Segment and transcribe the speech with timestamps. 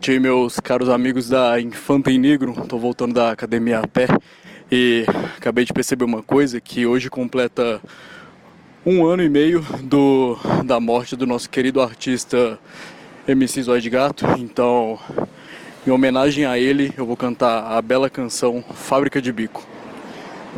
[0.00, 2.54] noite aí, meus caros amigos da Infanta em Negro.
[2.66, 4.06] Tô voltando da academia a pé
[4.72, 5.04] e
[5.36, 7.82] acabei de perceber uma coisa que hoje completa
[8.86, 12.58] um ano e meio do, da morte do nosso querido artista
[13.28, 14.24] MC Zóio de Gato.
[14.38, 14.98] Então,
[15.86, 19.66] em homenagem a ele, eu vou cantar a bela canção Fábrica de Bico.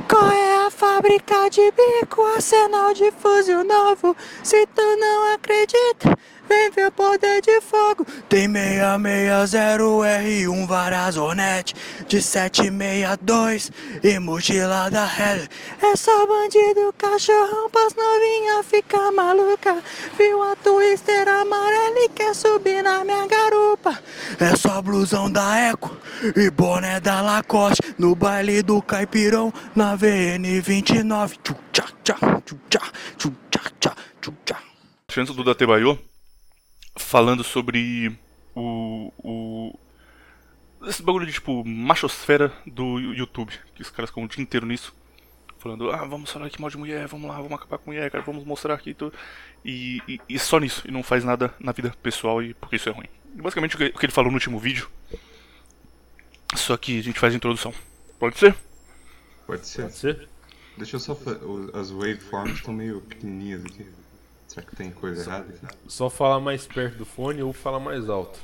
[0.09, 2.23] Qual é a fábrica de bico?
[2.23, 4.17] Arsenal de fuzil novo.
[4.43, 6.17] Se tu não acredita,
[6.49, 8.05] vem ver poder de fogo.
[8.29, 11.75] Tem 660R1 Varazonete
[12.07, 13.71] de 762
[14.03, 15.47] e mochilada Hell.
[15.83, 19.83] É só bandido, cachorrão, pras novinha ficar maluca.
[20.17, 23.99] Viu a twister amarela e quer subir na minha garupa.
[24.39, 25.95] É só blusão da Eco
[26.37, 31.39] e boné da Lacoste no baile do Caipirão na VN 29.
[31.73, 32.81] Tchá, tchá, tchá, tchá,
[33.81, 33.95] tchá,
[34.45, 34.59] tchá.
[35.17, 35.99] Antes do Datebaiô,
[36.97, 38.17] falando sobre
[38.55, 39.79] o, o.
[40.85, 43.53] Esse bagulho de tipo machosfera do YouTube.
[43.75, 44.95] Que os caras ficam o dia inteiro nisso.
[45.59, 48.25] Falando, ah, vamos falar aqui mal de mulher, vamos lá, vamos acabar com mulher, cara,
[48.25, 49.15] vamos mostrar aqui tudo.
[49.65, 52.89] E, e, e só nisso, e não faz nada na vida pessoal e porque isso
[52.89, 53.07] é ruim.
[53.35, 54.91] Basicamente o que, o que ele falou no último vídeo.
[56.57, 57.73] Só que a gente faz a introdução.
[58.19, 58.57] Pode ser?
[59.47, 59.83] Pode ser.
[59.83, 60.29] Pode ser?
[60.77, 61.17] Deixa eu só
[61.75, 63.87] As waveforms estão meio pequenininhas aqui.
[64.53, 65.77] Será que tem coisa errada aqui?
[65.89, 68.39] Só falar mais perto do fone ou falar mais alto.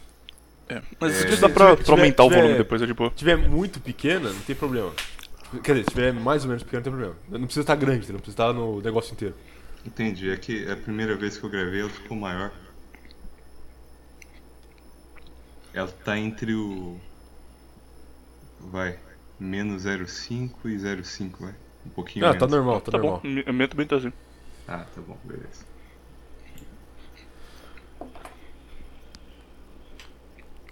[0.69, 0.81] É.
[0.98, 1.28] Mas É.
[1.28, 3.11] isso dá pra, Se pra aumentar o tiver- volume depois, é de boa.
[3.11, 4.92] Se tiver muito pequena, não tem problema.
[5.62, 7.17] Quer dizer, se tiver mais ou menos pequena, não tem problema.
[7.28, 9.34] Não precisa estar grande, não precisa estar no negócio inteiro.
[9.87, 12.53] Entendi, é que é a primeira vez que eu gravei ela ficou maior.
[15.72, 16.98] Ela tá entre o.
[18.61, 18.98] Vai.
[19.39, 21.55] Menos 0,5 e 0,5, vai.
[21.87, 22.41] Um pouquinho Ah, menos.
[22.41, 23.20] tá normal, tá, Tá normal.
[23.22, 24.12] bom, eu meto bem tá assim.
[24.67, 25.65] Ah, tá bom, beleza.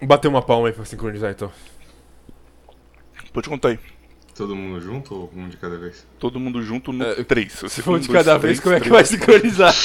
[0.01, 1.51] Bater uma palma aí pra sincronizar então.
[3.33, 3.79] Pode contar aí.
[4.35, 6.05] Todo mundo junto ou um de cada vez?
[6.19, 7.51] Todo mundo junto no É, 3.
[7.67, 9.73] Se for de cada vez, como é que vai sincronizar?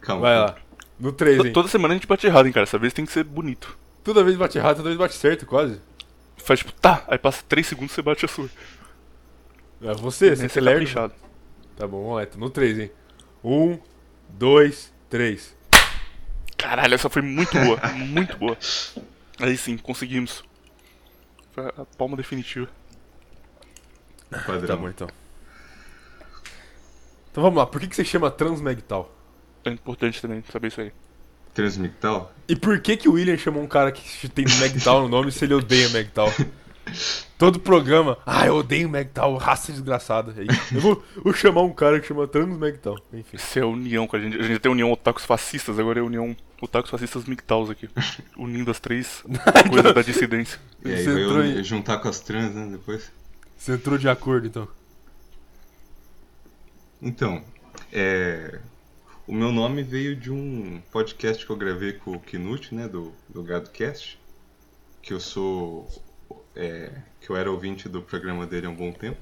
[0.00, 0.22] Calma.
[0.22, 0.54] Vai lá.
[1.00, 1.52] No 3, hein?
[1.52, 2.64] Toda semana a gente bate errado, hein, cara.
[2.64, 3.76] Essa vez tem que ser bonito.
[4.04, 5.80] Toda vez bate errado, toda vez bate certo, quase.
[6.36, 8.48] Faz tipo, tá, aí passa 3 segundos e você bate a sua.
[9.82, 10.78] É você, você é é lerdo.
[10.80, 11.14] caprichado.
[11.76, 12.38] Tá bom, vamos lá, então.
[12.38, 12.90] No 3, hein?
[13.42, 13.78] 1,
[14.28, 15.56] 2, 3.
[16.64, 17.78] Caralho, essa foi muito boa.
[17.92, 18.56] muito boa.
[19.38, 20.42] Aí sim, conseguimos.
[21.52, 22.68] Foi a palma definitiva.
[24.30, 24.66] Padrão.
[24.66, 25.08] Tá bom, então.
[27.30, 29.14] Então vamos lá, por que, que você chama Transmegtal?
[29.62, 30.92] É importante também saber isso aí.
[31.52, 32.32] Transmictal?
[32.48, 35.44] E por que que o William chamou um cara que tem Megtal no nome se
[35.44, 36.28] ele odeia Megtal?
[37.36, 40.34] Todo programa, ah, eu odeio Megtal, raça desgraçada.
[40.72, 42.96] Eu vou, vou chamar um cara que chama Transmegtal.
[43.12, 43.36] Enfim.
[43.36, 44.38] Isso é a união com a gente.
[44.38, 47.88] A gente tem união otakus fascistas, agora é a união otakus fascistas mictaus aqui.
[48.36, 49.22] Unindo as três
[49.68, 50.60] coisas da dissidência.
[50.84, 53.10] E aí Você entrou eu em- juntar com as trans, né, depois?
[53.56, 54.68] Você entrou de acordo, então.
[57.02, 57.42] Então,
[57.92, 58.58] é...
[59.26, 63.12] o meu nome veio de um podcast que eu gravei com o Knut, né, do,
[63.28, 64.18] do GadoCast,
[65.02, 65.86] que eu sou,
[66.56, 69.20] é, que eu era ouvinte do programa dele há um bom tempo,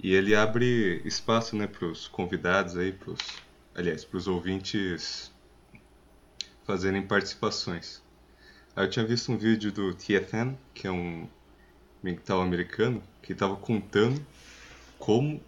[0.00, 3.18] e ele abre espaço, né, para os convidados aí, pros,
[3.74, 5.32] aliás, para os ouvintes
[6.64, 8.02] fazerem participações.
[8.76, 11.28] Aí eu tinha visto um vídeo do TFN, que é um
[12.02, 14.24] mental americano, que estava contando
[14.98, 15.42] como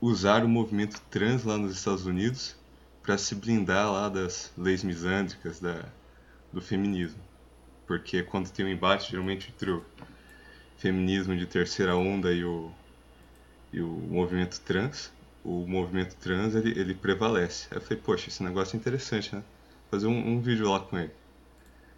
[0.00, 2.54] usar o movimento trans lá nos Estados Unidos
[3.02, 5.84] para se blindar lá das leis misândricas da,
[6.52, 7.20] do feminismo.
[7.86, 9.84] Porque quando tem um embate, geralmente entre o
[10.78, 12.70] feminismo de terceira onda e o,
[13.72, 15.12] e o movimento trans,
[15.44, 17.68] o movimento trans ele, ele prevalece.
[17.70, 19.42] Aí eu falei, poxa, esse negócio é interessante, né?
[19.90, 21.12] Fazer um, um vídeo lá com ele.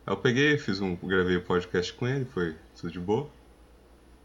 [0.07, 3.29] Aí eu peguei, fiz um, gravei o podcast com ele, foi tudo de boa.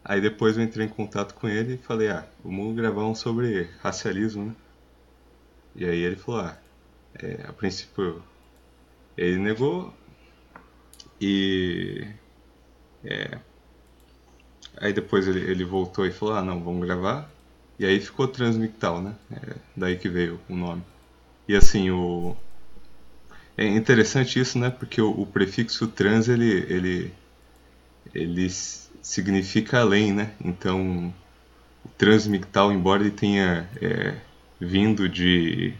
[0.04, 3.70] Aí depois eu entrei em contato com ele e falei, ah, vamos gravar um sobre
[3.80, 4.54] racialismo, né?
[5.74, 6.58] E aí ele falou, ah,
[7.14, 8.22] é, a princípio
[9.16, 9.92] ele negou
[11.20, 12.06] e
[13.04, 13.38] é,
[14.78, 17.30] aí depois ele, ele voltou e falou, ah não, vamos gravar.
[17.78, 19.14] E aí ficou Transmictal, né?
[19.32, 20.82] É, daí que veio o nome.
[21.48, 22.36] E assim, o
[23.56, 24.70] é interessante isso, né?
[24.70, 27.12] Porque o, o prefixo trans ele ele
[28.14, 30.32] ele significa além, né?
[30.44, 31.12] Então,
[31.84, 34.14] o transmictal, embora ele tenha é,
[34.60, 35.74] vindo de,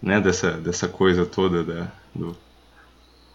[0.00, 2.36] né, dessa, dessa coisa toda da, do,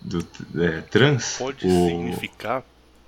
[0.01, 2.63] do é, trans, Pode o- significar,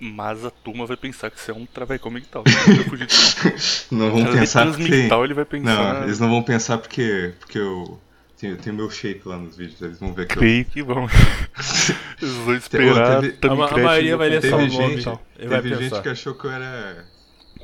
[0.05, 2.43] mas a turma vai pensar que você é um traveco mictal.
[3.91, 5.93] Não vão pensar porque, ele vai pensar.
[5.95, 7.99] não, eles não vão pensar porque porque eu
[8.37, 10.37] Tem, tem o meu shape lá nos vídeos, eles vão ver que eu.
[10.39, 11.07] Creio que vão.
[12.21, 13.21] Eles vão esperar.
[13.21, 14.67] teve- A a maioria vai ler só o nome.
[14.67, 15.21] e gente, tal.
[15.37, 16.01] Ele vai teve gente pensar.
[16.01, 17.05] que achou que eu era.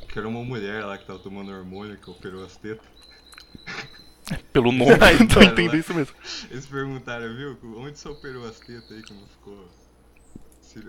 [0.08, 2.86] que era uma mulher lá que tava tomando hormônio, que operou as tetas.
[4.52, 5.76] Pelo nome, Ai, então lá.
[5.76, 6.14] isso mesmo.
[6.50, 7.58] Eles perguntaram, viu?
[7.76, 9.68] Onde você operou as tetas aí que não ficou.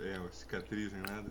[0.02, 1.30] É, cicatriz nem nada?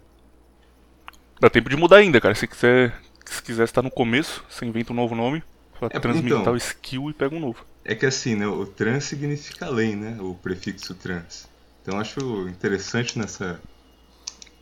[1.43, 2.37] Dá tempo de mudar ainda, cara.
[2.37, 5.43] Se quiser, se quiser estar no começo, você inventa um novo nome,
[5.75, 6.53] fala É, transmitar então.
[6.53, 7.67] o skill e pega um novo.
[7.85, 8.47] É que assim, né?
[8.47, 10.17] O trans significa além, né?
[10.21, 11.49] O prefixo trans.
[11.83, 13.61] Então eu acho interessante nessa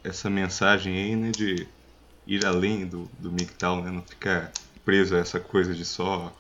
[0.03, 1.31] essa mensagem aí, né?
[1.33, 1.69] De
[2.27, 3.91] ir além do, do MGTOW, né?
[3.91, 4.51] Não ficar
[4.83, 6.35] preso a essa coisa de só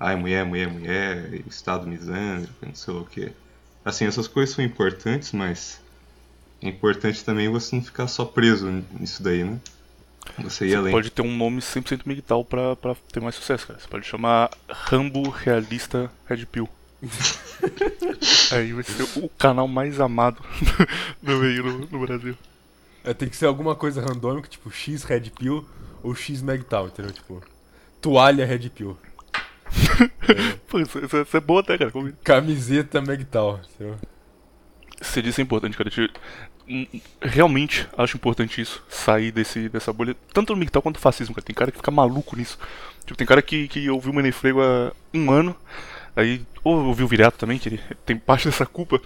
[0.00, 3.30] ai, mulher, mulher, mulher, estado misândrico, não sei lá o que.
[3.84, 5.80] Assim, essas coisas são importantes, mas
[6.60, 8.68] é importante também você não ficar só preso
[8.98, 9.60] nisso daí, né?
[10.38, 13.78] Você Você pode ter um nome 100% militar pra, pra ter mais sucesso, cara.
[13.78, 16.68] Você pode chamar Rambo Realista Red Pill.
[18.52, 20.42] Aí vai ser o canal mais amado
[21.22, 22.36] do meio no, no Brasil.
[23.04, 25.66] É, tem que ser alguma coisa randômica, tipo X Red Pill
[26.02, 27.12] ou X Megtal, entendeu?
[27.12, 27.42] Tipo,
[28.00, 28.96] toalha Red Pill,
[30.68, 31.90] Pô, isso, isso- isso é boa até, cara.
[31.90, 33.98] Como- camiseta Megtal, entendeu?
[35.00, 35.90] Você disse é importante, cara.
[36.66, 36.86] Eu hum,
[37.20, 38.82] realmente acho importante isso.
[38.88, 40.16] Sair desse, dessa bolha.
[40.32, 41.44] Tanto no militar quanto no fascismo, cara.
[41.44, 42.58] Tem cara que fica maluco nisso.
[43.04, 45.54] Tipo, tem cara que, que ouviu o Menefrego há um ano.
[46.16, 49.00] Aí, ou ouviu o Viriato também, que ele tem parte dessa culpa.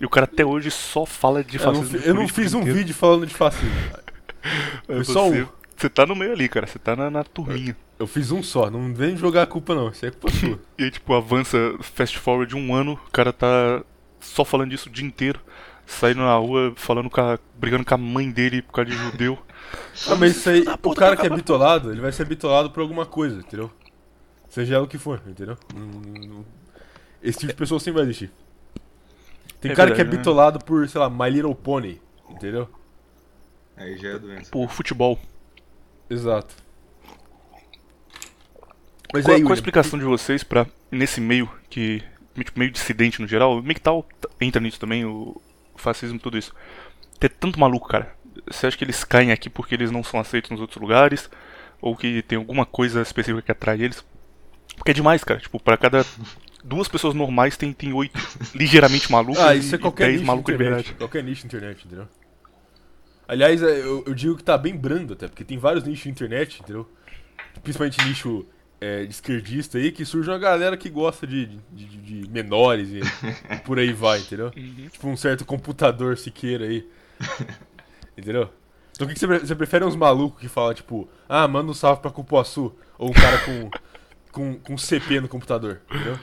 [0.00, 2.06] E o cara até hoje só fala de Eu não, fascismo.
[2.06, 2.78] eu não fiz um inteiro.
[2.78, 3.74] vídeo falando de fascismo.
[4.88, 5.48] É, Foi só você, um.
[5.76, 6.66] Você tá no meio ali, cara.
[6.66, 7.76] Você tá na, na turminha.
[7.96, 10.58] Eu fiz um só, não vem jogar a culpa não, isso é culpa sua.
[10.76, 13.84] E aí, tipo, avança fast forward um ano, o cara tá
[14.18, 15.38] só falando disso o dia inteiro.
[15.98, 19.38] Saindo na rua, falando com a, brigando com a mãe dele por causa de judeu.
[20.08, 22.80] Ah, mas isso aí, o cara pra que é bitolado, ele vai ser bitolado por
[22.80, 23.70] alguma coisa, entendeu?
[24.48, 25.56] Seja ela o que for, entendeu?
[27.22, 28.30] Esse tipo de pessoa sempre vai existir.
[29.60, 30.18] Tem É cara que é verdade, né?
[30.18, 32.00] bitolado por, sei lá, My Little Pony,
[32.30, 32.68] entendeu?
[33.76, 34.50] Aí já é doença.
[34.50, 35.18] Por futebol.
[36.10, 36.54] Exato.
[39.12, 42.02] Mas qual, aí, qual a explicação de vocês pra, nesse meio, que
[42.34, 44.06] tipo, meio dissidente no geral, meio que tal
[44.40, 45.40] entra nisso também, o
[45.76, 46.54] fascismo tudo isso,
[47.18, 48.14] ter tanto maluco, cara?
[48.50, 51.30] Você acha que eles caem aqui porque eles não são aceitos nos outros lugares?
[51.80, 54.04] Ou que tem alguma coisa específica que atrai eles?
[54.76, 55.40] Porque é demais, cara.
[55.40, 56.04] Tipo, pra cada
[56.64, 58.18] duas pessoas normais tem, tem oito
[58.54, 60.76] ligeiramente malucos Ah, e, isso é e qualquer dez nicho de malucos de internet.
[60.84, 60.98] verdade.
[60.98, 62.08] Qualquer nicho de internet, entendeu?
[63.26, 66.10] Aliás, é, eu, eu digo que tá bem brando até, porque tem vários nichos de
[66.10, 66.88] internet, entendeu?
[67.62, 68.46] Principalmente nicho
[68.82, 72.88] é, de esquerdista aí, que surge uma galera que gosta de, de, de- de menores
[72.90, 73.00] e,
[73.64, 74.50] por aí vai, entendeu?
[74.56, 74.88] Uhum.
[74.90, 76.84] Tipo um certo computador siqueira aí.
[78.18, 78.50] entendeu?
[78.90, 81.74] Então o que, que você, você prefere uns malucos que falam, tipo, ah, manda um
[81.74, 83.70] salve pra Cupuaçu, ou um cara com,
[84.32, 86.18] com, com CP no computador, entendeu?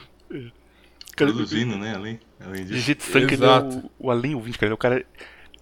[1.16, 1.94] Produzindo, né?
[1.94, 2.74] Além, além disso.
[2.78, 3.90] Gigi Sank, ele é Exato.
[3.98, 4.68] o, o além ouvinte, cara.
[4.68, 5.04] Ele é o cara,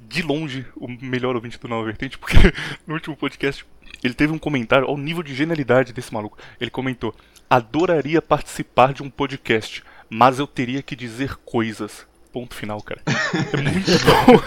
[0.00, 2.36] de longe, o melhor ouvinte do Nova Vertente, porque
[2.86, 3.64] no último podcast
[4.02, 6.38] ele teve um comentário ao nível de genialidade desse maluco.
[6.60, 7.14] Ele comentou:
[7.48, 12.06] Adoraria participar de um podcast, mas eu teria que dizer coisas.
[12.32, 13.00] Ponto final, cara.
[13.52, 14.38] É muito bom.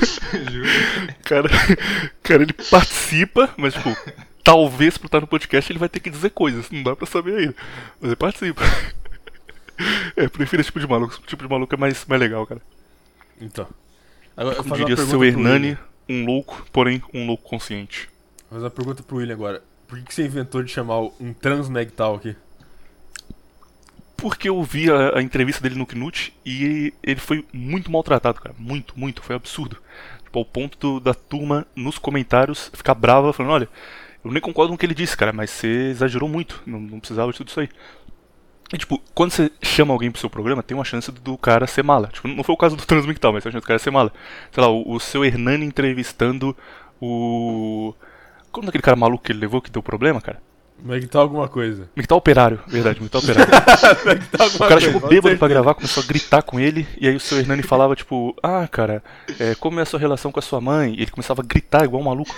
[1.24, 1.50] Cara,
[2.22, 3.90] cara, ele participa, mas tipo,
[4.44, 6.70] talvez pra estar no podcast ele vai ter que dizer coisas.
[6.70, 7.56] Não dá pra saber ainda.
[8.00, 8.62] Mas ele participa.
[10.16, 11.14] É, prefiro esse tipo de maluco.
[11.14, 12.62] Esse tipo de maluco é mais, mais legal, cara.
[13.40, 13.68] Então.
[14.38, 15.78] Agora, eu Como diria seu Hernani,
[16.08, 18.10] um louco, porém um louco consciente.
[18.52, 19.64] Vou fazer uma pergunta pro William agora.
[19.88, 22.36] Por que, que você inventou de chamar um transmegtal aqui?
[24.18, 28.54] Porque eu vi a, a entrevista dele no Knut e ele foi muito maltratado, cara.
[28.60, 29.24] Muito, muito.
[29.24, 29.78] Foi absurdo.
[30.24, 33.70] Tipo, ao ponto do- da turma nos comentários ficar brava, falando: olha,
[34.24, 36.62] eu nem concordo com o que ele disse, cara, mas você exagerou muito.
[36.66, 37.70] Não, não precisava de tudo isso aí.
[38.74, 41.84] E, tipo, quando você chama alguém pro seu programa, tem uma chance do cara ser
[41.84, 42.08] mala.
[42.08, 44.14] Tipo, não foi o caso do Transmictal, mas tem uma chance do cara ser mala.
[44.52, 46.56] Sei lá, o, o seu Hernani entrevistando
[47.02, 47.94] o.
[48.52, 50.42] Como daquele cara maluco que ele levou que deu problema, cara?
[50.84, 51.90] Megtal alguma coisa.
[51.96, 53.54] Mictal Operário, verdade, Mictal Operário.
[54.56, 57.20] O cara chegou com bêbado pra gravar, começou a gritar com ele, e aí o
[57.20, 59.04] seu Hernani falava, tipo, ah, cara,
[59.40, 60.96] é, como é a sua relação com a sua mãe?
[60.96, 62.34] E ele começava a gritar igual um maluco.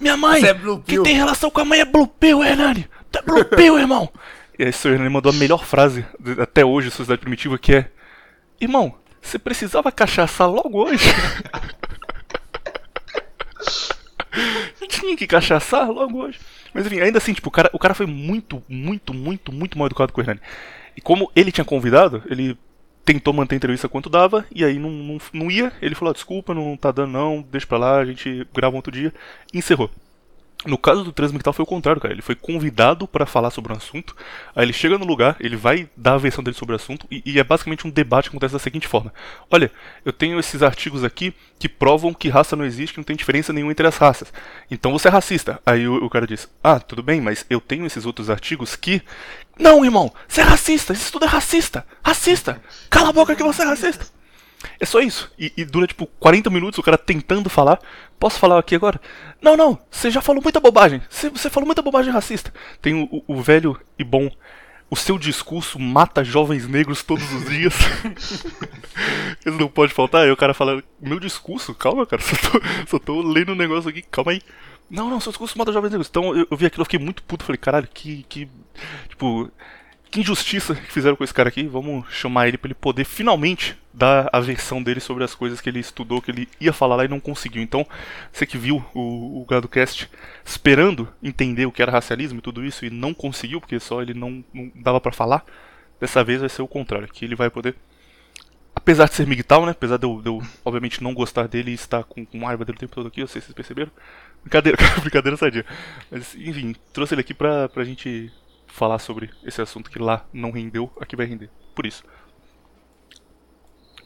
[0.00, 0.40] Minha mãe!
[0.40, 2.88] Você é Blue que tem relação com a mãe é Blue Pill, Hernani!
[3.12, 4.08] Tu é Blue Pill, irmão!
[4.58, 6.06] E aí o seu Hernani mandou a melhor frase
[6.40, 7.90] até hoje, da Sociedade Primitiva, que é
[8.60, 11.04] Irmão, você precisava cachaçar logo hoje?
[14.88, 16.38] Tinha que cachaçar logo hoje.
[16.72, 19.86] Mas enfim, ainda assim, tipo, o cara, o cara foi muito, muito, muito, muito mal
[19.86, 20.40] educado com o Hernani.
[20.96, 22.56] E como ele tinha convidado, ele
[23.04, 25.72] tentou manter a entrevista quanto dava, e aí não, não, não ia.
[25.80, 28.76] Ele falou: "Ah, desculpa, não tá dando não, deixa pra lá, a gente grava um
[28.76, 29.12] outro dia.
[29.52, 29.90] E encerrou.
[30.66, 32.14] No caso do Transmictal foi o contrário, cara.
[32.14, 34.16] Ele foi convidado para falar sobre um assunto.
[34.56, 37.22] Aí ele chega no lugar, ele vai dar a versão dele sobre o assunto e,
[37.24, 39.12] e, é basicamente um debate que acontece da seguinte forma:
[39.50, 39.70] Olha,
[40.04, 43.52] eu tenho esses artigos aqui que provam que raça não existe, que não tem diferença
[43.52, 44.32] nenhuma entre as raças.
[44.70, 45.60] Então você é racista.
[45.66, 49.02] Aí o, o cara diz: Ah, tudo bem, mas eu tenho esses outros artigos que.
[49.58, 50.92] Não, irmão, você é racista.
[50.92, 51.86] Isso tudo é racista.
[52.02, 52.60] Racista.
[52.88, 54.13] Cala a boca que você é racista.
[54.78, 55.30] É só isso.
[55.38, 57.78] E, e, dura tipo 40 minutos o cara tentando falar.
[58.18, 59.00] Posso falar aqui agora?
[59.40, 61.02] Não, não, você já falou muita bobagem.
[61.08, 62.52] Você, falou muita bobagem racista.
[62.80, 64.30] Tem o, o, o, velho e bom.
[64.90, 67.74] O seu discurso mata jovens negros todos os dias.
[69.44, 70.22] Isso não pode faltar.
[70.22, 71.74] Aí o cara fala: Meu discurso?
[71.74, 72.22] Calma, cara.
[72.22, 74.02] Só tô, só tô lendo um negócio aqui.
[74.02, 74.42] Calma aí.
[74.90, 76.08] Não, não, seu discurso mata jovens negros.
[76.08, 77.44] Então eu, eu vi aquilo, eu fiquei muito puto.
[77.44, 78.24] Falei: Caralho, que.
[78.28, 78.48] que
[79.08, 79.50] tipo
[80.14, 81.66] que injustiça que fizeram com esse cara aqui.
[81.66, 85.68] Vamos chamar ele para ele poder finalmente dar a versão dele sobre as coisas que
[85.68, 87.62] ele estudou, que ele ia falar lá e não conseguiu.
[87.62, 87.86] Então,
[88.32, 90.10] você que viu o, o GadoCast
[90.44, 94.12] esperando entender o que era racialismo e tudo isso e não conseguiu, porque só ele
[94.12, 95.44] não, não dava para falar,
[96.00, 97.76] dessa vez vai ser o contrário, que ele vai poder.
[98.74, 99.70] Apesar de ser migtal, né?
[99.70, 102.76] Apesar de eu, de eu, obviamente não gostar dele e estar com, com raiva dele
[102.76, 103.92] o tempo todo aqui, eu sei se vocês perceberam.
[104.42, 105.64] Brincadeira, brincadeira sadia.
[106.10, 108.32] Mas, enfim, trouxe ele aqui pra, pra gente
[108.66, 111.48] falar sobre esse assunto que lá não rendeu, aqui vai render.
[111.76, 112.02] Por isso.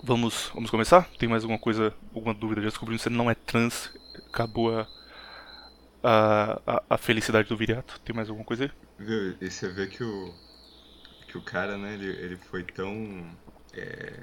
[0.03, 1.09] Vamos, vamos começar?
[1.19, 2.61] Tem mais alguma coisa, alguma dúvida?
[2.61, 3.91] Já descobrimos que você não é trans,
[4.29, 4.87] acabou a,
[6.03, 8.01] a, a, felicidade do viriato.
[8.01, 8.71] Tem mais alguma coisa aí?
[8.99, 10.33] Viu, e você vê que o,
[11.27, 13.29] que o cara, né, ele, ele foi tão.
[13.75, 14.23] É,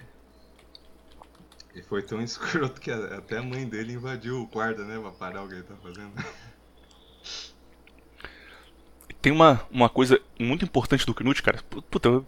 [1.74, 5.44] ele foi tão escroto que até a mãe dele invadiu o quarto, né, pra parar
[5.44, 6.14] o que ele tá fazendo.
[9.22, 11.62] tem uma, uma coisa muito importante do Knut, cara.
[11.64, 12.26] Puta, eu...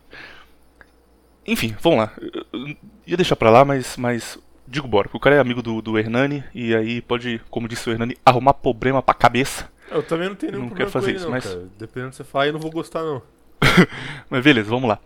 [1.47, 2.11] Enfim, vamos lá.
[2.51, 2.75] Eu
[3.07, 4.37] ia deixar pra lá, mas, mas
[4.67, 5.07] digo bora.
[5.07, 8.17] Porque o cara é amigo do, do Hernani e aí pode, como disse o Hernani,
[8.25, 9.69] arrumar problema pra cabeça.
[9.89, 11.65] Eu também não tenho nenhum não quero fazer isso, não, mas cara.
[11.79, 13.21] dependendo do que você falar, eu não vou gostar não.
[14.29, 14.99] mas beleza, vamos lá.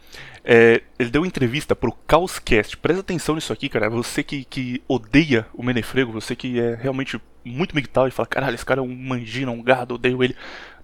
[0.43, 2.75] É, ele deu entrevista pro Caoscast.
[2.77, 3.89] Presta atenção nisso aqui, cara.
[3.89, 8.55] Você que, que odeia o Menefrego, você que é realmente muito migtal e fala, caralho,
[8.55, 10.35] esse cara é um mangina, um gado, odeio ele.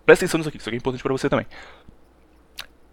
[0.06, 1.48] Presta atenção nisso aqui, isso aqui é importante para você também.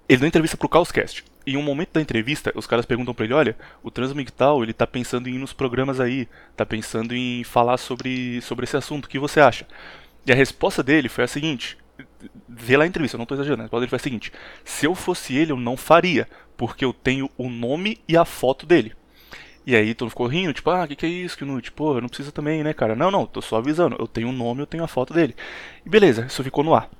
[0.08, 1.24] Ele deu entrevista pro Caoscast.
[1.46, 4.86] Em um momento da entrevista, os caras perguntam pra ele, olha, o Transmigtal, ele tá
[4.86, 9.08] pensando em ir nos programas aí, tá pensando em falar sobre, sobre esse assunto, o
[9.08, 9.66] que você acha?
[10.26, 11.76] E a resposta dele foi a seguinte,
[12.48, 14.32] vê lá a entrevista, eu não tô exagerando, a resposta dele foi a seguinte,
[14.64, 18.64] se eu fosse ele, eu não faria, porque eu tenho o nome e a foto
[18.64, 18.94] dele.
[19.66, 21.98] E aí todo ficou rindo, tipo, ah, o que, que é isso, que não, tipo,
[22.00, 22.94] não precisa também, né, cara?
[22.94, 25.34] Não, não, tô só avisando, eu tenho o nome, eu tenho a foto dele.
[25.84, 26.90] E beleza, isso ficou no ar.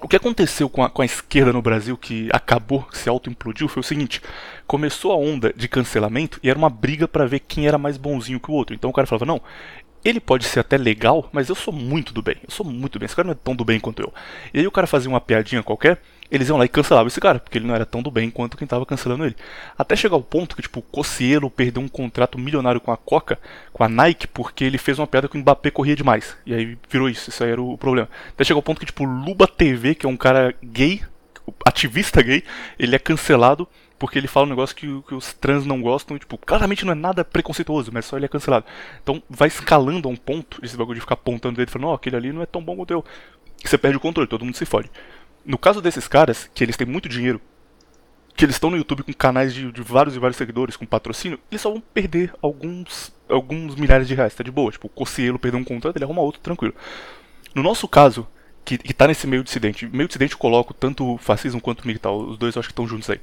[0.00, 3.80] O que aconteceu com a, com a, esquerda no Brasil, que acabou, se auto-implodiu, foi
[3.80, 4.22] o seguinte:
[4.66, 8.38] começou a onda de cancelamento e era uma briga para ver quem era mais bonzinho
[8.38, 8.74] que o outro.
[8.74, 9.42] Então o cara falava: não,
[10.04, 12.36] ele pode ser até legal, mas eu sou muito do bem.
[12.44, 13.06] Eu sou muito do bem.
[13.06, 14.14] Esse cara não é tão do bem quanto eu.
[14.54, 17.38] E aí o cara fazia uma piadinha qualquer eles iam lá e cancelavam esse cara,
[17.38, 19.36] porque ele não era tão do bem quanto quem tava cancelando ele.
[19.76, 23.38] Até chegar ao ponto que, tipo, o Cossielo perdeu um contrato milionário com a Coca,
[23.72, 26.36] com a Nike, porque ele fez uma piada que o Mbappé corria demais.
[26.44, 28.08] E aí virou isso, isso aí era o problema.
[28.28, 31.02] Até chegar ao ponto que, tipo, Luba TV, que é um cara gay,
[31.64, 32.44] ativista gay,
[32.78, 33.66] ele é cancelado
[33.98, 36.92] porque ele fala um negócio que, que, os trans não gostam e, tipo, claramente não
[36.92, 38.64] é nada preconceituoso, mas só ele é cancelado.
[39.02, 41.94] Então vai escalando a um ponto, esse bagulho de ficar apontando ele falando, ó, oh,
[41.94, 43.04] aquele ali não é tão bom quanto eu.
[43.64, 44.88] Você perde o controle, todo mundo se fode.
[45.48, 47.40] No caso desses caras, que eles têm muito dinheiro,
[48.36, 51.40] que eles estão no YouTube com canais de, de, vários e vários seguidores, com patrocínio,
[51.50, 54.70] eles só vão perder alguns, alguns milhares de reais, tá de boa.
[54.70, 56.74] Tipo, o Cocielo perdeu um contrato, ele arruma outro, tranquilo.
[57.54, 58.28] No nosso caso,
[58.62, 62.36] que, que tá nesse meio dissidente, meio dissidente eu coloco tanto fascismo quanto militar, os
[62.36, 63.18] dois eu acho que estão juntos aí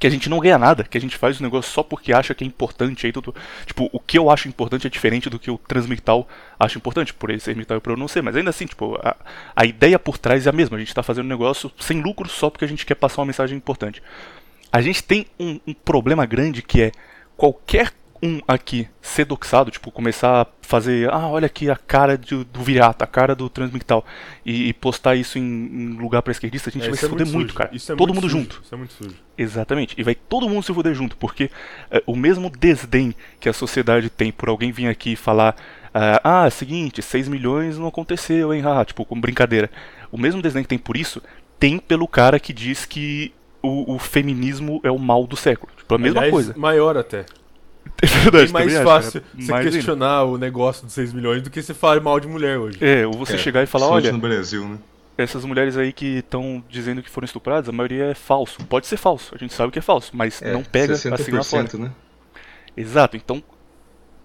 [0.00, 2.34] que a gente não ganha nada, que a gente faz o negócio só porque acha
[2.34, 3.06] que é importante.
[3.06, 3.34] Aí tudo,
[3.66, 6.26] tipo, o que eu acho importante é diferente do que o transmital
[6.58, 8.22] acha importante, por ele ser mital e por eu não ser.
[8.22, 9.14] Mas ainda assim, tipo, a,
[9.54, 10.78] a ideia por trás é a mesma.
[10.78, 13.26] A gente está fazendo um negócio sem lucro só porque a gente quer passar uma
[13.26, 14.02] mensagem importante.
[14.72, 16.92] A gente tem um, um problema grande que é
[17.36, 17.92] qualquer
[18.22, 22.60] um aqui ser doxado, tipo, começar a fazer, ah, olha aqui a cara do, do
[22.62, 24.04] Virata, a cara do Transmictal,
[24.44, 27.08] e, e postar isso em, em lugar pra esquerdista, a gente é, vai se é
[27.08, 27.70] fuder muito, muito cara.
[27.72, 28.38] Isso é todo mundo sujo.
[28.38, 28.60] junto.
[28.62, 29.16] Isso é muito sujo.
[29.36, 29.94] Exatamente.
[29.98, 31.50] E vai todo mundo se fuder junto, porque
[31.90, 35.56] é, o mesmo desdém que a sociedade tem por alguém vir aqui e falar,
[35.94, 39.70] ah, ah seguinte, 6 milhões não aconteceu, hein, ah, tipo, com brincadeira.
[40.12, 41.22] O mesmo desdém que tem por isso,
[41.58, 45.72] tem pelo cara que diz que o, o feminismo é o mal do século.
[45.76, 46.54] Tipo, a mesma Aliás, coisa.
[46.56, 47.24] maior até.
[48.02, 49.34] É verdade, é mais acho, fácil cara.
[49.38, 52.58] você Mais questionar o negócio dos 6 milhões do que você falar mal de mulher
[52.58, 52.78] hoje.
[52.80, 54.78] É, ou você É, chegar e falar, olha, no Brasil, né?
[55.18, 58.64] essas mulheres aí que estão dizendo que foram estupradas, a maioria é falso.
[58.64, 61.42] Pode ser falso, a gente sabe que é falso, mas É, não pega 60%, assim
[61.68, 61.84] fora.
[61.84, 61.92] né?
[62.76, 63.42] Exato, então,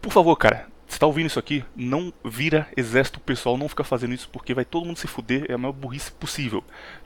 [0.02, 4.14] por favor, cara, você tá ouvindo isso aqui, não vira exército pessoal, não fica fazendo
[4.14, 6.64] isso porque vai todo mundo se fuder, é a maior burrice possível.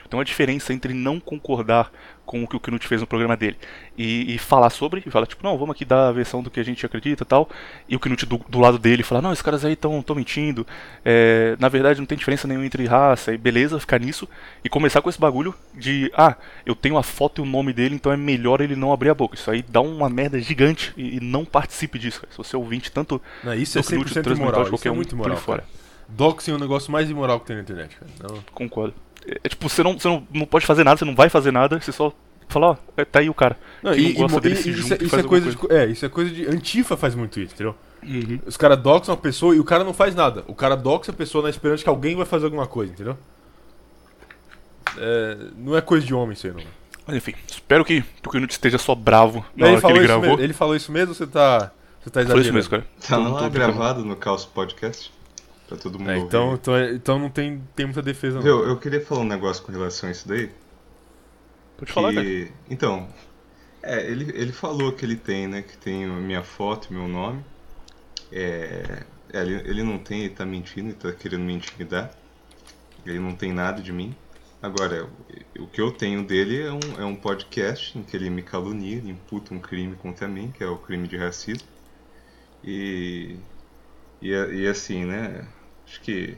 [0.10, 1.92] Tem uma diferença entre não concordar
[2.26, 3.58] com o que o Knut fez no programa dele
[3.98, 6.60] e, e falar sobre, e falar tipo, não, vamos aqui dar a versão do que
[6.60, 7.50] a gente acredita e tal,
[7.88, 10.66] e o Knut do, do lado dele falar, não, esses caras aí estão mentindo,
[11.04, 14.30] é, na verdade não tem diferença nenhuma entre raça, e beleza, ficar nisso,
[14.64, 16.36] e começar com esse bagulho de, ah,
[16.66, 19.16] eu tenho a foto e o nome dele, então é melhor ele não abrir a
[19.16, 19.36] boca.
[19.36, 22.32] Isso aí dá uma merda gigante e, e não participe disso, cara.
[22.32, 24.62] Se você é ouvinte tanto Não, isso é do Knut, 100% transmissor imoral.
[24.62, 25.36] de Isso qualquer é um, muito imoral.
[25.36, 25.64] aí fora.
[26.08, 28.12] Doxing é o negócio mais imoral que tem na internet, cara.
[28.22, 28.40] Não.
[28.54, 28.94] Concordo.
[29.44, 31.80] É, tipo, você não, você não, não pode fazer nada, você não vai fazer nada,
[31.80, 32.12] você só
[32.48, 33.58] fala, ó, é, tá aí o cara.
[33.84, 35.52] Não, Quem e, não gosta e- dele e- se isso, junta é, isso é coisa
[35.52, 36.48] de, é, isso é coisa de.
[36.48, 37.76] Antifa faz muito isso, entendeu?
[38.04, 38.40] Uhum.
[38.46, 40.44] Os caras doxam uma pessoa e o cara não faz nada.
[40.48, 43.18] O cara doxa a pessoa na esperança que alguém vai fazer alguma coisa, entendeu?
[44.98, 46.64] É, não é coisa de homem isso aí, não.
[47.06, 49.98] Mas enfim, espero que, que o Knut esteja só bravo na ele, hora que falou
[49.98, 50.30] ele isso gravou.
[50.30, 51.72] mesmo, ele falou isso mesmo ou você tá.
[52.02, 52.42] Você tá Foi exagerando?
[52.42, 52.86] isso mesmo, cara.
[53.08, 55.12] Tá lá gravado no Caos Podcast.
[55.70, 58.42] Pra todo mundo É, então, então, é- então não tem, tem muita defesa, não.
[58.42, 60.50] Viu, eu queria falar um negócio com relação a isso daí.
[61.78, 62.26] Pode falar, cara.
[62.26, 62.52] que...
[62.68, 63.08] Então,
[63.84, 65.62] é, ele, ele falou que ele tem, né?
[65.62, 67.46] Que tem a minha foto e meu nome.
[68.32, 72.12] É, é, ele, ele não tem, ele tá mentindo, ele tá querendo me intimidar.
[73.06, 74.16] Ele não tem nada de mim.
[74.62, 75.08] Agora,
[75.58, 78.42] o, o que eu tenho dele é um, é um podcast em que ele me
[78.42, 81.68] calunia, ele imputa um crime contra mim, que é o crime de racismo.
[82.64, 83.38] E,
[84.20, 85.48] e, e assim, né?
[85.90, 86.38] Acho que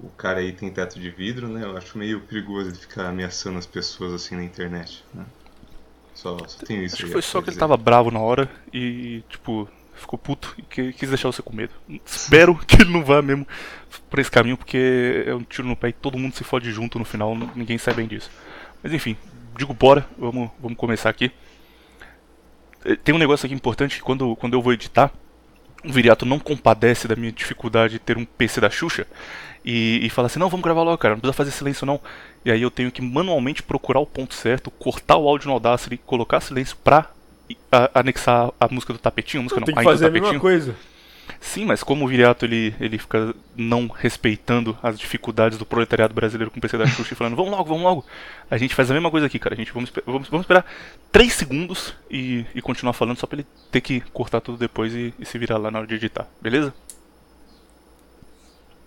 [0.00, 1.62] o cara aí tem teto de vidro, né?
[1.64, 5.24] Eu acho meio perigoso ele ficar ameaçando as pessoas assim na internet, né?
[6.14, 7.60] Só, só tenho isso Acho que foi só que ele dizer.
[7.60, 11.72] tava bravo na hora e, tipo, ficou puto e que- quis deixar você com medo.
[12.04, 13.46] Espero que ele não vá mesmo
[14.10, 16.98] por esse caminho, porque é um tiro no pé e todo mundo se fode junto
[16.98, 18.30] no final, ninguém sabe bem disso.
[18.82, 19.16] Mas enfim,
[19.56, 21.30] digo bora, vamos, vamos começar aqui.
[22.84, 25.10] Eh, Tem um negócio aqui importante, que quando, quando eu vou editar,
[25.84, 29.06] o Viriato não compadece da minha dificuldade de ter um PC da Xuxa
[29.64, 32.00] e, e fala assim, não, vamos gravar logo, cara, não precisa fazer silêncio não.
[32.44, 35.96] E aí eu tenho que manualmente procurar o ponto certo, cortar o áudio no Audacity,
[35.98, 37.10] colocar silêncio pra
[37.70, 40.10] a- anexar a música do tapetinho, a música não, tem que a intro do a
[40.10, 40.40] mesma tapetinho.
[40.40, 40.74] coisa.
[41.40, 46.50] Sim, mas como o Viriato ele, ele fica não respeitando as dificuldades do proletariado brasileiro
[46.50, 48.06] com o PC da Xuxa e falando, vamos logo, vamos logo.
[48.50, 49.54] A gente faz a mesma coisa aqui, cara.
[49.54, 50.64] A gente vamos, vamos, vamos esperar
[51.10, 55.12] 3 segundos e, e continuar falando só pra ele ter que cortar tudo depois e,
[55.18, 56.72] e se virar lá na hora de editar, beleza?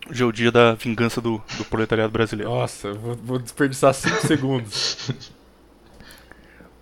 [0.09, 2.51] Hoje é o dia da vingança do, do proletariado brasileiro.
[2.51, 5.11] Nossa, eu vou, vou desperdiçar 5 segundos.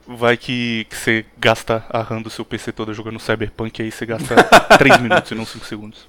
[0.06, 3.92] Vai que, que você gasta a RAM do seu PC todo jogando Cyberpunk e aí
[3.92, 4.36] você gasta
[4.78, 6.08] 3 minutos e não 5 segundos.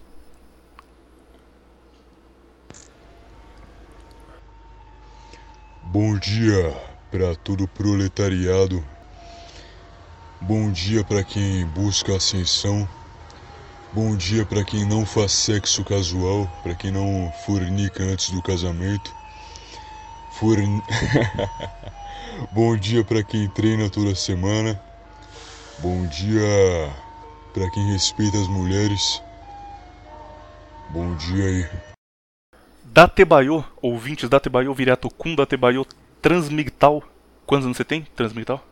[5.83, 6.75] Bom dia
[7.09, 8.85] para todo proletariado.
[10.41, 12.89] Bom dia para quem busca ascensão.
[13.93, 19.15] Bom dia para quem não faz sexo casual, para quem não fornica antes do casamento.
[20.33, 20.83] Forn...
[22.53, 24.81] Bom dia para quem treina toda semana.
[25.79, 26.93] Bom dia
[27.53, 29.23] para quem respeita as mulheres.
[30.91, 31.69] Bom dia aí.
[32.85, 35.87] Datebayo, ouvintes Datebayo, Viriato Kun Datebayo,
[36.23, 37.03] Transmigtal.
[37.47, 38.03] Quantos anos você tem?
[38.15, 38.65] Transmigtal?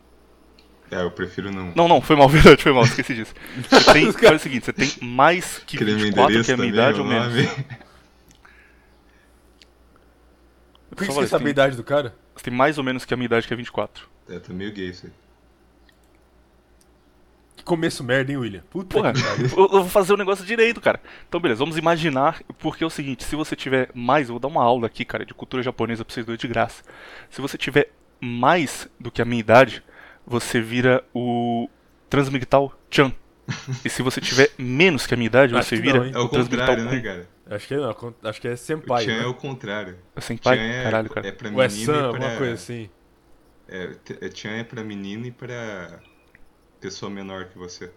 [0.91, 1.71] É, eu prefiro não.
[1.75, 3.33] Não, não, foi mal, verdade, foi mal, esqueci disso.
[3.57, 6.53] Você tem, faz o seguinte, você tem mais que Querer meu 24, endereço que é
[6.53, 7.33] a minha idade ou menos.
[10.89, 12.15] Por que você saber a idade do cara?
[12.35, 14.07] Você tem mais ou menos que a minha idade, que é 24.
[14.29, 15.11] É, tá meio gay isso aí.
[17.55, 18.63] Que começo merda, hein, William?
[18.69, 20.99] Puta Porra, eu eu vou fazer o negócio direito, cara.
[21.27, 24.47] Então, beleza, vamos imaginar, porque é o seguinte, se você tiver mais, eu vou dar
[24.47, 26.83] uma aula aqui, cara, de cultura japonesa pra vocês dois de graça.
[27.29, 29.83] Se você tiver mais do que a minha idade,
[30.25, 31.69] você vira o
[32.09, 33.13] Transmigtal Chan.
[33.83, 36.13] E se você tiver menos que a minha idade, Acho você vira não, hein?
[36.15, 37.29] É o Transmigtal contrário, né, cara?
[37.45, 39.03] Acho que é, não, acho que é O senpai.
[39.03, 39.23] Chan né?
[39.23, 39.97] é o contrário.
[40.15, 40.57] É senpai?
[40.57, 41.27] Chan é, Caralho, cara.
[41.27, 42.07] é pra Ou é menino Sam, e pra...
[42.07, 42.89] alguma coisa assim.
[43.67, 45.99] É, é, Chan é pra menino e pra
[46.79, 47.91] pessoa menor que você.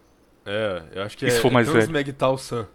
[0.45, 1.31] É, eu acho que E é.
[1.31, 1.83] se for mais é velho?
[1.85, 2.67] Transmegtal Sam.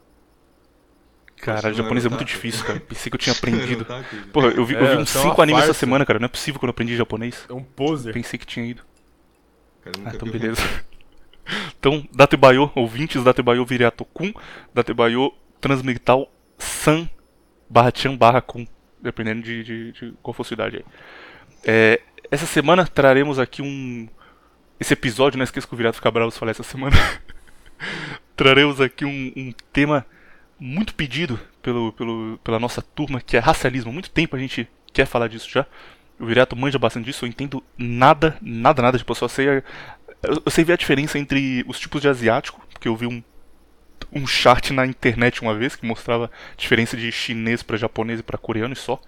[1.36, 2.80] Caralho, Você não japonês é muito difícil, cara.
[2.80, 3.84] Pensei que eu tinha aprendido.
[3.88, 4.04] Não.
[4.32, 6.18] Porra, eu vi, eu vi É, uns isso é uma 5 animes essa semana, cara.
[6.18, 7.44] Não é possível que eu não aprendi japonês.
[7.48, 8.14] É um poser.
[8.14, 8.82] Pensei que tinha ido.
[9.82, 10.62] Cara, nunca Ah, então vi um beleza.
[11.82, 14.32] Então, Datebayo, ouvintes, Datebayo Viriato Kun,
[14.72, 17.10] Datebayo Transmigtal San
[17.68, 18.68] barra Chan barra Kun,
[19.00, 20.84] dependendo de, de, de qual for a sua idade aí.
[21.64, 24.08] É, essa semana traremos aqui um.
[24.78, 26.94] Esse episódio, não esqueça que o Viriato fica bravo se falar essa semana.
[28.36, 30.06] traremos aqui um, um tema
[30.60, 33.90] muito pedido pelo, pelo, pela nossa turma, que é racialismo.
[33.90, 35.66] Há muito tempo a gente quer falar disso já.
[36.20, 38.98] O Viriato manja bastante disso, eu entendo nada, nada, nada.
[38.98, 39.64] Tipo, eu só sei
[40.22, 43.22] eu eu sei ver a diferença entre os tipos de asiático, porque eu vi um,
[44.12, 48.22] um chart na internet uma vez que mostrava a diferença de chinês para japonês e
[48.22, 49.00] para coreano e só.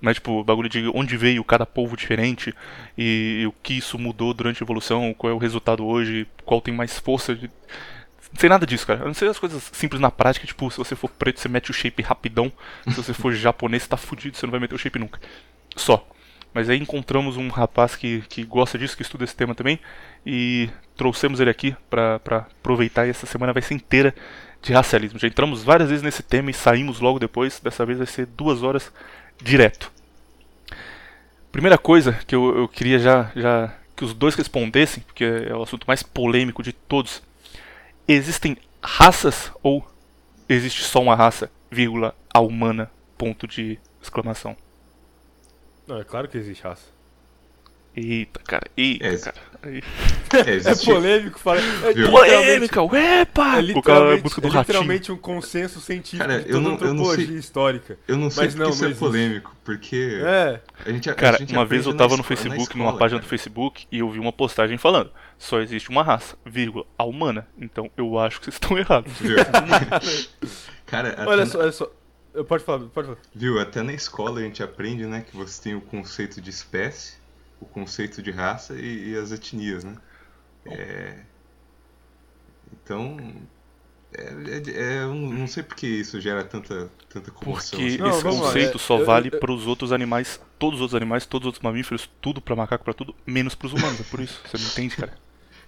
[0.00, 2.54] Mas, tipo, bagulho de onde veio cada povo diferente
[2.96, 6.60] e, e o que isso mudou durante a evolução, qual é o resultado hoje, qual
[6.60, 7.34] tem mais força.
[7.34, 7.48] De...
[7.48, 9.00] Não sei nada disso, cara.
[9.00, 11.70] Eu não sei as coisas simples na prática, tipo, se você for preto, você mete
[11.70, 12.52] o shape rapidão.
[12.84, 15.20] Se você for japonês, você tá fudido, você não vai meter o shape nunca.
[15.74, 16.06] Só.
[16.52, 19.78] Mas aí encontramos um rapaz que, que gosta disso, que estuda esse tema também,
[20.24, 24.14] e trouxemos ele aqui para aproveitar e essa semana vai ser inteira
[24.62, 25.18] de racialismo.
[25.18, 27.60] Já entramos várias vezes nesse tema e saímos logo depois.
[27.60, 28.92] Dessa vez vai ser duas horas
[29.42, 29.90] direto.
[31.52, 35.62] Primeira coisa que eu, eu queria já, já que os dois respondessem, porque é o
[35.62, 37.22] assunto mais polêmico de todos.
[38.06, 39.86] Existem raças ou
[40.48, 44.56] existe só uma raça, vírgula, a humana, ponto de exclamação.
[45.88, 46.96] Não, é claro que existe raça.
[47.96, 49.36] Eita, cara, eita, É, cara.
[49.64, 51.58] É, É polêmico, fala.
[51.84, 52.10] É Viu?
[52.12, 53.00] Polêmica, uepa!
[53.00, 56.60] é O cara literalmente, busca do é literalmente um consenso científico Cara, de eu toda
[56.60, 57.98] não- eu não antropologia sei- histórica.
[58.06, 61.38] Eu não sei Mas não, isso não é polêmico, porque É, a gente a Cara,
[61.38, 63.30] gente uma vez eu tava no Facebook, numa escola, página do cara.
[63.30, 67.48] Facebook, e eu vi uma postagem falando: só existe uma raça, vírgula, a humana.
[67.58, 69.12] Então eu acho que vocês estão errados.
[70.86, 71.90] Cara, olha na- só, olha só.
[72.38, 73.18] Eu- Pode falar, pode falar.
[73.34, 77.14] Viu, até na escola a gente aprende, né, que você tem o conceito de espécie,
[77.60, 79.96] o conceito de raça e, e as etnias, né?
[80.66, 81.18] É...
[82.72, 83.16] Então,
[84.12, 87.78] é, é- é- eu não sei porque isso gera tanta, tanta comoção.
[87.78, 87.98] Porque assim.
[88.02, 90.82] Não, esse vamos lá, conceito é, só eu- vale para os outros animais, todos os
[90.82, 94.00] outros animais, todos os outros mamíferos, tudo pra macaco, pra tudo, menos pros humanos.
[94.00, 94.40] É por isso.
[94.46, 95.12] Você não entende, cara?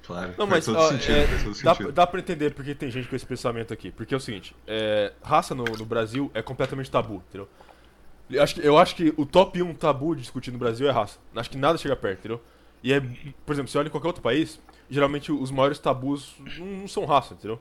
[0.06, 1.26] Claro, Não, faz mas todo ó, sentido, é,
[1.62, 1.92] dá, sentido.
[1.92, 3.90] dá pra entender porque tem gente com esse pensamento aqui.
[3.90, 7.48] Porque é o seguinte, é, raça no, no Brasil é completamente tabu, entendeu?
[8.30, 10.90] Eu acho, que, eu acho que o top 1 tabu de discutir no Brasil é
[10.92, 11.18] raça.
[11.34, 12.40] Acho que nada chega perto, entendeu?
[12.82, 13.00] E é,
[13.44, 17.04] por exemplo, se olha em qualquer outro país, geralmente os maiores tabus não, não são
[17.04, 17.60] raça, entendeu?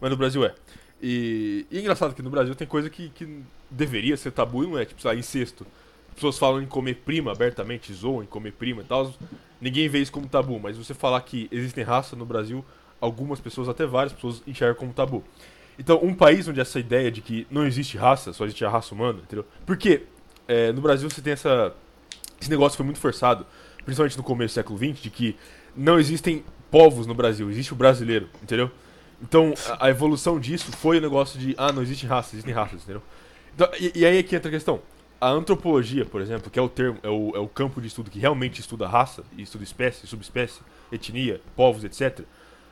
[0.00, 0.54] Mas no Brasil é.
[1.02, 4.66] E, e é engraçado que no Brasil tem coisa que, que deveria ser tabu e
[4.66, 5.66] não é, tipo, sei lá, incesto.
[6.16, 9.12] As pessoas falam em comer prima abertamente, zoam em comer prima e tal.
[9.60, 12.64] Ninguém vê isso como tabu, mas você falar que existem raças no Brasil,
[12.98, 15.22] algumas pessoas, até várias pessoas, enxergam como tabu.
[15.78, 18.94] Então, um país onde essa ideia de que não existe raça, só existe a raça
[18.94, 19.44] humana, entendeu?
[19.66, 20.04] Porque
[20.48, 21.74] é, no Brasil você tem essa.
[22.40, 23.44] Esse negócio foi muito forçado,
[23.84, 25.36] principalmente no começo do século XX, de que
[25.76, 28.70] não existem povos no Brasil, existe o brasileiro, entendeu?
[29.20, 32.84] Então, a, a evolução disso foi o negócio de, ah, não existe raça, existem raças,
[32.84, 33.02] entendeu?
[33.54, 34.80] Então, e, e aí é que entra a questão.
[35.20, 38.10] A antropologia, por exemplo, que é o termo, é o, é o campo de estudo
[38.10, 40.60] que realmente estuda raça, estuda espécie, subespécie,
[40.92, 42.20] etnia, povos, etc.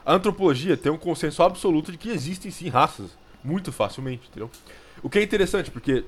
[0.05, 4.51] A antropologia tem um consenso absoluto de que existem sim raças, muito facilmente, entendeu?
[5.03, 6.05] O que é interessante, porque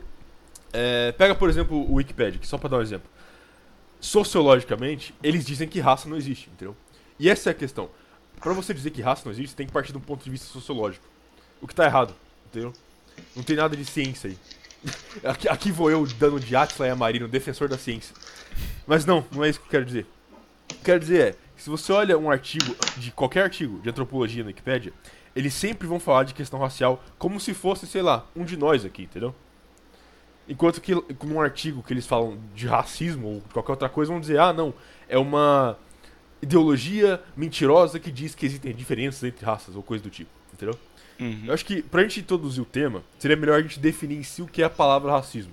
[0.73, 3.09] é, pega, por exemplo, o Wikipedia, que só pra dar um exemplo.
[3.99, 6.77] Sociologicamente, eles dizem que raça não existe, entendeu?
[7.19, 7.89] E essa é a questão.
[8.39, 10.47] Pra você dizer que raça não existe, tem que partir de um ponto de vista
[10.47, 11.07] sociológico.
[11.63, 12.15] O que tá errado,
[12.47, 12.75] entendeu?
[13.35, 14.39] Não tem nada de ciência aí.
[15.25, 18.15] Aqui, aqui vou eu dando de Atila e Amarino, defensor da ciência.
[18.87, 20.07] Mas não, não é isso que eu quero dizer.
[20.65, 23.89] O que eu quero dizer é, se você olha um artigo, de qualquer artigo de
[23.89, 24.93] antropologia na Wikipédia,
[25.35, 28.85] eles sempre vão falar de questão racial como se fosse, sei lá, um de nós
[28.85, 29.35] aqui, entendeu?
[30.49, 34.39] Enquanto que num artigo que eles falam de racismo ou qualquer outra coisa, vão dizer,
[34.39, 34.73] ah, não,
[35.09, 35.77] é uma
[36.41, 40.79] ideologia mentirosa que diz que existem diferenças entre raças ou coisa do tipo, entendeu?
[41.19, 41.45] Uhum.
[41.47, 44.43] Eu acho que pra gente introduzir o tema, seria melhor a gente definir em si
[44.43, 45.53] o que é a palavra racismo.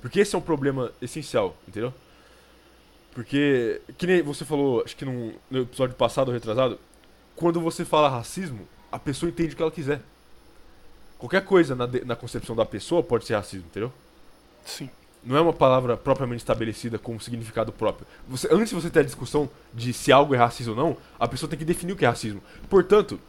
[0.00, 1.92] Porque esse é um problema essencial, entendeu?
[3.14, 6.78] Porque, que nem você falou, acho que num, no episódio passado ou retrasado,
[7.36, 10.00] quando você fala racismo, a pessoa entende o que ela quiser.
[11.18, 13.92] Qualquer coisa na, de- na concepção da pessoa pode ser racismo, entendeu?
[14.64, 14.88] Sim.
[15.22, 18.06] Não é uma palavra propriamente estabelecida com um significado próprio.
[18.28, 21.28] Você, antes de você ter a discussão de se algo é racismo ou não, a
[21.28, 22.42] pessoa tem que definir o que é racismo.
[22.68, 23.20] Portanto,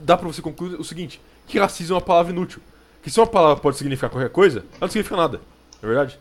[0.00, 2.60] dá pra você concluir o seguinte: que racismo é uma palavra inútil.
[3.02, 5.40] Que se uma palavra pode significar qualquer coisa, ela não significa nada.
[5.82, 6.18] Não é verdade?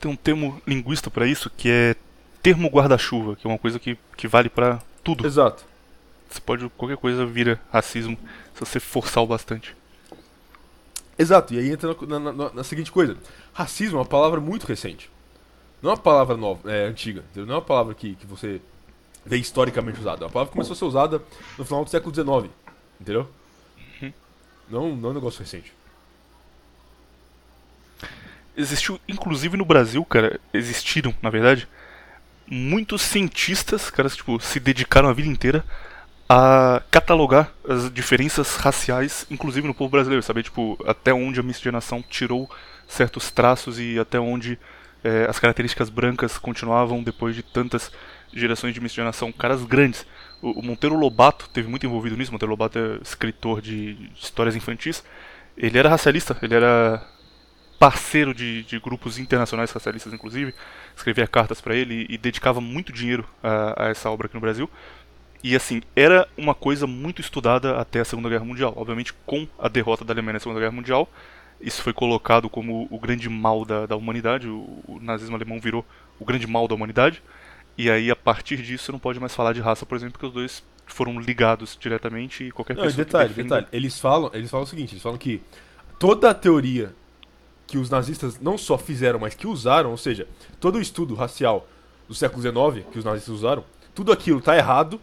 [0.00, 1.94] Tem um termo linguista pra isso que é
[2.42, 5.26] termo guarda-chuva, que é uma coisa que, que vale pra tudo.
[5.26, 5.64] Exato.
[6.28, 8.16] Você pode, qualquer coisa vira racismo
[8.54, 9.76] se você forçar o bastante.
[11.18, 13.16] Exato, e aí entra na, na- na- na seguinte coisa:
[13.52, 15.10] racismo é uma palavra muito recente.
[15.82, 17.20] Não é uma palavra nova, é, antiga.
[17.30, 17.46] entendeu?
[17.46, 18.60] Não é uma palavra que, que você
[19.24, 20.22] vê historicamente usada.
[20.22, 21.22] É uma palavra que começou a ser usada
[21.58, 22.50] no final do século XIX.
[23.00, 23.28] Entendeu?
[24.70, 25.72] Não, não é um negócio recente.
[28.56, 31.66] Existiu, inclusive no Brasil, cara, existiram, na verdade,
[32.46, 35.64] muitos cientistas, caras, tipo, se dedicaram a vida inteira
[36.28, 42.02] a catalogar as diferenças raciais, inclusive no povo brasileiro, saber, tipo, até onde a miscigenação
[42.02, 42.48] tirou
[42.86, 44.58] certos traços e até onde
[45.02, 47.90] eh, as características brancas continuavam depois de tantas
[48.32, 49.32] gerações de miscigenação.
[49.32, 50.06] Caras grandes
[50.42, 52.32] O, Monteiro Lobato teve muito envolvido nisso.
[52.32, 55.04] Monteiro Lobato é escritor de histórias infantis.
[55.56, 57.06] Ele era racialista, ele era
[57.78, 60.54] parceiro de, de grupos internacionais racialistas, inclusive.
[60.96, 64.40] Escrevia cartas para ele e, e dedicava muito dinheiro a, a essa obra aqui no
[64.40, 64.70] Brasil.
[65.42, 68.74] E assim, era uma coisa muito estudada até a Segunda Guerra Mundial.
[68.76, 71.08] Obviamente, com a derrota da Alemanha na Segunda Guerra Mundial,
[71.60, 74.48] isso foi colocado como o grande mal da, da humanidade.
[74.48, 75.84] O, o, nazismo alemão virou
[76.18, 77.22] o grande mal da humanidade.
[77.78, 80.32] E aí, a partir disso, não pode mais falar de raça, por exemplo, porque os
[80.32, 83.04] dois foram ligados diretamente e qualquer Não, pessoa.
[83.04, 83.56] detalhe, defenda...
[83.56, 83.66] detalhe.
[83.76, 85.40] Eles falam, eles falam o seguinte, eles falam que
[85.98, 86.94] toda a teoria
[87.66, 90.26] que os nazistas não só fizeram, mas que usaram, ou seja,
[90.58, 91.66] todo o estudo racial
[92.08, 95.00] do século XIX que os nazistas usaram, tudo aquilo tá errado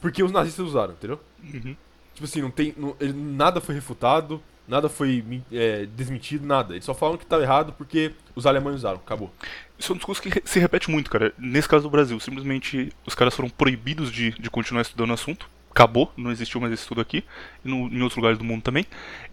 [0.00, 1.20] porque os nazistas usaram, entendeu?
[1.42, 1.76] Uhum.
[2.12, 6.74] Tipo assim, não tem, não- nada foi refutado, nada foi é, desmentido, nada.
[6.74, 9.32] Eles só falam que tá errado porque os alemães usaram, acabou.
[9.78, 11.32] Isso é um discurso que se repete muito, cara.
[11.38, 15.48] Nesse caso do Brasil, simplesmente os caras foram proibidos de, de continuar estudando o assunto.
[15.70, 17.24] Acabou, não existiu mais esse estudo aqui,
[17.64, 18.84] e no- em outros lugares do mundo também.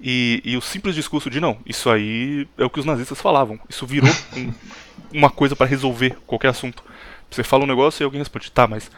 [0.01, 3.59] E, e o simples discurso de não, isso aí é o que os nazistas falavam.
[3.69, 4.53] Isso virou um-
[5.13, 6.81] uma coisa para resolver qualquer assunto.
[7.29, 8.89] Você fala um negócio e alguém responde, tá, mas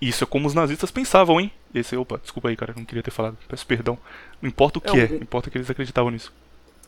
[0.00, 1.50] isso é como os nazistas pensavam, hein?
[1.74, 3.96] Esse, opa, desculpa aí, cara, não queria ter falado, peço perdão.
[4.42, 6.32] Não importa o que É, é, um- importa que eles acreditavam nisso.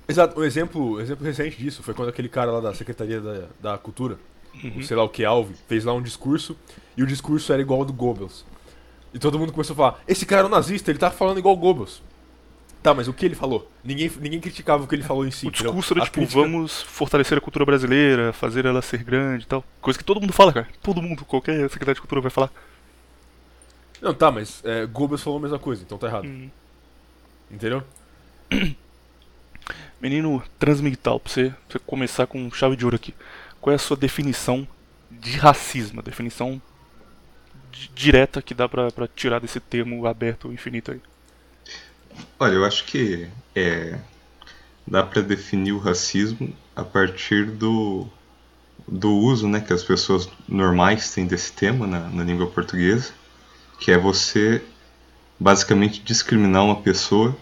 [0.08, 3.44] Exato, um exemplo, um exemplo recente disso foi quando aquele cara lá da Secretaria da,
[3.60, 4.18] da Cultura,
[4.76, 6.56] o sei lá o que, Alve, fez lá um discurso
[6.96, 8.44] e o discurso era igual ao do Goebbels.
[9.14, 11.54] E todo mundo começou a falar: esse cara é um nazista, ele tá falando igual
[11.54, 12.02] o Goebbels.
[12.82, 13.70] Tá, mas o que ele falou?
[13.84, 15.46] Ninguém, ninguém criticava o que ele falou em si.
[15.46, 15.70] O entendeu?
[15.70, 19.46] discurso era A tipo, crítica- vamos fortalecer a cultura brasileira, fazer ela ser grande e
[19.46, 19.64] tal.
[19.80, 20.68] Coisa que todo mundo fala, cara.
[20.82, 22.50] Todo mundo, qualquer secretário de cultura vai falar.
[24.02, 26.26] Não, tá, mas é, Goebbels falou a mesma coisa, então tá errado.
[26.26, 26.50] Uhum.
[27.50, 27.84] Entendeu?
[30.00, 33.14] Menino transmigtal, pra você, pra você começar com chave de ouro aqui.
[33.60, 34.66] Qual é a sua definição
[35.10, 36.00] de racismo?
[36.00, 36.60] A definição
[37.72, 41.00] di- direta que dá pra, pra tirar desse termo aberto infinito aí.
[42.38, 43.98] Olha, eu acho que é,
[44.86, 48.08] dá para definir o racismo a partir do,
[48.88, 53.12] do uso né, que as pessoas normais têm desse tema na, na língua portuguesa,
[53.82, 54.62] que é você
[55.40, 57.36] basicamente discriminar uma pessoa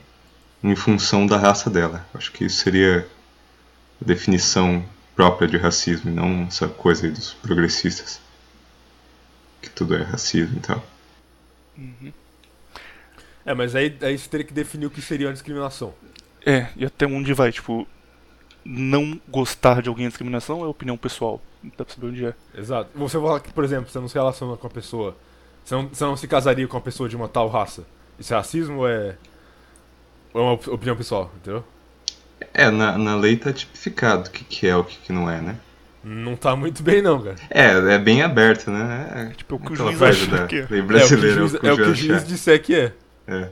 [0.64, 2.07] em função da raça dela.
[2.14, 3.07] Acho que isso seria
[4.00, 4.83] a definição
[5.14, 8.22] própria de racismo, e não essa coisa aí dos progressistas,
[9.61, 10.83] que tudo é racismo e tal.
[13.44, 15.92] É, mas aí, aí você teria que definir o que seria uma discriminação.
[16.46, 17.87] É, e até onde vai, tipo,
[18.64, 21.38] não gostar de alguém é discriminação é opinião pessoal.
[21.62, 22.35] Não dá pra saber onde é.
[22.55, 22.88] Exato.
[22.94, 25.14] Você fala que, por exemplo, você não se relaciona com a pessoa.
[25.64, 27.85] Você não, você não se casaria com uma pessoa de uma tal raça.
[28.18, 29.16] Isso é racismo ou é.
[30.35, 31.64] Ou é uma op- opinião pessoal, entendeu?
[32.55, 35.40] É, na, na lei tá tipificado o que, que é o que, que não é,
[35.40, 35.57] né?
[36.03, 37.37] Não tá muito bem, não, cara.
[37.51, 39.29] É, é bem aberto, né?
[39.31, 40.59] É, Tipo, é o que o juiz acha que é.
[40.59, 42.92] lei É o que o brasileira, juiz, é o que o juiz disser que é.
[43.29, 43.51] É.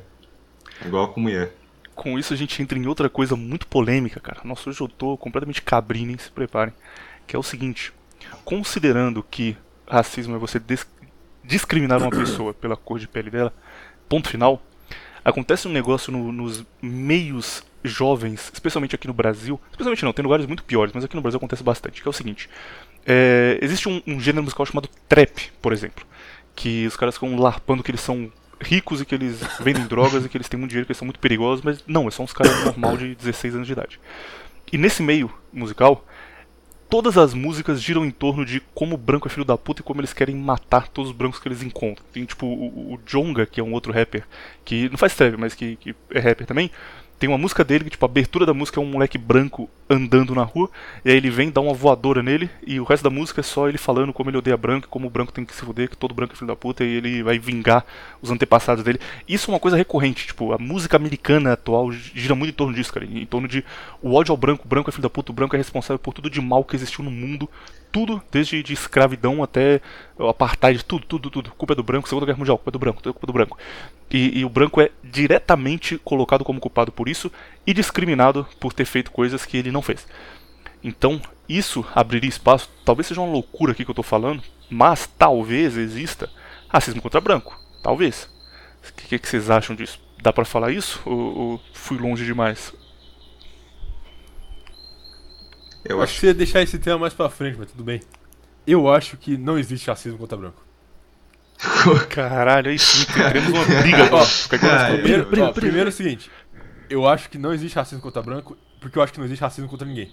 [0.87, 1.51] Igual como é.
[1.95, 4.41] Com isso a gente entra em outra coisa muito polêmica, cara.
[4.45, 6.19] Nossa, hoje eu tô completamente cabrino, hein?
[6.19, 6.73] Se preparem.
[7.27, 7.93] Que é o seguinte:
[8.45, 10.87] considerando que racismo é você des-
[11.49, 13.53] discriminar uma pessoa pela cor de pele dela,
[14.09, 14.63] ponto final,
[15.25, 19.59] acontece um negócio no- nos meios jovens, especialmente aqui no Brasil.
[19.71, 22.03] Especialmente não, tem lugares muito piores, mas aqui no Brasil acontece bastante.
[22.03, 22.51] Que é o seguinte:
[23.07, 26.05] é, existe um, um gênero musical chamado trap, por exemplo.
[26.55, 28.31] Que os caras ficam larpando que eles são
[28.61, 31.07] ricos e que eles vendem drogas e que eles têm muito dinheiro, que eles são
[31.07, 33.99] muito perigosos, mas não, são uns caras normal de 16 anos de idade.
[34.71, 36.05] E nesse meio musical,
[36.89, 39.85] todas as músicas giram em torno de como o branco é filho da puta e
[39.85, 42.05] como eles querem matar todos os brancos que eles encontram.
[42.13, 44.25] Tem tipo o, o Jonga, que é um outro rapper,
[44.65, 46.71] que não faz trap, mas que, que é rapper também.
[47.19, 50.35] Tem uma música dele que, tipo, a abertura da música é um moleque branco andando
[50.35, 50.71] na rua,
[51.05, 53.69] e aí ele vem, dá uma voadora nele, e o resto da música é só
[53.69, 56.15] ele falando como ele odeia branco, como o branco tem que se fuder, que todo
[56.15, 57.85] branco é filho da puta, e ele vai vingar
[58.23, 59.01] os antepassados dele.
[59.27, 62.93] Isso é uma coisa recorrente, tipo, a música americana atual gira muito em torno disso,
[62.93, 63.65] cara, em torno de
[64.01, 66.15] o ódio ao branco, o branco é filho da puta, o branco é responsável por
[66.15, 67.49] tudo de mal que existiu no mundo,
[67.91, 69.81] tudo, desde de escravidão até
[70.19, 71.51] apartheid, tudo, tudo, tudo.
[71.53, 73.33] Culpa é do branco, Segunda Guerra Mundial, culpa é do branco, tudo é culpa do
[73.33, 73.59] branco.
[74.11, 77.31] E, e o branco é diretamente colocado como culpado por isso
[77.67, 80.07] e discriminado por ter feito coisas que ele não fez.
[80.83, 85.77] Então, isso abriria espaço, talvez seja uma loucura aqui que eu tô falando, mas talvez
[85.77, 86.31] exista
[86.69, 87.59] racismo contra branco.
[87.83, 88.31] Talvez.
[88.89, 90.01] O que, que, que vocês acham disso?
[90.23, 91.01] Dá pra falar isso?
[91.05, 92.73] Ou, ou fui longe demais?
[95.85, 98.01] Eu acho que você ia deixar esse tema mais pra frente, mas tudo bem.
[98.67, 100.68] Eu acho que não existe racismo contra branco.
[102.11, 106.31] Caralho, aí sim, teremos uma briga nessa- Primeiro, ó, primeiro é o seguinte.
[106.89, 109.69] Eu acho que não existe racismo contra branco, porque eu acho que não existe racismo
[109.69, 110.11] contra ninguém.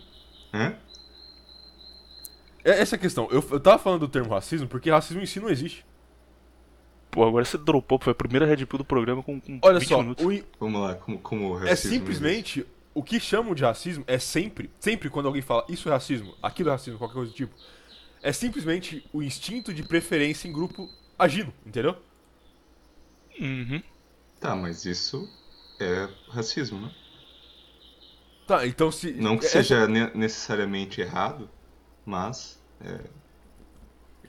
[0.53, 0.73] Hã?
[2.63, 3.27] É essa a questão.
[3.31, 5.85] Eu, eu tava falando do termo racismo porque racismo em si não existe.
[7.11, 9.87] Pô, agora você dropou, foi a primeira Red Pill do programa com, com Olha 20
[9.87, 10.25] só, minutos.
[10.25, 12.65] o i- Vamos lá, como, como o é racismo simplesmente.
[12.93, 16.69] O que chamam de racismo é sempre, sempre quando alguém fala isso é racismo, aquilo
[16.69, 17.53] é racismo, qualquer coisa do tipo,
[18.23, 21.95] é simplesmente o instinto de preferência em grupo agindo, entendeu?
[23.39, 23.81] Uhum.
[24.39, 25.27] Tá, mas isso
[25.79, 26.91] é racismo, né?
[28.47, 29.11] Tá, então se.
[29.13, 31.49] Não que essa- seja ne- necessariamente errado,
[32.05, 32.99] mas é,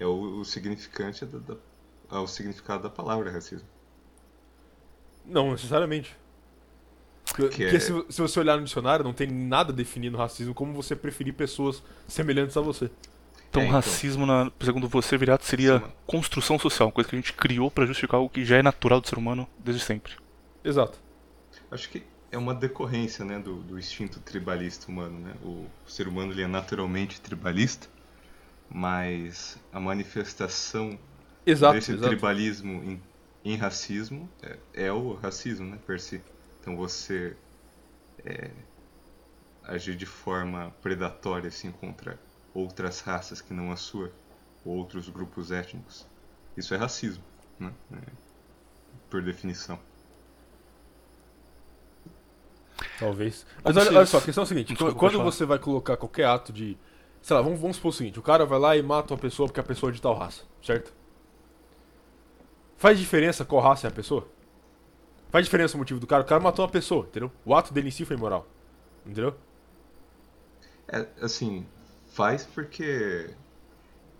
[0.00, 1.56] é o, o significante da, da-
[2.10, 3.68] é o significado da palavra racismo.
[5.24, 6.16] Não, necessariamente.
[7.26, 10.54] Porque, Que porque é- se, se você olhar no dicionário, não tem nada definindo racismo
[10.54, 12.90] como você preferir pessoas semelhantes a você.
[13.56, 13.76] Então, É, então.
[13.76, 15.92] racismo, na, segundo você, Virato, seria Sim.
[16.06, 19.00] construção social, uma coisa que a gente criou pra justificar algo que já é natural
[19.00, 20.14] do ser humano desde sempre.
[20.64, 20.98] Exato.
[21.70, 25.36] Acho que é uma decorrência, né, do, do instinto tribalista humano, né?
[25.42, 27.88] O ser humano ele é naturalmente tribalista,
[28.68, 30.98] mas a manifestação
[31.46, 32.08] Exato, desse exato.
[32.08, 33.02] tribalismo em,
[33.44, 36.22] em racismo é, é o racismo, né, per si.
[36.60, 37.36] Então você
[38.24, 38.50] é,
[39.62, 42.18] agir de forma predatória assim contra
[42.56, 44.10] outras raças que não a sua,
[44.64, 46.06] ou outros grupos étnicos,
[46.56, 47.22] isso é racismo,
[47.58, 47.72] né?
[47.92, 48.10] É,
[49.10, 49.78] por definição.
[52.98, 53.46] Talvez.
[53.62, 55.96] Mas Como olha, olha só, a questão é a seguinte: Desculpa, quando você vai colocar
[55.96, 56.78] qualquer ato de.
[57.20, 59.48] Sei lá, vamos, vamos supor o seguinte: o cara vai lá e mata uma pessoa
[59.48, 60.94] porque a pessoa é de tal raça, certo?
[62.78, 64.28] Faz diferença qual raça é a pessoa?
[65.30, 66.22] Faz diferença o motivo do cara?
[66.22, 67.30] O cara matou uma pessoa, entendeu?
[67.44, 68.46] O ato dele em si foi imoral.
[69.04, 69.34] Entendeu?
[70.88, 71.66] É, assim,
[72.16, 73.30] faz porque.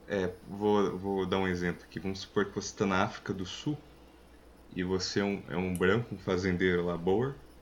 [0.09, 2.01] É, vou, vou dar um exemplo aqui.
[2.01, 3.79] Vamos supor que você está na África do Sul
[4.75, 6.99] e você é um, é um branco, um fazendeiro lá.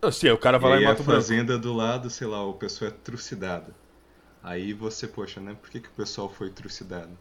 [0.03, 1.29] Não, Sim, o cara E vai lá aí e a mata branco.
[1.29, 3.73] fazenda do lado, sei lá, o pessoal é trucidado.
[4.43, 5.55] Aí você, poxa, né?
[5.55, 7.19] Por que, que o pessoal foi trucidado?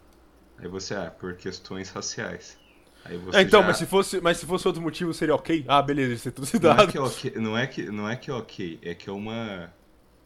[0.58, 2.58] Aí você, ah, por questões raciais.
[3.06, 5.65] Aí você É, então, já- mas, se fosse, mas se fosse outro motivo, seria ok?
[5.67, 6.84] Ah, beleza, ele ser Não é, trucidado.
[6.84, 9.73] que é ok, não, é que, não é que é ok, é que é uma.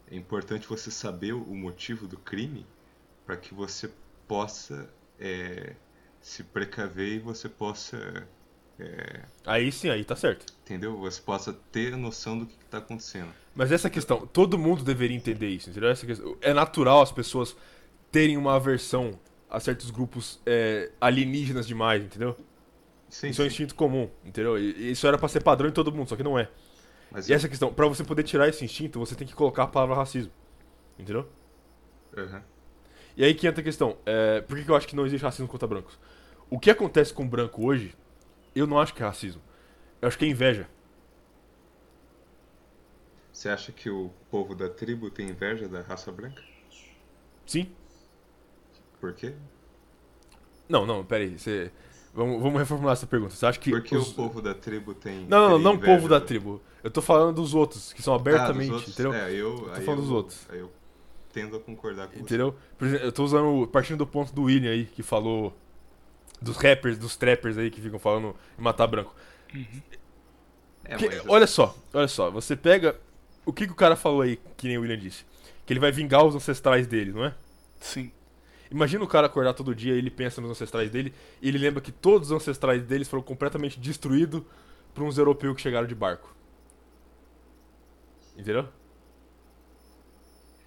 [0.08, 2.66] É importante você saber o motivo do crime
[3.28, 3.92] para que você
[4.28, 5.76] possa é,
[6.20, 7.98] se precaver e você possa.
[8.80, 10.46] é, Aí sim, aí tá certo.
[10.62, 10.96] entendeu?
[10.98, 13.34] Você possa ter noção do que está acontecendo.
[13.54, 15.90] Mas essa questão, todo mundo deveria entender isso, entendeu?
[15.90, 17.56] Essa questão, é natural as pessoas
[18.12, 19.18] terem uma aversão
[19.50, 22.36] a certos grupos é, alienígenas demais, entendeu?
[23.08, 23.48] Sim, Isso é um sim.
[23.48, 24.58] instinto comum, entendeu?
[24.58, 26.48] E isso era pra ser padrão em todo mundo, só que não é.
[27.10, 29.68] Mas E essa questão, pra você poder tirar esse instinto, você tem que colocar a
[29.68, 30.32] palavra racismo,
[30.98, 31.28] entendeu?
[32.16, 32.44] Aham.
[33.18, 35.24] E aí que entra a questão, é, por que que eu acho que não existe
[35.24, 35.98] racismo contra brancos?
[36.48, 37.94] O que acontece com branco hoje,
[38.54, 39.42] eu não acho que é racismo.
[40.00, 40.68] Eu acho que é inveja.
[43.32, 46.40] Você acha que o povo da tribo tem inveja da raça branca?
[47.44, 47.70] Sim?
[49.00, 49.34] Por quê?
[50.68, 51.72] Não, não, peraí, você...
[52.14, 53.34] Vamos, vamos reformular essa pergunta.
[53.34, 55.26] Você acha que Porque os- o povo da tribo tem.
[55.26, 56.60] Não, não, não o povo da do- tribo.
[56.82, 58.92] Eu tô falando dos outros, que são Ah, abertamente, outros?
[58.94, 59.12] entendeu?
[59.12, 60.46] É, eu, aí falando eu- dos outros.
[60.48, 60.72] Aí eu
[61.40, 62.20] tendo a concordar com você.
[62.20, 62.54] Entendeu?
[62.80, 65.56] Exemplo, eu tô usando, partindo do ponto do William aí, que falou
[66.40, 69.14] dos rappers, dos trappers aí que ficam falando em matar branco.
[70.84, 72.98] É, Que- mas- olha só, olha só, você pega.
[73.44, 75.24] O que, que o cara falou aí, que nem o William disse?
[75.66, 77.34] Que ele vai vingar os ancestrais dele, não é?
[77.80, 78.10] Sim.
[78.70, 81.80] Imagina o cara acordar todo dia e ele pensa nos ancestrais dele e ele lembra
[81.80, 84.42] que todos os ancestrais deles foram completamente destruídos
[84.94, 86.34] por uns europeus que chegaram de barco.
[88.36, 88.68] Entendeu?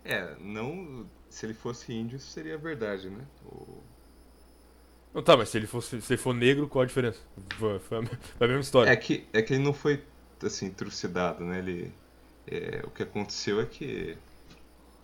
[0.03, 1.09] É, não.
[1.29, 3.25] Se ele fosse índio, isso seria verdade, né?
[5.13, 7.19] Não tá, mas se ele, fosse, se ele for negro, qual a diferença?
[7.57, 8.89] Foi a mesma história.
[8.89, 10.03] É que, é que ele não foi,
[10.43, 11.59] assim, trucidado, né?
[11.59, 11.93] Ele,
[12.47, 14.17] é, o que aconteceu é que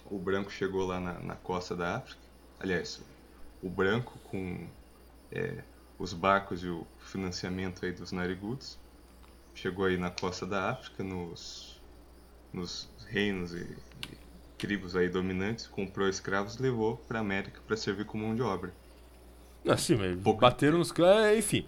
[0.10, 2.22] o branco chegou lá na, na costa da África.
[2.60, 3.02] Aliás,
[3.62, 4.68] o branco com
[5.32, 5.64] é,
[6.00, 8.78] os barcos e o financiamento aí dos narigudos
[9.54, 11.82] chegou aí na costa da África, nos,
[12.54, 14.27] nos reinos e, e
[14.58, 18.74] tribos aí dominantes, comprou escravos e levou para América para servir como mão de obra.
[19.68, 21.26] Ah, sim, mas Pouco- bateram nos caras.
[21.26, 21.66] é, Enfim.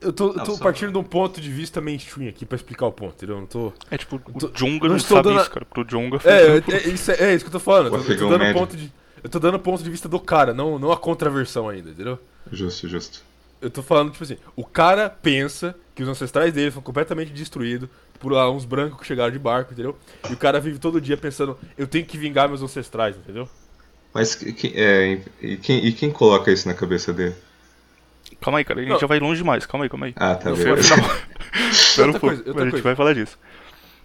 [0.00, 2.84] Eu tô, Não, tô só- partindo de um ponto de vista mainstream aqui pra explicar
[2.86, 3.36] o ponto, entendeu?
[3.36, 3.72] Eu não tô.
[3.90, 5.64] É tipo, o tô- não não sabe dando isso, cara.
[5.64, 6.72] Pro Jonga foi É, trampo.
[6.72, 7.86] é, isso, é, é isso que eu tô falando.
[7.86, 8.60] Eu tô, eu tô dando médio.
[8.60, 8.92] ponto de.
[9.22, 12.18] Eu tô dando ponto de vista do cara, não, não a contraversão ainda, entendeu?
[12.52, 13.22] Justo, justo.
[13.60, 17.88] Eu tô falando, tipo assim, o cara pensa que os ancestrais dele foram completamente destruídos
[18.18, 19.96] por lá uns brancos que chegaram de barco, entendeu?
[20.28, 23.48] E o cara vive todo dia pensando, eu tenho que vingar meus ancestrais, entendeu?
[24.12, 27.34] Mas que- é, e, quem, e quem coloca isso na cabeça dele?
[28.40, 28.80] Calma aí, cara.
[28.80, 28.98] A gente Não.
[29.00, 29.66] já vai longe demais.
[29.66, 30.12] Calma aí, calma aí.
[30.16, 30.58] Ah, tá bem.
[31.70, 32.20] Espera um Outra pouco.
[32.20, 32.82] coisa, outra a gente coisa.
[32.84, 33.38] vai falar disso.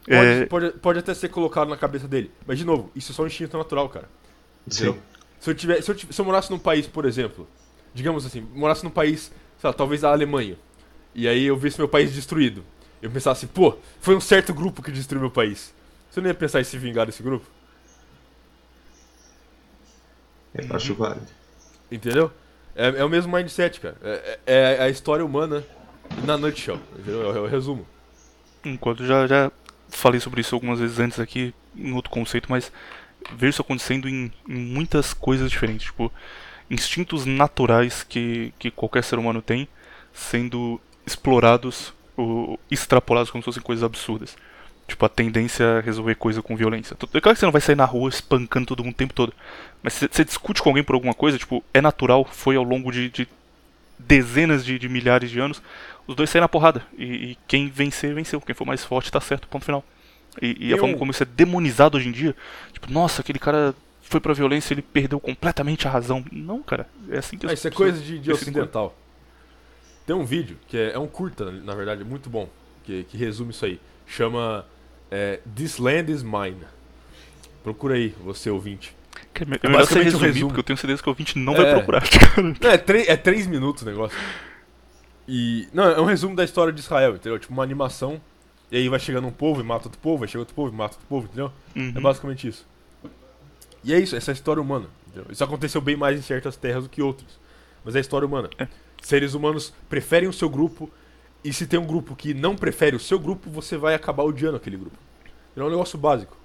[0.05, 2.31] Pode, É, pode, pode até ser colocado na cabeça dele.
[2.47, 4.09] Mas, de novo, isso é só um instinto natural, cara.
[4.67, 4.95] Sim.
[5.39, 7.47] Se eu, tiver, se, eu, se eu morasse num país, por exemplo,
[7.93, 10.57] digamos assim, morasse num país, sei lá, talvez a Alemanha,
[11.13, 12.63] e aí eu visse meu país destruído,
[13.01, 15.73] eu pensasse, pô, foi um certo grupo que destruiu meu país.
[16.09, 17.45] Você não ia pensar em se vingar desse grupo?
[20.53, 21.27] Eu acho válido.
[21.91, 22.31] Entendeu?
[22.75, 23.97] É, é o mesmo mindset, cara.
[24.01, 25.63] É, é- é a história humana
[26.25, 27.23] na nutshell, entendeu?
[27.23, 27.85] É o, é o resumo.
[28.63, 29.51] Enquanto já, já
[29.89, 32.71] falei sobre isso algumas vezes antes aqui, em outro conceito, mas
[33.35, 35.85] vejo isso acontecendo em, em muitas coisas diferentes.
[35.87, 36.11] Tipo,
[36.69, 39.67] instintos naturais que, que qualquer ser humano tem
[40.13, 44.35] sendo explorados ou extrapolados como se fossem coisas absurdas.
[44.87, 46.95] Tipo, a tendência a resolver coisa com violência.
[47.13, 49.33] É claro que você não vai sair na rua espancando todo mundo o tempo todo.
[49.83, 52.91] Mas se você discute com alguém por alguma coisa, tipo, é natural, foi ao longo
[52.91, 53.27] de, de
[53.97, 55.61] dezenas de, de milhares de anos,
[56.07, 56.81] os dois saem na porrada.
[56.97, 58.41] E, e quem vencer, venceu.
[58.41, 59.83] Quem for mais forte tá certo, ponto final.
[60.41, 62.35] E, e a Eu- forma como isso é demonizado hoje em dia,
[62.73, 63.75] tipo, nossa, aquele cara
[64.09, 66.23] foi pra violência, ele perdeu completamente a razão.
[66.31, 68.95] Não, cara, é assim que as Ah, isso é coisa de, de ocidental.
[70.05, 72.49] Tem um vídeo, que é, é um curta, na verdade, muito bom,
[72.83, 73.79] que, que resume isso aí.
[74.07, 74.65] Chama
[75.11, 76.61] é, This Land is Mine.
[77.63, 78.95] Procura aí, você ouvinte.
[79.35, 80.47] É É é melhor você um resumir, resumo.
[80.47, 81.57] porque eu tenho certeza que o ouvinte não É.
[81.57, 82.03] vai procurar.
[82.59, 84.17] Não, é, tre- é três minutos o negócio.
[85.27, 85.67] E.
[85.73, 87.37] Não, é um resumo da história de Israel, entendeu?
[87.37, 88.19] Tipo uma animação.
[88.71, 90.75] E aí vai chegando um povo e mata outro povo, vai chegando outro povo e
[90.75, 91.51] mata outro povo, entendeu?
[91.75, 91.93] Uhum.
[91.95, 92.65] É basicamente isso.
[93.83, 94.87] E é isso, essa é a história humana.
[95.07, 95.25] entendeu?
[95.31, 97.39] Isso aconteceu bem mais em certas terras do que outras.
[97.83, 98.49] Mas é a história humana.
[98.57, 98.67] É.
[99.01, 100.89] Seres humanos preferem o seu grupo.
[101.43, 104.57] E se tem um grupo que não prefere o seu grupo, você vai acabar odiando
[104.57, 104.97] aquele grupo.
[105.55, 106.37] É um negócio básico.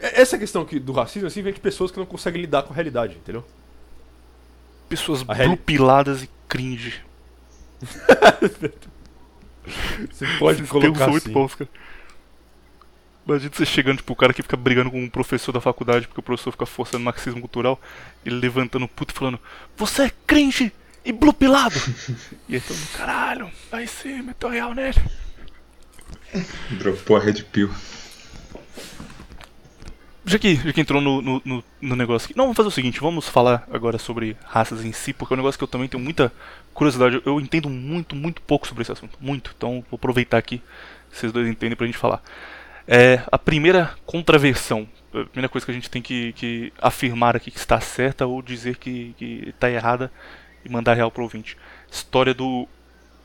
[0.00, 2.74] Essa questão aqui do racismo assim vem de pessoas que não conseguem lidar com a
[2.76, 3.44] realidade, entendeu?
[4.88, 7.02] Pessoas blupiladas e cringe.
[10.10, 11.32] Você pode Esses colocar são muito assim.
[11.32, 11.70] bons, cara.
[13.28, 16.20] Imagina você chegando, tipo, o cara que fica brigando com um professor da faculdade porque
[16.20, 17.78] o professor fica forçando marxismo cultural,
[18.24, 19.38] ele levantando puto e falando,
[19.76, 20.72] você é cringe
[21.04, 21.76] e blupilado!
[22.48, 24.96] e aí todo mundo, caralho, aí sim, meteu real nele.
[26.78, 27.70] Dropou a Red Pill.
[30.24, 32.36] Já que, já que entrou no, no, no- no negócio aqui.
[32.36, 35.38] Não, vamos fazer o seguinte, vamos falar agora sobre raças em si, porque é um
[35.38, 36.30] negócio que eu também tenho muita
[36.74, 37.22] curiosidade.
[37.24, 39.16] Eu, entendo muito, muito pouco sobre esse assunto.
[39.20, 39.54] Muito.
[39.56, 40.60] Então vou aproveitar aqui
[41.10, 42.22] vocês dois entendem pra gente falar.
[42.88, 44.88] É, a primeira contraversão.
[45.12, 48.40] A primeira coisa que a gente tem que, que afirmar aqui que está certa ou
[48.42, 50.10] dizer que, que está errada
[50.64, 51.56] e mandar real pro ouvinte.
[51.90, 52.66] História do.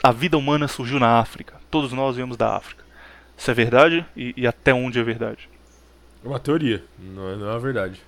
[0.01, 1.55] A vida humana surgiu na África.
[1.71, 2.83] Todos nós viemos da África.
[3.37, 4.05] Isso é verdade?
[4.15, 5.49] E, e até onde é verdade?
[6.23, 8.01] É uma teoria, não é, não é uma verdade.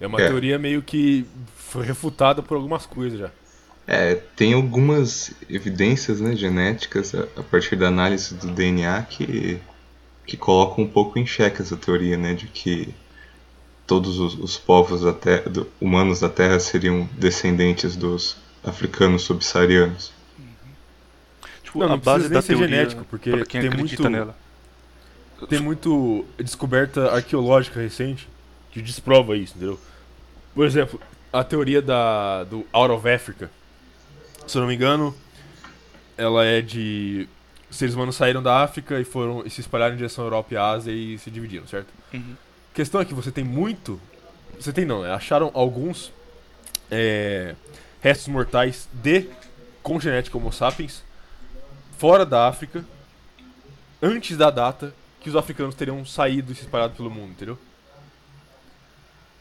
[0.00, 0.26] É uma É.
[0.28, 1.24] teoria meio que
[1.56, 3.30] foi refutada por algumas coisas já.
[3.86, 9.58] É, tem algumas evidências né, genéticas a, a partir da análise do DNA que,
[10.26, 12.94] que colocam um pouco em xeque essa teoria, né, de que
[13.86, 20.12] todos os, os povos da terra, do- humanos da Terra seriam descendentes dos africanos subsaarianos.
[21.64, 24.36] Tipo, Não, não a base da teoria, genético, porque pra quem tem acredita muito- nela.
[25.48, 28.28] Tem muito descoberta arqueológica recente
[28.70, 29.78] que desprova isso, entendeu?
[30.54, 31.00] Por exemplo,
[31.32, 33.50] a teoria da, do Out of Africa.
[34.46, 35.12] Se eu não me engano,
[36.16, 37.28] ela é de.
[37.72, 40.56] Seres humanos saíram da África e foram e se espalharam em direção à Europa e
[40.56, 41.88] à Ásia e se dividiram, certo?
[42.12, 42.36] Uhum.
[42.70, 43.98] A questão é que você tem muito.
[44.60, 45.10] Você tem não, né?
[45.12, 46.12] Acharam alguns
[46.90, 47.54] é,
[48.00, 49.28] restos mortais de
[49.82, 51.02] com genética Homo sapiens
[51.98, 52.84] fora da África
[54.02, 57.58] antes da data que os africanos teriam saído e se espalhado pelo mundo, entendeu?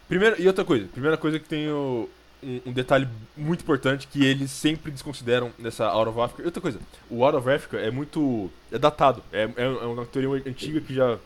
[0.07, 2.09] Primeira, e outra coisa, primeira coisa que tem o-
[2.43, 6.43] um, um detalhe muito importante que eles sempre desconsideram nessa Out of Africa.
[6.43, 6.79] Outra coisa,
[7.09, 8.49] o Out of Africa é muito.
[8.71, 9.23] é datado.
[9.31, 11.19] É, é, é uma teoria antiga que já não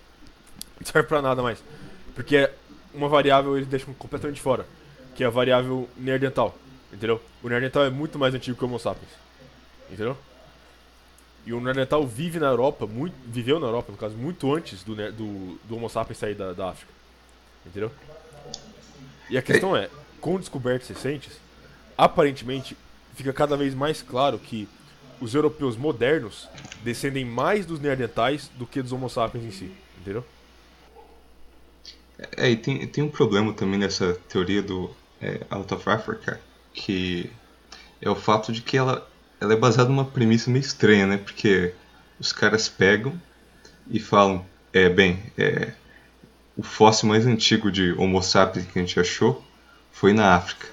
[0.86, 1.64] serve pra nada mais.
[2.14, 2.54] Porque é
[2.94, 4.66] uma variável eles deixam completamente fora,
[5.16, 6.58] que é a variável neandertal,
[6.94, 7.22] entendeu?
[7.44, 9.12] O neandertal é muito mais antigo que o Homo sapiens,
[9.92, 10.18] entendeu?
[11.46, 14.96] E o neandertal vive na Europa, muito, viveu na Europa, no caso, muito antes do,
[14.96, 16.92] ne- do, do Homo sapiens sair da, da África,
[17.66, 17.92] entendeu?
[19.30, 19.90] E a questão é,
[20.26, 21.34] com descobertas recentes,
[21.96, 22.76] aparentemente
[23.14, 24.68] fica cada vez mais claro que
[25.22, 26.50] os europeus modernos
[26.84, 29.72] descendem mais dos neandertais do que dos Homo sapiens em si,
[30.02, 30.26] entendeu?
[32.36, 34.90] É, e tem, tem um problema também nessa teoria do
[35.22, 36.42] é, Out of Africa,
[36.74, 37.30] que
[38.02, 39.08] é o fato de que ela,
[39.40, 41.18] ela é baseada numa premissa meio estranha, né?
[41.18, 41.72] Porque
[42.20, 43.14] os caras pegam
[43.88, 45.72] e falam, é, bem, é,
[46.58, 49.45] o fóssil mais antigo de Homo sapiens que a gente achou
[49.96, 50.68] foi na África.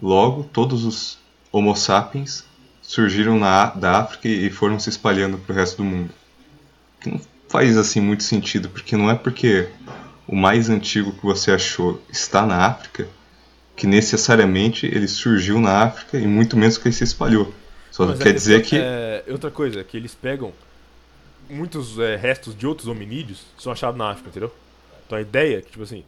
[0.00, 1.18] Logo, todos os
[1.50, 2.44] Homo sapiens
[2.80, 6.10] surgiram na, da África e foram se espalhando para o resto do mundo.
[7.00, 9.68] Que não faz assim muito sentido, porque não é porque
[10.28, 13.08] o mais antigo que você achou está na África
[13.74, 17.52] que necessariamente ele surgiu na África e muito menos que ele se espalhou.
[17.90, 18.76] Só Mas quer é- dizer que.
[18.78, 20.52] É, outra coisa, que eles pegam
[21.50, 24.54] muitos é, restos de outros hominídeos que são achados na África, entendeu?
[25.04, 26.04] Então a ideia é que, tipo assim,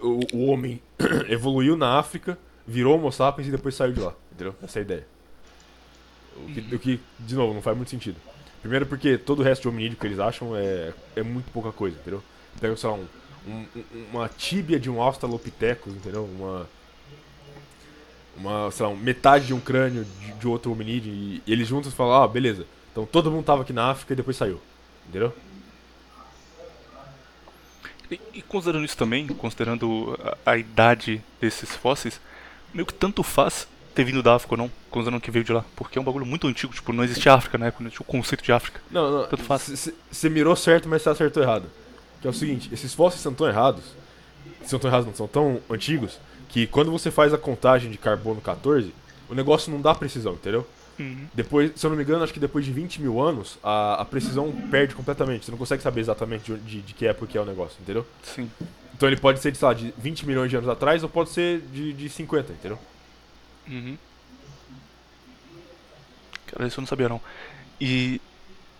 [0.00, 0.80] o, o homem
[1.28, 4.54] evoluiu na África, virou Homo sapiens e depois saiu de lá, entendeu?
[4.62, 5.06] Essa é a ideia.
[6.36, 8.16] O que, o que, de novo, não faz muito sentido.
[8.60, 11.96] Primeiro porque todo o resto de hominídeo que eles acham é, é muito pouca coisa,
[11.98, 12.22] entendeu?
[12.60, 13.06] Pega só um,
[13.46, 16.24] um- um- uma tíbia de um Australopithecus, entendeu?
[16.24, 16.68] Uma,
[18.36, 21.94] uma, sei lá, metade de um crânio de, de outro hominídeo e, e eles juntos
[21.94, 22.66] falam, ah, beleza.
[22.92, 24.60] Então todo mundo tava aqui na África e depois saiu.
[25.08, 25.32] Entendeu?
[28.10, 32.20] E, e considerando isso também, considerando a, a idade desses fósseis,
[32.72, 35.64] meio que tanto faz ter vindo da África ou não, considerando que veio de lá.
[35.74, 38.04] Porque é um bagulho muito antigo, tipo, não existia África na época, não tinha o
[38.04, 38.80] conceito de África.
[38.90, 39.26] Não, não.
[39.26, 39.90] Tanto faz.
[40.10, 41.64] Você mirou certo, mas você acertou errado.
[42.20, 43.84] Que é o seguinte, esses fósseis são tão errados,
[44.64, 48.40] são tão errados, não, são tão antigos, que quando você faz a contagem de carbono
[48.40, 48.92] 14,
[49.28, 50.66] o negócio não dá precisão, entendeu?
[50.98, 51.26] Uhum.
[51.34, 54.04] Depois, se eu não me engano, acho que depois de 20 mil anos, a, a
[54.04, 55.44] precisão perde completamente.
[55.44, 58.06] Você não consegue saber exatamente de, de, de que época que é o negócio, entendeu?
[58.22, 58.50] Sim.
[58.94, 61.30] Então ele pode ser, de, sei lá, de 20 milhões de anos atrás ou pode
[61.30, 62.78] ser de, de 50, entendeu?
[63.68, 63.98] Uhum.
[66.46, 67.20] Cara, isso eu não sabia não.
[67.78, 68.20] E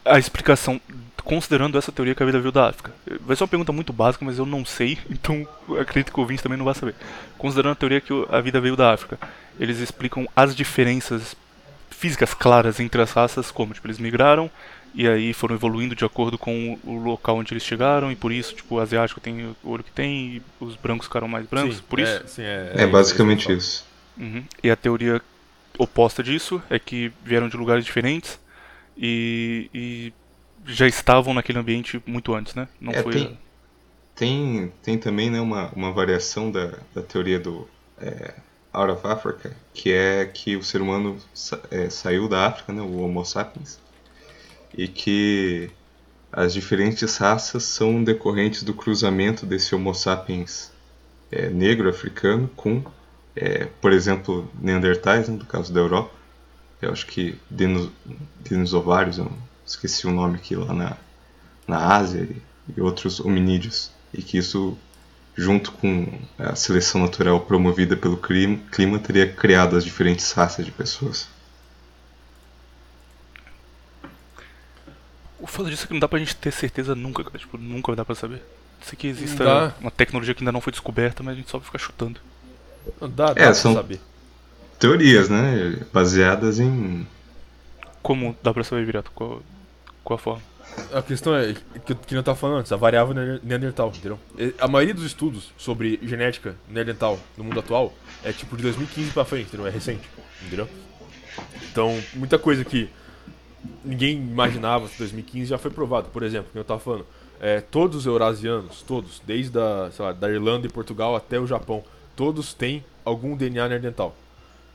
[0.07, 0.81] a explicação,
[1.25, 2.93] considerando essa teoria que a vida veio da África.
[3.21, 5.47] Vai ser uma pergunta muito básica, mas eu não sei, então
[5.79, 6.95] acredito que o ouvinte também não vai saber.
[7.37, 9.19] Considerando a teoria que a vida veio da África,
[9.59, 11.37] eles explicam as diferenças
[11.97, 14.51] físicas claras entre as raças, como tipo, eles migraram
[14.95, 18.55] e aí foram evoluindo de acordo com o local onde eles chegaram, e por isso,
[18.55, 21.83] tipo, o asiático tem o olho que tem, e os brancos ficaram mais brancos, sim,
[21.87, 22.23] por isso.
[22.25, 23.85] É, sim, é, É basicamente que eu isso.
[24.17, 24.45] Uhum.
[24.63, 25.21] E a teoria
[25.79, 28.41] oposta disso é que vieram de lugares diferentes
[28.97, 30.13] e, e
[30.67, 32.67] já estavam naquele ambiente muito antes, né?
[32.81, 33.13] Não É, foi.
[33.13, 33.39] tem,
[34.15, 37.69] tem, tem também né, uma, uma variação da, da teoria do
[38.01, 38.35] é,
[38.77, 42.83] Out of Africa, que é que o ser humano sa- é, saiu da África, né,
[42.83, 43.79] o Homo sapiens,
[44.77, 45.71] e que
[46.33, 50.73] as diferentes raças são decorrentes do cruzamento desse Homo sapiens
[51.31, 52.85] é, negro africano com,
[53.37, 56.13] é, por exemplo, Neandertais, né, no caso da Europa.
[56.83, 57.39] Eu acho que
[58.41, 59.31] Denisovarius, eu
[59.67, 60.97] esqueci o nome aqui lá na,
[61.67, 62.43] na Ásia e,
[62.77, 63.91] e outros hominídeos.
[64.13, 64.77] E que isso,
[65.37, 70.73] junto com a seleção natural promovida pelo clima, clima teria criado as diferentes raças de
[70.73, 71.29] pessoas.
[75.39, 77.39] O foda disso é que não dá pra gente ter certeza nunca, cara.
[77.39, 78.43] Tipo, nunca vai dar pra saber.
[78.81, 79.75] Isso aqui existe Dá.
[79.81, 82.21] uma tecnologia que ainda não foi descoberta, mas a gente só vai ficar chutando.
[83.01, 84.01] Não, dá, dá É, pra são- saber.
[84.79, 85.81] Teorias, né?
[85.93, 87.07] Baseadas em.
[88.03, 89.11] Como dá pra saber, Virato?
[89.15, 89.43] Qual,
[90.05, 90.43] qual a forma?
[90.93, 91.55] A questão é,
[91.85, 94.19] que, que eu tava falando antes, a variável Neandertal, entendeu?
[94.59, 99.25] A maioria dos estudos sobre genética Neandertal no mundo atual é tipo de 2015 pra
[99.25, 99.67] frente, entendeu?
[99.67, 100.09] É recente,
[100.45, 100.69] entendeu?
[101.71, 102.89] Então, muita coisa que
[103.85, 106.09] ninguém imaginava em 2015 já foi provado.
[106.09, 107.07] Por exemplo, como eu tava falando,
[107.41, 111.85] é, todos os eurasianos, todos, desde a, lá, da Irlanda e Portugal até o Japão,
[112.15, 114.17] todos têm algum DNA Neandertal.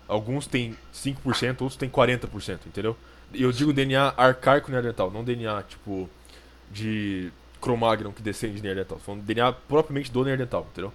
[0.08, 2.96] Alguns têm 5%, outros têm 40%, entendeu?
[3.34, 6.10] Eu digo DNA arcaico Neandertal, não DNA, tipo,
[6.72, 9.00] de Cro-Magnon que descende de Neandertal.
[9.00, 10.94] Falando DNA propriamente do Neandertal, entendeu?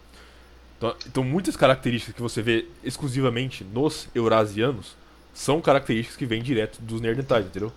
[0.77, 4.95] Então, então, muitas características que você vê exclusivamente nos eurasianos
[5.33, 7.73] são características que vêm direto dos Neandertais, entendeu?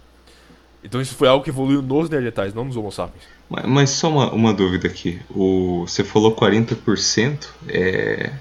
[0.84, 3.24] Então isso foi algo que evoluiu nos Neandertais, não nos Homo sapiens.
[3.50, 5.20] Mas, mas só uma, uma dúvida aqui.
[5.30, 8.32] O, você falou 40%, é,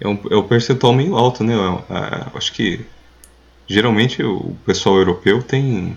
[0.00, 1.54] é, um, é um percentual meio alto, né?
[1.54, 1.84] Eu,
[2.34, 2.84] acho que
[3.70, 5.96] geralmente o pessoal europeu tem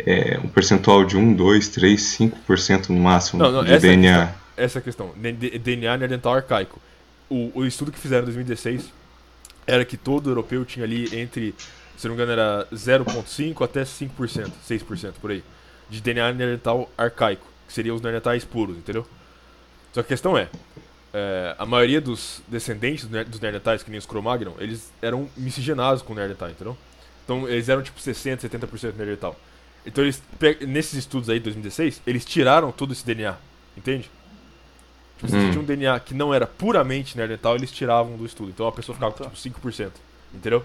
[0.00, 3.90] é, um percentual de 1, 2, 3, 5% no máximo Não, não, de essa é
[3.90, 4.26] DNA.
[4.26, 4.44] questão.
[4.56, 5.12] Essa é questão.
[5.16, 6.80] DNA Neandertal arcaico.
[7.30, 8.92] O, o estudo que fizeram em 2016
[9.66, 11.54] era que todo europeu tinha ali entre,
[11.96, 15.44] se não me engano, era 0,5% até 5%, 6% por aí,
[15.88, 19.06] de DNA Neandertal arcaico, que seriam os Neandertais puros, entendeu?
[19.92, 20.48] Só que a questão é,
[21.14, 26.12] é, a maioria dos descendentes dos Neandertais, que nem os Cro-Magnon, eles eram miscigenados com
[26.12, 26.76] o Neandertal, entendeu?
[27.24, 29.38] Então eles eram tipo 60%, 70% Neandertal.
[29.86, 30.22] Então eles,
[30.66, 33.36] nesses estudos aí de 2016, eles tiraram todo esse DNA,
[33.76, 34.10] entende?
[35.16, 35.50] Tipo, se Hum.
[35.50, 38.50] tinha um DNA que não era puramente Neandertal, eles tiravam do estudo.
[38.50, 39.92] Então a pessoa ficava com tipo 5%,
[40.34, 40.64] entendeu?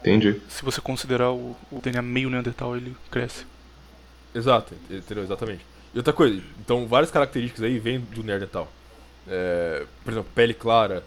[0.00, 0.40] Entendi.
[0.48, 3.44] Se você considerar o, o DNA meio Neandertal, ele cresce.
[4.34, 5.24] Exato, entendeu?
[5.24, 5.64] Exatamente.
[5.94, 8.70] E outra coisa, então várias características aí vêm do Neandertal.
[9.28, 11.02] É, por exemplo, pele clara,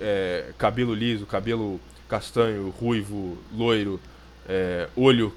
[0.00, 4.00] é, cabelo liso, cabelo castanho, ruivo, loiro,
[4.48, 5.32] é, olho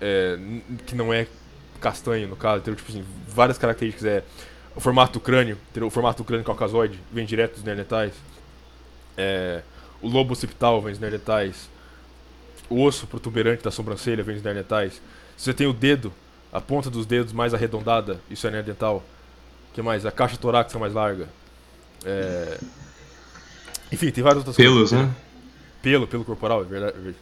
[0.00, 0.38] é,
[0.86, 1.26] que não é
[1.80, 2.76] castanho no caso, entendeu?
[2.76, 4.06] Tipo assim, várias características.
[4.06, 4.22] É,
[4.74, 5.88] o formato do crânio, entendeu?
[5.88, 8.12] o formato do crânio caucasoide vem direto dos Neandertais.
[9.16, 9.62] É,
[10.00, 11.68] o lobo occipital vem dos Neandertais.
[12.68, 15.02] o osso protuberante da sobrancelha vem dos neandertais.
[15.36, 16.12] Você tem o dedo,
[16.52, 19.02] a ponta dos dedos mais arredondada, isso é neandertal.
[19.70, 20.06] O que mais?
[20.06, 21.28] A caixa torácica mais larga.
[22.04, 22.58] É...
[23.92, 25.06] Enfim, tem várias outras Pelos, coisas.
[25.06, 25.14] né?
[25.82, 26.92] Pelo, pelo corporal, é verdade.
[26.92, 27.16] é verdade.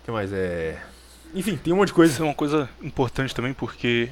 [0.00, 0.32] O que mais?
[0.32, 0.80] É...
[1.34, 2.12] Enfim, tem um monte de coisa.
[2.12, 4.10] Isso é uma coisa importante também, porque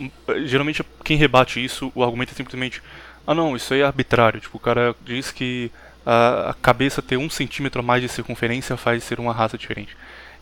[0.00, 0.10] hum,
[0.46, 2.82] geralmente quem rebate isso, o argumento é simplesmente:
[3.26, 4.40] ah, não, isso aí é arbitrário.
[4.40, 5.70] Tipo, o cara diz que
[6.06, 9.96] a, cabeça ter um centímetro a mais de circunferência faz ser uma raça diferente.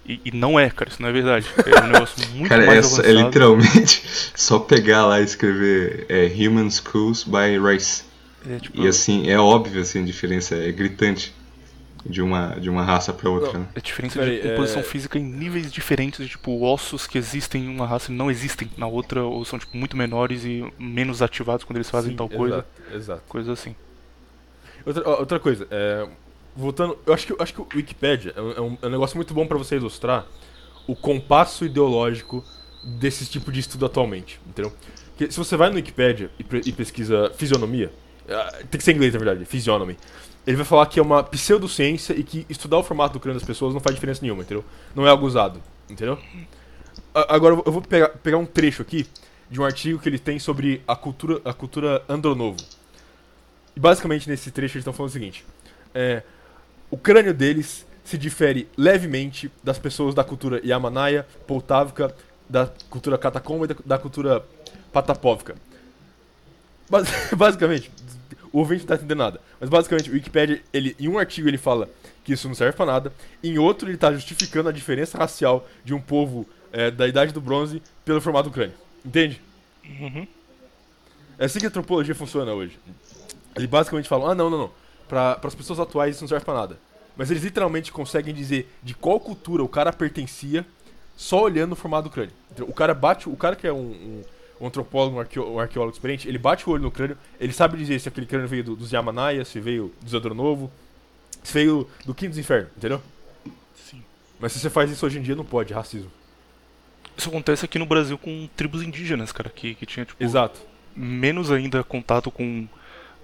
[0.06, 1.46] E, e não é, cara, isso não é verdade.
[1.66, 3.26] É um negócio muito Cara, mais é, só- é avançado.
[3.26, 4.02] literalmente
[4.34, 8.04] só pegar lá e escrever é, Human Schools by Race.
[8.48, 11.32] É, tipo, E assim, é óbvio assim, a diferença, é gritante
[12.06, 13.66] de uma, de uma raça pra outra, né?
[13.74, 17.64] É diferença Peraí, de composição é- física em níveis diferentes, de, tipo, ossos que existem
[17.64, 21.20] em uma raça e não existem na outra, ou são tipo, muito menores e menos
[21.20, 22.64] ativados quando eles fazem Sim, tal coisa.
[22.90, 23.22] Exato, exato.
[23.28, 23.74] Coisa assim.
[24.84, 26.08] Outra, outra coisa, é,
[26.56, 29.16] voltando, eu acho que, eu acho que o Wikipedia é um, é um- é negócio
[29.16, 30.26] muito bom pra você ilustrar
[30.86, 32.44] o compasso ideológico
[32.82, 34.72] desse tipo de estudo atualmente, entendeu?
[35.10, 37.92] Porque se você vai no Wikipedia e, pre- e pesquisa fisionomia,
[38.70, 39.96] tem que ser inglês na verdade, physiognomy,
[40.46, 43.46] ele vai falar que é uma pseudociência e que estudar o formato do crânio das
[43.46, 44.64] pessoas não faz diferença nenhuma, entendeu?
[44.94, 46.18] Não é algo usado, entendeu?
[47.14, 49.06] Agora eu vou pegar, pegar um trecho aqui
[49.50, 52.58] de um artigo que ele tem sobre a cultura, a cultura andronovo.
[53.76, 55.44] E basicamente nesse trecho eles estão falando o seguinte:
[55.94, 56.22] é,
[56.90, 62.14] o crânio deles se difere levemente das pessoas da cultura Yamanaya, Poltávica,
[62.48, 64.44] da cultura Catacomba e da, da cultura
[64.92, 65.54] Patapovka.
[66.88, 67.90] Bas- basicamente,
[68.52, 69.40] o ouvinte não tá entendendo nada.
[69.60, 71.88] Mas basicamente, o Wikipedia, ele, em um artigo ele fala
[72.24, 75.94] que isso não serve pra nada, em outro ele tá justificando a diferença racial de
[75.94, 78.74] um povo é, da Idade do Bronze pelo formato do crânio.
[79.04, 79.40] Entende?
[81.38, 82.78] É assim que a antropologia funciona hoje.
[83.56, 84.70] Eles basicamente falam, ah, não, não, não.
[85.08, 86.78] Para as pessoas atuais isso não serve pra nada.
[87.16, 90.64] Mas eles literalmente conseguem dizer de qual cultura o cara pertencia
[91.16, 92.32] só olhando o formato do crânio.
[92.52, 94.22] Então, o cara bate, o cara que é um, um-
[94.60, 97.76] um antropólogo, um, arqueo- um arqueólogo experiente, ele bate o olho no crânio, ele sabe
[97.78, 100.70] dizer se aquele crânio veio do- dos Yamanaya, se veio do Zadronovo,
[101.42, 103.00] se veio do Quinto dos Infernos, entendeu?
[103.74, 104.02] Sim.
[104.38, 106.10] Mas se você faz isso hoje em dia, não pode, é racismo.
[107.16, 110.60] Isso acontece aqui no Brasil com tribos indígenas, cara, que, que tinha, tipo, Exato.
[110.94, 112.66] menos ainda contato com,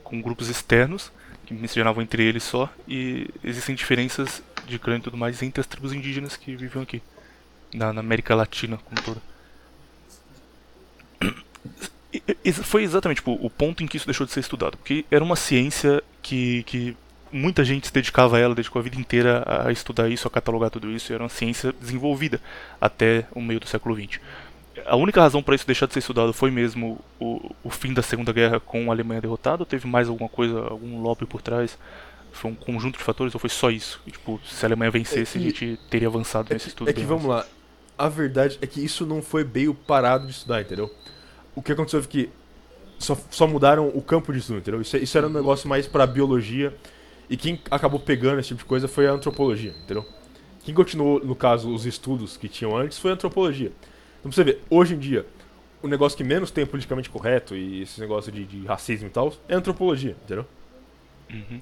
[0.02, 1.10] com grupos externos,
[1.46, 5.66] que miscigenavam entre eles só, e existem diferenças de crânio e tudo mais entre as
[5.66, 7.00] tribos indígenas que viviam aqui,
[7.72, 9.20] na, na América Latina como toda.
[12.64, 15.36] Foi exatamente tipo, o ponto em que isso deixou de ser estudado, porque era uma
[15.36, 16.96] ciência que, que
[17.30, 20.70] muita gente se dedicava a ela, dedicou a vida inteira a estudar isso, a catalogar
[20.70, 22.40] tudo isso, e era uma ciência desenvolvida
[22.80, 24.18] até o meio do século XX.
[24.86, 28.02] A única razão para isso deixar de ser estudado foi mesmo o, o fim da
[28.02, 29.62] Segunda Guerra com a Alemanha derrotada?
[29.62, 31.76] Ou teve mais alguma coisa, algum lobby por trás?
[32.32, 34.00] Foi um conjunto de fatores ou foi só isso?
[34.06, 36.68] E, tipo, se a Alemanha vencesse, É a que- gente teria avançado É nesse que,
[36.70, 36.90] estudo.
[36.90, 37.40] é que bem vamos mais.
[37.44, 37.46] lá.
[37.98, 40.92] A verdade é que isso não foi bem o parado de estudar, entendeu?
[41.54, 42.30] O que aconteceu foi que
[42.98, 44.80] só, só mudaram o campo de estudo, entendeu?
[44.80, 46.74] Isso, isso era um negócio mais pra biologia.
[47.28, 50.04] E quem acabou pegando esse tipo de coisa foi a antropologia, entendeu?
[50.64, 53.72] Quem continuou, no caso, os estudos que tinham antes foi a antropologia.
[54.20, 55.26] Então pra você ver, hoje em dia,
[55.82, 59.32] o negócio que menos tem politicamente correto e esse negócio de, de racismo e tal
[59.48, 60.46] é a antropologia, entendeu?
[61.30, 61.60] Uhum.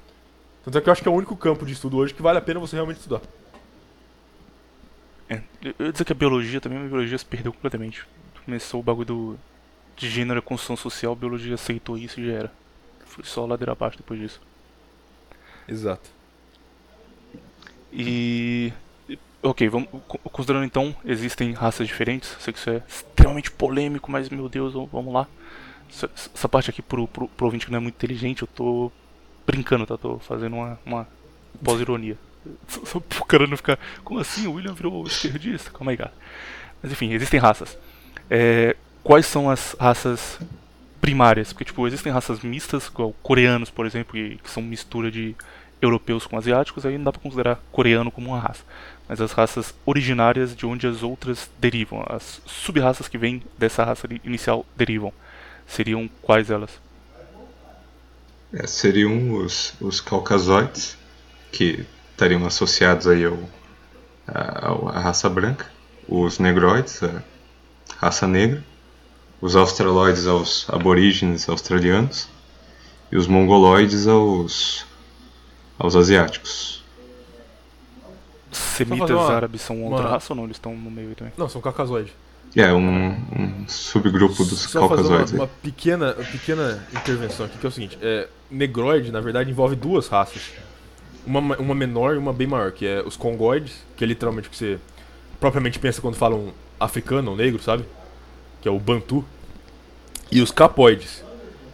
[0.64, 2.38] Tanto é que eu acho que é o único campo de estudo hoje que vale
[2.38, 3.20] a pena você realmente estudar.
[5.28, 5.40] É,
[5.78, 8.06] eu ia dizer que a biologia também, a biologia se perdeu completamente.
[8.44, 9.38] Começou o bagulho do,
[9.96, 12.52] de gênero e construção social, a biologia aceitou isso e já era.
[13.06, 14.40] Foi só ladeira abaixo depois disso.
[15.68, 16.10] Exato.
[17.92, 18.72] E.
[19.42, 22.34] Ok, vamos, co- considerando então, existem raças diferentes.
[22.40, 25.28] Sei que isso é extremamente polêmico, mas meu Deus, vamos- vamos lá.
[25.90, 28.90] Essa, essa parte aqui pro, pro, pro ouvinte que não é muito inteligente, eu tô
[29.46, 29.98] brincando, tá?
[29.98, 31.08] Tô fazendo uma, uma
[31.62, 32.18] pós-ironia.
[32.68, 33.78] Só, pro cara não ficar.
[34.02, 34.46] Como assim?
[34.46, 35.70] O William virou esquerdista?
[35.70, 36.12] Calma aí, cara.
[36.82, 37.76] Mas enfim, existem raças.
[38.30, 40.38] É, quais são as raças
[41.00, 41.52] primárias?
[41.52, 45.34] Porque, tipo, existem raças mistas, igual coreanos, por exemplo, que, que são mistura de
[45.80, 48.62] europeus com asiáticos, aí não dá pra considerar coreano como uma raça.
[49.06, 54.06] Mas as raças originárias de onde as outras derivam, as sub-raças que vêm dessa raça
[54.06, 55.12] ini- inicial derivam,
[55.66, 56.80] seriam quais elas?
[58.52, 60.96] É, seriam os, os caucasoides,
[61.52, 61.84] que
[62.14, 63.36] estariam associados aí ao,
[64.26, 65.66] a, ao- à raça branca,
[66.08, 67.22] os negroides, a
[67.98, 68.62] raça negra,
[69.40, 72.28] os australoides aos aborígenes australianos
[73.10, 74.86] e os mongoloides aos,
[75.78, 76.82] aos asiáticos.
[78.52, 80.44] Semitas uma- árabes são outra uma- raça ou não?
[80.44, 81.32] Eles estão no meio aí também.
[81.36, 82.12] Não, são caucasoides.
[82.56, 85.32] É um, um subgrupo dos Só fazer uma, caucasoides.
[85.32, 89.74] uma pequena, uma pequena intervenção aqui, que é o seguinte: é, negroide, na verdade, envolve
[89.74, 90.52] duas raças.
[91.26, 94.48] Uma, ma- uma menor e uma bem maior, que é os congoides, que é literalmente
[94.48, 94.78] o que você
[95.40, 97.84] propriamente pensa quando falam africano ou negro, sabe?
[98.62, 99.24] Que é o bantu.
[100.30, 101.22] E os capoides,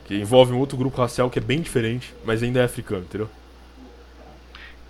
[0.06, 3.28] que envolvem outro grupo racial que é bem diferente, mas ainda é africano, entendeu?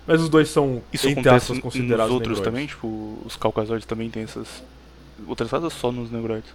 [0.07, 2.43] Mas os dois são, Isso entre aspas, nos considerados outros negroides.
[2.53, 2.67] também?
[2.67, 4.63] Tipo, os caucasoides também tem essas.
[5.27, 6.49] Outras raças só nos negroides.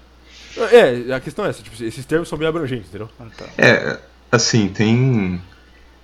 [0.72, 3.08] É, a questão é essa, tipo, esses termos são bem abrangentes, entendeu?
[3.20, 3.46] Ah, tá.
[3.56, 3.98] É,
[4.32, 5.40] assim, tem.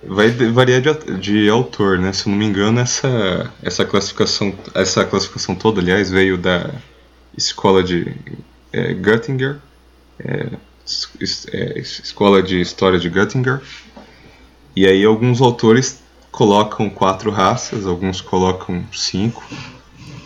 [0.05, 2.11] Vai variar de, de autor, né?
[2.11, 4.53] Se eu não me engano, essa, essa classificação.
[4.73, 6.69] Essa classificação toda, aliás, veio da
[7.37, 8.13] escola de
[8.71, 9.55] é, Göttingen.
[10.19, 10.47] é,
[11.51, 13.59] é, es- escola de História de Göttingen.
[14.75, 16.01] E aí alguns autores
[16.31, 19.43] colocam quatro raças, alguns colocam cinco.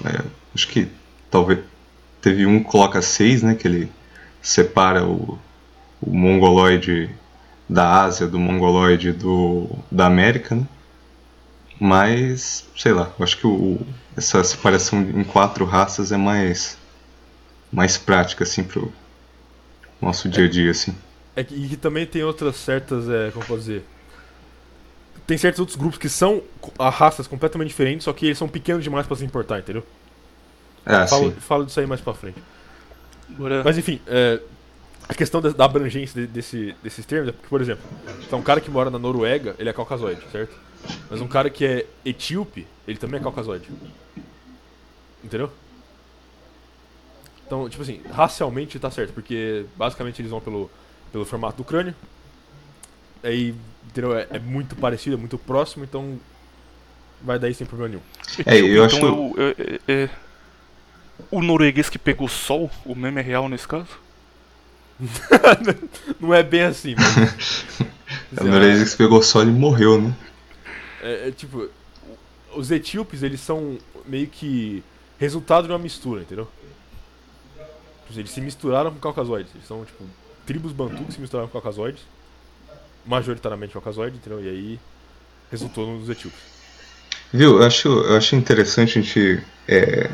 [0.06, 0.24] É,
[0.56, 0.88] acho que
[1.30, 1.60] talvez.
[2.20, 3.54] Teve um que coloca seis, né?
[3.54, 3.92] Que ele
[4.42, 5.38] separa o,
[6.02, 7.10] o mongoloide
[7.70, 10.66] da Ásia do mongoloide do, da América, né?
[11.80, 13.80] Mas, sei lá, eu acho que o,
[14.16, 16.78] essa separação em quatro raças é mais
[17.72, 18.92] mais prática assim pro
[20.02, 20.96] nosso dia a dia assim.
[21.36, 23.84] É que, e que também tem outras certas, é, como eu posso dizer?
[25.26, 26.42] Tem certos outros grupos que são
[26.80, 29.84] raças completamente diferentes, só que eles são pequenos demais pra se importar, entendeu?
[30.86, 31.36] Ah, Falo, sim.
[31.40, 32.42] falo disso aí mais pra frente.
[33.36, 34.40] Agora, Mas enfim, é,
[35.10, 37.84] a questão da, da abrangência de- desse, desses termos é porque, por exemplo,
[38.26, 40.56] então um cara que mora na Noruega, ele é caucasoide, certo?
[41.10, 43.70] Mas um cara que é etíope, ele também é caucasoide.
[45.24, 45.52] Entendeu?
[47.46, 50.70] Então, tipo assim, racialmente tá certo, porque basicamente eles vão pelo,
[51.12, 51.96] pelo formato do crânio.
[53.24, 53.56] Aí,
[53.86, 54.16] entendeu?
[54.18, 56.20] É, é muito parecido, é muito próximo, então
[57.22, 58.02] vai daí sem problema nenhum.
[58.46, 60.10] É, eu então acho- o, é- é- é
[61.32, 63.88] o norueguês que pegou sol, o meme é real nesse caso?
[66.20, 66.96] Não é bem assim,
[68.32, 70.16] Noruega que pegou sol e morreu, né?
[71.02, 71.70] É, é, tipo,
[72.56, 74.84] os etíopes, eles são meio que
[75.20, 76.48] resultado de uma mistura, entendeu?
[77.56, 79.54] Tipo assim, Eles se misturaram com caucasoides.
[79.54, 80.04] Eles são, tipo,
[80.46, 82.02] tribos bantu que se misturaram com caucasoides.
[83.06, 84.44] Majoritariamente caucasoide, entendeu?
[84.44, 84.80] E aí
[85.52, 86.40] resultou nos etíopes.
[87.32, 90.10] Viu, eu acho, eu acho interessante a gente, é,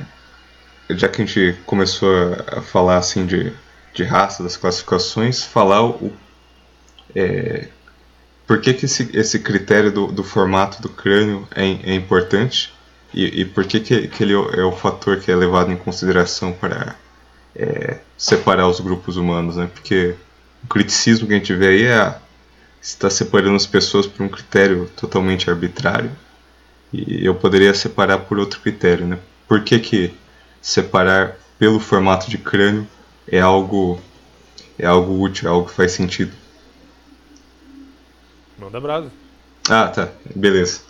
[0.89, 2.09] já que a gente começou
[2.47, 3.53] a falar assim de,
[3.93, 6.11] de raça, das classificações, falar o,
[7.15, 7.67] é,
[8.47, 12.73] por que, que esse, esse critério do, do formato do crânio é, é importante
[13.13, 16.51] e, e por que, que, que ele é o- fator que é levado em consideração
[16.53, 16.95] para
[17.55, 19.69] é, separar os grupos humanos, né?
[19.73, 20.15] Porque
[20.63, 22.15] o criticismo que a gente vê aí é
[22.81, 26.11] está separando as pessoas por um critério totalmente arbitrário
[26.93, 29.19] e eu poderia separar por outro critério, né?
[29.47, 30.13] Por que, que
[30.61, 32.87] separar pelo formato de crânio
[33.27, 33.99] é algo
[34.77, 36.31] é algo útil, é algo que faz sentido?
[38.57, 39.11] Manda brasa.
[39.69, 40.81] Ah, tá, beleza.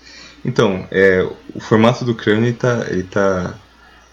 [0.43, 1.21] Então, é,
[1.53, 3.57] o formato do crânio está ele tá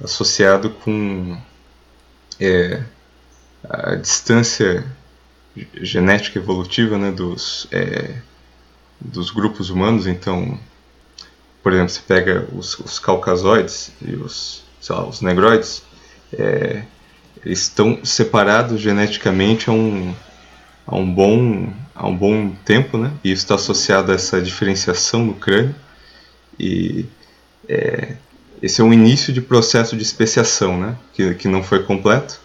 [0.02, 1.36] associado com
[2.38, 2.82] é,
[3.68, 4.84] a distância
[5.56, 8.16] ge- genética evolutiva né, dos, é,
[9.00, 10.06] dos grupos humanos.
[10.06, 10.58] Então,
[11.62, 15.82] por exemplo, você pega os, os caucasoides e os, sei lá, os negroides,
[16.32, 16.84] é,
[17.44, 20.14] estão separados geneticamente a um,
[20.86, 23.12] há um bom, há um bom tempo, né?
[23.24, 25.74] E isso está associado a essa diferenciação no crânio.
[26.58, 27.06] E
[27.68, 28.16] é,
[28.62, 30.96] esse é um início de processo de especiação, né?
[31.14, 32.40] Que, que não foi completo,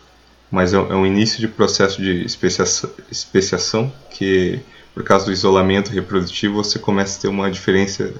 [0.49, 4.59] mas é, é um início de processo de especiação, especiação que,
[4.93, 8.13] por causa do isolamento reprodutivo, você começa a ter uma diferença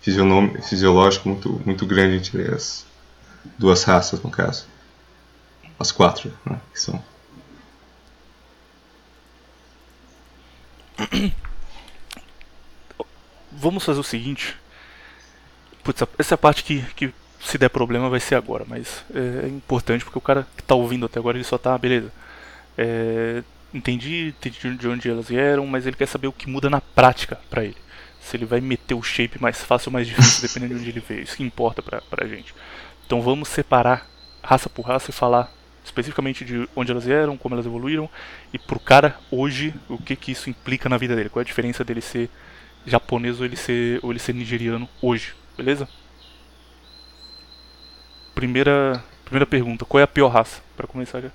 [0.00, 2.84] fisionome- fisiológica muito, muito grande entre as
[3.58, 4.69] duas raças, no caso.
[5.80, 6.60] As quatro, né?
[6.74, 7.02] Que são.
[13.50, 14.58] Vamos fazer o seguinte.
[15.82, 20.18] Putz, essa parte que, que se der problema vai ser agora, mas é importante porque
[20.18, 22.12] o cara que tá ouvindo até agora ele só tá, beleza.
[22.76, 26.82] É, entendi, entendi de onde elas vieram, mas ele quer saber o que muda na
[26.82, 27.78] prática pra ele.
[28.20, 31.00] Se ele vai meter o shape mais fácil ou mais difícil, dependendo de onde ele
[31.00, 31.22] veio.
[31.22, 32.54] Isso que importa pra, pra gente.
[33.06, 34.06] Então vamos separar
[34.42, 35.50] raça por raça e falar
[35.84, 38.08] especificamente de onde elas vieram, como elas evoluíram
[38.52, 41.46] e pro cara hoje o que que isso implica na vida dele, qual é a
[41.46, 42.28] diferença dele ser
[42.86, 45.88] japonês ou ele ser ou ele ser nigeriano hoje, beleza?
[48.34, 51.28] Primeira primeira pergunta, qual é a pior raça Pra começar já?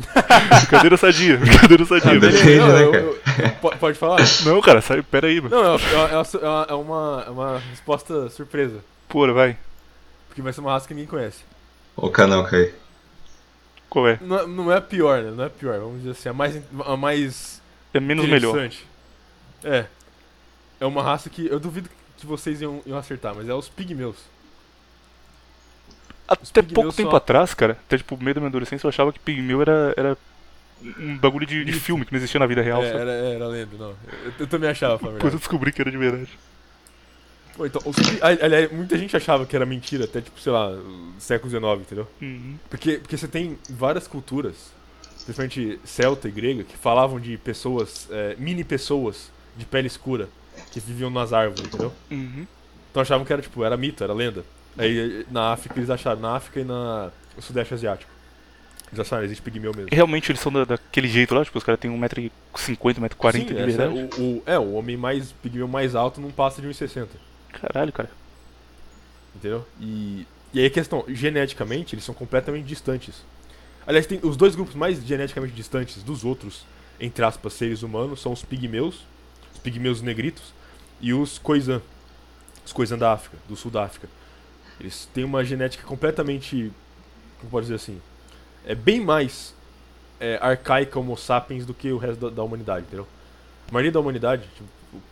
[0.60, 2.12] brincadeira sadia, brincadeira sadia.
[2.12, 2.56] Ah, beleza?
[2.56, 3.04] Não, né, eu- cara?
[3.04, 4.18] eu- eu- po- pode falar?
[4.44, 5.54] Não, cara, sai, pera aí, mano.
[5.54, 8.78] Não, é, é- é- é uma, é uma resposta surpresa.
[9.08, 9.56] Porra, vai.
[10.28, 11.40] Porque vai ser uma raça que ninguém conhece.
[11.94, 12.72] O canal cai.
[13.90, 14.18] Qual é?
[14.22, 15.30] Não é, não é a pior, né?
[15.32, 16.28] Não é a pior, vamos dizer assim.
[16.28, 17.60] A mais, a mais
[17.92, 18.50] É menos melhor.
[18.56, 18.86] interessante.
[19.64, 19.84] É.
[20.80, 24.16] É uma raça que eu duvido que vocês iam, iam acertar, mas é os pigmeus.
[26.28, 29.18] Até pouco tempo só- atrás, cara, até tipo, meio da minha adolescência, eu achava que
[29.18, 30.16] pigmeu era, era
[30.98, 32.82] um bagulho de, de filme que não existia na vida real.
[32.84, 33.90] É, era, era lenda, não.
[33.90, 36.28] Eu, eu também achava, pra Depois eu descobri que era de verdade.
[37.56, 40.72] Pô, então, os aliás, muita gente achava que era mentira, até tipo, sei lá,
[41.18, 42.08] século XIX, entendeu?
[42.22, 42.56] Uhum.
[42.68, 44.72] Porque, porque você tem várias culturas,
[45.24, 50.28] principalmente celta e grega, que falavam de pessoas, é, mini pessoas de pele escura,
[50.70, 51.92] que viviam nas árvores, entendeu?
[52.10, 52.46] Uhum.
[52.90, 54.44] Então achavam que era tipo, era mito, era lenda.
[54.78, 58.10] Aí na África eles acharam, na África e na, no Sudeste Asiático.
[58.88, 59.88] Eles acharam, existe pigmeu mesmo.
[59.92, 63.56] Realmente eles são da- daquele jeito lá, tipo, os caras têm 1,50m, 1,40m Sim, de
[63.56, 64.10] essa é, verdade.
[64.20, 67.06] o, o- é, o homem mais pigmeu mais alto não passa de 1,60.
[67.52, 68.10] Caralho, cara.
[69.34, 69.66] Entendeu?
[69.80, 73.22] E, e aí a questão, geneticamente, eles são completamente distantes.
[73.86, 76.64] Aliás, tem os dois grupos mais geneticamente distantes dos outros,
[77.00, 79.06] entre aspas, seres humanos, são os pigmeus,
[79.54, 80.52] os pigmeus negritos,
[81.00, 81.80] e os coisã,
[82.64, 84.08] os coisã da África, do sul da África.
[84.78, 86.72] Eles têm uma genética completamente,
[87.38, 88.00] como pode dizer assim,
[88.66, 89.54] é bem mais
[90.18, 93.06] é, arcaica homo sapiens do que o resto da, da humanidade, entendeu?
[93.68, 94.68] A maioria da humanidade, tipo,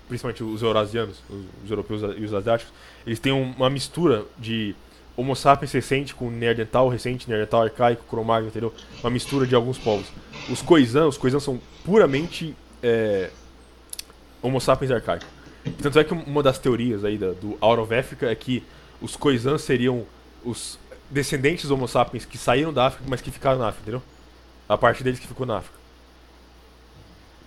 [0.09, 1.23] principalmente os eurasianos,
[1.65, 2.73] os, europeus e os asiáticos,
[3.07, 4.75] eles têm um- uma mistura de
[5.17, 8.73] Homo sapiens recente com Neandertal recente, Neandertal arcaico, Cro-Magnon, entendeu?
[9.01, 10.07] Uma mistura de alguns povos.
[10.49, 13.31] Os Khoisan, os Khoisan são puramente é,
[14.41, 15.27] Homo sapiens arcaico.
[15.83, 18.63] Tanto é que uma das teorias aí da- do Out of Africa é que
[19.03, 20.07] os Khoisan seriam
[20.45, 20.79] os
[21.11, 24.03] descendentes Homo sapiens que saíram da África, mas que ficaram na África, entendeu?
[24.69, 25.77] A parte deles que ficou na África.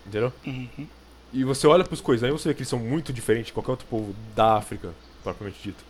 [0.05, 0.34] Entendeu?
[0.45, 0.88] Uhum.
[1.34, 3.71] E você olha pros Khoisan e você vê que eles são muito diferentes de qualquer
[3.71, 5.84] outro povo da África, propriamente dito.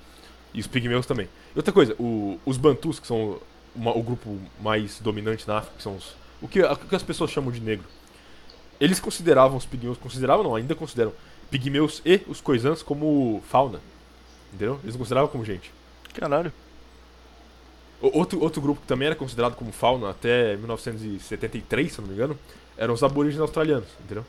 [0.53, 1.27] E os pigmeus também.
[1.55, 3.39] E outra coisa, o- os bantus, que são
[3.75, 7.03] uma- o grupo mais dominante na África, que são os, o, que, o que as
[7.03, 7.85] pessoas chamam de negro.
[8.79, 11.13] Eles consideravam os pigmeus, consideravam não, ainda consideram
[11.49, 13.79] pigmeus e os coisãs como fauna.
[14.53, 14.79] Entendeu?
[14.83, 15.71] Eles não consideravam como gente.
[16.13, 16.51] Caralho.
[18.01, 22.13] O- Outro, outro grupo que também era considerado como fauna até 1973, se não me
[22.13, 22.37] engano,
[22.77, 24.25] eram os aborígenes australianos, entendeu?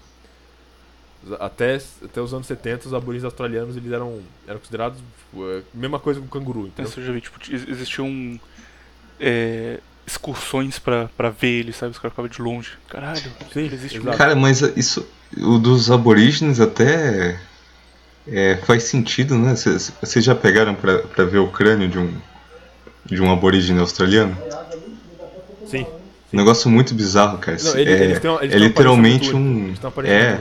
[1.39, 5.99] Até, até os anos 70, os aborígenes australianos eles eram, eram considerados tipo, é, mesma
[6.01, 6.91] coisa com o canguru, entendeu?
[6.91, 8.41] Isso eu já vi, tipo, ex- existiam
[9.21, 11.93] é, excursões pra, pra ver eles, sabe?
[11.93, 12.71] Os caras ficavam de longe.
[12.89, 13.21] Caralho,
[13.53, 14.17] Sim, ele existe exato.
[14.19, 15.07] Cara, mas isso.
[15.39, 17.39] O dos aborígenes até.
[18.27, 19.55] é, faz sentido, né?
[19.55, 22.13] Vocês já pegaram pra, pra ver o crânio de um.
[23.05, 24.37] De um aborígene australiano?
[25.67, 25.87] Sim.
[26.33, 27.59] Um negócio muito bizarro, cara.
[27.63, 29.75] Não, ele- é, eles têm eles é literalmente um.
[30.05, 30.41] É.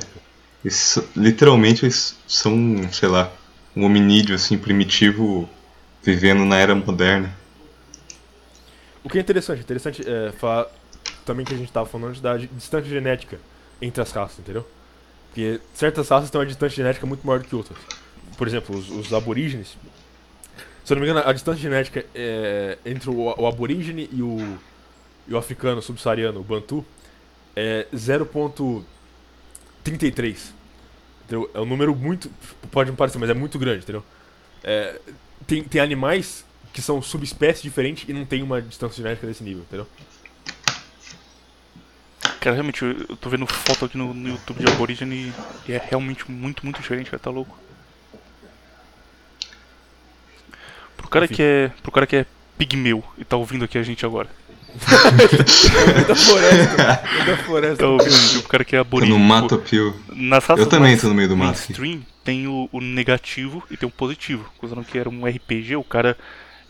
[0.63, 2.53] eles, literalmente eles são,
[2.91, 3.31] sei lá,
[3.75, 5.49] um hominídeo assim primitivo
[6.03, 7.33] vivendo na era moderna.
[9.03, 10.67] O que é interessante, interessante é falar
[11.25, 13.39] também que a gente estava falando da di- distância genética
[13.81, 14.65] entre as raças, entendeu?
[15.27, 17.77] Porque certas raças têm uma distância genética muito maior do que outras.
[18.37, 19.77] Por exemplo, os, os aborígenes.
[20.83, 24.57] Se eu não me engano, a distância genética é, entre o, o aborígene e o,
[25.27, 26.85] e o africano subsaariano, o bantu,
[27.55, 27.87] é
[29.83, 30.37] 0.33.
[31.25, 31.49] Entendeu?
[31.53, 32.29] É um número muito.
[32.71, 34.03] Pode não parecer, mas é muito grande, entendeu?
[34.63, 34.99] É,
[35.47, 39.63] tem, tem animais que são subespécies diferentes e não tem uma distância genética desse nível,
[39.63, 39.87] entendeu?
[42.39, 45.33] Cara, realmente, eu, eu tô vendo foto aqui no, no YouTube de aborígene
[45.67, 47.57] e é realmente muito, muito diferente, cara, tá louco.
[50.97, 51.35] Pro cara Enfim.
[51.35, 51.71] que é.
[51.83, 52.25] Pro cara que é
[52.57, 54.29] pigmeu e tá ouvindo aqui a gente agora.
[56.07, 56.77] Da floresta,
[57.25, 57.87] da floresta.
[57.87, 59.17] Ouvindo, pro cara que é Tô aborígene.
[59.17, 59.95] no mato pio.
[60.13, 63.75] Nas raças Eu também tô no meio do mato mainstream tem o, o negativo e
[63.77, 64.45] tem o positivo.
[64.57, 66.15] Considerando que era um RPG, o cara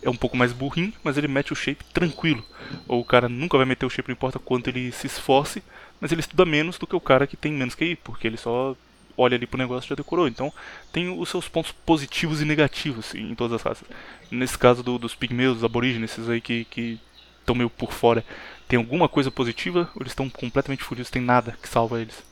[0.02, 2.44] é um pouco mais burrinho, mas ele mete o shape tranquilo.
[2.88, 5.62] Ou o cara nunca vai meter o shape, não importa quanto ele se esforce,
[6.00, 8.38] mas ele estuda menos do que o cara que tem menos que ir, porque ele
[8.38, 8.76] só
[9.18, 10.26] olha ali pro negócio e já decorou.
[10.28, 10.54] Então
[10.94, 13.88] tem os seus pontos positivos e negativos em todas as raças.
[14.32, 16.98] Nesse caso do- dos pigmeus, dos aborígenes, esses aí que que
[17.42, 18.26] estão meio por fora,
[18.68, 22.24] tem alguma coisa positiva ou eles estão completamente fodidos, tem nada que salva eles?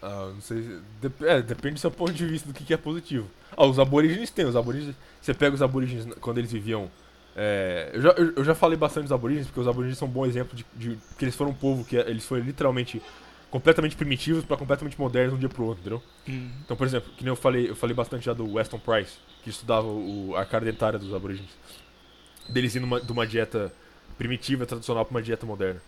[0.00, 0.62] Ah, não sei.
[0.62, 3.28] se- dep- é, depende do seu ponto de vista do que, que é positivo.
[3.56, 4.96] Ah, os aborígenes tem, os aborígenes.
[5.20, 6.90] Você pega os aborígenes quando eles viviam.
[7.36, 10.10] é, eu, já, eu, eu já falei bastante dos aborígenes, porque os aborígenes são um
[10.10, 13.00] bom exemplo de, de que eles foram um povo que é- eles foram literalmente
[13.50, 16.02] completamente primitivos pra completamente modernos de um dia pro outro, entendeu?
[16.64, 19.12] Então, por exemplo, que nem eu falei, eu falei bastante já do Weston Price,
[19.44, 21.50] que estudava o, a cara dentária dos aborígenes.
[22.48, 23.72] Deles indo uma- de uma dieta
[24.22, 25.82] primitiva, tradicional, pra uma dieta moderna.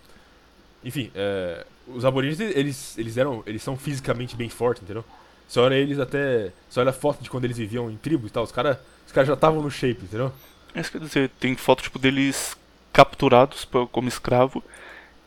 [0.85, 3.43] Enfim, é, os aborígenes, eles, eles eram.
[3.47, 5.05] Eles são fisicamente bem fortes, entendeu?
[5.49, 6.51] Você olha eles até.
[6.69, 8.77] Você olha a foto de quando eles viviam em tribos e tal, os caras
[9.07, 10.33] os cara já estavam no shape, entendeu?
[10.75, 12.57] É isso que eu ia dizer, tem foto tipo deles
[12.93, 14.63] capturados pa- como escravo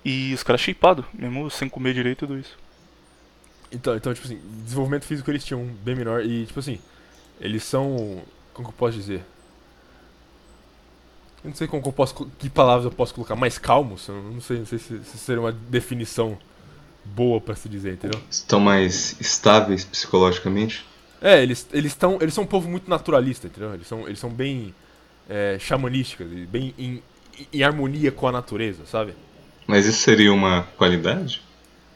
[0.03, 2.57] e os caras shapeados, mesmo sem comer direito tudo isso.
[3.71, 6.79] Então, então, tipo assim, desenvolvimento físico eles tinham bem menor e, tipo assim,
[7.39, 8.21] eles são.
[8.53, 9.23] Como que eu posso dizer?
[11.43, 12.13] Eu não sei como que eu posso.
[12.37, 13.35] Que palavras eu posso colocar?
[13.35, 14.07] Mais calmos?
[14.07, 16.37] Eu não sei, não sei se, se seria uma definição
[17.05, 18.21] boa pra se dizer, entendeu?
[18.29, 20.85] Estão mais estáveis psicologicamente?
[21.21, 23.73] É, eles eles estão eles são um povo muito naturalista, entendeu?
[23.73, 24.73] Eles são eles são bem
[25.29, 27.01] é, xamanísticos bem em,
[27.53, 29.15] em harmonia com a natureza, sabe?
[29.65, 31.41] Mas isso seria uma qualidade?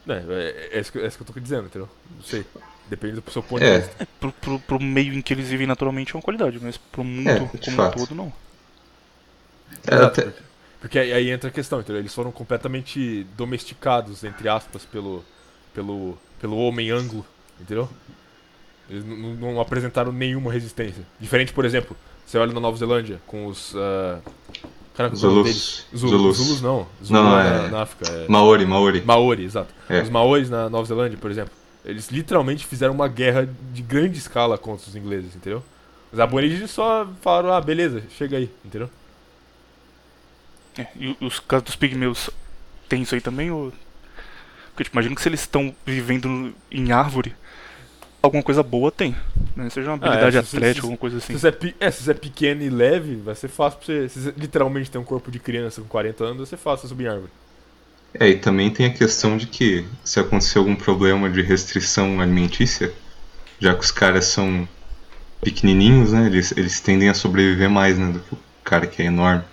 [0.08, 1.88] É, é, é, isso que, é isso que eu tô dizendo, entendeu?
[2.10, 2.44] Não sei.
[2.88, 3.96] Depende do seu ponto de É, vista.
[4.18, 7.50] Pro, pro, pro meio em que eles vivem naturalmente é uma qualidade, mas pro mundo
[7.54, 8.32] É, como um todo, não.
[9.86, 10.42] É Exato, até- porque,
[10.80, 12.00] porque aí, aí entra a questão, entendeu?
[12.00, 15.24] Eles foram completamente domesticados, entre aspas, pelo,
[15.74, 17.24] pelo, pelo homem anglo,
[17.60, 17.88] entendeu?
[18.90, 21.04] Eles n- n- não apresentaram nenhuma resistência.
[21.20, 21.96] Diferente, por exemplo,
[22.26, 23.74] você olha na Nova Zelândia com os.
[23.76, 24.18] ah,
[24.94, 25.44] cara, qual é Zulus.
[25.44, 25.86] deles?
[25.96, 26.36] Zulu- Zulus.
[26.36, 26.86] Zulus não.
[27.02, 28.10] Zulu Não, é é- na, na África.
[28.12, 29.02] É Maori, Maori.
[29.04, 29.72] Maori, exato.
[29.88, 30.02] É.
[30.02, 31.52] Os Maoris na Nova Zelândia, por exemplo,
[31.84, 35.62] eles literalmente fizeram uma guerra de grande escala contra os ingleses, entendeu?
[36.12, 38.90] Os aborígenes só falaram, ah, beleza, chega aí, entendeu?
[40.76, 42.30] É, e os casos dos pigmeus
[42.88, 43.50] tem isso aí também?
[43.50, 43.72] Ou...
[44.70, 47.34] Porque tipo, imagino que se eles estão vivendo em árvore,
[48.22, 49.16] alguma coisa boa tem.
[49.56, 49.70] Né?
[49.70, 51.38] Seja uma Ah, é, habilidade se- se- atlética, se- alguma coisa Se assim.
[51.38, 54.08] você, é, é, se você é pequeno e leve, vai ser fácil pra você.
[54.08, 57.04] Se você literalmente tem um corpo de criança com 40 anos, vai ser fácil subir
[57.06, 57.32] em árvore.
[58.14, 62.92] É, e também tem a questão de que se acontecer algum problema de restrição alimentícia,
[63.60, 64.68] já que os caras são
[65.42, 69.06] pequenininhos, né, eles, eles tendem a sobreviver mais, né, do que o cara que é
[69.06, 69.44] enorme.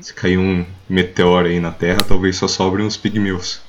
[0.00, 3.60] Se cair um meteoro aí na Terra, talvez só sobrem os pigmeus.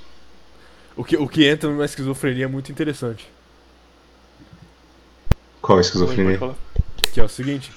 [0.96, 3.28] O que, o que entra numa esquizofrenia muito interessante.
[5.62, 6.40] Qual a esquizofrenia?
[7.12, 7.72] Que é o seguinte: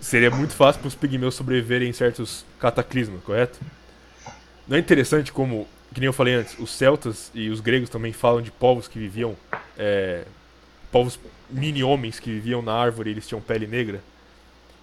[0.00, 3.58] seria muito fácil para os pigmeus sobreviverem em certos cataclismos, correto?
[4.66, 8.12] Não é interessante como, que nem eu falei antes, os celtas e os gregos também
[8.12, 9.36] falam de povos que viviam.
[9.76, 10.24] É,
[10.90, 11.18] povos
[11.50, 14.00] mini-homens que viviam na árvore e eles tinham pele negra?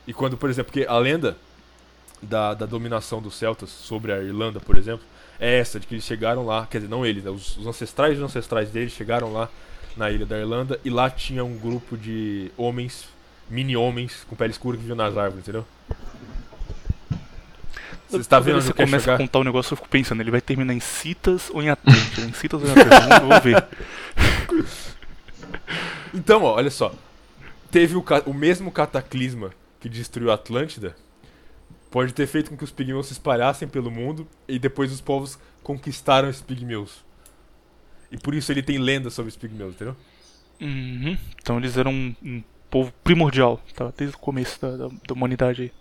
[0.06, 1.38] E quando, por exemplo, porque a lenda
[2.22, 5.06] da, da dominação dos celtas sobre a Irlanda, por exemplo,
[5.40, 8.16] é essa, de que eles chegaram lá, quer dizer, não eles, né, os, os ancestrais
[8.18, 9.50] dos ancestrais deles chegaram lá
[9.98, 13.06] na ilha da Irlanda e lá tinha um grupo de homens,
[13.50, 15.66] mini-homens, com pele escura que viviam nas árvores, entendeu?
[18.10, 19.16] Você está vendo onde quero começa chegar?
[19.16, 22.28] a contar o negócio, eu fico pensando, ele vai terminar em Citas ou em Atlântida?
[22.28, 23.20] em Citas ou em Atlântida?
[23.22, 23.66] Vamos- ver.
[26.14, 26.94] Então, ó, olha só.
[27.72, 30.96] Teve o, o mesmo cataclisma que destruiu a Atlântida.
[31.92, 35.38] Pode ter feito com que os pigmeus se espalhassem pelo mundo e depois os povos
[35.62, 37.04] conquistaram esses pigmeus.
[38.10, 39.96] E por isso ele tem lendas sobre os pigmeus, entendeu?
[40.60, 41.18] Uhum.
[41.42, 43.92] Então eles eram um, um povo primordial, tá?
[43.96, 45.72] Desde o começo da, da, da humanidade aí.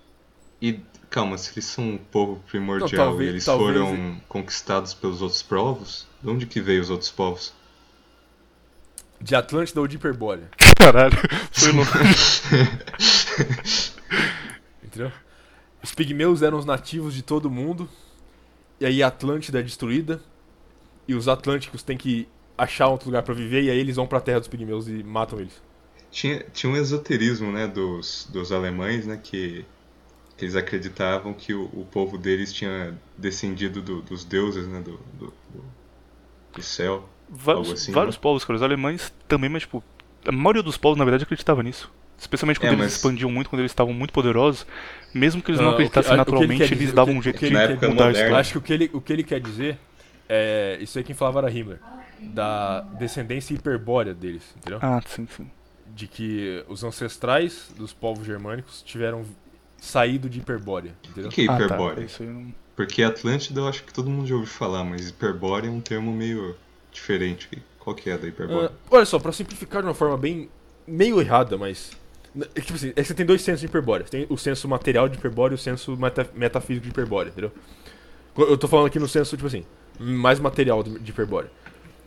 [0.61, 4.93] E calma, se eles são um povo primordial Não, talvez- e eles talvez- foram conquistados
[4.95, 7.53] pelos outros povos, de onde que veio os outros povos?
[9.21, 11.17] De Atlântida ou de Hiperbórea, Caralho,
[11.53, 11.93] foi louco.
[14.83, 15.13] entendeu?
[15.83, 17.89] Os pigmeus eram os nativos de todo mundo.
[18.81, 20.21] E aí a Atlântida é destruída.
[21.09, 23.63] E os atlânticos têm que achar outro lugar pra viver.
[23.65, 25.61] E aí eles vão pra terra dos pigmeus e matam eles.
[26.11, 29.65] Tinha, tinha um esoterismo, né, dos, dos alemães, né, que,
[30.39, 35.27] eles acreditavam que o, o povo deles tinha descendido do- dos deuses, né, do, do,
[35.27, 35.65] do-
[36.55, 37.09] do céu.
[37.29, 38.21] Vários, Algo assim, vários né?
[38.21, 38.57] povos, cara.
[38.57, 39.85] Os alemães também, mas tipo,
[40.27, 41.91] a maioria dos povos, na verdade, acreditava nisso.
[42.21, 44.67] Especialmente quando É, eles mas- expandiam muito, quando eles estavam muito poderosos.
[45.15, 47.15] Mesmo que eles Ah, não o acreditassem ah, o que ele naturalmente, quer eles davam
[47.15, 48.07] o um jeito o que de ele mudar a moderna.
[48.07, 48.37] Eu história.
[48.37, 49.79] acho que o que ele, o que ele quer dizer
[50.29, 50.79] é.
[50.81, 51.79] Isso aí quem falava era Himmler.
[52.35, 54.79] Da descendência hiperbórea deles, entendeu?
[54.83, 55.51] Ah, sim, sim.
[55.97, 59.25] De que os ancestrais dos povos germânicos tiveram
[59.79, 61.31] saído de hiperbórea, O entendeu?
[61.31, 61.65] que é Ah, tá.
[61.65, 62.05] hiperbórea?
[62.05, 62.55] Isso eu não...
[62.77, 66.13] Porque Atlântida eu acho que todo mundo já ouviu falar, mas hiperbórea é um termo
[66.13, 66.55] meio
[66.93, 67.49] diferente.
[67.79, 68.69] Qual que é da hiperbórea?
[68.71, 70.49] Ah, olha só, pra simplificar de uma forma bem.
[70.87, 71.91] meio errada, mas.
[72.39, 74.07] É que, tipo assim, é que você tem dois sensos de hiperbórea.
[74.07, 77.51] Você tem o senso material de hiperbórea e o senso meta- metafísico de hiperbórea, entendeu?
[78.37, 79.65] Eu tô falando aqui no senso, tipo assim,
[79.99, 81.51] mais material de hiperbórea.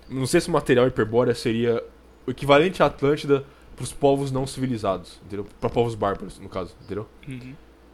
[0.09, 1.83] No senso material, hiperbórea seria
[2.25, 3.43] o equivalente à Atlântida
[3.75, 5.45] pros povos não civilizados, entendeu?
[5.59, 7.07] Pra povos bárbaros, no caso, entendeu?
[7.27, 7.53] Uhum.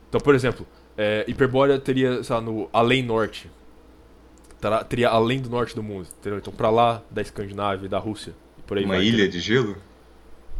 [0.09, 0.67] Então, por exemplo,
[0.97, 3.49] é, Hiperbórea teria, sei lá, no além norte.
[4.89, 6.37] Teria além do norte do mundo, entendeu?
[6.39, 8.33] Então, pra lá da Escandinávia da Rússia.
[8.57, 9.31] E por aí Uma vai, ilha entendeu?
[9.31, 9.77] de gelo?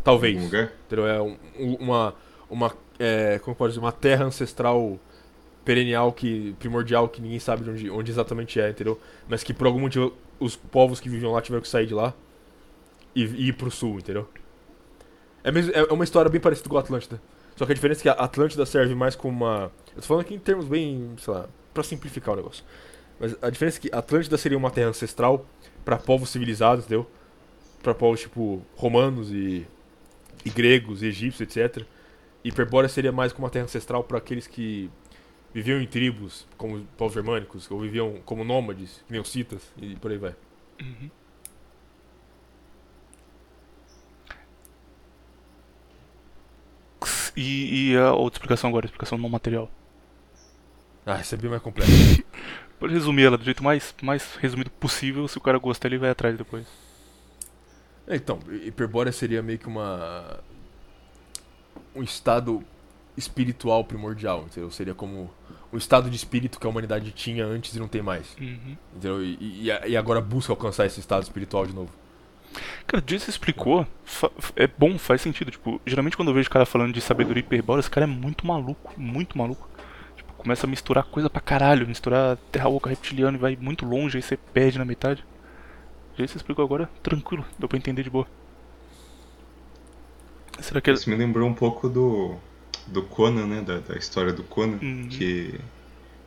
[0.09, 0.35] Talvez.
[0.35, 0.71] Algum lugar?
[0.87, 1.07] Entendeu?
[1.07, 2.15] É um- um- uma.
[2.49, 3.79] uma é, como pode dizer?
[3.79, 4.99] Uma terra ancestral
[5.63, 8.99] perennial, que, primordial, que ninguém sabe de onde, onde exatamente é, entendeu?
[9.27, 12.13] Mas que por algum motivo os povos que viviam lá tiveram que sair de lá
[13.15, 14.27] e, e ir pro sul, entendeu?
[15.43, 17.21] É, mesmo, é uma história bem parecida com a Atlântida.
[17.55, 19.71] Só que a diferença é que a Atlântida serve mais como uma.
[19.95, 22.63] Eu tô falando aqui em termos bem, sei lá, pra simplificar o negócio.
[23.19, 25.45] Mas a diferença é que a Atlântida seria uma terra ancestral
[25.85, 27.05] pra povos civilizados, entendeu?
[27.83, 29.67] Pra povos tipo romanos e
[30.45, 31.85] e gregos, e egípcios, etc.
[32.43, 34.89] Hiperbórea seria mais como uma terra ancestral para aqueles que
[35.53, 39.95] viviam em tribos, como povos germânicos, ou viviam como nômades, que nem os citas, e
[39.95, 40.35] por aí vai.
[47.35, 49.71] E, e a outra explicação agora, a explicação não material.
[51.05, 51.91] Ah, essa é bem mais complexo.
[52.79, 55.27] Pode resumir ela do jeito mais, mais resumido possível.
[55.27, 56.65] Se o cara gostar, ele vai atrás depois.
[58.09, 60.39] É, Então, hiperbórea seria meio que uma.
[61.95, 62.63] um estado
[63.15, 64.71] espiritual primordial, entendeu?
[64.71, 65.29] Seria como
[65.71, 68.35] um estado de espírito que a humanidade tinha antes e não tem mais.
[68.39, 68.75] Uhum.
[68.91, 69.23] Entendeu?
[69.23, 71.91] E, e, e agora busca alcançar esse estado espiritual de novo.
[72.87, 73.85] Cara, jeito que você explicou,
[74.55, 75.51] é bom, faz sentido.
[75.51, 78.93] Tipo, geralmente quando eu vejo cara falando de sabedoria hiperbórea, esse cara é muito maluco,
[78.97, 79.69] muito maluco.
[80.15, 84.17] Tipo, começa a misturar coisa pra caralho, misturar terra oca reptiliano e vai muito longe,
[84.17, 85.23] aí você perde na metade.
[86.27, 88.27] Você explicou agora, tranquilo, deu pra entender de boa.
[90.59, 90.93] Será que é.
[90.93, 92.35] Isso me lembrou um pouco do,
[92.87, 93.61] do Conan, né?
[93.61, 94.77] Da, da história do Conan.
[94.81, 95.07] Uhum.
[95.09, 95.59] Que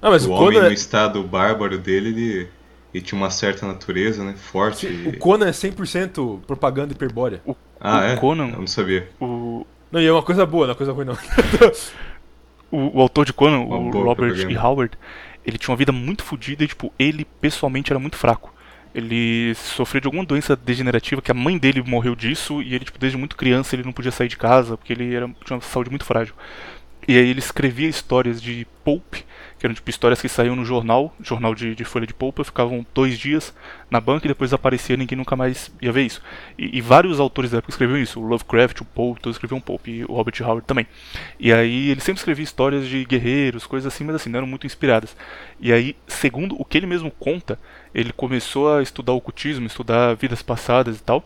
[0.00, 2.48] Ah, mas o o homem Conan, no é, estado bárbaro dele, ele,
[2.94, 4.34] ele tinha uma certa natureza, né?
[4.36, 4.86] Forte.
[4.86, 7.42] sim, e- o Conan é 100% propaganda hiperbórea.
[7.80, 8.16] Ah, o é?
[8.16, 9.08] Conan- Eu não sabia.
[9.20, 11.18] O, Não, e é uma coisa boa, não é uma coisa ruim não.
[12.70, 14.52] o, o autor de Conan, Uma o Robert propaganda.
[14.52, 14.56] E.
[14.56, 14.98] Howard,
[15.44, 18.52] ele tinha uma vida muito fodida e, tipo, ele pessoalmente era muito fraco.
[18.94, 22.98] Ele sofreu de alguma doença degenerativa que a mãe dele morreu disso e ele, tipo,
[22.98, 25.90] desde muito criança ele não podia sair de casa porque ele era, tinha uma saúde
[25.90, 26.34] muito frágil.
[27.06, 29.16] E aí ele escrevia histórias de pulp,
[29.62, 32.84] que eram tipo histórias que saíam no jornal, jornal de, de folha de polpa, ficavam
[32.92, 33.54] dois dias
[33.88, 36.20] na banca e depois aparecia ninguém nunca mais ia ver isso.
[36.58, 39.86] E, e vários autores da época escreviam isso, o Lovecraft, o Poe, todos escreviam pulp,
[39.86, 40.84] e o Robert Howard também.
[41.38, 44.66] E aí ele sempre escrevia histórias de guerreiros, coisas assim, mas assim, não eram muito
[44.66, 45.16] inspiradas.
[45.60, 47.56] E aí, segundo o que ele mesmo conta,
[47.94, 51.24] ele começou a estudar ocultismo, estudar vidas passadas e tal.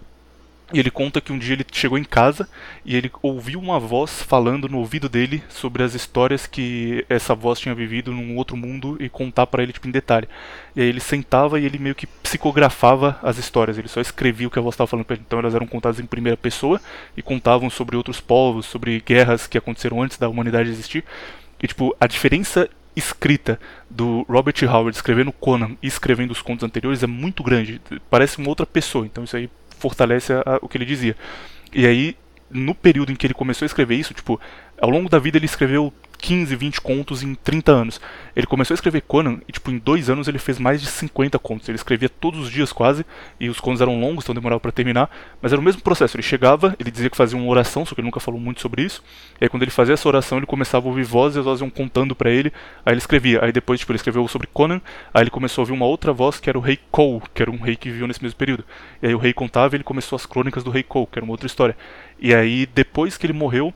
[0.72, 2.48] E ele conta que um dia ele chegou em casa
[2.84, 7.60] e ele ouviu uma voz falando no ouvido dele sobre as histórias que essa voz
[7.60, 10.28] tinha vivido num outro mundo e contar pra ele tipo em detalhe.
[10.74, 14.50] E aí ele sentava e ele meio que psicografava as histórias, ele só escrevia o
[14.50, 15.22] que a voz estava falando pra ele.
[15.24, 16.80] Então elas eram contadas em primeira pessoa
[17.16, 21.04] e contavam sobre outros povos, sobre guerras que aconteceram antes da humanidade existir.
[21.62, 27.04] E tipo, a diferença escrita do Robert Howard escrevendo Conan e escrevendo os contos anteriores
[27.04, 27.80] é muito grande.
[28.10, 29.48] Parece uma outra pessoa, então isso aí
[29.78, 31.16] fortalece a- a- o que ele dizia.
[31.72, 32.16] E aí,
[32.50, 34.40] no período em que ele começou a escrever isso, tipo,
[34.80, 38.00] ao longo da vida ele escreveu 15, 20 contos em 30 anos.
[38.34, 41.38] Ele começou a escrever Conan e, tipo, em dois anos ele fez mais de 50
[41.38, 41.68] contos.
[41.68, 43.04] Ele escrevia todos os dias quase,
[43.38, 45.10] e os contos eram longos, então demorava pra terminar.
[45.40, 46.16] Mas era o mesmo processo.
[46.16, 48.82] Ele chegava, ele dizia que fazia uma oração, só que ele nunca falou muito sobre
[48.82, 49.02] isso.
[49.40, 51.60] E aí, quando ele fazia essa oração, ele começava a ouvir vozes, e as vozes
[51.60, 52.52] iam contando pra ele.
[52.84, 53.44] Aí ele escrevia.
[53.44, 54.80] Aí depois, tipo, ele escreveu sobre Conan.
[55.12, 57.50] Aí ele começou a ouvir uma outra voz, que era o rei Cole, que era
[57.50, 58.64] um rei que viveu nesse mesmo período.
[59.02, 61.24] E aí o rei contava e ele começou as crônicas do rei Cole, que era
[61.24, 61.76] uma outra história.
[62.18, 63.72] E aí, depois que ele morreu,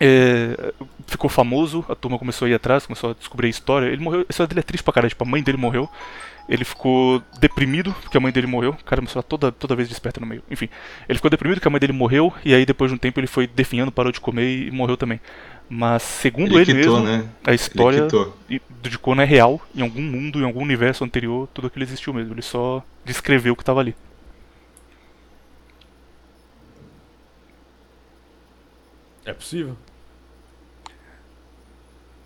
[0.00, 0.72] é,
[1.06, 3.86] ficou famoso, a turma começou a ir atrás, começou a descobrir a história.
[3.86, 5.88] Ele morreu, a história dele é triste pra caralho, tipo, a mãe dele morreu.
[6.46, 8.72] Ele ficou deprimido porque a mãe dele morreu.
[8.72, 10.42] O cara começou a toda, toda vez desperta no meio.
[10.50, 10.68] Enfim,
[11.08, 12.32] ele ficou deprimido porque a mãe dele morreu.
[12.44, 15.20] E aí, depois de um tempo, ele foi definhando, parou de comer e morreu também.
[15.70, 17.28] Mas, segundo Ele ele, quitou, mesmo, né?
[17.42, 18.06] a história
[18.82, 19.60] de Conan é real.
[19.74, 22.34] Em algum mundo, em algum universo anterior, tudo aquilo existiu mesmo.
[22.34, 23.96] Ele só descreveu o que estava ali.
[29.24, 29.76] É possível?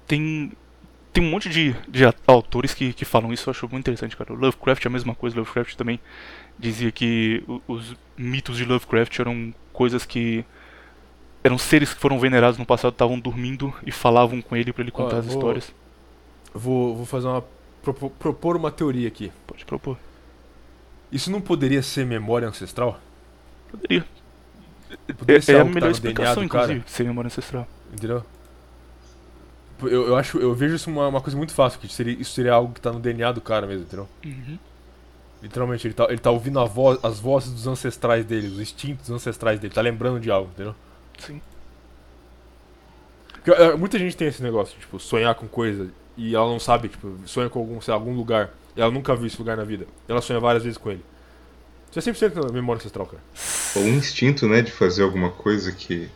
[0.08, 0.50] Tem
[1.12, 4.32] tem um monte de, de autores que, que falam isso, eu acho muito interessante, cara.
[4.32, 5.98] O Lovecraft é a mesma coisa, Lovecraft também
[6.58, 10.44] dizia que os mitos de Lovecraft eram coisas que
[11.42, 14.90] eram seres que foram venerados no passado, estavam dormindo e falavam com ele pra ele
[14.90, 15.74] contar Ó, as vou- histórias.
[16.54, 17.44] Vou, vou fazer uma.
[17.82, 19.32] propo- propor uma teoria aqui.
[19.46, 19.96] Pode propor.
[21.10, 23.00] Isso não poderia ser memória ancestral?
[23.70, 24.04] Poderia.
[25.16, 27.66] Poderia É, ser é a tá melhor explicação, inclusive, ser memória ancestral.
[27.92, 28.22] Entendeu?
[29.82, 32.52] Eu, eu acho, eu vejo isso uma, uma coisa muito fácil, que seria, isso seria
[32.52, 34.08] algo que tá no DNA do cara mesmo, entendeu?
[34.24, 34.58] Uhum.
[35.42, 39.08] Literalmente, ele tá, ele tá ouvindo a voz, as vozes dos ancestrais dele, os instintos
[39.10, 40.74] ancestrais dele, tá lembrando de algo, entendeu?
[41.18, 41.40] Sim.
[43.32, 46.88] Porque, é, muita gente tem esse negócio, tipo, sonhar com coisa e ela não sabe,
[46.88, 49.86] tipo, sonha com algum, sei algum lugar, e ela nunca viu esse lugar na vida.
[50.08, 51.04] E ela sonha várias vezes com ele.
[51.90, 53.22] Isso é 100% memória ancestral, cara.
[53.76, 56.10] Ou um instinto, né, de fazer alguma coisa que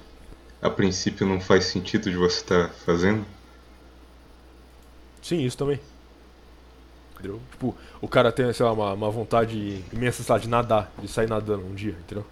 [0.60, 3.24] a princípio não faz sentido de você estar fazendo.
[5.22, 5.80] Sim, isso também.
[7.14, 7.40] Entendeu?
[7.52, 11.08] Tipo, o cara tem, sei lá, uma, uma vontade imensa, sei lá, de nadar, de
[11.08, 12.26] sair nadando um dia, entendeu?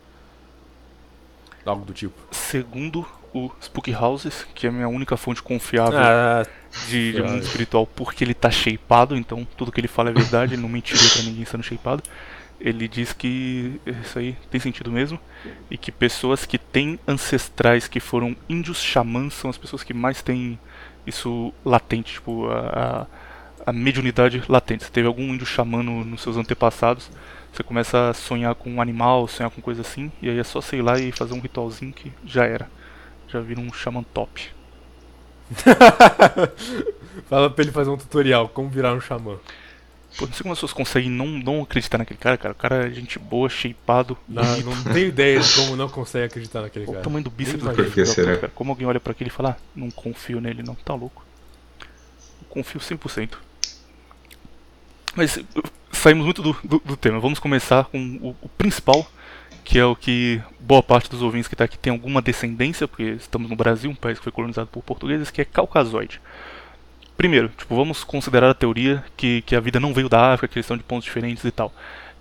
[1.64, 2.14] Algo do tipo.
[2.34, 6.44] Segundo o Spook Houses, que é a minha única fonte confiável Ah,
[6.88, 10.54] de, de mundo espiritual porque ele tá shapeado, então tudo que ele fala é verdade,
[10.54, 12.02] ele não mentiria pra ninguém sendo shapeado.
[12.60, 15.20] ele diz que isso aí tem sentido mesmo
[15.70, 20.22] e que pessoas que têm ancestrais que foram índios xamãs são as pessoas que mais
[20.22, 20.58] têm
[21.06, 23.06] isso latente, tipo a,
[23.66, 24.84] a, a mediunidade latente.
[24.84, 27.10] Se teve algum índio xamã no, nos seus antepassados,
[27.52, 30.60] você começa a sonhar com um animal, sonhar com coisa assim, e aí é só
[30.60, 32.70] sei lá e fazer um ritualzinho que já era.
[33.28, 34.50] Já vira um xamã top.
[37.28, 39.36] Fala pra ele fazer um tutorial, como virar um xamã.
[40.18, 42.52] Pô, não sei como as pessoas conseguem não, não acreditar naquele cara, cara.
[42.52, 44.18] O cara é gente boa, shapeado.
[44.28, 47.04] Não, não tenho ideia de como não consegue acreditar naquele Olha o cara.
[47.04, 48.38] tamanho do bíceps Nem daquele Por que filho da puta, será?
[48.40, 48.52] cara.
[48.54, 51.24] Como alguém olha pra aquele e fala, ah, não confio nele não, tá louco.
[51.80, 53.36] Eu confio 100%.
[55.14, 55.38] Mas
[55.92, 57.20] saímos muito do, do, do tema.
[57.20, 59.06] Vamos começar com o, o principal,
[59.64, 63.02] que é o que boa parte dos ouvintes que tá aqui tem alguma descendência, porque
[63.04, 66.20] estamos no Brasil, um país que foi colonizado por portugueses, que é caucasoide.
[67.20, 70.58] Primeiro, tipo, vamos considerar a teoria que, que a vida não veio da África, que
[70.58, 71.70] eles são de pontos diferentes e tal.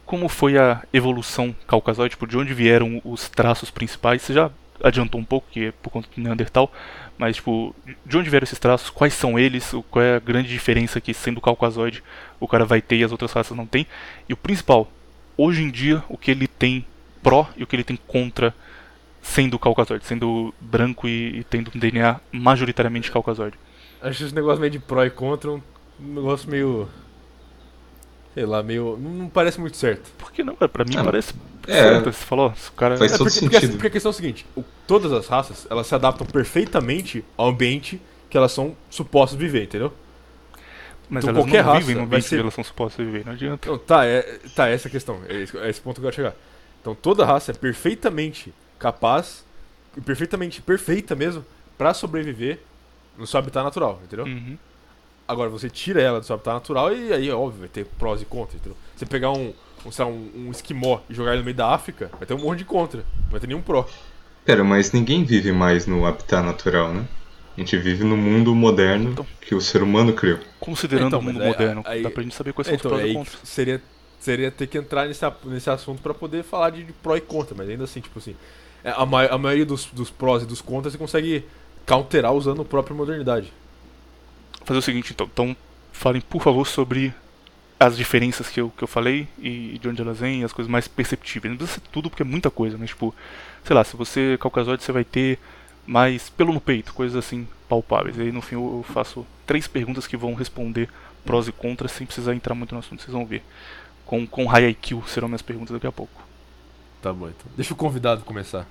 [0.06, 4.22] Como foi a evolução caucasoide, tipo, de onde vieram os traços principais?
[4.22, 4.52] Você já
[4.84, 6.70] adiantou um pouco, que é por conta do Neandertal,
[7.18, 7.74] mas, tipo,
[8.06, 8.90] de onde vieram esses traços?
[8.90, 9.74] Quais são eles?
[9.90, 12.04] Qual é a grande diferença que, sendo caucasoide,
[12.38, 13.88] o cara vai ter e as outras raças não têm?
[14.28, 14.92] E o principal,
[15.38, 16.86] hoje em dia, o que ele tem
[17.24, 18.54] pró e o que ele tem contra
[19.22, 23.58] sendo caucasoide, sendo branco e, e tendo um DNA majoritariamente caucasoide.
[24.02, 25.62] Acho esse negócio meio de pró e contra um
[26.00, 26.88] negócio meio.
[28.34, 28.98] Sei lá, meio.
[29.02, 30.10] Não não parece muito certo.
[30.18, 30.70] Por que não, cara?
[30.70, 31.34] Pra mim Ah, parece
[31.68, 31.74] é.
[31.74, 32.06] certo.
[32.12, 32.98] Você falou, o cara.
[32.98, 33.72] Faz É todo porque, sentido.
[33.74, 37.50] porque a questão é o seguinte: o- todas as raças elas se adaptam perfeitamente ao
[37.50, 38.00] ambiente
[38.30, 39.92] que elas são supostas viver, entendeu?
[41.10, 43.04] Mas então elas qualquer não raça vivem no vai ambiente ser- que elas são supostas
[43.06, 43.68] viver, não adianta.
[43.68, 44.22] Então, tá, é,
[44.56, 45.20] tá, essa é a questão.
[45.28, 46.36] É esse, é esse ponto que eu quero chegar.
[46.80, 49.44] Então, toda raça é perfeitamente capaz,
[49.98, 51.44] e perfeitamente perfeita mesmo,
[51.78, 52.60] pra sobreviver
[53.20, 54.26] no seu habitat natural, entendeu?
[54.26, 54.58] Uhum.
[55.28, 58.26] Agora, você tira ela do seu habitat natural e aí, óbvio, vai ter prós e
[58.26, 58.78] contras, entendeu?
[58.96, 59.54] Você pegar um,
[59.86, 62.34] um, sei lá, um, um esquimó e jogar ele no meio da África, vai ter
[62.34, 63.88] um monte de contra, não vai ter nenhum pró.
[64.44, 67.06] Pera, mas ninguém vive mais no habitat natural, né?
[67.56, 69.28] A gente vive no mundo moderno Então.
[69.41, 70.40] que o ser humano criou.
[70.60, 72.98] Considerando Então, o mundo aí- moderno, aí- dá pra gente saber quais são Então, os
[72.98, 73.40] prós aí e contras.
[73.44, 73.82] seria,
[74.20, 77.54] seria ter que entrar nesse, nesse assunto pra poder falar de, de pró e contra,
[77.56, 78.34] mas ainda assim, tipo assim,
[78.84, 81.44] é, a, ma- a maioria dos, dos prós e dos contras você consegue
[81.90, 83.52] counterar usando a própria modernidade.
[84.64, 85.28] Fazer o seguinte, então.
[85.34, 85.57] Então,
[85.91, 87.11] falem, por favor, sobre
[87.80, 90.88] as diferenças que eu, que eu falei e de onde elas vêm, as coisas mais
[90.88, 91.52] perceptíveis.
[91.52, 93.16] Não precisa ser tudo, porque é muita coisa, mas, tipo,
[93.64, 95.40] sei lá, se você é caucasoide, você vai ter
[95.88, 98.18] mais pelo no peito, coisas assim palpáveis.
[98.18, 100.88] E aí, no fim, eu eu faço três perguntas que vão responder
[101.26, 103.41] prós e contras sem precisar entrar muito no assunto, vocês vão ver.
[104.06, 106.22] Com, com high IQ serão minhas perguntas daqui a pouco.
[107.02, 107.52] Tá bom, então.
[107.56, 108.68] Deixa o convidado começar.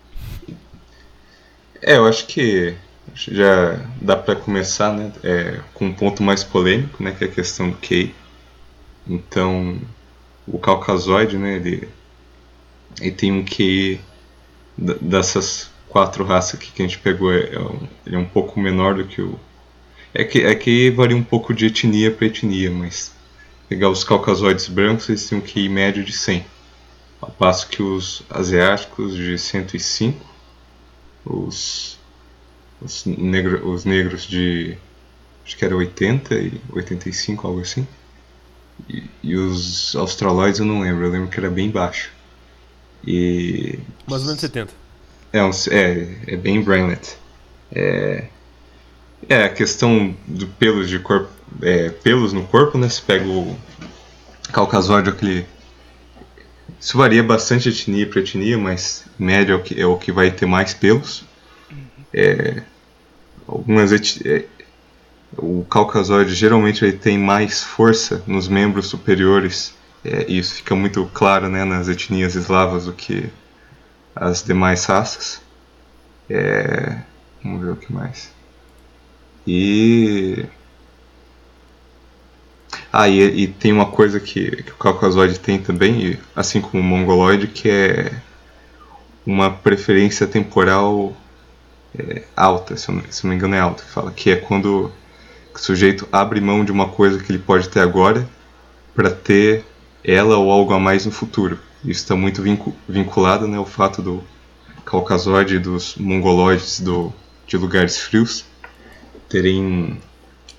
[1.81, 2.77] É, eu acho que
[3.14, 7.30] já dá pra começar, né, é, com um ponto mais polêmico, né, que é a
[7.30, 8.14] questão do QI.
[9.06, 9.78] Então,
[10.47, 11.89] o caucasoide, né, ele,
[13.01, 14.01] ele tem um QI
[14.76, 18.94] dessas quatro raças que a gente pegou, é, é um, ele é um pouco menor
[18.94, 19.39] do que o...
[20.14, 23.12] É que, é que varia um pouco de etnia para etnia, mas
[23.68, 26.44] pegar os caucasoides brancos, eles têm um QI médio de 100.
[27.20, 30.24] Ao passo que os asiáticos de 105,
[31.24, 31.98] os,
[32.81, 34.77] os, negro, os negros de
[35.45, 37.87] acho que era 80 e 85, algo assim.
[38.89, 42.11] E, e os australoides eu não lembro, eu lembro que era bem baixo.
[43.07, 44.73] E Mais ou menos 70.
[45.33, 47.17] é, um- é, é bem brainlet.
[47.73, 48.25] É,
[49.29, 51.31] é a questão do pelos de corpo,
[51.63, 52.89] é, pelos no corpo, né?
[52.89, 53.57] Você pega o
[54.53, 55.47] caucasoide, aquele
[56.81, 59.97] isso varia bastante de etnia para etnia, mas em média é o que, é o
[59.97, 61.25] que vai ter mais pelos.
[62.12, 62.62] É,
[63.47, 64.44] algumas é,
[65.36, 69.74] o caucasoide geralmente ele tem mais força nos membros superiores,
[70.05, 73.28] é, e isso fica muito claro né, nas etnias eslavas do que
[74.14, 75.40] as demais raças.
[76.30, 76.98] É,
[77.43, 78.32] vamos ver o que mais.
[79.47, 80.44] E.
[82.93, 86.86] Ah, e, e tem uma coisa que, que o caucasoide tem também, assim como o
[86.86, 88.12] mongoloide, que é
[89.26, 91.14] uma preferência temporal
[91.99, 94.93] é, alta, se eu, se não me engano é alta, que fala que é quando
[95.55, 98.29] o sujeito abre mão de uma coisa que ele pode ter agora
[98.95, 99.65] para ter
[100.05, 101.59] ela ou algo a mais no futuro.
[101.85, 104.23] Isso está muito vincu- vinculado né, ao fato do
[104.85, 107.12] caucasoide e dos mongoloides do,
[107.47, 108.45] de lugares frios
[109.29, 110.01] terem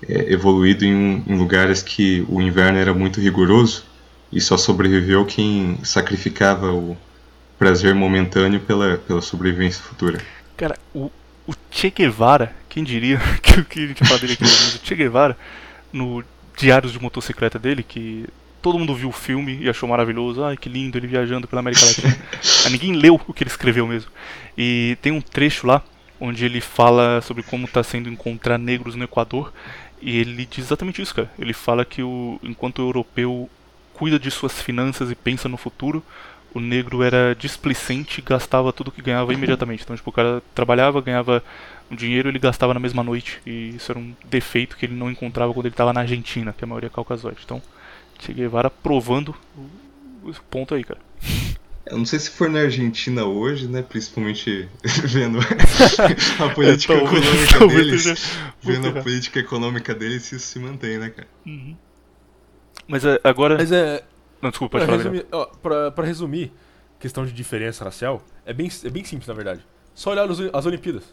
[0.08, 3.84] é, evoluído em, em lugares que o inverno era muito rigoroso
[4.32, 6.96] e só sobreviveu quem sacrificava o
[7.58, 10.20] prazer momentâneo pela, pela sobrevivência futura.
[10.56, 11.10] Cara, o,
[11.50, 14.94] o Che Guevara, quem diria que, que a gente fala dele aqui, mas o Che
[14.94, 15.36] Guevara,
[15.92, 16.22] no
[16.56, 18.26] Diários de Motocicleta dele, que
[18.62, 20.44] todo mundo viu o filme e achou maravilhoso.
[20.44, 22.16] Ai, que lindo ele viajando pela América Latina.
[22.62, 24.10] Mas ninguém leu o que ele escreveu mesmo.
[24.56, 25.82] E tem um trecho lá
[26.20, 29.52] onde ele fala sobre como está sendo encontrar negros no Equador.
[30.00, 31.30] E ele diz exatamente isso, cara.
[31.38, 33.50] Ele fala que o, enquanto o europeu
[33.94, 36.02] cuida de suas finanças e pensa no futuro,
[36.54, 39.82] o negro era displicente e gastava tudo que ganhava imediatamente.
[39.84, 41.42] Então, tipo, o cara trabalhava, ganhava
[41.90, 43.40] um dinheiro ele gastava na mesma noite.
[43.46, 46.62] E isso era um defeito que ele não encontrava quando ele estava na Argentina, que
[46.62, 47.38] é a maioria é caucasoide.
[47.44, 47.60] Então,
[48.18, 49.34] Che Guevara provando
[50.22, 51.00] o ponto aí, cara.
[51.86, 53.82] Eu não sei se for na Argentina hoje, né?
[53.82, 54.68] Principalmente
[55.04, 55.38] vendo
[56.38, 58.02] a política É, talvez- econômica talvez deles.
[58.02, 61.26] seja Vendo a política econômica deles, se isso se mantém, né, cara?
[62.86, 63.56] Mas é, agora.
[63.56, 64.02] Mas é.
[64.42, 65.14] Não, desculpa, Pra pode falar.
[65.14, 66.52] resumir, ó, pra, pra resumir,
[66.98, 69.64] questão de diferença racial, é bem, é bem simples, na verdade.
[69.94, 71.04] Só olhar os- as Olimpíadas.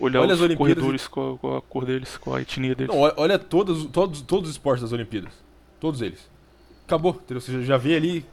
[0.00, 2.94] Olhar olha os corredores com a, com a cor deles, com a etnia deles.
[2.94, 5.32] Não, olha- todos, todos, todos os esportes das Olimpíadas.
[5.80, 6.28] Todos eles.
[6.86, 7.40] Acabou, entendeu?
[7.40, 8.24] Você já- vê ali.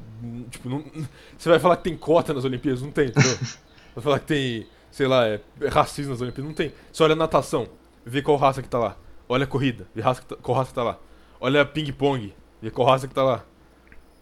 [0.51, 0.83] Tipo, não-
[1.37, 2.81] você vai falar que tem cota nas Olimpíadas?
[2.81, 3.37] Não tem, entendeu?
[3.95, 6.47] vai falar que tem, sei lá, é, é racismo nas Olimpíadas?
[6.47, 6.71] Não tem.
[6.91, 7.67] Você olha a natação,
[8.05, 8.95] vê qual raça que tá lá.
[9.27, 10.99] Olha a corrida, vê raça tá- qual raça que tá lá.
[11.39, 13.43] Olha ping-pong, vê qual raça que tá lá.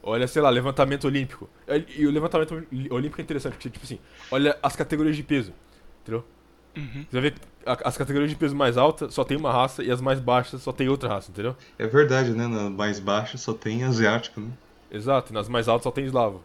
[0.02, 1.49] Olha, sei lá, levantamento olímpico.
[1.68, 2.53] É, E o levantamento
[2.91, 3.99] olímpico é interessante, porque, tipo assim,
[4.30, 5.53] olha as categorias de peso,
[6.02, 6.26] entendeu?
[6.76, 7.06] Uhum.
[7.10, 7.35] Você vai ver
[7.65, 10.73] as categorias de peso mais altas só tem uma raça e as mais baixas só
[10.73, 11.56] tem outra raça, entendeu?
[11.80, 12.45] É verdade, né?
[12.48, 14.49] Na mais baixa só tem asiático, né?
[14.91, 16.44] Exato, e nas mais altas só tem eslavo,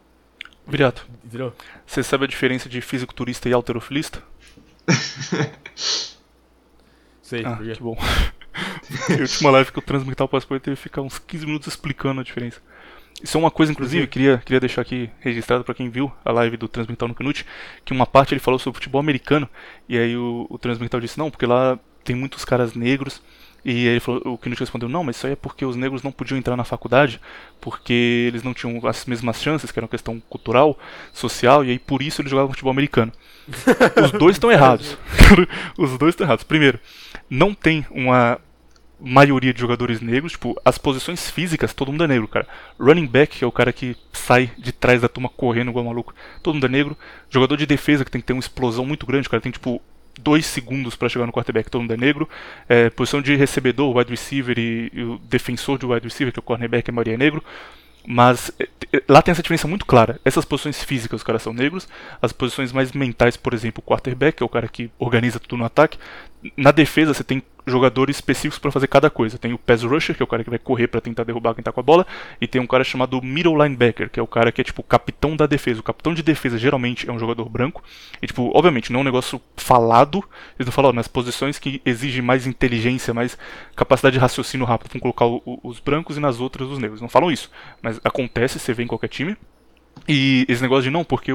[0.65, 1.51] Viriato, entendeu?
[1.85, 4.23] você sabe a diferença de fisiculturista e alterofilista?
[7.21, 7.97] Sei, Ah, porque- que bom.
[9.09, 12.21] a última live que eu transmitir o passaporte teve que ficar uns 15 minutos explicando
[12.21, 12.59] a diferença.
[13.21, 16.55] Isso é uma coisa, inclusive, queria, queria deixar aqui registrado pra quem viu a live
[16.55, 17.45] do Transmental no Canute,
[17.83, 19.49] que uma parte ele falou sobre futebol americano,
[19.89, 23.21] e aí o, o Transmental disse, não, porque lá tem muitos caras negros,
[23.63, 26.01] e aí ele falou, o Canute respondeu, não, mas isso aí é porque os negros
[26.01, 27.19] não podiam entrar na faculdade,
[27.59, 30.79] porque eles não tinham as mesmas chances, que era uma questão cultural,
[31.11, 33.11] social, e aí por isso eles jogavam futebol americano.
[34.01, 34.97] Os dois estão errados.
[35.77, 36.43] Os dois estão errados.
[36.43, 36.79] Primeiro,
[37.29, 38.39] não tem uma
[39.01, 42.47] maioria de jogadores negros, tipo, as posições físicas, todo mundo é negro, cara.
[42.79, 46.13] Running back, que é o cara que sai de trás da turma correndo igual maluco,
[46.43, 46.97] todo mundo é negro.
[47.29, 49.81] Jogador de defesa, que tem que ter uma explosão muito grande, o cara tem, tipo,
[50.19, 52.27] dois segundos pra chegar no quarterback, todo mundo é negro.
[52.67, 56.41] É, posição de recebedor, wide receiver e, e o defensor de wide receiver, que é
[56.41, 57.43] o cornerback, a maioria é negro.
[58.05, 60.19] Mas é, é, lá tem essa diferença muito clara.
[60.23, 61.87] Essas posições físicas os caras são negros,
[62.21, 65.57] as posições mais mentais, por exemplo, o quarterback, que é o cara que organiza tudo
[65.57, 65.97] no ataque.
[66.55, 69.37] Na defesa você tem jogadores específicos para fazer cada coisa.
[69.37, 71.63] Tem o pass rusher, que é o cara que vai correr para tentar derrubar quem
[71.63, 72.05] tá com a bola,
[72.39, 74.83] e tem um cara chamado middle linebacker, que é o cara que é tipo o
[74.83, 75.79] capitão da defesa.
[75.79, 77.83] O capitão de defesa geralmente é um jogador branco,
[78.21, 80.23] e tipo, obviamente não é um negócio falado,
[80.57, 83.37] eles não falam, nas posições que exigem mais inteligência, mais
[83.75, 87.01] capacidade de raciocínio rápido, vão colocar o- o- os brancos e nas outras os negros.
[87.01, 87.49] Não falam isso,
[87.81, 89.37] mas acontece, você vê em qualquer time.
[90.07, 91.31] E esse negócio de não, porque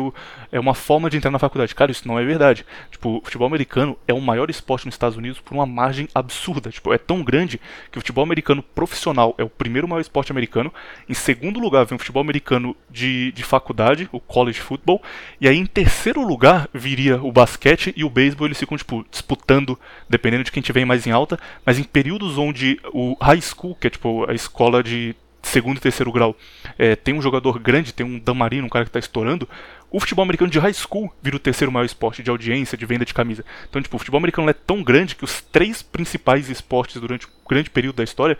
[0.50, 1.74] é uma forma de entrar na faculdade.
[1.74, 2.64] Cara, isso não é verdade.
[2.90, 6.70] Tipo, o futebol americano é o maior esporte nos Estados Unidos por uma margem absurda.
[6.70, 7.60] Tipo, é tão grande
[7.90, 10.72] que o futebol americano profissional é o primeiro maior esporte americano.
[11.08, 15.02] Em segundo lugar vem o futebol americano de, de faculdade, o college football.
[15.40, 18.46] E aí em terceiro lugar viria o basquete e o beisebol.
[18.46, 19.78] Eles ficam, tipo, disputando,
[20.08, 21.38] dependendo de quem tiver mais em alta.
[21.64, 25.14] Mas em períodos onde o high school, que é tipo a escola de
[25.44, 26.36] segundo e terceiro grau,
[26.78, 29.48] é, tem um jogador grande, tem um Damarino, um cara que está estourando,
[29.90, 33.04] o futebol americano de high school vira o terceiro maior esporte de audiência, de venda
[33.04, 33.44] de camisa.
[33.68, 37.30] Então, tipo, o futebol americano é tão grande que os três principais esportes durante um
[37.48, 38.36] grande período da história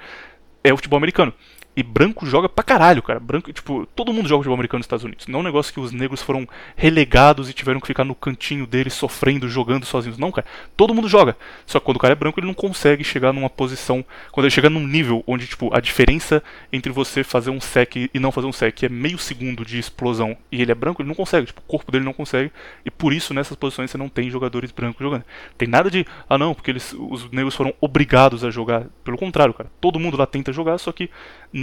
[0.65, 1.33] é o futebol americano.
[1.77, 3.19] E branco joga pra caralho, cara.
[3.19, 5.27] Branco, tipo, todo mundo joga futebol americano nos Estados Unidos.
[5.27, 8.67] Não é um negócio que os negros foram relegados e tiveram que ficar no cantinho
[8.67, 10.17] deles sofrendo, jogando sozinhos.
[10.17, 10.47] Não, cara.
[10.77, 11.37] Todo mundo joga.
[11.67, 14.05] Só que quando o cara é branco, ele não consegue chegar numa posição.
[14.31, 16.43] Quando ele chega num nível onde, tipo, a diferença
[16.73, 20.37] entre você fazer um sec e não fazer um sec é meio segundo de explosão
[20.53, 21.47] e ele é branco, ele não consegue.
[21.47, 22.53] Tipo, o corpo dele não consegue.
[22.85, 25.25] E por isso nessas posições você não tem jogadores brancos jogando.
[25.59, 28.87] Tem nada de, ah não, porque eles, os negros foram obrigados a jogar.
[29.03, 29.71] Pelo contrário, cara.
[29.81, 31.11] Todo mundo lá tenta jogar, só que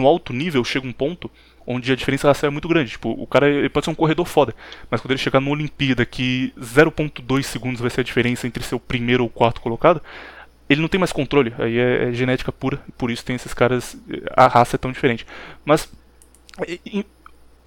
[0.01, 1.29] no alto nível chega um ponto
[1.65, 2.91] onde a diferença racial é muito grande.
[2.91, 4.53] Tipo, o cara ele pode ser um corredor foda,
[4.89, 8.75] mas quando ele chegar numa Olimpíada que 0.2 segundos vai ser a diferença entre ser
[8.75, 10.01] o primeiro ou quarto colocado,
[10.69, 11.53] ele não tem mais controle.
[11.59, 13.95] Aí é, é genética pura, por isso tem esses caras,
[14.35, 15.25] a raça é tão diferente.
[15.63, 15.89] Mas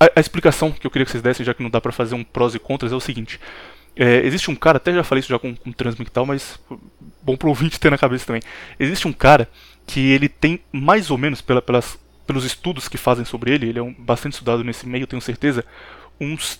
[0.01, 2.15] a, a explicação que eu queria que vocês dessem, já que não dá pra fazer
[2.15, 3.41] um prós e contras, é o seguinte.
[3.97, 6.27] É, existe um cara, até já falei isso já com, com o Transmit e tal,
[6.27, 6.59] mas
[7.23, 8.43] bom pro ouvinte ter na cabeça também.
[8.79, 9.49] Existe um cara
[9.87, 13.79] que ele tem mais ou menos, pela, pelas, pelos estudos que fazem sobre ele, ele
[13.79, 15.65] é um, bastante estudado nesse meio, tenho certeza,
[16.21, 16.59] uns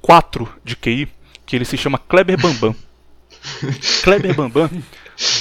[0.00, 1.08] quatro de QI,
[1.44, 2.74] que ele se chama Kleber Bambam.
[4.02, 4.70] Kleber Bambam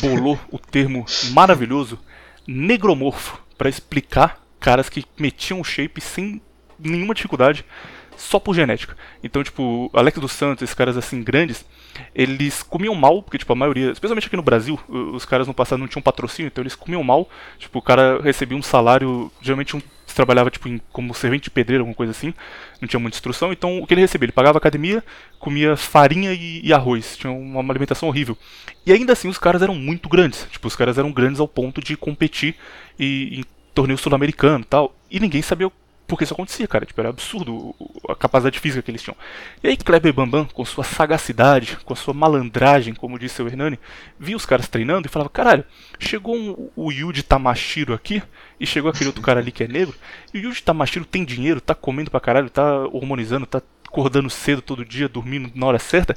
[0.01, 1.99] bolou o termo maravilhoso
[2.47, 6.41] negromorfo pra explicar caras que metiam o shape sem
[6.79, 7.65] nenhuma dificuldade
[8.17, 8.95] só por genética.
[9.23, 11.65] Então, tipo, Alex dos Santos, esses caras assim grandes,
[12.13, 15.79] eles comiam mal, porque tipo a maioria, especialmente aqui no Brasil, os caras no passado
[15.79, 17.29] não tinham patrocínio, então eles comiam mal.
[17.57, 19.81] Tipo, o cara recebia um salário, geralmente um
[20.15, 22.33] trabalhava tipo em- como servente de pedreiro, alguma coisa assim,
[22.81, 25.03] não tinha muita instrução, então o que ele recebia, ele pagava academia,
[25.39, 28.37] comia farinha e, e arroz, tinha uma uma alimentação horrível.
[28.85, 31.81] E ainda assim os caras eram muito grandes, tipo, os caras eram grandes ao ponto
[31.81, 32.55] de competir
[32.97, 33.43] e, em
[33.73, 35.69] torneio sul-americano e tal, e ninguém sabia
[36.07, 37.75] por que isso acontecia, cara, tipo, era absurdo
[38.07, 39.17] a capacidade física que eles tinham.
[39.63, 43.79] E aí Kleber Bambam, com sua sagacidade, com sua malandragem, como disse o Hernani,
[44.19, 45.65] via os caras treinando e falava, caralho,
[45.99, 48.21] chegou um, o Yuji Tamashiro aqui,
[48.59, 49.95] e chegou aquele outro cara ali que é negro,
[50.33, 54.61] e o Yuji Tamashiro tem dinheiro, tá comendo pra caralho, tá hormonizando, tá acordando cedo
[54.61, 56.15] todo dia, dormindo na hora certa,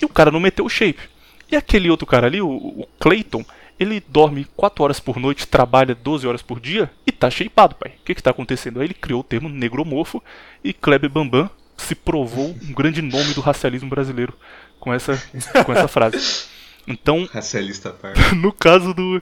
[0.00, 1.14] e o cara não meteu o shape.
[1.50, 3.44] E aquele outro cara ali, o, o Clayton,
[3.78, 7.92] ele dorme 4 horas por noite, trabalha 12 horas por dia e tá shapeado, pai.
[8.00, 8.80] O que que tá acontecendo?
[8.80, 10.22] Aí ele criou o termo negromorfo
[10.62, 14.32] e Kleber Bambam se provou um grande nome do racialismo brasileiro
[14.78, 15.20] com essa,
[15.64, 16.46] com essa frase.
[16.86, 17.94] Então, Racialista
[18.36, 19.20] no caso do,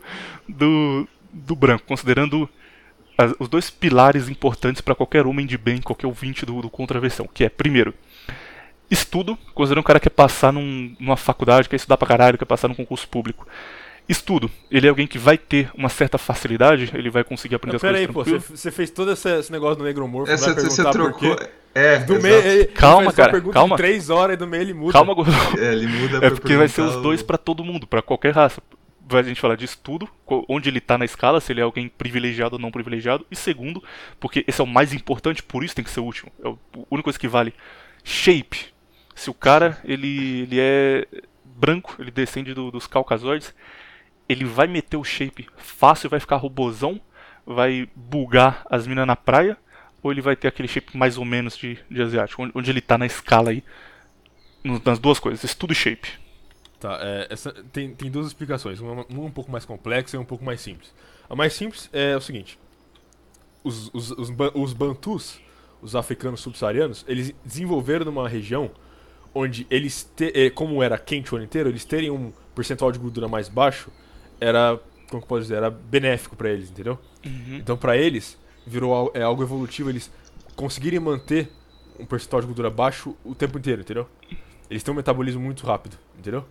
[0.48, 2.48] do, do branco, considerando
[3.16, 7.26] as- os dois pilares importantes para qualquer homem de bem, qualquer ouvinte do, do Contraversão,
[7.32, 7.94] que é, primeiro,
[8.90, 12.44] estudo, considerando um cara que quer passar num- numa faculdade, quer estudar pra caralho, quer
[12.44, 13.46] passar num concurso público.
[14.08, 17.84] Estudo, ele é alguém que vai ter uma certa facilidade, ele vai conseguir aprender Mas
[17.84, 20.64] as pera aí, coisas pô, você fez todo esse, esse negócio do negromorfo, Essa vai
[20.64, 21.36] você trocou.
[21.36, 21.48] quê?
[21.74, 22.22] É, Do exato.
[22.22, 23.76] meio, ele, Calma, ele cara, calma.
[23.76, 24.92] de três horas e do meio ele muda.
[24.92, 25.32] Calma, Gordo.
[25.58, 28.60] É, ele muda É porque vai ser os dois pra todo mundo, pra qualquer raça.
[29.08, 30.06] Vai a gente falar de estudo,
[30.48, 33.26] onde ele tá na escala, se ele é alguém privilegiado ou não privilegiado.
[33.30, 33.82] E segundo,
[34.20, 36.30] porque esse é o mais importante, por isso tem que ser o último.
[36.44, 36.54] É a
[36.90, 37.54] única coisa que vale.
[38.04, 38.66] Shape.
[39.14, 41.06] Se o cara, ele, ele é
[41.44, 43.54] branco, ele descende do- dos caucasoides,
[44.32, 47.00] ele vai meter o shape fácil, vai ficar robozão,
[47.46, 49.56] vai bugar as minas na praia,
[50.02, 52.80] ou ele vai ter aquele shape mais ou menos de, de asiático, onde, onde ele
[52.80, 53.62] tá na escala aí.
[54.84, 56.08] Nas duas coisas, estudo e shape.
[56.78, 60.24] Tá, é, essa, tem, tem duas explicações, uma, uma um pouco mais complexa e um
[60.24, 60.92] pouco mais simples.
[61.28, 62.58] A mais simples é o seguinte:
[63.62, 65.40] os, os, os, os bantus,
[65.80, 68.70] os africanos subsaarianos, eles desenvolveram numa região
[69.34, 72.98] onde eles, te, eh, como era quente o ano inteiro, eles terem um percentual de
[72.98, 73.90] gordura mais baixo
[74.42, 76.98] era, como que posso dizer, era benéfico pra eles, entendeu?
[77.58, 80.10] Então pra eles virou é algo evolutivo eles
[80.56, 81.50] conseguirem manter
[81.98, 84.08] um percentual de gordura baixo o tempo inteiro, entendeu?
[84.68, 86.44] Eles têm um metabolismo muito rápido, entendeu?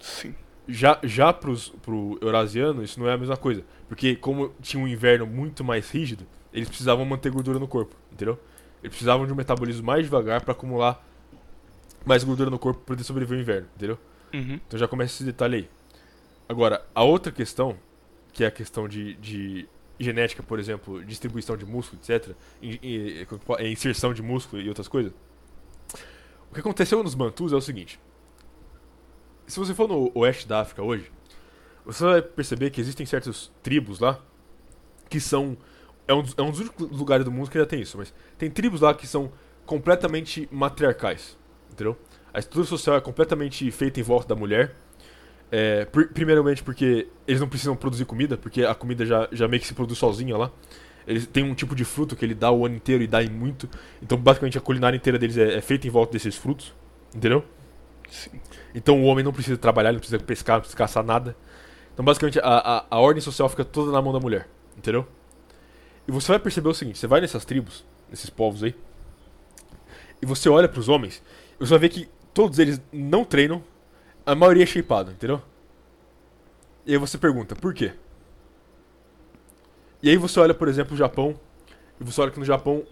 [0.00, 0.34] Sim.
[0.66, 3.64] Já, já pros, pro eurasiano, isso não é a mesma coisa.
[3.88, 8.38] Porque como tinha um inverno muito mais rígido, eles precisavam manter gordura no corpo, entendeu?
[8.82, 11.04] Eles precisavam de um metabolismo mais devagar para acumular
[12.04, 13.98] mais gordura no corpo para poder sobreviver ao inverno, entendeu?
[14.34, 14.60] Uhum.
[14.66, 15.68] Então já começa esse detalhe aí.
[16.48, 17.76] Agora, a outra questão,
[18.32, 19.68] que é a questão de, de
[19.98, 22.34] genética, por exemplo, distribuição de músculo, etc.,
[23.44, 25.12] po- é, inserção de músculo e outras coisas.
[26.50, 28.00] O que aconteceu nos Bantus é o seguinte.
[29.46, 31.10] Se você for no oeste da África hoje,
[31.84, 34.20] você vai perceber que existem certas tribos lá
[35.08, 35.56] que são.
[36.06, 38.14] É um, dos- é um dos únicos lugares do mundo que ainda tem isso, mas
[38.38, 39.30] tem tribos lá que são
[39.66, 41.36] completamente matriarcais,
[41.70, 41.98] entendeu?
[42.32, 44.74] A estrutura social é completamente feita em volta da mulher.
[45.50, 49.60] É, pri- primeiramente porque eles não precisam produzir comida, porque a comida já, já meio
[49.60, 50.50] que se produz sozinha lá.
[51.06, 53.30] Eles têm um tipo de fruto que ele dá o ano inteiro e dá em
[53.30, 53.68] muito.
[54.02, 56.74] Então, basicamente, a culinária inteira deles é, é feita em volta desses frutos,
[57.14, 57.42] entendeu?
[58.10, 58.30] Sim.
[58.74, 61.36] Então o homem não precisa trabalhar, ele não precisa pescar, não precisa caçar nada.
[61.92, 65.06] Então basicamente a, a, a ordem social fica toda na mão da mulher, entendeu?
[66.06, 68.74] E você vai perceber o seguinte, você vai nessas tribos, nesses povos aí,
[70.22, 71.22] e você olha pros homens,
[71.60, 73.62] e você vai ver que todos eles não treinam,
[74.30, 75.40] a maioria é shapeado, entendeu?
[76.84, 77.92] E aí você pergunta, por quê?
[80.02, 81.34] E aí você olha, por exemplo, o Japão,
[81.98, 82.84] e você olha que no Japão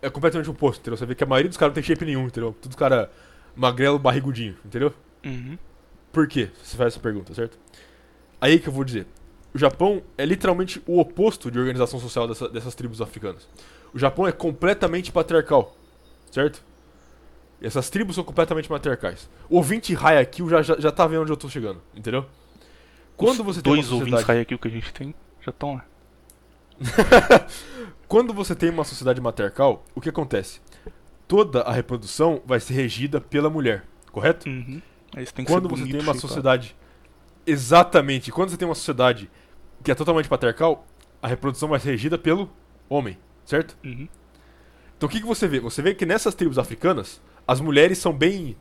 [0.00, 0.96] é completamente oposto, entendeu?
[0.96, 2.56] Você vê que a maioria dos caras não tem shape nenhum, entendeu?
[2.60, 3.10] Todos cara
[3.54, 4.94] magrelo, barrigudinho, entendeu?
[5.24, 5.58] Uhum.
[6.10, 6.48] Por quê?
[6.62, 7.58] Você faz essa pergunta, certo?
[8.40, 9.06] Aí que eu vou dizer.
[9.54, 13.46] O Japão é literalmente o oposto de organização social dessa- dessas tribos africanas.
[13.92, 15.76] O Japão é completamente patriarcal,
[16.30, 16.64] certo?
[17.62, 19.30] Essas tribos são completamente matriarcais.
[19.48, 22.26] O ouvinte Hayakil já, já, já tá vendo onde eu tô chegando, entendeu?
[23.16, 24.38] Quando Os você tem uma dois ouvintes sociedade...
[24.38, 25.84] Hayakil que a gente tem já estão lá.
[28.08, 30.60] Quando você tem uma sociedade matriarcal, o que acontece?
[31.26, 34.48] Toda a reprodução vai ser regida pela mulher, correto?
[34.48, 34.82] Uhum.
[35.46, 36.76] Quando você bonito, tem uma sociedade.
[37.46, 38.30] Exatamente.
[38.30, 39.30] Quando você tem uma sociedade
[39.82, 40.86] que é totalmente patriarcal,
[41.20, 42.50] a reprodução vai ser regida pelo
[42.88, 43.76] homem, certo?
[43.84, 44.08] Uhum.
[44.96, 45.58] Então o que, que você vê?
[45.60, 48.56] Você vê que nessas tribos africanas, as mulheres são bem,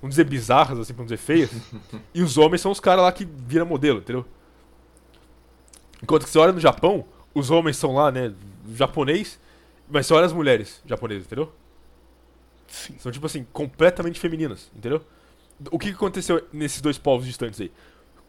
[0.00, 1.50] vamos dizer, bizarras, assim, pra não dizer feias,
[2.14, 4.24] e os homens são os caras lá que viram modelo, entendeu?
[6.02, 7.04] Enquanto que você olha no Japão,
[7.34, 8.32] os homens são lá, né,
[8.74, 9.38] japonês,
[9.88, 11.52] mas você olha as mulheres japonesas, entendeu?
[12.68, 12.96] Sim.
[12.98, 15.02] São, tipo assim, completamente femininas, entendeu?
[15.70, 17.70] O que aconteceu nesses dois povos distantes aí?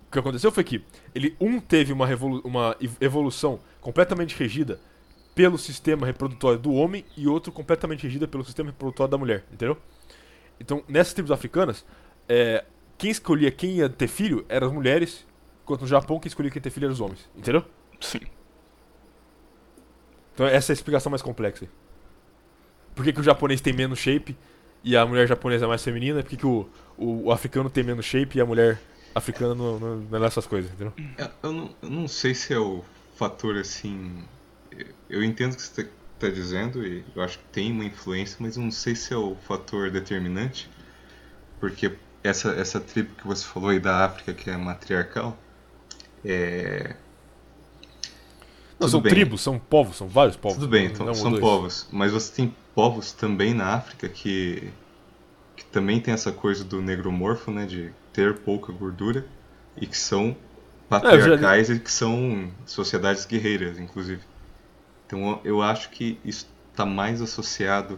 [0.08, 0.82] O que aconteceu foi que
[1.14, 4.80] ele, um teve uma, revolu uma ev- evolução completamente regida
[5.38, 9.78] pelo sistema reprodutório do homem e outro completamente regida pelo sistema reprodutório da mulher, entendeu?
[10.60, 11.86] Então, nessas tribos africanas,
[12.28, 12.66] é,
[12.98, 15.28] quem escolhia quem ia ter filho eram as mulheres,
[15.64, 17.64] enquanto no Japão quem escolhia quem ia ter filho eram os homens, entendeu?
[18.02, 18.22] Sim.
[20.34, 21.66] Então essa é a explicação mais complexa.
[21.66, 21.70] aí.
[22.96, 24.36] Por que, que o japonês tem menos shape
[24.84, 26.24] e a mulher japonesa é mais feminina?
[26.24, 28.82] Por que, que o, o, o africano tem menos shape e a mulher
[29.14, 30.94] africana não, não, não é essas coisas, entendeu?
[31.18, 32.84] Eu- Eu não, eu não sei se é o
[33.16, 34.24] fator assim.
[35.10, 38.58] Eu entendo o que você está dizendo e eu acho que tem uma influência, mas
[38.58, 40.70] eu não sei se é o fator determinante,
[41.60, 41.94] porque
[42.24, 45.38] essa, essa tribo que você falou aí da África, que é matriarcal,
[46.26, 46.96] é.
[48.80, 49.12] Não, são bem.
[49.12, 50.58] tribos, são povos, são vários povos.
[50.58, 51.42] Tudo bem, então são dois.
[51.42, 54.72] povos, mas você tem povos também na África que,
[55.56, 59.26] que também tem essa coisa do negromorfo, né, de ter pouca gordura
[59.76, 60.36] e que são
[60.88, 64.22] patriarcais e que são sociedades guerreiras, inclusive.
[65.08, 67.98] Então eu acho que isso está mais associado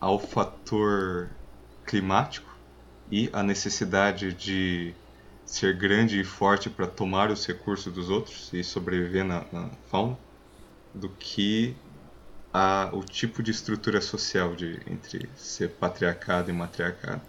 [0.00, 1.28] ao fator
[1.86, 2.50] climático
[3.10, 4.94] e à necessidade de
[5.44, 10.18] ser grande e forte para tomar os recursos dos outros e sobreviver na, na fauna
[10.94, 11.76] do que
[12.52, 17.20] a, o tipo de estrutura social de, entre ser patriarcado e matriarcado.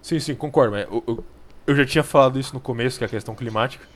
[0.00, 0.76] Sim, sim, concordo.
[0.76, 1.24] Eu, eu,
[1.66, 3.86] eu já tinha falado isso no começo, que é a questão climática.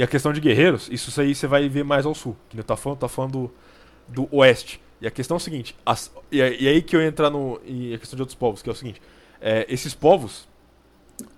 [0.00, 2.34] E a questão de guerreiros, isso aí você vai ver mais ao sul.
[2.48, 3.52] Que eu tá falando, tá falando
[4.08, 4.80] do, do oeste.
[4.98, 7.60] E a questão é o seguinte, as- e, e aí que eu ia entrar no,
[7.66, 9.02] em a questão de outros povos, que é o seguinte,
[9.42, 10.48] é, esses povos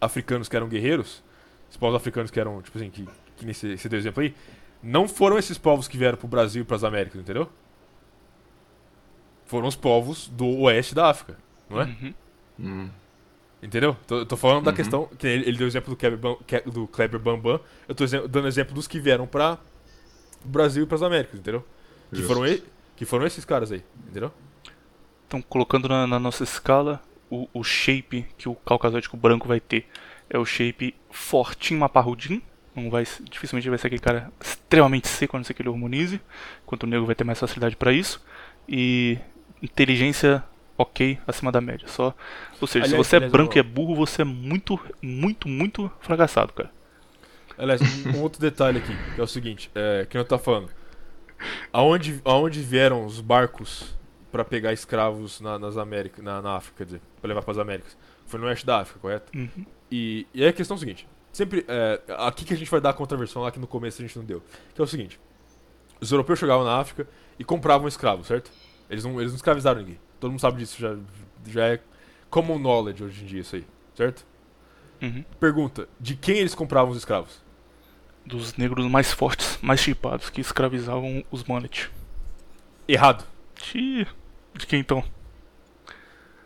[0.01, 1.25] africanos que eram guerreiros,
[1.69, 4.33] esses povos africanos que eram, tipo assim, que, que nesse você deu exemplo aí,
[4.81, 7.49] não foram esses povos que vieram pro Brasil e pras Américas, entendeu?
[9.45, 11.37] Foram os povos do oeste da África,
[11.69, 11.85] não é?
[11.85, 12.15] Uhum.
[12.61, 12.89] Hum,
[13.63, 13.97] Entendeu?
[14.07, 14.77] Tô, tô falando da Uhum.
[14.77, 15.09] questão.
[15.19, 17.61] Que ele, ele deu o exemplo do Kleber, Bam- do Kleber Bambam.
[17.89, 19.57] Eu tô dando exemplo dos que vieram pra
[20.45, 21.65] Brasil e pras Américas, entendeu?
[22.13, 22.43] Que foram,
[22.97, 24.33] que foram esses caras aí, entendeu?
[25.29, 29.87] Então, colocando na, na nossa escala, o, o shape que o caucasótico branco vai ter
[30.29, 32.43] é o shape fortinho, maparrudinho.
[32.75, 36.21] Não vai, dificilmente vai ser aquele cara extremamente seco, a não ser que ele hormonize.
[36.65, 38.23] Enquanto o negro vai ter mais facilidade para isso.
[38.69, 39.19] E
[39.63, 40.43] inteligência
[40.83, 41.89] ok, acima da média.
[41.89, 42.15] Só,
[42.61, 44.79] ou seja, se Aliás, você é aliás, branco eu- e é burro, você é muito,
[45.01, 46.71] muito, muito fracassado, cara.
[47.59, 50.71] Aliás, um, outro detalhe aqui, que é o seguinte, é, que eu tá falando.
[51.73, 53.95] Aonde, aonde vieram os barcos
[54.31, 57.97] pra pegar escravos na, nas Américas, na, na África, quer dizer, pra levar pras Américas?
[58.27, 59.37] Foi no oeste da África, correto?
[59.37, 59.67] Uhum.
[59.91, 61.65] E, e aí a questão é o seguinte: sempre.
[61.69, 64.17] é, aqui que a gente vai dar a contraversão, lá que no começo a gente
[64.17, 64.43] não deu.
[64.75, 65.21] Que é o seguinte:
[66.01, 67.07] os europeus chegavam na África
[67.39, 68.51] e compravam escravos, certo?
[68.89, 69.99] Eles não, eles não escravizaram ninguém.
[70.23, 70.97] Todo mundo sabe disso, já,
[71.49, 71.81] já é
[72.31, 74.24] common knowledge hoje em dia isso aí, certo?
[75.03, 75.24] Uhum.
[75.40, 77.43] Pergunta: de quem eles compravam os escravos?
[78.24, 81.90] Dos negros mais fortes, mais chipados, que escravizavam os mullet.
[82.86, 83.27] Errado.
[83.57, 84.07] De,
[84.55, 85.03] de quem então?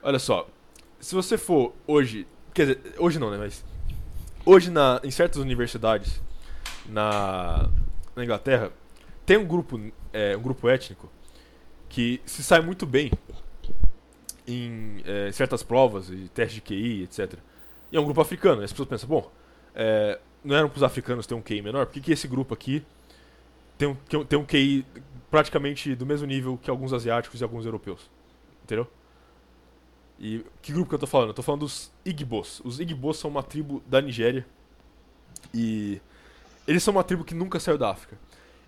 [0.02, 0.48] Olha só,
[0.98, 3.62] se você for hoje, quer dizer, hoje não, né, mas
[4.46, 6.22] hoje na, em certas universidades
[6.86, 7.68] na,
[8.14, 8.72] na Inglaterra
[9.26, 9.78] tem um grupo,
[10.14, 11.12] é, um grupo étnico
[11.90, 13.10] que se sai muito bem
[14.46, 17.34] em é, certas provas e testes de QI, etc.
[17.90, 18.62] E é um grupo africano.
[18.62, 19.30] E as pessoas pensam, bom,
[19.74, 21.86] é, não eram para os africanos ter um QI menor?
[21.86, 22.84] Por que, que esse grupo aqui
[23.78, 24.84] tem um, tem um- QI
[25.30, 28.10] praticamente do mesmo nível que alguns asiáticos e alguns europeus?
[28.64, 28.86] Entendeu?
[30.18, 31.34] E que grupo que eu tô falando?
[31.36, 32.62] Eu falando dos Igbos.
[32.64, 34.46] Os Igbos são uma tribo da Nigéria.
[35.52, 36.00] E
[36.66, 38.18] eles são uma tribo que nunca saiu da África.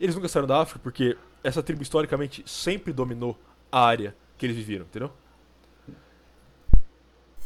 [0.00, 3.36] Eles nunca saíram da África porque essa tribo historicamente sempre dominou
[3.72, 5.10] a área que eles viviram, entendeu?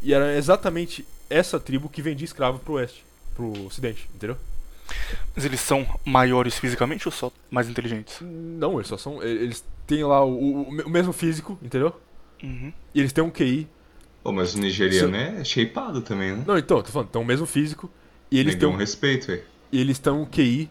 [0.03, 3.05] E era exatamente essa tribo que vendia escravo pro oeste,
[3.35, 4.37] pro ocidente, entendeu?
[5.35, 8.19] Mas eles são maiores fisicamente ou só mais inteligentes?
[8.21, 9.23] Não, eles só são.
[9.23, 11.95] Eles têm lá o, o- o mesmo físico, entendeu?
[12.43, 12.73] Uhum.
[12.95, 13.67] E eles têm um QI.
[14.25, 16.45] Oh, mas o nigeriano é shapeado também, né?
[16.47, 17.91] Não, então, tô falando, tem o mesmo físico.
[18.31, 19.43] E eles têm um respeito, velho.
[19.71, 20.69] e eles têm um QI.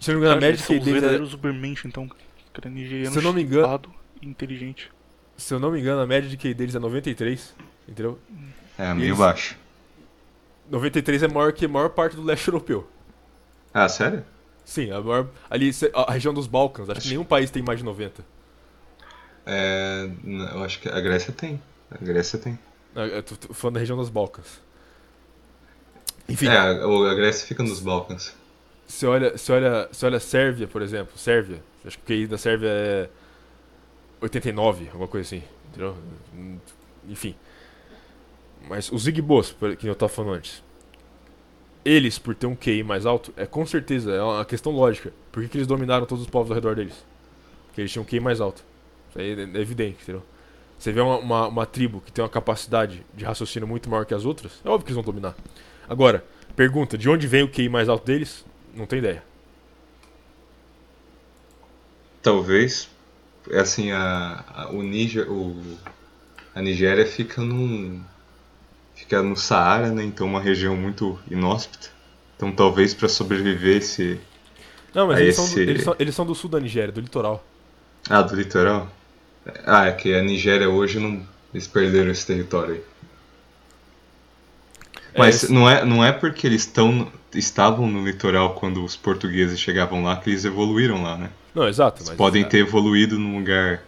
[0.00, 1.02] Se eu não me engano, a média QI deles
[1.32, 2.10] é, Ubermensch, então.
[2.52, 3.82] Cara, nigeriano Se eu não me engano-
[4.20, 4.90] e inteligente.
[5.36, 7.54] Se eu não me engano, a média de QI deles é 93.
[7.88, 8.18] Entendeu?
[8.78, 9.56] É, meio Eles- baixo.
[10.68, 12.88] 93 é maior que a maior parte do leste europeu.
[13.72, 14.24] Ah, sério?
[14.64, 15.28] Sim, a maior.
[15.48, 18.24] Ali, a região dos Balcãs, acho que nenhum país tem mais de 90.
[19.46, 20.10] É,
[20.54, 21.62] eu acho que a Grécia tem.
[21.90, 22.58] A Grécia tem.
[22.96, 24.60] Eu tô, tô falando da região dos Balcãs.
[26.28, 28.34] Enfim, É, a, a Grécia fica nos Balcãs.
[28.88, 31.16] Você olha, você olha, você olha Sérvia, por exemplo.
[31.16, 31.62] Sérvia.
[31.84, 33.08] Acho que o QI da Sérvia é
[34.20, 35.44] 89, alguma coisa assim.
[35.68, 35.96] Entendeu?
[37.08, 37.36] Enfim.
[38.68, 40.62] Mas os Igbos, que eu tava falando antes.
[41.84, 45.12] Eles, por ter um QI mais alto, é com certeza, é uma questão lógica.
[45.30, 47.04] Por que, que eles dominaram todos os povos ao redor deles?
[47.66, 48.64] Porque eles tinham um QI mais alto.
[49.10, 50.22] Isso aí é é evidente, entendeu?
[50.78, 54.14] Você vê uma, uma, uma tribo que tem uma capacidade de raciocínio muito maior que
[54.14, 55.34] as outras, é óbvio que eles vão dominar.
[55.88, 56.24] Agora,
[56.54, 58.44] pergunta, de onde vem o QI mais alto deles?
[58.74, 59.22] Não tem ideia.
[62.20, 62.90] Talvez,
[63.54, 65.56] assim, a, a, o Níger, o,
[66.54, 68.02] a Nigéria fica num,
[68.96, 70.02] fica no Saara, né?
[70.04, 71.90] Então uma região muito inóspita.
[72.36, 74.20] Então talvez para sobreviver esse,
[74.94, 77.00] Não, mas eles, são do, esse- eles, são, eles são do sul da Nigéria, do
[77.00, 77.44] litoral.
[78.10, 78.88] ah, do litoral.
[79.66, 82.84] Ah, é que a Nigéria hoje não, eles perderam esse território aí.
[85.16, 89.58] Mas É, não é, não é porque eles estão, estavam no litoral quando os portugueses
[89.58, 91.30] chegavam lá que eles evoluíram lá, né?
[91.54, 92.02] Não, exato.
[92.02, 93.82] Eles podem é, ter evoluído num lugar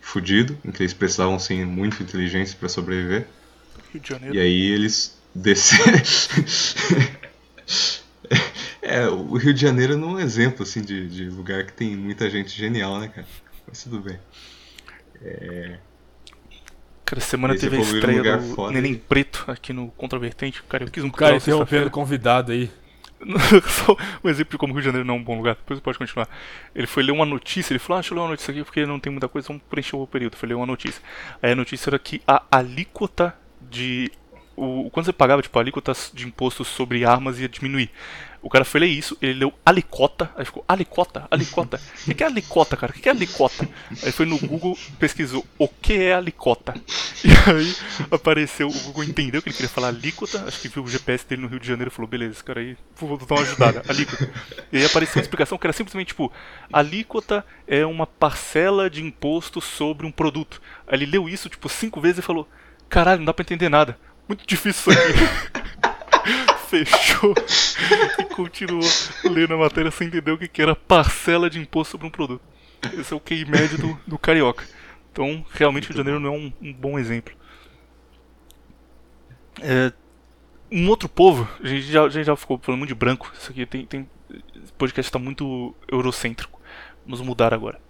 [0.00, 3.26] fudido, em que eles precisavam ser muito inteligentes para sobreviver.
[3.92, 4.34] Rio de Janeiro.
[4.34, 5.98] E aí eles desceram.
[8.82, 11.96] é, o Rio de Janeiro não é um exemplo assim de, de lugar que tem
[11.96, 13.26] muita gente genial, né, cara?
[13.66, 14.18] Mas tudo bem.
[17.10, 18.72] Cara, semana teve a estreia lugar do foda.
[18.72, 20.62] Neném Preto aqui no Contravertente.
[20.62, 22.70] Cara, eu quis um cara interrompendo convidado aí.
[23.68, 25.56] Só um exemplo de como o Rio de Janeiro não é um bom lugar.
[25.56, 26.28] Depois você pode continuar.
[26.72, 27.72] Ele foi ler uma notícia.
[27.72, 29.48] Ele falou: Ah, deixa eu ler uma notícia aqui porque não tem muita coisa.
[29.48, 30.36] Vamos preencher o período.
[30.36, 31.02] Foi ler uma notícia.
[31.42, 33.36] Aí a notícia era que a alíquota
[33.70, 34.10] de.
[34.56, 37.90] O, quando você pagava, tipo, a alíquota de imposto sobre armas ia diminuir.
[38.42, 41.78] O cara foi ler isso, ele leu alicota, aí ficou alicota, alicota.
[42.02, 42.90] O que que é alicota, cara?
[42.90, 43.68] O que que é alicota?
[44.02, 46.74] Aí foi no Google, pesquisou o que é alicota.
[47.22, 47.76] E aí
[48.10, 51.42] apareceu, o Google entendeu que ele queria falar alíquota, acho que viu o GPS dele
[51.42, 54.30] no Rio de Janeiro e falou, beleza, esse cara aí, vou dar uma ajudada, alíquota.
[54.72, 56.32] E aí apareceu uma explicação que era simplesmente tipo,
[56.72, 60.62] alíquota é uma parcela de imposto sobre um produto.
[60.88, 62.48] Aí ele leu isso tipo cinco vezes e falou,
[62.90, 63.96] caralho, não dá pra entender nada.
[64.28, 65.70] Muito difícil isso aqui.
[66.68, 67.34] Fechou
[68.18, 68.82] e continuou
[69.24, 72.42] lendo a matéria sem entender o que que era parcela de imposto sobre um produto.
[72.98, 74.64] Esse é o QI médio do, do carioca.
[75.10, 77.34] Então, realmente, o Rio de Janeiro não é um, um bom exemplo.
[79.60, 79.92] É,
[80.70, 83.32] um outro povo, a gente, já, a gente já ficou falando muito de branco.
[83.36, 83.84] Isso aqui tem.
[83.84, 84.08] tem
[84.54, 86.60] esse podcast está muito eurocêntrico.
[87.04, 87.80] Vamos mudar agora.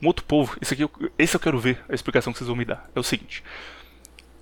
[0.00, 2.64] Um outro povo, esse aqui esse eu quero ver a explicação que vocês vão me
[2.64, 2.88] dar.
[2.94, 3.42] É o seguinte: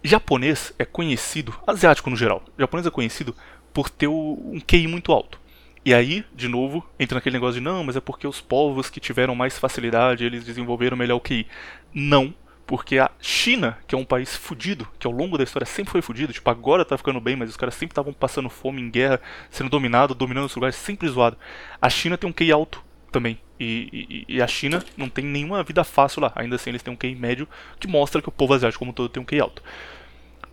[0.07, 3.35] japonês é conhecido, asiático no geral, japonês é conhecido
[3.73, 5.39] por ter um QI muito alto.
[5.85, 8.99] E aí, de novo, entra naquele negócio de não, mas é porque os povos que
[8.99, 11.47] tiveram mais facilidade, eles desenvolveram melhor o QI.
[11.95, 12.35] Não,
[12.67, 16.03] porque a China, que é um país fudido, que ao longo da história sempre foi
[16.03, 19.21] fudido, tipo, agora tá ficando bem, mas os caras sempre estavam passando fome em guerra,
[19.49, 21.37] sendo dominado, dominando os lugares, sempre zoado.
[21.81, 23.39] A China tem um QI alto também.
[23.59, 26.33] E, e- a China não tem nenhuma vida fácil lá.
[26.37, 27.49] Ainda assim, eles têm um QI médio
[27.81, 29.63] que mostra que o povo asiático como todo tem um QI alto.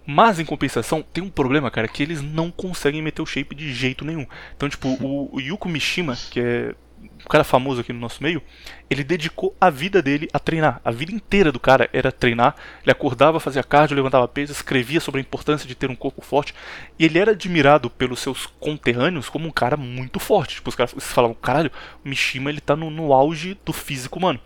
[0.06, 3.72] Mas em compensação, tem um problema, cara, que eles não conseguem meter o shape de
[3.74, 4.26] jeito nenhum.
[4.56, 8.42] Então, tipo, o, o Yuko Mishima, que é um cara famoso aqui no nosso meio,
[8.90, 10.82] ele dedicou a vida dele a treinar.
[10.84, 12.56] A vida inteira do cara era treinar.
[12.84, 16.54] Ele acordava, fazia cardio, levantava peso, escrevia sobre a importância de ter um corpo forte.
[17.00, 20.56] E ele era admirado pelos seus conterrâneos como um cara muito forte.
[20.56, 21.72] Tipo, os caras falavam, caralho,
[22.04, 24.40] o Mishima ele tá no, no auge do físico humano.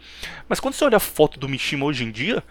[0.48, 2.44] Mas quando você olha a foto do Mishima hoje em dia,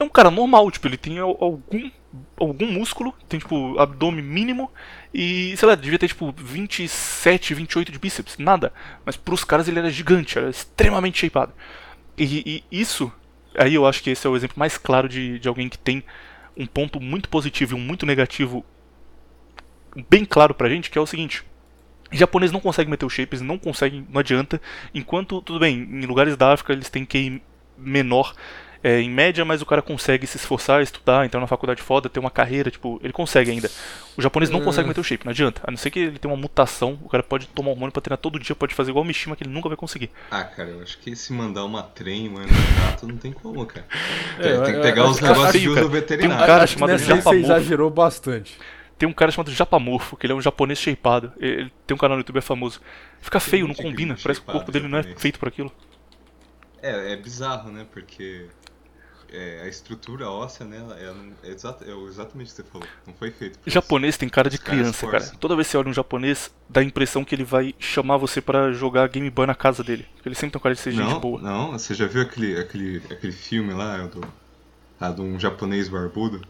[0.00, 1.90] é um cara normal, tipo, ele tem al- algum
[2.36, 4.68] algum músculo, tem tipo abdômen mínimo
[5.14, 8.72] e, sei lá, devia ter tipo 27, 28 de bíceps, nada.
[9.04, 11.52] Mas pros caras ele era gigante, era extremamente shapeado.
[12.18, 13.12] E, e isso,
[13.56, 16.02] aí eu acho que esse é o exemplo mais claro de, de alguém que tem
[16.56, 18.64] um ponto muito positivo e um muito negativo
[20.08, 21.44] bem claro pra gente, que é o seguinte.
[22.12, 24.60] Japonês não consegue meter o shape, eles não conseguem, não adianta.
[24.94, 27.42] Enquanto, tudo bem, em lugares da África eles têm QI
[27.78, 28.34] menor
[28.82, 32.18] é, em média, mas o cara consegue se esforçar, estudar, entrar na faculdade foda, ter
[32.18, 33.70] uma carreira, tipo, ele consegue ainda.
[34.16, 35.60] O japonês não consegue meter o shape, não adianta.
[35.64, 38.18] A não ser que ele tenha uma mutação, o cara pode tomar hormônio pra treinar
[38.18, 40.10] todo dia, pode fazer igual o Mishima, que ele nunca vai conseguir.
[40.30, 43.64] Ah, cara, eu acho que se mandar uma trem, mano, no gato, não tem como,
[43.66, 43.86] cara.
[44.38, 45.88] É, tem que pegar os que negócios feio, de uso cara.
[45.88, 46.36] veterinário.
[46.36, 47.34] Tem um cara Acho chamado aí você Japamorfo.
[47.38, 48.58] exagerou bastante.
[48.98, 51.32] Tem um cara chamado Japamorfo, que ele é um japonês shapeado.
[51.38, 52.80] Ele tem um canal no YouTube, é famoso.
[53.20, 55.22] Fica feio, não combina, parece que o corpo dele não é japonês.
[55.22, 55.72] feito para aquilo.
[56.82, 57.86] É, é bizarro, né?
[57.92, 58.46] Porque
[59.32, 60.78] é, a estrutura óssea, né?
[60.78, 62.86] ela- ela não- é, exata- é exatamente o que você falou.
[63.06, 63.70] Não foi feito isso.
[63.70, 65.24] Japonês tem cara de Os criança, cara.
[65.38, 68.40] Toda vez que você olha um japonês, dá a impressão que ele vai chamar você
[68.40, 70.06] pra jogar Game Boy na casa dele.
[70.14, 71.40] Porque ele sempre tem um cara de ser gente Não, boa.
[71.40, 74.20] não, você já viu aquele, aquele, aquele filme lá do,
[75.00, 76.40] ah, de um japonês barbudo?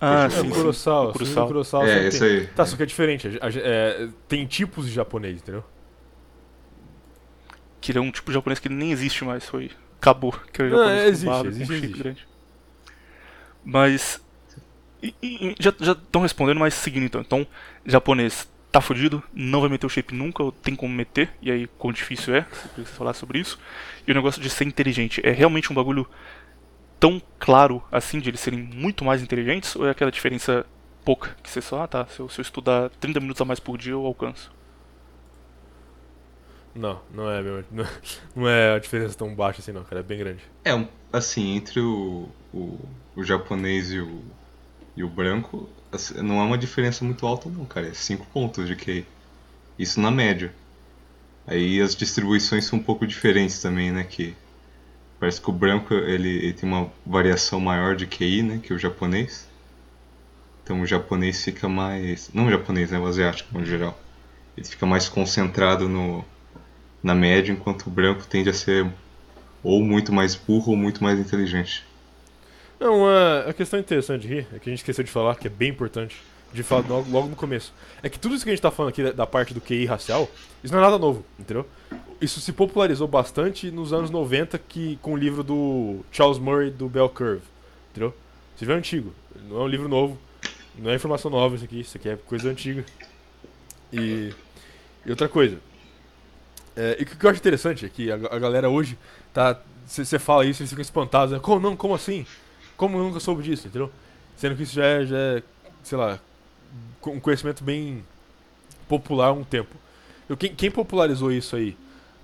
[0.00, 0.50] Ah, É, É sim, o sim.
[0.50, 1.06] Kurosawa.
[1.06, 1.46] O o Kurosawa.
[1.48, 2.28] Kurosawa É, esse tem.
[2.28, 2.46] aí.
[2.48, 3.28] Tá, só que é diferente.
[3.42, 5.64] é, tem tipos de japonês, entendeu?
[7.80, 9.70] Que ele é um tipo de japonês que nem existe mais, foi.
[10.00, 10.32] Acabou.
[10.52, 11.98] Que é o Não, japonês com existe, com existe, existe.
[12.02, 12.28] grande.
[13.64, 14.20] Mas.
[15.02, 17.20] e- e- já estão respondendo, mas seguindo então.
[17.20, 17.46] Então,
[17.86, 21.66] japonês tá fudido, não vai meter o shape nunca, ou tem como meter, e aí
[21.78, 22.46] quão difícil é,
[22.76, 23.58] você falar sobre isso.
[24.06, 26.06] E o negócio de ser inteligente, é realmente um bagulho
[27.00, 30.66] tão claro assim de eles serem muito mais inteligentes, ou é aquela diferença
[31.04, 33.58] pouca, que você só, ah tá, se eu, se eu estudar 30 minutos a mais
[33.60, 34.50] por dia eu alcanço.
[36.78, 37.64] Não, não é, meu.
[37.72, 37.84] Não,
[38.36, 40.00] não é a diferença tão baixa assim, não, cara.
[40.00, 40.40] É bem grande.
[40.64, 40.70] É,
[41.12, 42.78] assim, entre o, o,
[43.16, 44.22] o japonês e o,
[44.96, 47.88] e o branco, assim, não é uma diferença muito alta não, cara.
[47.88, 49.04] É 5 pontos de QI.
[49.76, 50.54] Isso na média.
[51.48, 54.04] Aí as distribuições são um pouco diferentes também, né?
[54.04, 54.36] Que
[55.18, 58.60] parece que o branco ele, ele tem uma variação maior de QI, né?
[58.62, 59.48] Que o japonês.
[60.62, 62.30] Então o japonês fica mais.
[62.32, 63.00] Não o japonês, né?
[63.00, 63.98] O asiático no geral.
[64.56, 66.24] Ele fica mais concentrado no,
[67.02, 68.86] na média, enquanto o branco tende a ser
[69.62, 71.84] ou muito mais burro ou muito mais inteligente.
[72.78, 73.04] Não,
[73.46, 76.16] a, questão interessante aqui, é que a gente esqueceu de falar, que é bem importante,
[76.52, 77.72] de falar logo, logo no começo,
[78.02, 79.84] é que tudo isso que a gente tá falando aqui da, da parte do QI
[79.84, 80.28] racial,
[80.62, 81.66] isso não é nada novo, entendeu?
[82.20, 86.88] Isso se popularizou bastante nos anos 90 que, com o livro do Charles Murray do
[86.88, 87.42] Bell Curve,
[87.90, 88.14] entendeu?
[88.60, 89.12] Livro é antigo,
[89.48, 90.18] não é um livro novo,
[90.76, 92.84] não é informação nova isso aqui, isso aqui é coisa antiga.
[93.92, 94.32] E,
[95.04, 95.58] e outra coisa,
[96.78, 98.96] é, e o que eu acho interessante é que a, a galera hoje
[99.34, 99.60] tá.
[99.86, 101.40] Você fala isso, eles ficam espantados, né?
[101.40, 101.74] Como não?
[101.74, 102.26] Como assim?
[102.76, 103.90] Como eu nunca soube disso, entendeu?
[104.36, 105.42] Sendo que isso já é, já é
[105.82, 106.20] sei lá,
[107.06, 108.04] um conhecimento bem
[108.86, 109.74] popular há um tempo.
[110.28, 111.76] Eu, quem, quem popularizou isso aí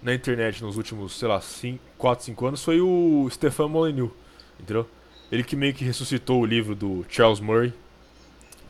[0.02, 1.43] na internet nos últimos, sei lá,
[1.97, 4.12] 4, 5 anos foi o Stefan Molyneux,
[4.60, 4.86] entendeu?
[5.32, 7.72] Ele que meio que ressuscitou o livro do Charles Murray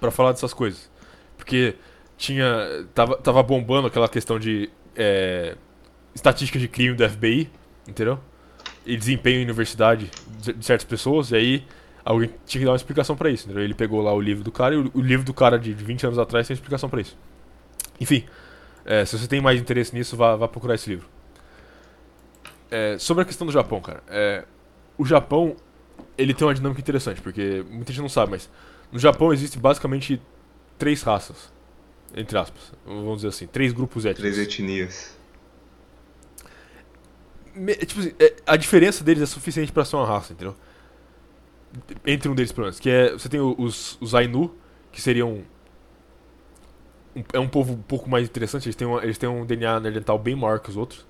[0.00, 0.88] pra falar dessas coisas.
[1.36, 1.74] Porque
[2.16, 2.86] tinha.
[2.94, 4.70] Tava, tava bombando aquela questão de.
[4.94, 5.56] É,
[6.14, 7.50] estatística de crime do FBI,
[7.88, 8.18] entendeu?
[8.86, 11.64] E desempenho em universidade de certas pessoas, e aí
[12.04, 13.64] alguém tinha que dar uma explicação pra isso, entendeu?
[13.64, 16.18] Ele pegou lá o livro do cara e o, livro do cara de 20 anos
[16.18, 17.16] atrás tem explicação pra isso.
[18.00, 18.24] Enfim,
[18.84, 21.08] é, se você tem mais interesse nisso, vá, vá procurar esse livro.
[22.70, 24.44] É, sobre a questão do Japão, cara, é,
[24.98, 25.56] o Japão
[26.18, 28.50] ele tem uma dinâmica interessante, porque muita gente não sabe, mas
[28.92, 30.20] no Japão existe basicamente
[30.78, 31.52] três raças,
[32.14, 34.34] entre aspas, vamos dizer assim, três grupos étnicos.
[34.34, 35.16] Três etnias.
[37.86, 40.56] Tipo assim, é, a diferença deles é suficiente pra ser uma raça, entendeu?
[42.06, 42.78] Entre um deles, pelo menos.
[42.80, 43.12] Que é.
[43.12, 44.54] Você tem os, os Ainu,
[44.92, 45.42] que seriam.
[47.16, 49.80] um- é um povo um pouco mais interessante, eles têm, uma- eles têm um DNA
[49.80, 51.06] neandertal bem maior que os outros.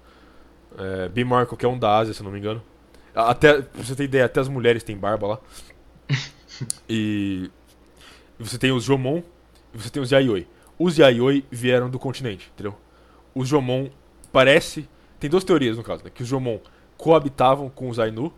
[0.79, 2.63] É, bem maior que qualquer um da Ásia, se eu não me engano.
[3.15, 5.41] Até, pra você ter ideia, até as mulheres têm barba lá.
[6.89, 7.51] E.
[8.39, 9.23] e você tem os Jomon
[9.73, 10.47] e você tem os Yayoi.
[10.79, 12.77] Os Yayoi vieram do continente, entendeu?
[13.35, 13.89] Os Jomon
[14.33, 14.89] parece
[15.25, 16.11] tem duas teorias no caso, né?
[16.11, 16.59] Que os Jomon
[16.99, 18.31] coabitavam com os Ainu.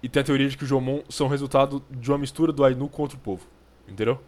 [0.00, 2.88] E tem a teoria de que os Jomon são resultado de uma mistura do Ainu
[2.88, 3.44] com outro povo.
[3.88, 4.20] Entendeu?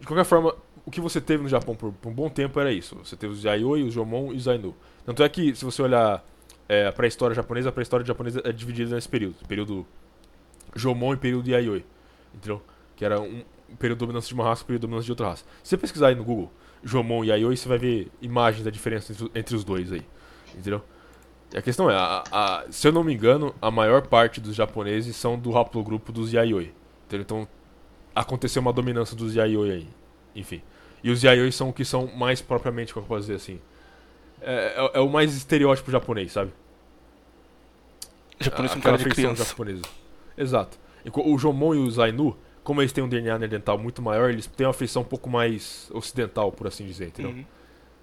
[0.00, 0.54] De qualquer forma,
[0.86, 2.96] o que você teve no Japão por, por um bom tempo era isso.
[3.04, 4.74] Você teve os Yayoi, os Jomon e os Ainu.
[5.04, 6.24] Tanto é que, se você olhar
[6.66, 9.34] é, a pré-história japonesa, a pré-história japonesa é dividida nesse período.
[9.46, 9.86] Período
[10.74, 11.84] Jomon e período Yayoi.
[12.34, 12.62] Entendeu?
[12.96, 13.44] Que era um
[13.78, 15.44] período de dominância de uma raça e período de dominância de outra raça.
[15.62, 16.50] Se você pesquisar aí no Google
[16.82, 20.02] Jomon e Yayoi, você vai ver imagens da diferença entre os dois aí.
[20.54, 20.82] Entendeu?
[21.54, 25.14] A questão é, a- a- se eu não me engano, a maior parte dos japoneses
[25.16, 26.72] são do haplogrupo dos Yayoi.
[27.06, 27.22] Entendeu?
[27.24, 27.48] Então,
[28.14, 29.88] aconteceu uma dominância dos Yayoi aí.
[30.34, 30.62] Enfim.
[31.04, 33.60] E os Yayoi são o que são mais propriamente, como eu posso dizer assim.
[34.40, 36.52] É, é- é o mais estereótipo japonês, sabe?
[38.40, 39.44] Japonês com cara de criança.
[39.44, 39.82] japonesa.
[40.36, 40.78] Exato.
[41.04, 44.46] E o Jomon e os Ainu, como eles têm um DNA neandertal muito maior, eles
[44.46, 47.32] têm uma feição um pouco mais ocidental, por assim dizer, entendeu?
[47.32, 47.44] Uhum.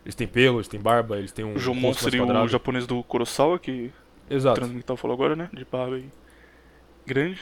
[0.10, 3.04] Eles têm pelo, eles têm barba, eles têm um O Jomon seria o japonês do
[3.04, 3.92] Kurosawa, que
[4.28, 4.56] o Exato.
[4.56, 5.48] Transmental falou agora, né?
[5.54, 6.10] De barba aí
[7.06, 7.40] grande.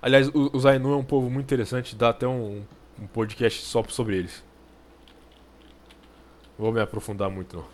[0.00, 2.62] Aliás, o- os Ainu é um povo muito interessante, dá até um,
[3.00, 4.44] um podcast só sobre eles.
[6.56, 7.64] Não vou me aprofundar muito, não.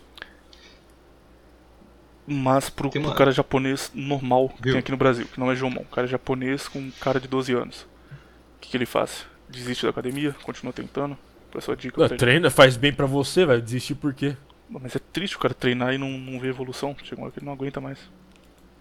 [2.27, 4.73] Mas pro, Tem pro uma- cara japonês normal que Viu?
[4.73, 7.81] tem aqui no Brasil, que não é Jomon, cara japonês com cara de 12 anos.
[7.83, 9.27] O que, que ele faz?
[9.47, 10.35] Desiste da academia?
[10.41, 11.15] Continua tentando?
[11.55, 12.19] Qual é a sua dica Não, pra ele?
[12.19, 14.35] treina, faz bem pra você, vai desistir por quê?
[14.69, 16.93] Mas é triste o cara treinar e não, não ver evolução.
[17.01, 17.97] Chega uma hora que ele não aguenta mais.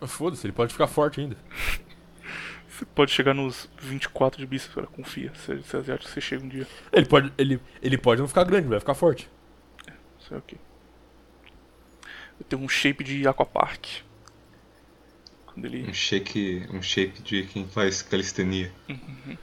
[0.01, 1.37] Mas Foda-se, ele pode ficar forte ainda.
[2.69, 5.33] Você pode chegar nos 24 de bíceps, cara, confia.
[5.37, 6.67] Se você é asiático, você chega um dia.
[6.93, 9.31] Ele pode, ele, ele pode não ficar grande, vai ficar forte.
[10.19, 10.59] Isso é ok.
[12.41, 13.87] Eu tenho um shape de aquapark.
[15.47, 15.89] Quando ele.
[15.89, 18.73] Um shake, um shape de quem faz calistenia.
[18.89, 19.39] Te- f-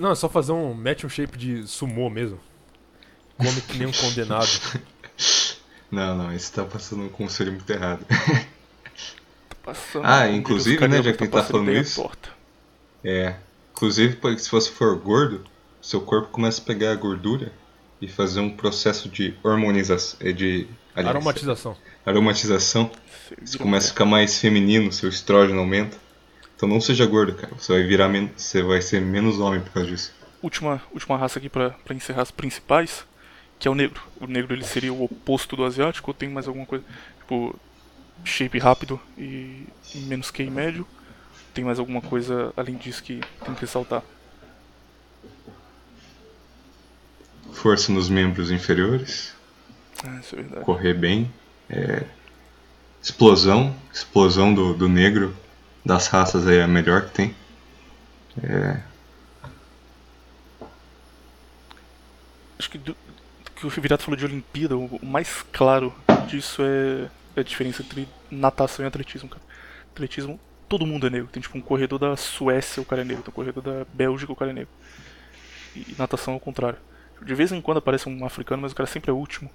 [0.00, 0.74] não, é só fazer um.
[0.74, 2.38] Mete um shape de sumô mesmo.
[3.36, 4.48] Come que nem um condenado.
[5.88, 8.04] Não, não, esse tá passando um conselho muito errado.
[8.04, 10.04] Tá passando.
[10.04, 12.02] Ah, inclusive, né, já que ele tá passando falando isso.
[12.02, 12.28] porta.
[13.04, 13.36] É.
[13.72, 15.44] Inclusive, se você for gordo,
[15.80, 17.52] seu corpo começa a pegar a gordura
[18.00, 20.18] e fazer um processo de hormonização.
[20.32, 21.76] De, aliás, Aromatização.
[22.04, 22.90] aromatização.
[23.40, 25.96] Você começa a ficar mais feminino, seu estrógeno aumenta.
[26.56, 27.54] Então não seja gordo, cara.
[27.58, 30.14] Você vai virar men você vai ser menos homem por causa disso.
[30.42, 33.04] última, última raça aqui pra encerrar as principais,
[33.58, 34.00] que é o negro.
[34.20, 36.84] O negro ele seria o oposto do asiático ou tem mais alguma coisa?
[37.18, 37.54] Tipo,
[38.24, 40.86] shape rápido e menos QI médio?
[41.52, 44.02] Tem mais alguma coisa além disso que tem que ressaltar?
[47.52, 49.32] Força nos membros inferiores,
[50.04, 50.64] Ah, isso é verdade.
[50.64, 51.30] correr bem.
[51.70, 52.04] é,
[53.02, 55.34] Explosão, explosão do, do negro
[55.86, 57.34] das raças aí é a melhor que tem.
[58.42, 58.80] É,
[62.58, 62.96] Acho que do,
[63.54, 65.94] que o Virato falou de Olimpíada, o, mais claro
[66.26, 69.42] disso é, é a diferença entre natação e atletismo, cara.
[69.92, 71.28] Atletismo, todo mundo é negro.
[71.28, 73.22] Tem tipo um corredor da Suécia, o cara é negro.
[73.22, 74.72] Tem um corredor da Bélgica, o cara é negro.
[75.74, 76.78] E natação é o contrário.
[77.22, 79.50] De vez em quando aparece um africano, mas o cara sempre é o último.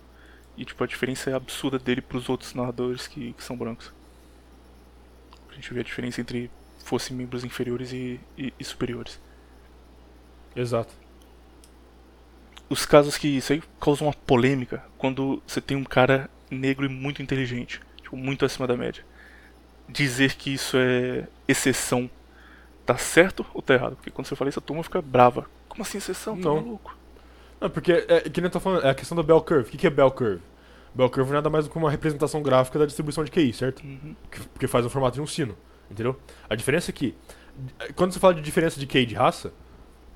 [0.58, 3.92] E tipo, a diferença é absurda dele pros outros nadadores que, que são brancos.
[5.62, 6.50] Gente vê a diferença entre
[6.84, 9.20] fossem membros inferiores e, e- e superiores.
[10.56, 10.94] Exato.
[12.70, 16.90] os casos que isso aí causam uma polêmica quando você tem um cara negro e
[16.90, 19.04] muito inteligente, tipo, muito acima da média.
[19.90, 22.10] Dizer que isso é exceção
[22.86, 23.96] tá certo ou tá errado?
[23.98, 25.46] Porque quando você fala isso, a turma fica brava.
[25.70, 26.36] Como assim exceção?
[26.38, 26.56] Tá Não.
[26.56, 26.98] maluco?
[27.60, 29.68] Não, porque, é, que nem eu tô falando, é a questão da bell curve.
[29.68, 30.42] O que, que é bell curve?
[30.94, 33.82] Bell curve nada mais do que uma representação gráfica da distribuição de QI, certo?
[33.84, 34.16] Uhum.
[34.30, 35.56] Que- Porque faz o formato de um sino,
[35.90, 36.18] entendeu?
[36.50, 37.16] A diferença é que,
[37.96, 39.54] quando você fala de diferença de QI de raça,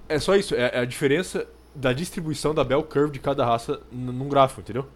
[0.09, 3.81] é só isso, é, é a diferença da distribuição da bell curve de cada raça
[3.91, 4.87] num gráfico, entendeu?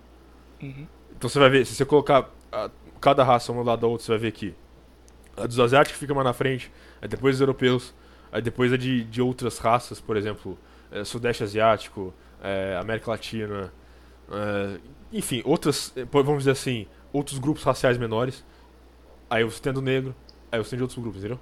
[0.61, 0.85] Uhum.
[1.17, 2.69] Então você vai ver, se você colocar a-
[3.01, 4.53] cada raça um do lado da outra, você vai ver que
[5.37, 7.93] a dos asiáticos fica mais na frente, aí depois dos europeus,
[8.31, 10.57] aí depois a de, de outras raças, por exemplo,
[10.91, 13.71] eh, Sudeste Asiático, eh, América Latina,
[14.31, 14.77] eh,
[15.11, 18.43] enfim, outras, eh, vamos dizer assim, outros grupos raciais menores.
[19.29, 20.15] Aí você tem do negro,
[20.51, 21.39] aí você tem de outros grupos, entendeu?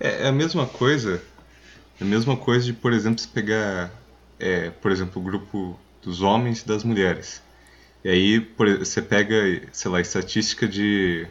[0.00, 1.22] É, é a mesma coisa.
[2.00, 3.90] É a mesma coisa de, por exemplo, se pegar,
[4.38, 7.42] é, por exemplo, o grupo dos homens e das mulheres.
[8.04, 9.34] E aí por, você pega,
[9.72, 11.26] sei lá, estatística de,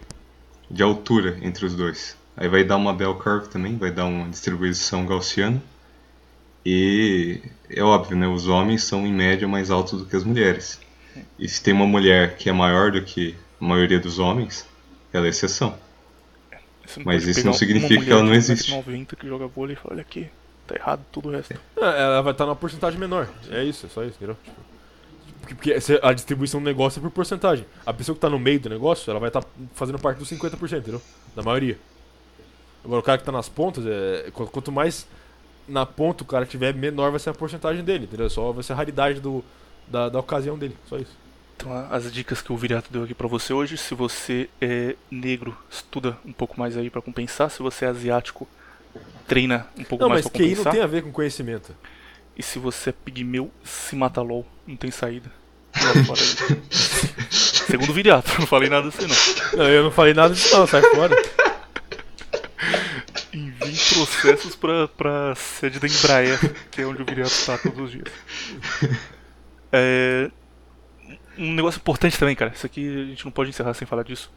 [0.70, 2.18] de altura entre os dois.
[2.36, 5.62] Aí vai dar uma bell curve também, vai dar uma distribuição gaussiana.
[6.66, 8.28] E é óbvio, né?
[8.28, 10.80] Os homens são em média mais altos do que as mulheres.
[11.40, 14.66] E se tem uma mulher que é maior do que a maioria dos homens,
[15.14, 15.78] ela é exceção.
[17.04, 18.72] Mas isso não significa que ela não de existe.
[18.72, 20.28] 1,90 que joga vôlei e fala, olha aqui,
[20.66, 21.54] tá errado tudo o resto.
[21.54, 21.58] É,
[22.04, 23.28] ela vai estar numa porcentagem menor.
[23.52, 24.38] É isso, é só isso, entendeu?
[25.48, 27.66] Tipo, porque, se a distribuição do negócio é por porcentagem.
[27.86, 30.78] A pessoa que tá no meio do negócio, ela vai estar fazendo parte dos 50%,
[30.80, 31.02] entendeu?
[31.36, 31.78] Da maioria.
[32.84, 35.06] Agora, o cara que tá nas pontas, é, qu- quanto mais
[35.68, 38.30] na ponta o cara tiver, menor vai ser a porcentagem dele, entendeu?
[38.30, 39.44] Só vai ser a raridade do,
[39.88, 41.16] da, da ocasião dele, só isso.
[41.56, 45.58] Então, as dicas que o Viriato deu aqui pra você hoje, se você é negro,
[45.72, 47.50] estuda um pouco mais aí pra compensar.
[47.50, 48.48] Se você é asiático,
[49.28, 50.66] treina um pouco Não, mais mas pra QI compensar.
[50.66, 51.76] não tem a ver com conhecimento.
[52.38, 55.32] E se você é pigmeu, se mata LOL, não tem saída.
[55.76, 56.62] Joga fora aí.
[57.32, 59.58] Segundo o Viriato, não falei nada assim não.
[59.58, 61.16] Não, eu não falei nada disso não, sai fora.
[63.34, 66.40] Envie processos pra, pra sede da Embraer,
[66.72, 68.06] que é onde o Viriato tá todos os dias.
[69.72, 70.32] É,
[71.38, 72.52] um negócio importante também, cara.
[72.54, 74.32] Isso aqui a gente não pode encerrar sem falar disso.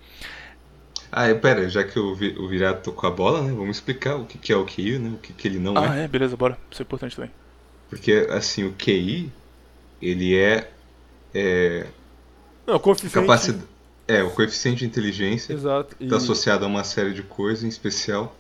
[1.13, 3.53] Ah, é, pera, já que o, Vi- o Virato tocou a bola, né?
[3.53, 5.11] Vamos explicar o que, que é o QI, né?
[5.11, 6.05] O que, que ele não Ah, é.
[6.05, 6.57] é, beleza, bora.
[6.71, 7.31] Isso é importante também.
[7.89, 9.33] Porque, assim, o QI,
[10.01, 10.71] ele é,
[11.35, 11.87] é
[12.67, 13.15] Não, coeficiente...
[13.15, 13.65] capacidade...
[14.07, 15.97] É, o coeficiente de inteligência Exato.
[16.01, 16.05] E...
[16.05, 18.37] está associado a uma série de coisas, em especial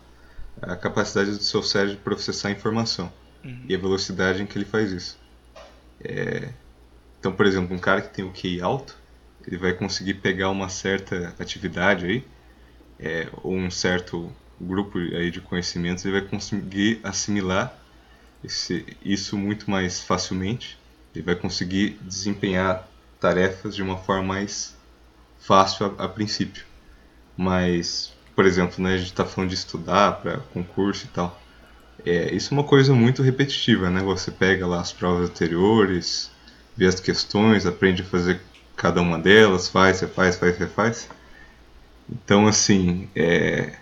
[0.60, 3.12] a capacidade do seu cérebro de processar informação
[3.44, 3.64] Uhum.
[3.68, 5.18] e a velocidade em que ele faz isso.
[6.04, 6.50] É,
[7.20, 8.96] Então, por exemplo, um cara que tem o QI alto,
[9.46, 12.24] ele vai conseguir pegar uma certa atividade aí,
[12.98, 17.74] é, ou um certo grupo aí de conhecimentos, ele vai conseguir assimilar
[18.44, 20.78] esse- isso muito mais facilmente.
[21.14, 22.88] Ele vai conseguir desempenhar
[23.20, 24.76] tarefas de uma forma mais
[25.38, 26.64] fácil a, a princípio.
[27.36, 31.40] Mas, por exemplo, né, a gente está falando de estudar para concurso e tal.
[32.04, 34.02] É, isso é uma coisa muito repetitiva, né?
[34.02, 36.30] Você pega lá as provas anteriores,
[36.76, 38.40] vê as questões, aprende a fazer
[38.76, 41.08] cada uma delas, faz, refaz, faz, refaz.
[42.08, 43.72] Então, assim, é,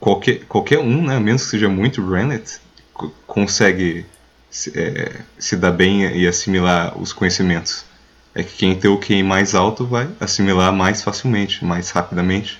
[0.00, 2.58] qualquer, qualquer um, né, menos que seja muito Renet,
[2.92, 4.04] co- consegue
[4.50, 7.84] se, é, se dar bem e assimilar os conhecimentos.
[8.34, 12.58] é que quem tem o QI mais alto vai assimilar mais facilmente, mais rapidamente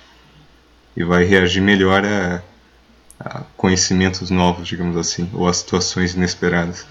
[0.96, 2.42] e vai reagir melhor a,
[3.20, 6.86] a conhecimentos novos, digamos assim, ou a situações inesperadas.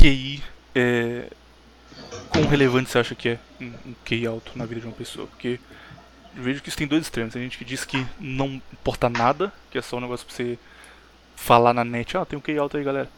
[0.00, 0.42] QI
[0.74, 1.30] é.
[2.30, 5.26] Quão relevante você acha que é um um QI alto na vida de uma pessoa?
[5.26, 5.60] Porque
[6.34, 7.34] eu vejo que isso tem dois extremos.
[7.34, 10.58] Tem gente que diz que não importa nada, que é só um negócio pra você
[11.36, 13.10] falar na net, ah, tem um QI alto aí, galera.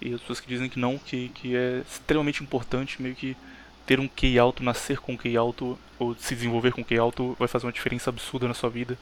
[0.00, 3.36] E as pessoas que dizem que não, que, que é extremamente importante, meio que
[3.84, 6.98] ter um QI alto, nascer com um QI alto, ou se desenvolver com um QI
[6.98, 8.96] alto, vai fazer uma diferença absurda na sua vida.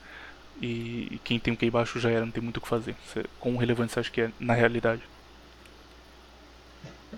[0.63, 2.95] E, e quem tem um QI baixo já era, não tem muito o que fazer.
[3.07, 5.03] Você, quão relevante você acha que é na realidade?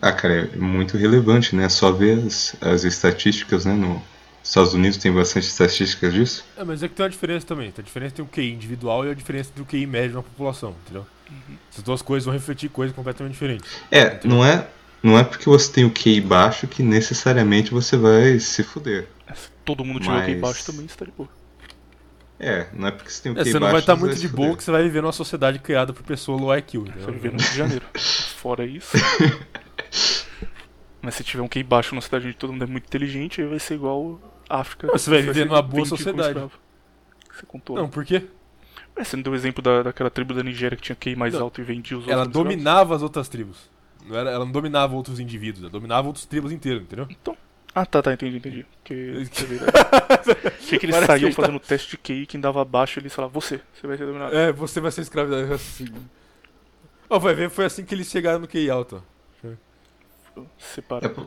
[0.01, 1.69] Ah, cara, é muito relevante, né?
[1.69, 3.73] Só ver as, as estatísticas, né?
[3.75, 4.01] Nos
[4.45, 6.45] Estados Unidos tem bastante estatísticas disso.
[6.57, 7.71] É, mas é que tem uma diferença também.
[7.71, 10.75] Tem a diferença entre o QI individual e a diferença do QI médio na população,
[10.85, 11.07] entendeu?
[11.71, 13.71] Essas duas coisas vão refletir coisas completamente diferentes.
[13.91, 14.67] É, não é,
[15.03, 19.09] não é porque você tem o QI baixo que necessariamente você vai se fuder.
[19.35, 21.29] Se todo mundo tiver o QI Mas- baixo também está de boa.
[22.41, 24.01] É, não é porque você tem o É, QI você não baixo vai estar que
[24.01, 26.89] muito de boa que você vai viver numa sociedade criada por pessoa low IQ, Você
[26.89, 27.13] entendeu?
[27.15, 27.85] viver no Rio de Janeiro.
[28.41, 28.97] Fora isso.
[31.01, 33.47] Mas se tiver um QI baixo numa cidade onde todo mundo é muito inteligente, aí
[33.47, 34.89] vai ser igual a África.
[34.89, 36.39] Você vai viver numa boa sociedade.
[37.33, 37.77] Você contou.
[37.77, 38.25] Não, por quê?
[38.97, 41.35] É, você não deu o exemplo da, daquela tribo da Nigéria que tinha QI mais
[41.35, 41.43] Não.
[41.43, 42.13] alto e vendia os outros.
[42.13, 42.51] Ela como escravos?
[42.51, 43.71] dominava as outras tribos.
[44.05, 47.07] Não era, ela não dominava outros indivíduos, ela dominava outras tribos inteiras, entendeu?
[47.75, 48.67] Ah, tá, tá, entendi, entendi.
[48.83, 48.95] Porque,
[49.55, 49.71] né?
[50.59, 53.15] Achei que eles Parece saíam que tá- fazendo teste de QI, quem dava abaixo, eles
[53.15, 54.35] falavam, você, você vai ser dominado.
[54.35, 55.87] É, você vai ser escravizado assim.
[57.09, 59.03] Ó, vai ver, foi assim que eles chegaram no QI alto.
[60.41, 60.45] Ó.
[60.59, 61.07] Separa.
[61.07, 61.27] É,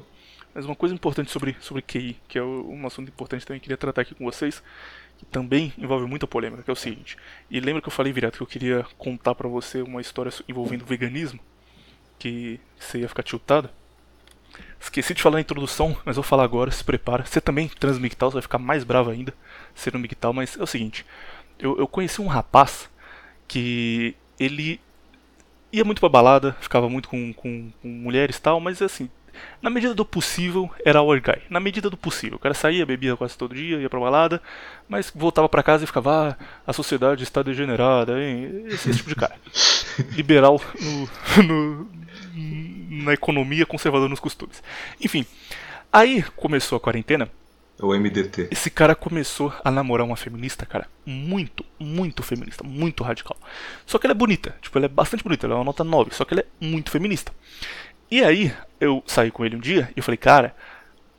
[0.54, 3.68] Mas uma coisa importante sobre, sobre QI, que é um assunto importante também que eu
[3.68, 4.62] queria tratar aqui com vocês,
[5.18, 7.18] que também envolve muita polêmica, que é o seguinte.
[7.50, 10.86] E lembra que eu falei direto que eu queria contar pra você uma história envolvendo
[10.86, 11.40] veganismo?
[12.20, 13.70] Que você ia ficar tiltado?
[14.80, 17.24] Esqueci de falar na introdução, mas vou falar agora, se prepara.
[17.24, 19.34] Você também transmigtal, você vai ficar mais bravo ainda
[19.76, 21.06] sendo migtal, mas é o seguinte.
[21.60, 22.90] Eu, eu conheci um rapaz
[23.48, 24.80] que ele
[25.72, 29.10] ia muito pra balada, ficava muito com, com, com mulheres e tal, mas assim,
[29.62, 31.42] na medida do possível, era our guy.
[31.50, 32.36] Na medida do possível.
[32.36, 34.42] O cara saía, bebia quase todo dia, ia pra balada,
[34.90, 38.66] mas voltava pra casa e ficava, ah, a sociedade está degenerada, hein?
[38.68, 39.36] Esse, esse tipo de cara.
[40.12, 41.10] Liberal no,
[41.44, 42.02] no-
[43.04, 44.62] na economia, conservador nos costumes.
[45.04, 45.26] Enfim,
[45.92, 47.30] aí começou a quarentena,
[47.82, 48.50] é o MDT.
[48.52, 53.38] esse cara começou a namorar uma feminista, cara, muito, muito feminista, muito radical.
[53.86, 56.14] Só que ela é bonita, tipo, ela é bastante bonita, ela é uma nota 9,
[56.14, 57.34] só que ela é muito feminista.
[58.10, 60.56] E aí, eu saí com ele um dia e eu falei, cara,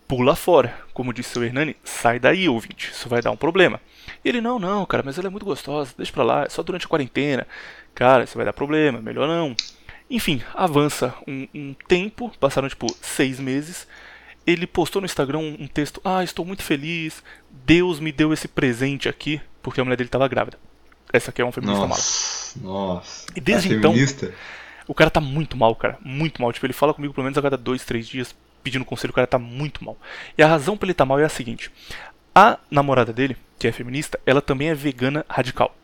[0.06, 0.78] pula fora.
[0.92, 3.80] Como disse o Hernani, sai daí, ouvinte, isso vai dar um problema.
[4.22, 6.62] E ele, não, não, cara, mas ela é muito gostosa, deixa pra lá, é só
[6.62, 7.46] durante a quarentena.
[7.94, 9.56] Cara, isso vai dar problema, melhor não.
[10.10, 13.88] Enfim, avança um, um tempo, passaram tipo seis meses.
[14.46, 17.22] Ele postou no Instagram um, texto: Ah, estou muito feliz,
[17.64, 20.58] Deus me deu esse presente aqui, porque a mulher dele estava grávida.
[21.12, 21.90] Essa aqui é uma feminista mala.
[21.90, 23.26] Nossa, nossa.
[23.36, 24.34] E desde Tá então- feminista?
[24.88, 25.96] O cara tá muito mal, cara.
[26.02, 26.52] Muito mal.
[26.52, 29.12] Tipo, ele fala comigo pelo menos a cada dois, três dias pedindo conselho.
[29.12, 29.96] O cara tá muito mal.
[30.36, 31.70] E a razão pra ele tá mal é a seguinte:
[32.34, 35.74] a namorada dele, que é feminista, ela também é vegana radical.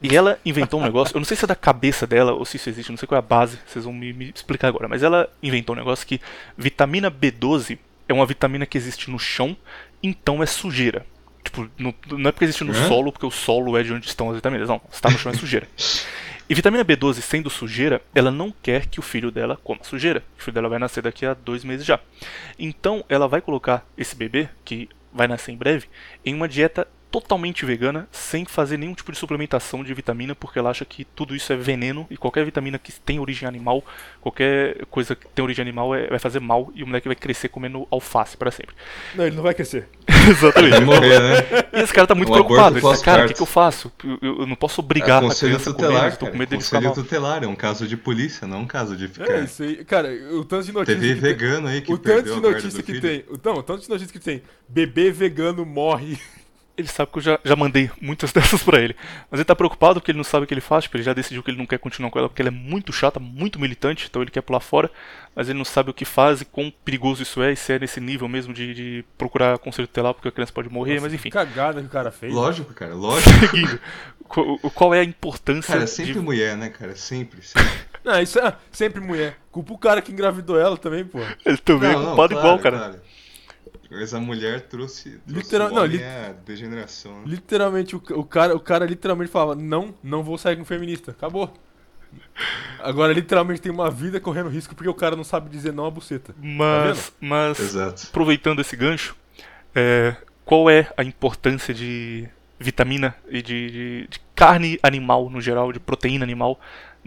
[0.00, 2.56] E ela inventou um negócio, eu não sei se é da cabeça dela ou se
[2.56, 4.86] isso existe, não sei qual é a base, vocês vão me, me explicar agora.
[4.86, 6.20] Mas ela inventou um negócio que
[6.56, 7.76] vitamina B12
[8.08, 9.56] é uma vitamina que existe no chão,
[10.02, 11.04] então é sujeira.
[11.44, 12.88] Tipo, no- não é porque existe no Hã?
[12.88, 14.68] solo, porque o solo é de onde estão as vitaminas.
[14.68, 15.66] Não, se tá no chão é sujeira.
[16.50, 20.22] E vitamina B12 sendo sujeira, ela não quer que o filho dela coma sujeira.
[20.38, 22.00] O filho dela vai nascer daqui a dois meses já.
[22.58, 25.86] Então ela vai colocar esse bebê, que vai nascer em breve,
[26.24, 30.70] em uma dieta totalmente vegana, sem fazer nenhum tipo de suplementação de vitamina, porque ela
[30.70, 33.82] acha que tudo isso é veneno e qualquer vitamina que tem origem animal,
[34.20, 37.48] qualquer coisa que tem origem animal é- vai fazer mal e o moleque vai crescer
[37.48, 38.74] comendo alface para sempre.
[39.14, 39.88] Não, ele não vai crescer.
[40.28, 40.70] Exatamente.
[40.72, 41.36] Vai morrer, né?
[41.72, 42.76] E esse cara tá muito Um preocupado.
[42.78, 43.90] Ele tá, cara, o que, que eu faço?
[44.04, 46.26] Eu, eu- eu não posso obrigar É a criança a comer, tutelar, mas eu tô
[46.26, 46.38] com cara.
[46.38, 46.92] medo dele ficar mal.
[46.94, 49.30] tutelar, é um caso de polícia, não um caso de ficar.
[49.32, 49.84] É isso aí.
[49.84, 51.00] Cara, o tanto de notícias.
[51.00, 53.00] TV que vegano aí que tem, o tanto de a notícia que filho.
[53.00, 53.24] tem.
[53.28, 54.42] o- Não, o tanto de notícia que tem.
[54.68, 56.18] Bebê vegano morre.
[56.78, 58.94] Ele sabe que eu já, já mandei muitas dessas pra ele.
[59.30, 61.12] Mas ele tá preocupado porque ele não sabe o que ele faz, tipo, ele já
[61.12, 64.06] decidiu que ele não quer continuar com ela porque ela é muito chata, muito militante,
[64.08, 64.90] então ele quer pular fora,
[65.34, 67.78] mas ele não sabe o que faz e quão perigoso isso é, e se é
[67.78, 71.30] nesse nível mesmo de, de procurar conselho tutelar porque a criança pode morrer, mas enfim.
[71.30, 72.32] Cagada que o cara fez.
[72.32, 73.28] Lógico, cara, lógico.
[73.40, 73.80] Seguindo,
[74.28, 76.20] qual, qual é a importância Cara, sempre de...
[76.20, 76.94] mulher, né, cara?
[76.94, 77.68] Sempre, sempre.
[78.04, 79.36] Não, isso é sempre mulher.
[79.50, 81.18] Culpa o cara que engravidou ela também, pô.
[81.44, 82.78] Ele também é culpado igual, cara.
[82.78, 83.00] claro.
[83.90, 87.20] Mas a mulher trouxe, trouxe Literal- não, homem lit- à degeneração.
[87.20, 87.22] Né?
[87.26, 91.10] Literalmente, o, o cara, o cara literalmente falava: Não, não vou sair com feminista.
[91.12, 91.52] Acabou.
[92.80, 95.90] Agora, literalmente, tem uma vida correndo risco porque o cara não sabe dizer não à
[95.90, 96.34] buceta.
[96.40, 98.06] Mas, mas Exato.
[98.08, 99.16] aproveitando esse gancho,
[99.74, 102.28] é, qual é a importância de
[102.58, 106.58] vitamina e de, de- de carne animal no geral, de proteína animal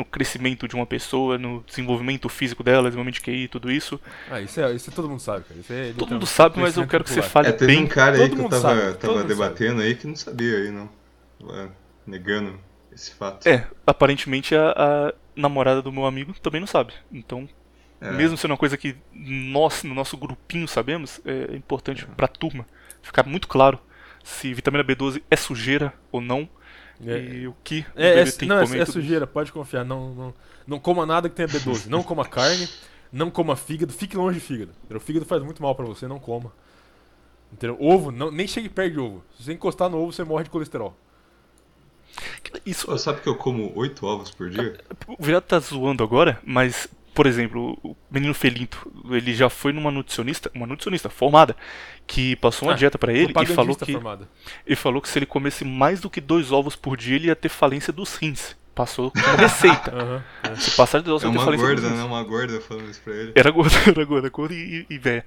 [0.01, 3.99] no crescimento de uma pessoa, no desenvolvimento físico dela, desenvolvimento de QI, tudo isso?
[4.27, 5.59] Ah, isso, é, isso todo mundo sabe, cara.
[5.59, 7.83] Isso é Todo mundo sabe, mas eu quero que você fale É, teve bem.
[7.83, 10.71] um cara aí todo que eu tava, sabe, tava debatendo aí que não sabia aí,
[10.71, 10.89] não.
[11.39, 11.75] Tava
[12.05, 12.59] negando
[12.91, 13.47] esse fato.
[13.47, 16.93] É, aparentemente a, a namorada do meu amigo também não sabe.
[17.11, 17.47] Então,
[18.01, 18.11] É.
[18.11, 22.65] mesmo sendo uma coisa que nós, no nosso grupinho, sabemos, é importante pra turma
[23.01, 23.79] ficar muito claro
[24.23, 26.47] se vitamina B12 é sujeira ou não
[27.05, 27.17] É.
[27.19, 28.79] e o que o É, é, não, que é, comer.
[28.81, 29.83] é sujeira, pode confiar.
[29.83, 30.33] Não, não,
[30.67, 31.87] não coma nada que tenha B12.
[31.89, 32.67] Não coma carne,
[33.11, 33.91] não coma fígado.
[33.91, 34.71] Fique longe de fígado.
[34.89, 36.51] O fígado faz muito mal pra você, não coma.
[37.51, 37.75] Entendeu?
[37.79, 39.23] Ovo, não, nem chegue perto de ovo.
[39.37, 40.95] Se você encostar no ovo, você morre de colesterol.
[42.65, 44.77] Isso, sabe que eu como oito ovos por dia?
[45.07, 49.91] o Virado tá zoando agora, mas, por exemplo, o menino Felinto, ele já foi numa
[49.91, 51.55] nutricionista, uma nutricionista formada,
[52.07, 54.27] que passou uma Ah, dieta pra ele e falou que formada.
[54.65, 57.35] ele falou que se ele comesse mais do que dois ovos por dia, ele ia
[57.35, 58.55] ter falência dos rins.
[58.73, 59.91] Passou como receita.
[59.93, 60.23] Aham.
[60.55, 62.03] Se passar de dois É ovos, uma ia ter falência gorda, dos né?
[62.05, 63.31] Uma gorda falando isso pra ele.
[63.35, 65.25] Era gorda, era gorda, gorda e, e velha.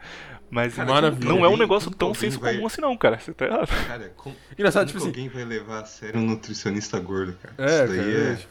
[0.51, 3.19] Mas Cara, não é um negócio como tão senso vai- comum assim não, cara.
[3.19, 3.69] Você tá errado.
[3.87, 5.09] Cara, como, Engraçado, como tipo assim.
[5.09, 7.55] alguém vai levar a sério um nutricionista gordo, cara?
[7.59, 8.03] É, isso cara.
[8.03, 8.35] daí é, é...
[8.37, 8.49] tipo,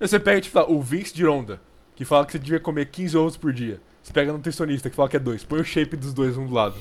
[0.00, 1.60] Você pega, tipo, lá, o Vince de Ronda,
[1.96, 3.80] que fala que você devia comer 15 ovos por dia.
[4.02, 5.42] Você pega no nutricionista, que fala que é dois.
[5.42, 6.76] Põe o shape dos dois um do lado.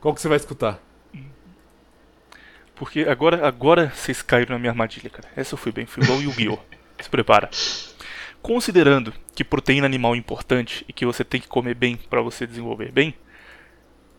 [0.00, 0.80] Qual que você vai escutar?
[2.76, 5.28] Porque agora, agora vocês caíram na minha armadilha, cara.
[5.34, 6.58] Essa eu fui bem, fui igual o Yu-Gi-Oh!
[7.02, 7.50] Se prepara.
[8.42, 12.46] Considerando que proteína animal é importante e que você tem que comer bem pra você
[12.46, 13.14] desenvolver bem,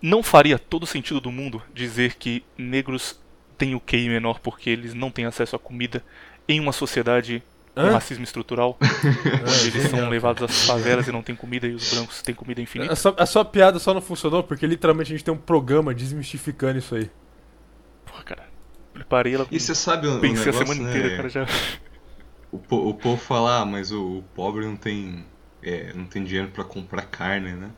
[0.01, 3.19] não faria todo sentido do mundo dizer que negros
[3.57, 6.03] têm o QI menor porque eles não têm acesso à comida
[6.47, 7.41] em uma sociedade
[7.77, 7.89] com Hã?
[7.89, 8.81] racismo estrutural,
[9.41, 12.61] onde eles são levados às favelas e não têm comida e os brancos têm comida
[12.61, 12.93] infinita?
[12.93, 15.93] A sua, a sua piada só não funcionou porque literalmente a gente tem um programa
[15.93, 17.09] desmistificando isso aí.
[18.05, 18.49] Porra, cara.
[18.93, 20.89] Preparei ela E você sabe o pensei a negócio, semana né?
[20.89, 21.45] inteira, cara, já.
[22.51, 25.25] O, po- o povo fala, ah, mas o, o pobre não tem,
[25.61, 27.71] é, não tem dinheiro pra comprar carne, né?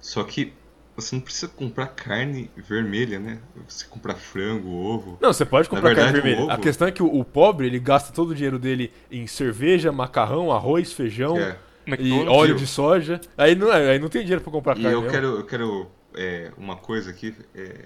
[0.00, 0.57] Só que
[1.00, 3.38] você não precisa comprar carne vermelha, né?
[3.68, 5.18] Você comprar frango, ovo.
[5.20, 6.50] Não, você pode comprar carne verdade, o vermelha.
[6.50, 9.26] A ovo- questão é que o, o pobre, ele gasta todo o dinheiro dele em
[9.26, 11.56] cerveja, macarrão, arroz, feijão é-
[11.86, 13.20] e McDonald's, óleo de soja.
[13.36, 14.94] Aí não, é- aí não tem dinheiro pra comprar E carne.
[14.94, 15.12] eu mesmo.
[15.14, 17.34] quero, eu quero é, uma coisa aqui.
[17.54, 17.84] é,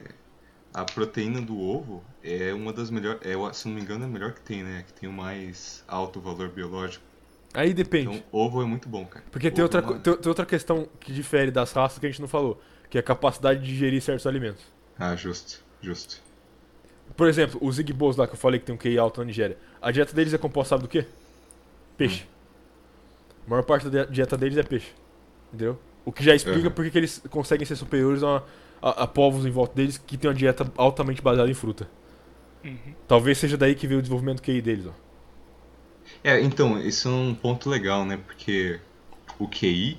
[0.75, 3.21] a proteína do ovo é uma das melhores.
[3.23, 4.85] É, se não me engano, é a melhor que tem, né?
[4.87, 7.05] Que tem o mais alto valor biológico.
[7.53, 8.09] Aí depende.
[8.09, 9.23] Então, ovo é muito bom, cara.
[9.31, 12.09] Porque tem outra, é uma- tem, tem outra questão que difere das raças que a
[12.09, 12.59] gente não falou,
[12.93, 14.63] que é a capacidade de digerir certos alimentos.
[14.99, 16.21] Ah, justo, justo.
[17.17, 19.57] Por exemplo, os Igbos lá que eu falei que tem um QI alto na Nigéria,
[19.81, 21.07] a dieta deles é composta sabe do quê?
[21.97, 22.27] Peixe.
[23.47, 24.93] A maior parte da di- dieta deles é peixe.
[25.49, 25.79] Entendeu?
[26.05, 26.75] O que já explica Uhum.
[26.75, 28.43] por que eles conseguem ser superiores a,
[28.83, 31.89] a, a povos em volta deles que têm uma dieta altamente baseada em fruta.
[32.63, 32.95] Uhum.
[33.09, 34.93] Talvez seja daí que veio o desenvolvimento QI deles, ó.
[36.23, 38.19] É, então, isso é um ponto legal, né?
[38.19, 38.79] Porque
[39.39, 39.99] o QI,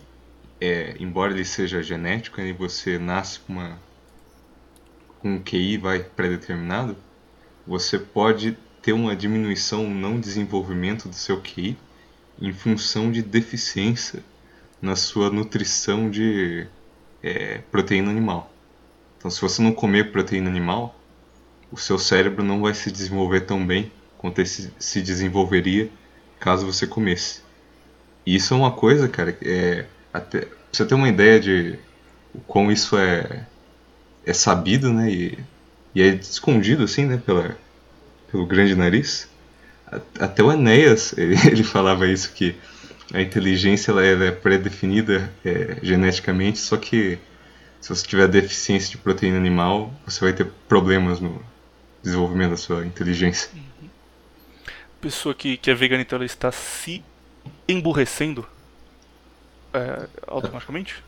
[0.63, 3.77] é, embora ele seja genético, e você nasce com uma
[5.19, 6.97] com um QI vai pré-determinado,
[7.65, 11.77] você pode ter uma diminuição, um não desenvolvimento do seu QI
[12.41, 14.21] em função de deficiência
[14.81, 16.67] na sua nutrição de
[17.21, 18.51] é, proteína animal.
[19.17, 20.97] Então, se você não comer proteína animal,
[21.71, 25.89] o seu cérebro não vai se desenvolver tão bem quanto se se desenvolveria
[26.39, 27.41] caso você comesse.
[28.25, 31.79] E isso é uma coisa, cara, é até pra você ter uma ideia de
[32.33, 33.45] o quão isso é
[34.25, 35.37] é sabido, né, e,
[35.93, 37.57] e é escondido assim, né, pela
[38.31, 39.27] pelo grande nariz.
[40.19, 42.55] Até o Enéas, ele, ele falava isso que
[43.13, 47.19] a inteligência ela, ela é pré-definida é, geneticamente, só que
[47.81, 51.43] se você tiver deficiência de proteína animal, você vai ter problemas no
[52.01, 53.49] desenvolvimento da sua inteligência.
[55.01, 57.03] pessoa que, que é vegana, então ela está se
[57.67, 58.47] emburrecendo
[59.73, 61.03] é, automaticamente?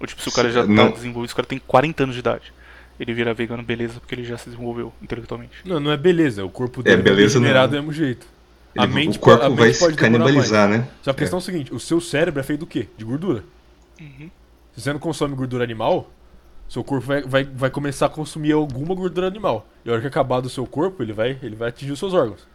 [0.00, 0.90] Ou tipo, se o cara já está Não.
[0.90, 2.52] desenvolvido, se o cara tem 40 anos de idade,
[2.98, 5.52] ele vira vegano, beleza, porque ele já se desenvolveu intelectualmente.
[5.64, 6.44] Não, não é beleza.
[6.44, 7.82] O corpo dele beleza é regenerado não.
[7.82, 8.26] do mesmo jeito.
[8.78, 10.88] A Ele- mente o corpo po- a mente vai pode se canibalizar, né?
[11.02, 12.86] Só que a questão é o seguinte, o seu cérebro é feito do quê?
[12.96, 13.42] De gordura.
[14.00, 14.30] Uhum.
[14.74, 16.08] Se você não consome gordura animal,
[16.68, 19.66] seu corpo vai, vai, vai começar a consumir alguma gordura animal.
[19.84, 22.14] E a hora que acabar do seu corpo, ele vai, ele vai atingir os seus
[22.14, 22.46] órgãos.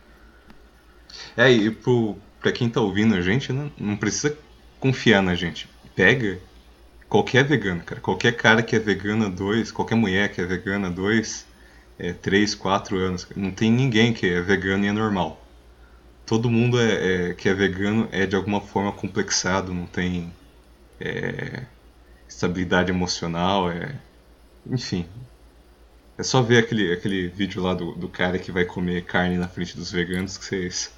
[1.36, 4.38] É, e pro, pra quem tá ouvindo a gente, né, não precisa
[4.86, 5.68] confiar na gente.
[5.95, 6.40] Pega
[7.10, 7.99] qualquer vegano, cara.
[8.02, 11.48] Qualquer cara que é vegano há dois, qualquer mulher que é vegana dois,
[11.98, 13.28] é, três, quatro anos.
[13.36, 15.41] Não tem ninguém que é vegano e é normal.
[16.26, 20.34] todo mundo é, é- que é vegano é de alguma forma complexado, não tem
[20.99, 21.66] é,
[22.28, 23.99] estabilidade emocional, é,
[24.68, 25.07] enfim.
[26.18, 29.48] É só ver aquele, aquele vídeo lá do, do cara que vai comer carne na
[29.48, 30.94] frente dos veganos que vocês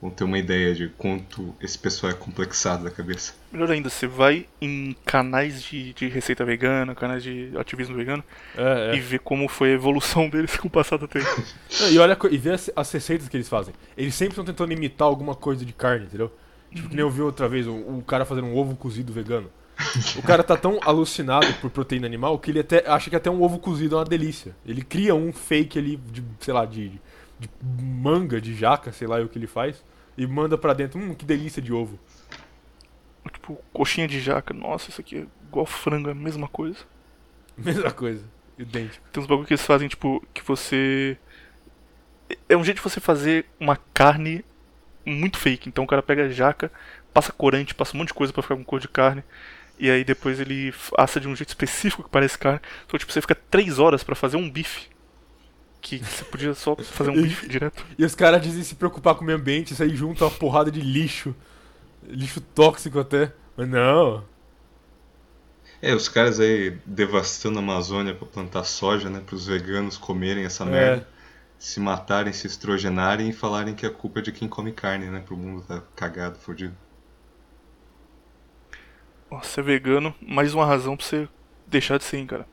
[0.00, 3.34] vão ter uma ideia de quanto esse pessoal é complexado da cabeça.
[3.52, 8.24] Melhor ainda, você vai em canais de, de receita vegana, canais de ativismo vegano,
[8.56, 8.96] É, é.
[8.96, 11.28] e vê como foi a evolução deles com o passado do tempo.
[11.90, 13.74] E olha, e vê as, as receitas que eles fazem.
[13.96, 16.32] Eles sempre estão tentando imitar alguma coisa de carne, entendeu?
[16.74, 19.50] Tipo, que nem eu vi outra vez um, um cara fazendo um ovo cozido vegano.
[20.16, 23.42] O cara tá tão alucinado por proteína animal que ele até acha que até um
[23.42, 24.54] ovo cozido é uma delícia.
[24.64, 27.00] Ele cria um fake ali de, sei lá, de, de
[27.82, 29.84] manga, de jaca, sei lá o que ele faz,
[30.16, 30.98] e manda pra dentro.
[30.98, 31.98] Hum, que delícia de ovo.
[33.32, 36.78] tipo, coxinha de jaca, nossa, isso aqui é igual frango, é a mesma coisa.
[37.56, 38.24] Mesma coisa.
[38.56, 39.06] Idêntico.
[39.12, 41.18] Tem uns bagulho que eles fazem, tipo, que você.
[42.48, 44.44] É um jeito de você fazer uma carne
[45.04, 45.68] muito fake.
[45.68, 46.70] Então o cara pega a jaca,
[47.12, 49.24] passa corante, passa um monte de coisa pra ficar com cor de carne.
[49.78, 52.60] E aí depois ele assa de um jeito específico que parece carne.
[52.86, 54.88] Então, tipo, você fica três horas pra fazer um bife.
[55.80, 57.84] Que você podia só fazer um bife direto.
[57.98, 60.80] E os caras dizem se preocupar com o meio ambiente, sair junto uma porrada de
[60.80, 61.34] lixo.
[62.08, 63.32] Lixo tóxico até.
[63.56, 64.24] Mas não.
[65.82, 69.20] É, os caras aí devastando a Amazônia pra plantar soja, né?
[69.20, 70.66] Para os veganos comerem essa É.
[70.66, 71.06] merda,
[71.58, 75.20] se matarem, se estrogenarem e falarem que a culpa é de quem come carne, né?
[75.20, 76.76] Pro mundo tá cagado, fodido.
[79.30, 81.28] Nossa, é vegano, mais uma razão pra você
[81.66, 82.46] deixar de ser, hein, cara.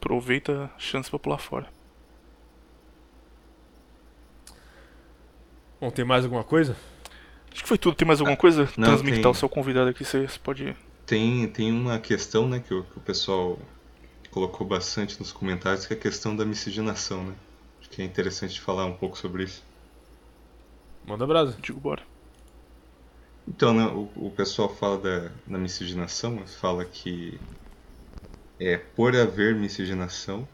[0.00, 1.68] Aproveita a chance pra pular fora.
[5.80, 6.76] Bom, tem mais alguma coisa?
[7.52, 7.96] Acho que foi tudo.
[7.96, 8.68] Tem mais alguma coisa?
[8.76, 9.30] não, Transmitir tem.
[9.30, 10.76] o seu convidado aqui, você você pode.
[11.06, 13.58] Tem, tem uma questão, né, que o, que o pessoal
[14.30, 17.34] colocou bastante nos comentários, que é a questão da miscigenação, né?
[17.80, 19.62] Acho que é interessante falar um pouco sobre isso.
[21.06, 21.56] Manda brasa.
[21.60, 22.02] Digo, bora.
[23.46, 27.38] Então, né, o, o pessoal fala da, da miscigenação, fala que
[28.58, 30.48] é, por haver miscigenação,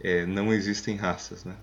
[0.00, 1.56] é, não existem raças, né?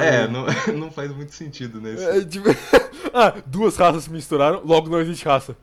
[0.00, 0.46] É, não,
[0.78, 1.94] não faz muito sentido, né?
[2.18, 2.46] É, tipo,
[3.12, 5.56] ah, duas raças se misturaram, logo não existe raça.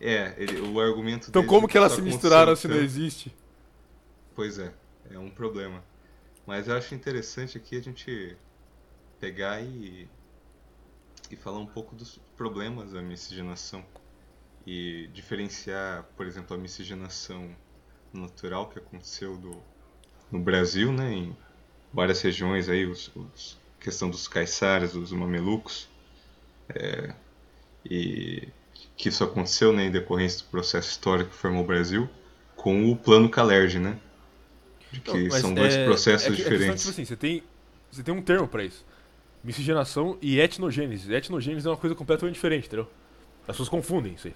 [0.00, 3.34] É, ele- o argumento Então como que elas se misturaram se não tanto- existe?
[4.34, 4.72] Pois é,
[5.10, 5.82] é um problema.
[6.46, 8.36] Mas eu acho interessante aqui a gente
[9.20, 10.08] pegar e,
[11.30, 13.84] e falar um pouco dos problemas da miscigenação
[14.66, 17.54] e diferenciar, por exemplo, a miscigenação
[18.12, 19.62] natural que aconteceu do,
[20.32, 21.36] no Brasil, né, em
[21.92, 25.88] várias regiões aí, os, os- questão dos caiçaras, dos mamelucos,
[26.68, 27.14] é,
[27.84, 28.48] e
[28.96, 32.08] que isso aconteceu né, em decorrência do processo histórico que formou o Brasil,
[32.56, 33.98] com o plano Calerge, né?
[34.92, 36.82] De que Não, são dois é- processos é é questão, diferentes.
[36.82, 37.42] tipo assim, você tem,
[37.90, 38.84] você tem um termo pra isso.
[39.44, 41.12] Miscigenação e etnogênese.
[41.14, 42.88] Etnogênese é uma coisa completamente diferente, entendeu?
[43.42, 44.34] As pessoas confundem isso aí.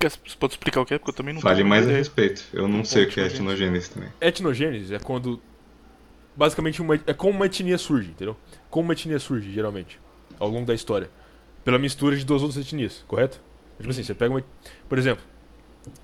[0.00, 0.98] Quer, você pode explicar o que é?
[0.98, 2.42] Porque eu também não Fale mais a respeito.
[2.54, 4.08] Eu não Um sei o que é etnogênese também.
[4.20, 5.40] Etnogênese é quando.
[6.34, 8.34] Basicamente, uma, é como uma etnia surge, entendeu?
[8.70, 10.00] Como uma etnia surge, geralmente,
[10.38, 11.10] ao longo da história.
[11.62, 13.38] Pela mistura de duas outras etnias, correto?
[13.76, 14.42] Tipo assim, você pega uma.
[14.88, 15.22] Por exemplo,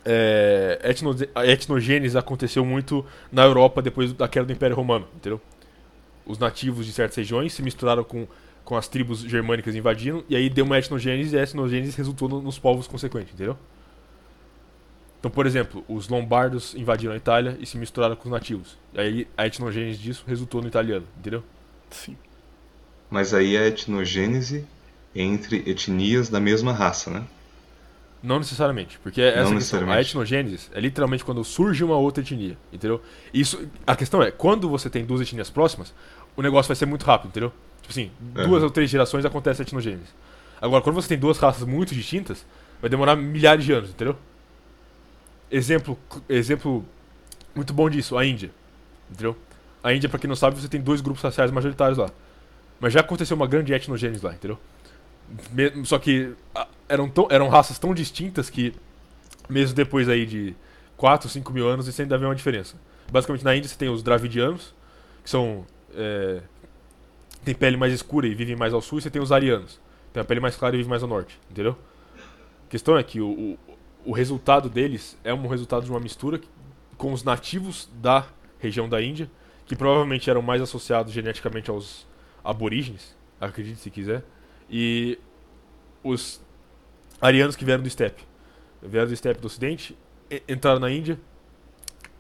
[0.05, 3.03] é, etno, a etnogênese aconteceu muito
[3.33, 5.41] na Europa depois da queda do Império Romano, entendeu?
[6.27, 8.27] Os nativos de certas regiões se misturaram com,
[8.63, 12.43] com as tribos germânicas invadindo, e aí deu uma etnogênese e a etnogênese resultou no-
[12.43, 13.57] nos povos consequentes, entendeu?
[15.19, 18.77] Então, por exemplo, os lombardos invadiram a Itália e se misturaram com os nativos.
[18.95, 21.43] E aí a etnogênese disso resultou no italiano, entendeu?
[21.91, 22.17] Sim.
[23.11, 24.65] Mas aí é etnogênese
[25.15, 27.25] entre etnias da mesma raça, né?
[28.23, 29.91] Não necessariamente, porque é essa Não a questão.
[29.91, 33.01] A etnogênese é literalmente quando surge uma outra etnia, entendeu?
[33.33, 35.95] Isso, a questão é, quando você tem duas etnias próximas,
[36.37, 37.53] o negócio vai ser muito rápido, entendeu?
[37.83, 38.65] Tipo assim, duas Aham.
[38.65, 40.11] ou três gerações acontece a etnogênese.
[40.61, 42.45] Agora, quando você tem duas raças muito distintas,
[42.81, 44.17] vai demorar milhares de anos, entendeu?
[45.51, 45.99] Exemplo,
[46.29, 46.85] exemplo
[47.55, 48.51] muito bom disso, a Índia,
[49.11, 49.37] entendeu?
[49.83, 52.11] A Índia, pra quem não sabe, você tem dois grupos raciais majoritários lá.
[52.81, 54.59] Mas já aconteceu uma grande etnogênese lá, entendeu?
[55.85, 56.35] Só que
[56.89, 58.75] eram, tão, eram raças tão distintas que,
[59.49, 60.55] mesmo depois aí de
[60.97, 62.77] 4, 5 mil anos, isso ainda vê uma diferença.
[63.11, 64.75] Basicamente, na Índia você tem os dravidianos,
[65.23, 65.65] que são.
[65.95, 66.41] É,
[67.45, 69.81] tem pele mais escura e vivem mais ao sul, e você tem os arianos,
[70.13, 71.79] tem a pele mais clara e vivem mais ao norte, entendeu?
[72.67, 73.57] A questão é que o,
[74.07, 76.41] o resultado deles é um resultado de uma mistura
[76.97, 78.25] com os nativos da
[78.61, 79.29] região da Índia,
[79.67, 82.07] que provavelmente eram mais associados geneticamente aos
[82.45, 84.25] aborígenes, acredite se quiser,
[84.71, 85.19] e
[86.05, 86.41] os
[87.21, 88.23] arianos que vieram do estepe.
[88.81, 89.99] Vieram do estepe do ocidente,
[90.49, 91.19] entraram na Índia.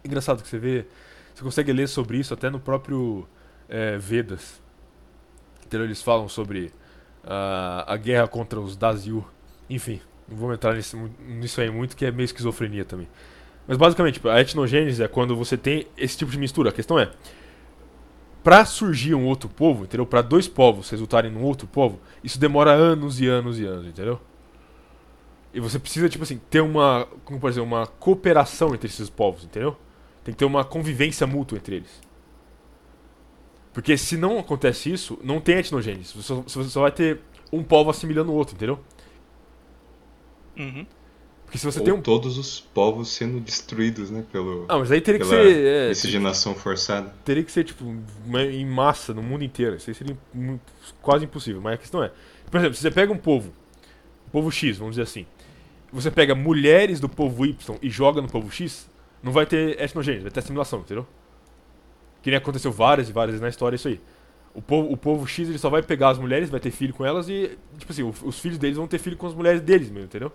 [0.04, 0.86] Engraçado que você vê,
[1.32, 3.28] você consegue ler sobre isso até no próprio
[3.68, 4.60] é, Vedas.
[5.64, 6.72] Então eles falam sobre
[7.24, 9.24] uh, a guerra contra os Dasil,
[9.70, 13.08] enfim não vou entrar nisso, nisso aí muito, que é meio esquizofrenia também.
[13.66, 16.70] Mas basicamente, tipo, a etnogênese é quando você tem esse tipo de mistura.
[16.70, 17.10] A questão é,
[18.42, 20.06] para surgir um outro povo, entendeu?
[20.06, 24.20] Para dois povos resultarem num outro povo, isso demora anos e anos e anos, entendeu?
[25.52, 29.76] E você precisa, tipo assim, ter uma, como por uma cooperação entre esses povos, entendeu?
[30.22, 32.00] Tem que ter uma convivência mútua entre eles.
[33.72, 36.14] Porque se não acontece isso, não tem etnogênese.
[36.14, 37.20] Você só, você só vai ter
[37.52, 38.78] um povo assimilando o outro, entendeu?
[40.56, 40.86] Uhum.
[41.44, 42.02] Porque se você Ou tem um...
[42.02, 44.64] todos os povos sendo destruídos, né, pelo...
[44.68, 45.46] Ah, mas aí teria que ser...
[45.46, 47.14] É, miscigenação teria, forçada.
[47.24, 47.84] Teria que ser, tipo,
[48.34, 49.76] em massa, no mundo inteiro.
[49.76, 50.62] Isso aí seria muito,
[51.00, 51.60] quase impossível.
[51.60, 52.10] Mas a questão é...
[52.50, 53.52] Por exemplo, se você pega um povo,
[54.36, 55.24] povo X, vamos dizer assim,
[55.90, 58.86] você pega mulheres do povo Y e joga no povo X,
[59.22, 61.06] não vai ter etnogênese, vai ter assimilação, entendeu?
[62.20, 63.98] Que nem aconteceu várias e várias vezes na história isso aí.
[64.52, 67.04] O povo, o povo X ele só vai pegar as mulheres, vai ter filho com
[67.04, 69.88] elas e, tipo assim, os, os filhos deles vão ter filho com as mulheres deles
[69.88, 70.30] mesmo, entendeu?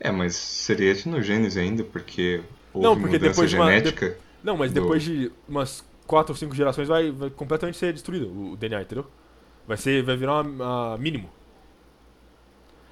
[0.00, 2.40] É, mas seria etnogênese ainda, porque
[2.72, 4.06] houve não, porque depois genética.
[4.06, 4.20] De uma, de...
[4.42, 4.80] Não, mas do...
[4.80, 9.06] depois de umas quatro ou cinco gerações vai, vai, completamente ser destruído o DNA, entendeu?
[9.68, 11.30] Vai ser, vai virar uma, uma mínimo.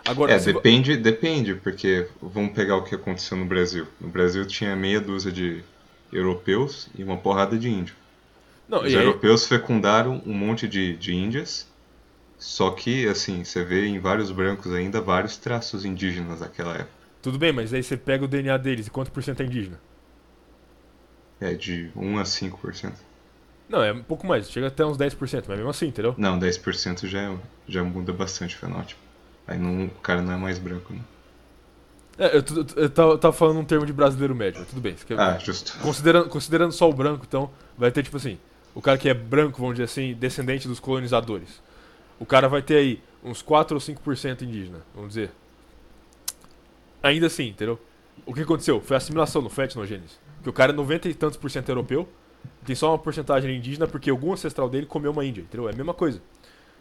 [0.05, 3.87] Agora, é, depende, depende, porque vamos pegar o que aconteceu no Brasil.
[4.01, 5.63] No Brasil tinha meia dúzia de
[6.13, 7.95] europeus e uma porrada de índio.
[8.69, 9.59] Não, Os europeus aí...
[9.59, 11.67] fecundaram um monte de, de índias,
[12.39, 16.98] só que, assim, você vê em vários brancos ainda vários traços indígenas daquela época.
[17.21, 19.81] Tudo bem, mas aí você pega o DNA deles e quanto por cento é indígena?
[21.41, 22.93] É de 1 a 5%.
[23.69, 26.15] Não, é um pouco mais, chega até uns 10%, mas mesmo assim, entendeu?
[26.17, 27.37] Não, 10% já, é
[27.69, 29.01] já muda bastante o fenótipo.
[29.47, 31.01] Aí não, o cara não é mais branco, né?
[32.19, 34.95] É, eu, eu, eu, tava, eu, tava, falando um termo de brasileiro médio, tudo bem.
[34.95, 35.79] Quer, ah, justo.
[35.81, 38.39] Considerando, considerando só o branco, então, vai ter tipo assim,
[38.75, 41.63] o cara que é branco, vamos dizer assim, descendente dos colonizadores.
[42.19, 45.31] O cara vai ter aí uns 4 ou 5% indígena, vamos dizer
[47.03, 47.79] ainda assim, entendeu?
[48.27, 48.81] O que aconteceu?
[48.81, 50.15] Foi a assimilação, não foi a etnogênese.
[50.37, 52.09] Porque o cara é 90 e tantos por cento europeu,
[52.65, 55.69] tem só uma porcentagem indígena porque algum ancestral dele comeu uma índia, entendeu?
[55.69, 56.21] É a mesma coisa.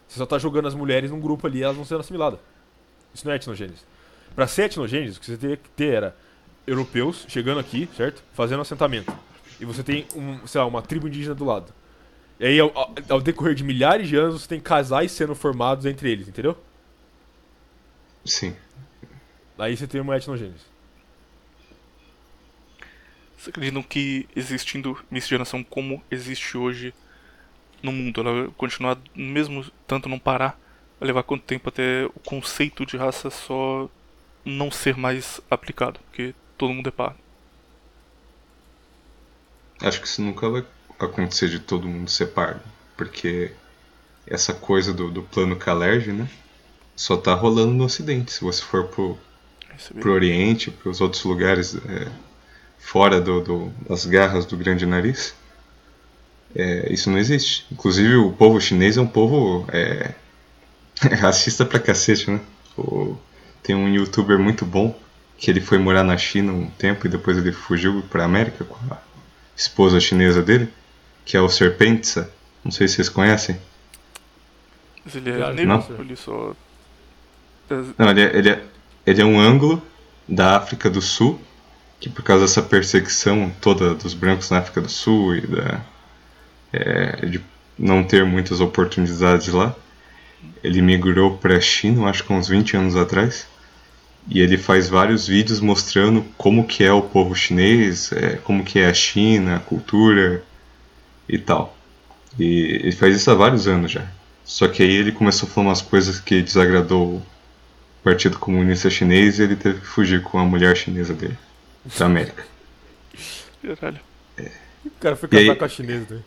[0.07, 2.39] Você só tá jogando as mulheres num grupo ali e elas vão sendo assimiladas.
[3.13, 3.83] Isso não é etnogênese.
[4.35, 6.15] Pra ser etnogênese, o que você teria que ter era
[6.65, 8.23] europeus chegando aqui, certo?
[8.33, 9.11] Fazendo assentamento.
[9.59, 11.73] E você tem, um, sei lá, uma tribo indígena do lado.
[12.39, 12.71] E aí, ao,
[13.09, 16.55] ao decorrer de milhares de anos, você tem casais sendo formados entre eles, entendeu?
[18.23, 18.55] Sim.
[19.57, 20.65] Aí você tem uma etnogênese.
[23.37, 26.93] Vocês acreditam que existindo miscigenação como existe hoje
[27.81, 30.59] no mundo, ela vai continuar mesmo tanto não parar,
[30.99, 33.89] vai levar quanto tempo até o conceito de raça só
[34.43, 37.15] não ser mais aplicado, porque todo mundo é par.
[39.81, 40.65] Acho que isso nunca vai
[40.99, 42.59] acontecer de todo mundo ser par,
[42.95, 43.53] porque
[44.25, 46.27] essa coisa do, do plano Calerge, né?
[46.95, 48.31] Só tá rolando no ocidente.
[48.31, 49.17] Se você for pro,
[49.99, 52.07] para o Oriente, para os outros lugares é,
[52.79, 55.35] fora do, do, das garras do grande nariz.
[56.55, 57.65] É, isso não existe.
[57.71, 60.13] Inclusive, o povo chinês é um povo é,
[61.15, 62.39] racista pra cacete, né?
[62.77, 63.17] O,
[63.61, 64.97] tem um youtuber muito bom
[65.37, 68.75] que ele foi morar na China um tempo e depois ele fugiu pra América com
[68.91, 68.97] a
[69.55, 70.69] esposa chinesa dele,
[71.25, 72.31] que é o Serpentsa.
[72.63, 73.59] Não sei se vocês conhecem.
[75.05, 75.65] Mas ele é negro?
[75.65, 75.99] Não?
[75.99, 76.55] Ele só...
[77.69, 78.63] É não, ele é, ele é,
[79.07, 79.81] ele é um ângulo
[80.27, 81.39] da África do Sul,
[81.97, 85.81] que por causa dessa perseguição toda dos brancos na África do Sul e da,
[86.73, 87.41] é, de
[87.79, 89.73] não ter muitas oportunidades lá,
[90.61, 93.47] ele migrou para a China, acho que uns 20 anos atrás,
[94.27, 98.79] e ele faz vários vídeos mostrando como que é o povo chinês, é, como que
[98.79, 100.43] é a China, a cultura
[101.29, 101.77] e tal.
[102.37, 104.05] E ele faz isso há vários anos já.
[104.43, 107.23] Só que aí ele começou a falar umas coisas que desagradou
[108.07, 111.37] Partido Comunista Chinês e ele teve que fugir com a mulher chinesa dele
[111.99, 112.41] da América.
[113.61, 113.99] Caralho.
[114.37, 114.49] É.
[114.85, 115.55] O cara foi casar aí...
[115.57, 116.23] com a chinesa dele.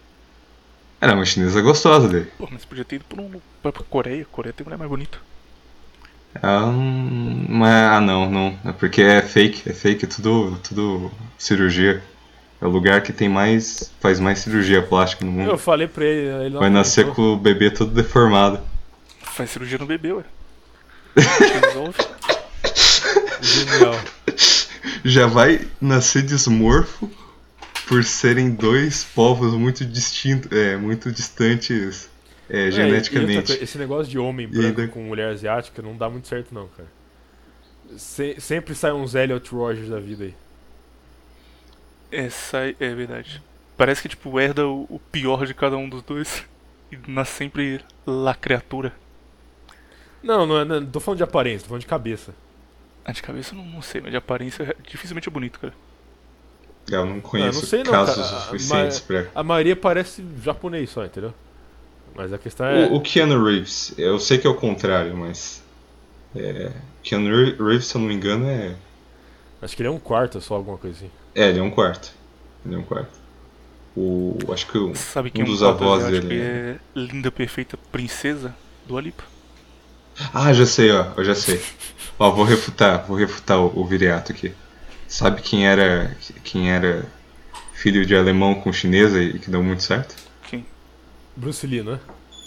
[1.01, 2.31] Era uma chinesa gostosa dele.
[2.37, 4.27] Pô, mas podia ter ido pra, um, pra Coreia.
[4.31, 5.17] Coreia tem mulher mais bonita.
[6.43, 7.65] Ah, um...
[7.65, 8.59] É, ah não, não.
[8.63, 12.03] É porque é fake, é fake, tudo, tudo cirurgia.
[12.61, 13.91] É o lugar que tem mais.
[14.01, 15.51] faz mais cirurgia plástica no mundo.
[15.51, 18.61] Eu falei pra ele, ele Vai nascer com o bebê todo deformado.
[19.23, 20.25] Faz cirurgia no bebê, ué.
[23.41, 23.95] Genial.
[25.05, 27.11] Já vai nascer desmorfo
[27.89, 32.09] por serem dois povos muito distintos, é, muito distantes
[32.49, 33.53] é, é, geneticamente.
[33.53, 34.89] Esse negócio de homem branco ainda...
[34.89, 36.89] com mulher asiática não dá muito certo não, cara.
[37.97, 40.35] Se, sempre sai uns Elliot Rogers da vida aí.
[42.13, 43.43] É, sai, é verdade.
[43.77, 46.45] Parece que tipo herda o, o pior de cada um dos dois
[46.93, 48.93] e nasce sempre lá criatura.
[50.23, 52.35] Não, não, é, não tô falando de aparência, tô falando de cabeça.
[53.05, 55.73] Ah, de cabeça eu não, não sei, mas de aparência dificilmente é bonito, cara.
[56.91, 58.41] Eu não conheço não sei não, casos cara.
[58.43, 59.27] suficientes pra.
[59.35, 61.33] A maioria parece japonês só, entendeu?
[62.15, 62.87] Mas a questão é.
[62.89, 65.63] O, o Keanu Reeves, eu sei que é o contrário, mas.
[66.35, 66.73] É,
[67.03, 67.29] Keanu
[67.67, 68.75] Reeves, se eu não me engano, é.
[69.63, 71.11] Acho que ele é um quarto só, alguma coisa assim.
[71.35, 72.13] É, ele é um quarto.
[72.67, 73.19] Ele é um quarto.
[73.97, 74.37] O.
[74.53, 76.41] Acho que o, Sabe quem um é um dos avós dele.
[76.41, 78.55] é- é linda, perfeita princesa
[78.87, 79.23] do Alipa?
[80.33, 81.61] Ah, já sei, ó, eu já sei.
[82.19, 84.53] Ó, vou refutar, vou refutar o, o Viriato aqui.
[85.09, 86.17] Sabe quem era.
[86.45, 87.07] quem era
[87.75, 90.15] filho de alemão com chinesa e que deu muito certo?
[90.49, 90.67] Quem?
[91.35, 91.99] Bruce Lee, né?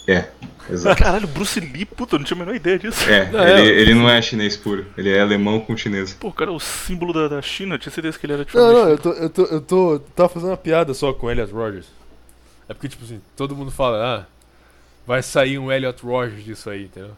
[0.06, 0.26] É,
[0.70, 1.02] exato.
[1.02, 3.08] Caralho, Bruce Lee, puta, eu não tinha a menor ideia disso.
[3.08, 6.14] É, Não, é, ele, ele não é chinês puro, ele é alemão com chinesa.
[6.20, 8.58] Pô, cara, o símbolo da, da China, eu tinha certeza que ele era tipo.
[8.58, 11.30] Não, não, eu tô, eu tô, eu tô, tava fazendo uma piada só com o
[11.30, 11.86] Elliot Rogers.
[12.68, 14.26] É porque, tipo assim, todo mundo fala, ah,
[15.06, 17.16] vai sair um Elliot Rogers disso aí, entendeu?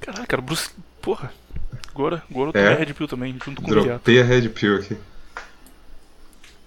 [0.00, 0.70] Caralho, cara, Bruce.
[1.02, 1.32] Porra.
[1.88, 2.74] Agora, agora eu É?
[2.74, 3.88] Red Pill também, junto com o Viriato.
[4.04, 4.96] Dropei a Red Pill aqui.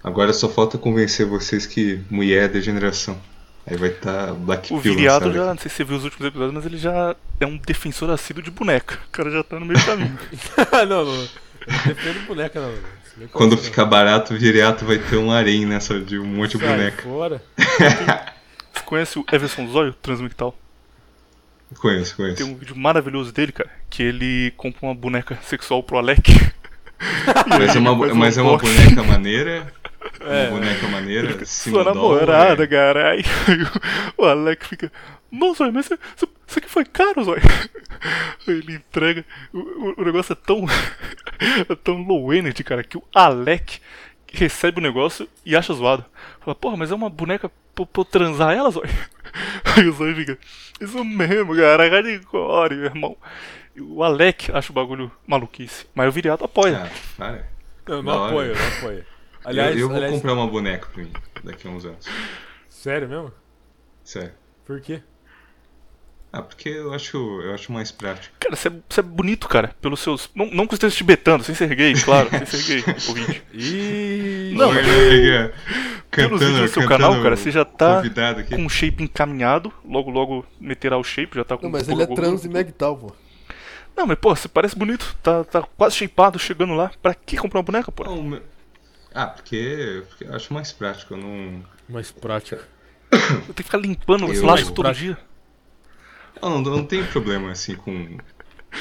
[0.02, 3.20] Agora só falta convencer vocês que mulher é degeneração.
[3.66, 5.50] Aí vai estar Black O Pill Viriato já, aqui.
[5.50, 8.42] não sei se você viu os últimos episódios, mas ele já é um defensor assíduo
[8.42, 8.98] de boneca.
[9.06, 10.18] O cara já tá no meio do caminho.
[10.88, 11.14] não, não.
[11.14, 11.28] Não
[11.86, 13.28] defendo boneca, não.
[13.32, 16.64] Quando ficar barato, o Viriato vai ter um harém nessa de um monte de.
[16.64, 17.02] Sai boneca.
[17.02, 17.42] fora.
[18.84, 20.56] Conhece o Everson Zóio, transmictal?
[21.78, 22.46] Conheço, Tem conheço.
[22.46, 26.22] um vídeo maravilhoso dele, cara, que ele compra uma boneca sexual pro Alec.
[27.48, 29.72] Mas é uma, um mas é uma boneca maneira.
[30.20, 30.48] É.
[30.48, 31.44] Uma boneca maneira.
[31.46, 32.66] Sua namorada, é.
[32.66, 33.22] caralho.
[33.46, 33.56] Aí
[34.16, 34.90] o Alec fica.
[35.30, 35.98] Não, Zóio, mas isso-
[36.56, 37.42] aqui foi caro, Zóio.
[38.48, 39.24] Ele entrega.
[39.52, 40.64] O, o- o negócio é tão.
[41.68, 43.78] é tão low energy, cara, que o Alec
[44.32, 46.04] recebe o negócio e acha zoado.
[46.40, 47.50] Fala, porra, mas é uma boneca
[47.86, 48.88] pra, pra eu transar ela, Zóio?
[49.76, 50.38] Aí o Zóio fica.
[50.80, 53.16] Isso mesmo, cara, hardcore, meu irmão.
[53.76, 55.86] E O Alec acha o bagulho maluquice.
[55.94, 56.90] Mas o Viriato apoia.
[57.18, 57.38] Ah.
[57.86, 58.98] Não, Da não apoio, não apoio.
[58.98, 59.04] Eu-
[59.44, 61.12] Aliás, eu, vou aliás comprar uma boneca pra mim
[61.44, 62.06] daqui a uns anos.
[62.68, 63.32] sério mesmo?
[64.04, 64.32] Sério.
[64.66, 65.02] Por quê?
[66.32, 68.32] Ah, porque eu acho, eu acho mais prático.
[68.38, 70.30] Cara, você é, você é bonito, cara, pelos seus.
[70.34, 73.42] Não, não que você esteja te betando, sem ser gay, claro, sem ser gay, ouvinte.
[73.52, 75.50] Ih, Não, Olha aí, ó.
[76.10, 78.02] Pelos vídeos do seu cantando canal, cara, você já tá
[78.48, 81.92] com o shape encaminhado, logo logo meterá o shape, já tá com Não, mas com
[81.92, 83.12] ele é trans e Megtal, pô.
[83.96, 86.90] Não, mas pô, você parece bonito, tá, tá quase shapeado chegando lá.
[87.02, 88.04] Pra que comprar uma boneca, pô?
[88.04, 88.42] Não, meu-
[89.12, 91.14] Ah, porque, porque eu acho mais prático.
[91.14, 91.62] Eu não.
[91.88, 92.62] Mais prático.
[93.12, 95.06] Eu tenho que ficar limpando os Eu- laços todo prático.
[95.06, 95.18] dia.
[96.42, 98.18] Eu não, eu não tenho problema assim com,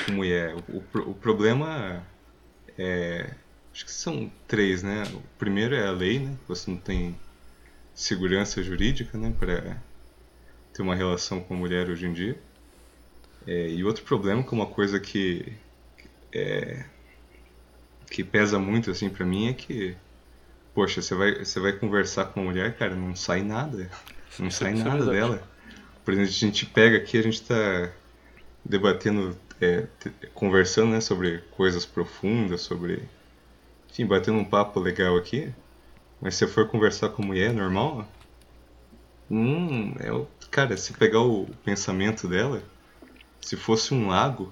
[0.06, 0.56] com mulher.
[0.70, 2.06] O, pro- o problema
[2.78, 3.34] é.
[3.74, 5.04] Acho que são três, né?
[5.14, 6.36] O primeiro é a lei, né?
[6.48, 7.16] Você não tem
[7.94, 9.34] segurança jurídica, né?
[9.38, 9.78] Pra
[10.74, 12.38] ter uma relação com a mulher hoje em dia.
[13.46, 15.54] É, e outro problema, que é uma coisa que.
[16.34, 16.84] É,
[18.10, 19.96] que pesa muito assim pra mim é que.
[20.74, 23.90] Poxa, você vai, você vai conversar com uma mulher, cara, não sai nada.
[24.40, 25.48] Não sai nada dela.
[26.10, 27.92] Por exemplo, a gente pega aqui, a gente tá
[28.66, 29.86] debatendo, é,
[30.34, 33.04] conversando, né, sobre coisas profundas, sobre.
[33.92, 35.54] Enfim, batendo um papo legal aqui.
[36.20, 38.08] Mas se você for conversar com mulher normal,
[39.30, 40.26] hum, é o.
[40.50, 42.64] Cara, se pegar o pensamento dela,
[43.40, 44.52] se fosse um lago,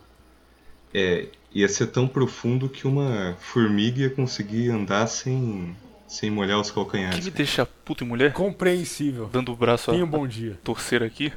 [0.93, 5.75] é, ia ser tão profundo que uma formiga ia conseguir andar sem,
[6.07, 7.25] sem molhar os O que calcanhares.
[7.25, 9.27] me deixa puto e mulher, Compreensível.
[9.33, 10.59] dando o braço a, Tenha um bom dia.
[10.63, 11.33] torcer aqui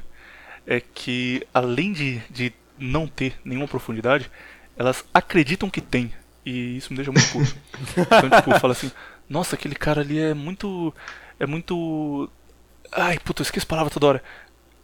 [0.65, 4.29] é que, além de, de não ter nenhuma profundidade,
[4.77, 6.11] elas acreditam que tem.
[6.45, 7.55] E isso me deixa muito puto.
[7.97, 8.91] então, tipo, fala assim:
[9.29, 10.93] Nossa, aquele cara ali é muito.
[11.39, 12.29] É muito.
[12.91, 14.23] Ai, puta, eu esqueço a palavra toda hora.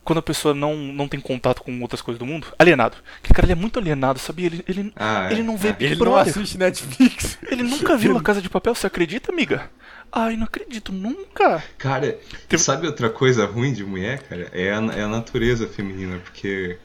[0.07, 2.95] Quando a pessoa não, não tem contato com outras coisas do mundo, alienado.
[3.19, 4.45] Aquele cara ele é muito alienado, sabia?
[4.45, 5.73] Ele, ele, Ah, ele não vê é.
[5.73, 6.31] Big Ele não Brother.
[6.31, 7.37] assiste Netflix.
[7.51, 9.69] Ele nunca viu a Casa de Papel, você acredita, amiga?
[10.09, 11.61] Ai, não acredito, nunca.
[11.77, 12.17] Cara,
[12.47, 14.49] Teve- sabe outra coisa ruim de mulher, cara?
[14.53, 16.77] É a, é a natureza feminina, porque.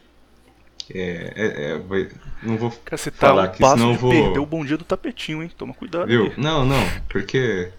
[0.92, 2.08] É, é- é- vai-
[2.42, 4.10] não vou Cara, você tá falar um passo senão eu vou.
[4.10, 5.50] perder o bom dia do tapetinho, hein?
[5.56, 6.08] Toma cuidado.
[6.08, 6.24] Viu?
[6.24, 6.32] aí.
[6.36, 7.70] Não, não, porque.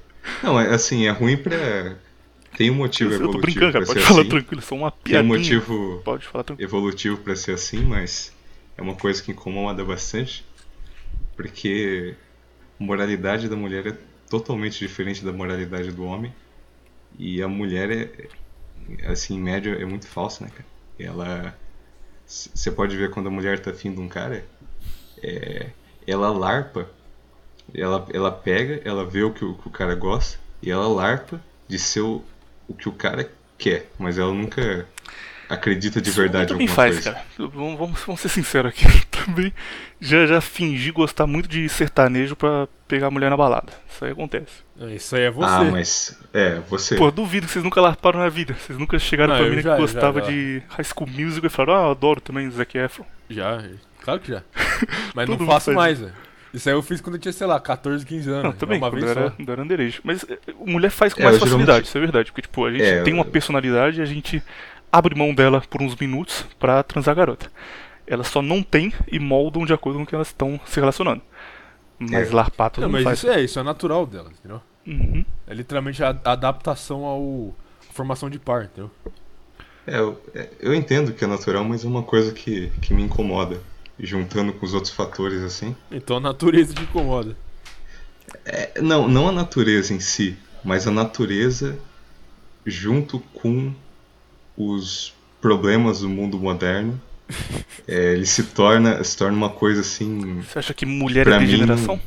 [0.42, 1.98] Não, é assim, é ruim pra.
[2.58, 3.86] Tem um motivo Eu tô evolutivo brincando, cara.
[3.86, 4.30] Pode ser falar assim.
[4.30, 6.70] tranquilo, só uma Tem um motivo Pode falar tranquilo.
[6.70, 8.34] evolutivo pra ser assim, mas
[8.78, 10.46] é uma coisa que incomoda bastante,
[11.36, 12.16] porque
[12.80, 13.98] a moralidade da mulher é
[14.30, 16.34] totalmente diferente da moralidade do homem,
[17.18, 20.66] e a mulher é, assim, em média, é muito falsa, né, cara?
[21.00, 21.60] Ela.
[22.26, 24.46] Você pode ver quando a mulher tá afim de um cara,
[25.22, 25.70] é,
[26.08, 26.90] ela larpa
[27.74, 31.42] ela, ela pega, ela vê o que, o que o cara gosta e ela larpa
[31.68, 32.02] de ser
[32.74, 34.86] o, que o cara quer, mas ela nunca
[35.50, 37.12] acredita de verdade em alguma faz, coisa.
[37.14, 37.26] cara.
[37.38, 38.86] Vamos, vamos, vamos ser sinceros aqui.
[39.24, 39.54] Eu também
[40.02, 43.72] já, já fingi gostar muito de sertanejo pra pegar a mulher na balada.
[43.90, 44.52] Isso aí acontece.
[44.96, 45.48] Isso aí é você.
[45.50, 46.20] Ah, mas.
[46.34, 46.96] É, você.
[46.96, 48.54] Pô, duvido que vocês nunca larparam na vida.
[48.56, 50.32] Vocês nunca chegaram Não, pra mim já- que gostava já, já.
[50.32, 53.06] de High School Musical e falaram, ah, eu adoro também Zac Efron.
[53.30, 53.64] Já,
[54.02, 54.42] claro que já.
[55.16, 56.14] Mas não faço mais, velho.
[56.54, 58.44] Isso aí eu fiz quando eu tinha, sei lá, 14, 15 anos.
[58.44, 59.36] Não, também, uma quando era, só.
[59.36, 60.00] quando era underage.
[60.04, 62.32] Mas eh, mulher faz com É, mais eu geralmente- facilidade, isso é verdade.
[62.32, 64.44] Porque, tipo, a gente É, tem uma eu- personalidade e a gente
[64.92, 67.52] abre mão dela por uns minutos pra transar a garota.
[68.06, 71.22] Elas só não têm e moldam de acordo com o que elas estão se relacionando.
[71.98, 72.36] Mas É.
[72.36, 73.18] larpar todo Não, mundo mas faz.
[73.20, 74.62] isso é, isso é natural dela, entendeu?
[74.86, 75.26] Uhum.
[75.48, 77.56] É literalmente a a adaptação ao
[77.90, 78.92] a formação de par, entendeu?
[79.88, 83.02] É, eu, é, eu entendo que é natural, mas é uma coisa que, que me
[83.04, 83.60] incomoda.
[84.00, 85.76] E Juntando com os outros fatores assim.
[85.92, 87.38] Então a natureza te incomoda.
[88.46, 91.78] É, não, não a natureza em si, mas a natureza
[92.66, 93.74] junto com
[94.58, 97.00] os problemas do mundo moderno.
[97.86, 100.40] É, ele se torna, se torna uma coisa assim.
[100.42, 102.00] Você acha que mulher é mim, degeneração?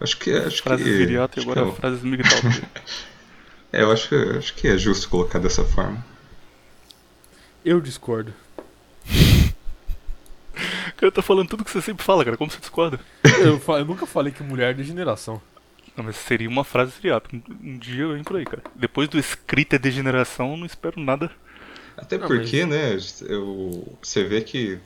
[0.00, 0.30] Acho que.
[0.32, 2.38] Acho Frases que, viriato e agora que frases migtal.
[3.72, 6.04] é, é, eu acho, que- acho que é justo colocar dessa forma.
[7.64, 8.32] Eu discordo.
[9.08, 12.36] O cara tá falando tudo que você sempre fala, cara.
[12.36, 12.98] Como você discorda?
[13.44, 15.40] Eu, fa- eu nunca falei que mulher é degeneração.
[15.96, 17.34] Não, mas seria uma frase viriato.
[17.34, 18.62] Um, um dia eu por aí, cara.
[18.74, 21.30] Depois do escrito é degeneração, eu não espero nada.
[21.96, 24.78] Até Não, porque, né, eu, você vê que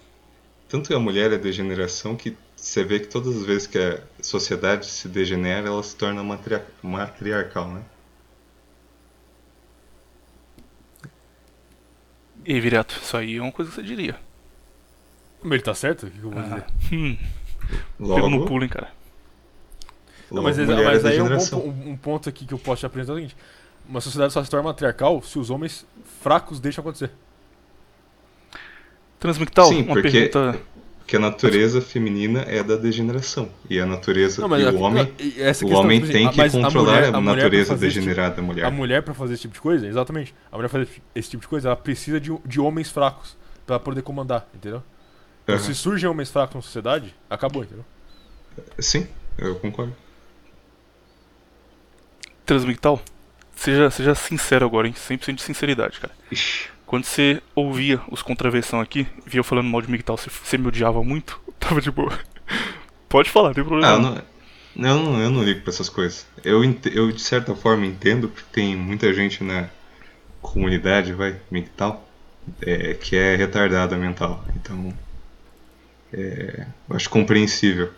[0.69, 4.87] tanto a mulher é degeneração que você vê que todas as vezes que a sociedade
[4.87, 7.83] se degenera, ela se torna matria matriarcal, né?
[12.45, 14.17] E aí, viriato, isso aí é uma coisa que você diria.
[15.43, 16.07] Mas ele tá certo?
[16.07, 16.65] O que eu vou dizer?
[16.93, 17.17] Hum,
[17.99, 18.89] Logo, pego no pulo, hein, cara.
[20.31, 22.81] Não, mas, mas é aí é um, bom um- um ponto aqui que eu posso
[22.81, 23.37] te apresentar é o seguinte:
[23.89, 25.85] uma sociedade só se torna matriarcal se os homens
[26.23, 27.11] fracos deixam acontecer.
[29.19, 30.61] Transmictal, Sim, uma porque- pergunta.
[31.11, 33.51] Porque a natureza feminina é da degeneração.
[33.69, 34.47] E a natureza.
[34.47, 35.13] Não, e o homem,
[35.65, 37.95] o homem tipo tem assim, que mas a controlar mulher- a, a natureza fazer esse
[37.95, 38.65] tipo- degenerada da mulher.
[38.65, 40.33] A mulher, pra fazer esse tipo de coisa, exatamente.
[40.53, 44.03] A mulher fazer esse tipo de coisa, ela precisa de, de homens fracos pra poder
[44.03, 44.85] comandar, entendeu?
[45.43, 45.59] Então.
[45.59, 47.85] Se surgem homens fracos na sociedade, acabou, entendeu?
[48.79, 49.93] Sim, eu concordo.
[52.47, 53.01] Transmictal,
[53.57, 54.95] seja, seja sincero agora, hein?
[54.95, 56.13] 100% de sinceridade, cara.
[56.31, 56.69] Ixi.
[56.91, 60.67] Quando você ouvia os contraversão aqui, via eu falando mal de Migtal, você, você me
[60.67, 61.41] odiava muito?
[61.57, 62.19] Tava de boa.
[63.09, 63.95] Pode falar, não tem problema.
[63.95, 64.23] Ah, não.
[64.75, 66.27] não, eu não, eu não ligo pra essas coisas.
[66.43, 69.71] Eu, eu, de certa forma, entendo porque tem muita gente na
[70.43, 72.09] comunidade, vai, mental,
[72.61, 74.45] é, que é retardada mental.
[74.57, 74.93] Então,
[76.13, 77.91] é, eu acho compreensível.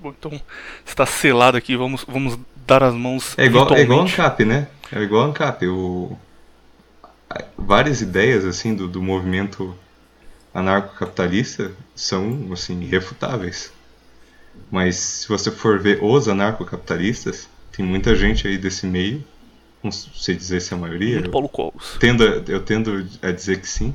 [0.00, 0.40] Bom, então,
[0.82, 4.00] está selado aqui, vamos, vamos dar as mãos É igual, é igual.
[4.00, 4.68] ANCAP, né?
[4.90, 5.66] É igual ANCAP.
[5.66, 6.18] O,
[7.56, 9.76] várias ideias, assim, do, do movimento
[10.54, 13.72] anarcocapitalista são, assim, irrefutáveis.
[14.70, 19.22] Mas se você for ver os anarcocapitalistas, tem muita gente aí desse meio,
[19.82, 21.96] não sei dizer se é a maioria, Muito eu Paulo Colos.
[22.00, 23.94] tendo, a- eu tendo a dizer que sim,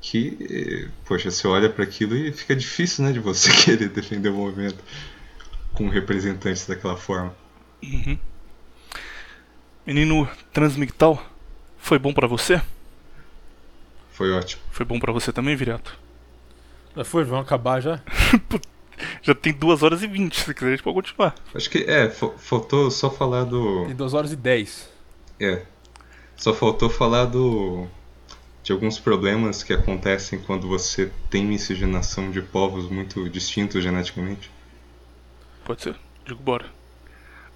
[0.00, 4.34] que, poxa, você olha para aquilo e fica difícil, né, de você querer defender o
[4.34, 4.82] movimento
[5.74, 7.34] com representantes daquela forma.
[9.86, 11.22] Menino Transmictal,
[11.82, 12.62] foi bom pra você?
[14.12, 14.62] Foi ótimo.
[14.70, 15.98] Foi bom pra você também, Viriato?
[16.94, 18.00] Mas foi, vamos acabar já?
[19.20, 21.34] Já tem 2 horas e 20, se quiser a gente pode continuar.
[21.54, 23.86] Acho que, é, fa- faltou só falar do.
[23.86, 24.88] Tem 2 horas e 10.
[25.40, 25.62] É.
[26.36, 27.88] Só faltou falar do.
[28.62, 34.48] De alguns problemas que acontecem quando você tem miscigenação de povos muito distintos geneticamente.
[35.64, 36.66] Pode ser, digo bora.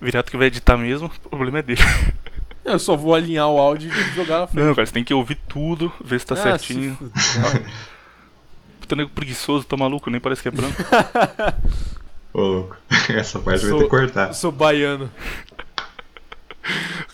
[0.01, 1.81] Viriato que vai editar mesmo, o problema é dele.
[2.67, 4.65] Eu só vou alinhar o áudio e jogar na frente.
[4.65, 6.97] Não, cara, você tem que ouvir tudo, ver se tá Ah, certinho.
[7.17, 7.65] se.
[8.81, 10.77] Puta nego preguiçoso, tá maluco, nem parece que é branco.
[12.35, 12.77] Ô, louco.
[13.09, 14.29] Essa parte vai Sou- ter que cortar.
[14.29, 15.11] Eu sou baiano.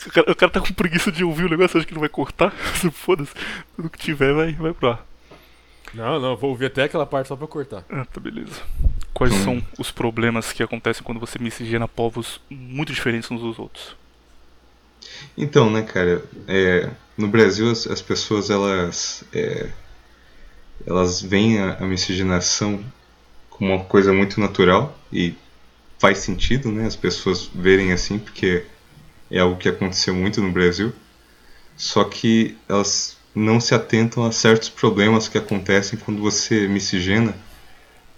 [0.06, 2.08] O cara, o cara tá com preguiça de ouvir o negócio, acha que não vai
[2.08, 2.50] cortar?
[2.92, 3.32] Foda-se.
[3.76, 5.06] Tudo que tiver vai, vai pro ar.
[5.94, 7.84] Não, não, vou ouvir até aquela parte só pra cortar.
[7.90, 8.60] Ah, tá beleza.
[9.12, 9.44] Quais Hum.
[9.44, 13.94] são os problemas que acontecem quando você miscigena povos muito diferentes uns dos outros?
[15.36, 19.68] Então, né, cara, é, no Brasil as, as pessoas elas é,
[20.86, 22.84] elas veem a, a miscigenação
[23.50, 25.34] como uma coisa muito natural e
[25.98, 28.64] faz sentido, né, as pessoas verem assim porque
[29.30, 30.92] é algo que aconteceu muito no Brasil.
[31.76, 37.34] Só que elas não se atentam a certos problemas que acontecem quando você miscigena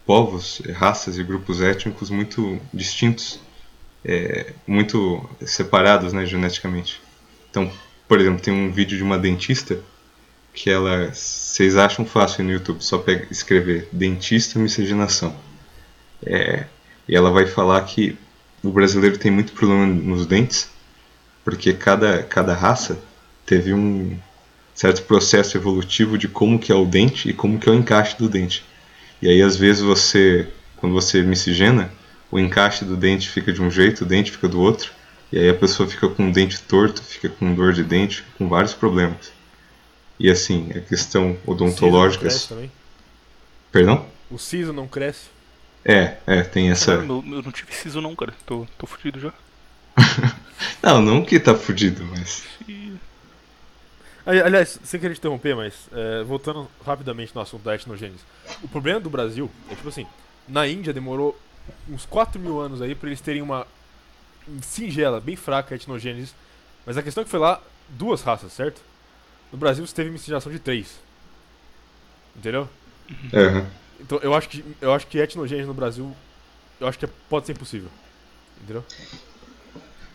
[0.05, 3.41] povos, raças e grupos étnicos muito distintos,
[4.05, 7.01] é, muito separados né, geneticamente.
[7.51, 7.71] Então,
[8.07, 9.79] por exemplo, tem um vídeo de uma dentista
[10.53, 11.11] que ela.
[11.13, 15.35] Vocês acham fácil no YouTube, só pega, escrever dentista miscigenação.
[16.25, 16.67] É,
[17.09, 18.17] e ela vai falar que
[18.63, 20.71] o brasileiro tem muito problema nos dentes,
[21.45, 22.99] porque cada, cada raça
[23.45, 24.17] teve um
[24.75, 28.17] certo processo evolutivo de como que é o dente e como que é o encaixe
[28.17, 28.65] do dente.
[29.21, 31.93] E aí às vezes você, quando você miscigena,
[32.35, 34.91] o encaixe do dente fica de um jeito, o dente fica do outro,
[35.31, 38.49] e aí a pessoa fica com o dente torto, fica com dor de dente, com
[38.49, 39.33] vários problemas.
[40.19, 42.27] E assim, a questão odontológica.
[42.27, 42.73] O siso não cresce também?
[43.71, 44.07] Perdão?
[44.29, 45.27] O siso não cresce?
[45.85, 46.93] É, é, tem essa.
[46.95, 48.35] Eu, eu não tive siso não, cara.
[48.45, 49.33] Tô, tô fudido já.
[50.83, 52.43] não, não que tá fudido, mas.
[54.27, 58.25] Ali- Aliás, sem querer te interromper, mas é, voltando rapidamente no assunto da etnogênese.
[58.61, 60.07] O problema do Brasil é tipo assim:
[60.49, 61.39] na Índia demorou
[61.89, 63.67] uns 4 mil anos aí pra eles terem uma
[64.63, 66.33] singela, bem fraca etnogênese.
[66.85, 68.81] Mas a questão é que foi lá duas raças, certo?
[69.51, 70.99] No Brasil você teve miscigenação de três.
[72.37, 72.69] Entendeu?
[73.33, 73.67] Aham.
[74.01, 76.15] Então eu acho que eu acho que etnogênese no Brasil
[76.81, 77.89] eu acho que é- pode ser impossível.
[78.63, 78.85] Entendeu?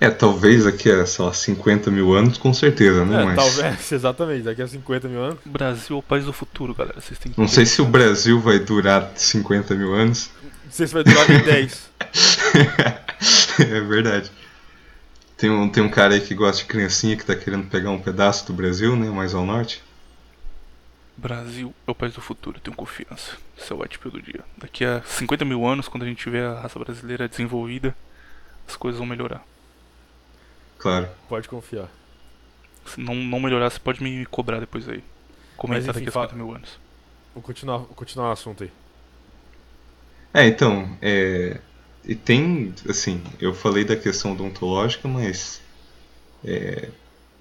[0.01, 3.21] É, talvez aqui a, sei lá, 50 mil anos, com certeza, né?
[3.21, 3.35] É, mas.
[3.35, 5.39] talvez, exatamente, daqui a 50 mil anos.
[5.45, 7.01] Brasil é o país do futuro, galera.
[7.01, 10.29] Vocês têm que Não sei se o Brasil vai durar 50 mil anos.
[10.69, 11.89] Não sei se vai durar nem 10.
[13.59, 14.31] é verdade.
[15.35, 17.99] Tem um, tem um cara aí que gosta de criancinha que tá querendo pegar um
[17.99, 19.09] pedaço do Brasil, né?
[19.09, 19.81] Mais ao norte.
[21.17, 23.35] Brasil é o país do futuro, eu tenho confiança.
[23.57, 24.41] Esse é o white do dia.
[24.59, 27.95] Daqui a 50 mil anos, quando a gente tiver a raça brasileira desenvolvida,
[28.67, 29.43] as coisas vão melhorar.
[30.77, 31.09] Claro.
[31.27, 31.87] Pode confiar.
[32.85, 35.03] Se não, não melhorar, você pode me cobrar depois aí.
[35.67, 36.77] Mas, enfim, daqui a fala- 50 mil anos.
[37.33, 38.71] Vou continuar, vou continuar o assunto aí.
[40.33, 41.59] É, então, é,
[42.05, 45.61] e tem, assim, eu falei da questão odontológica, mas
[46.45, 46.89] é,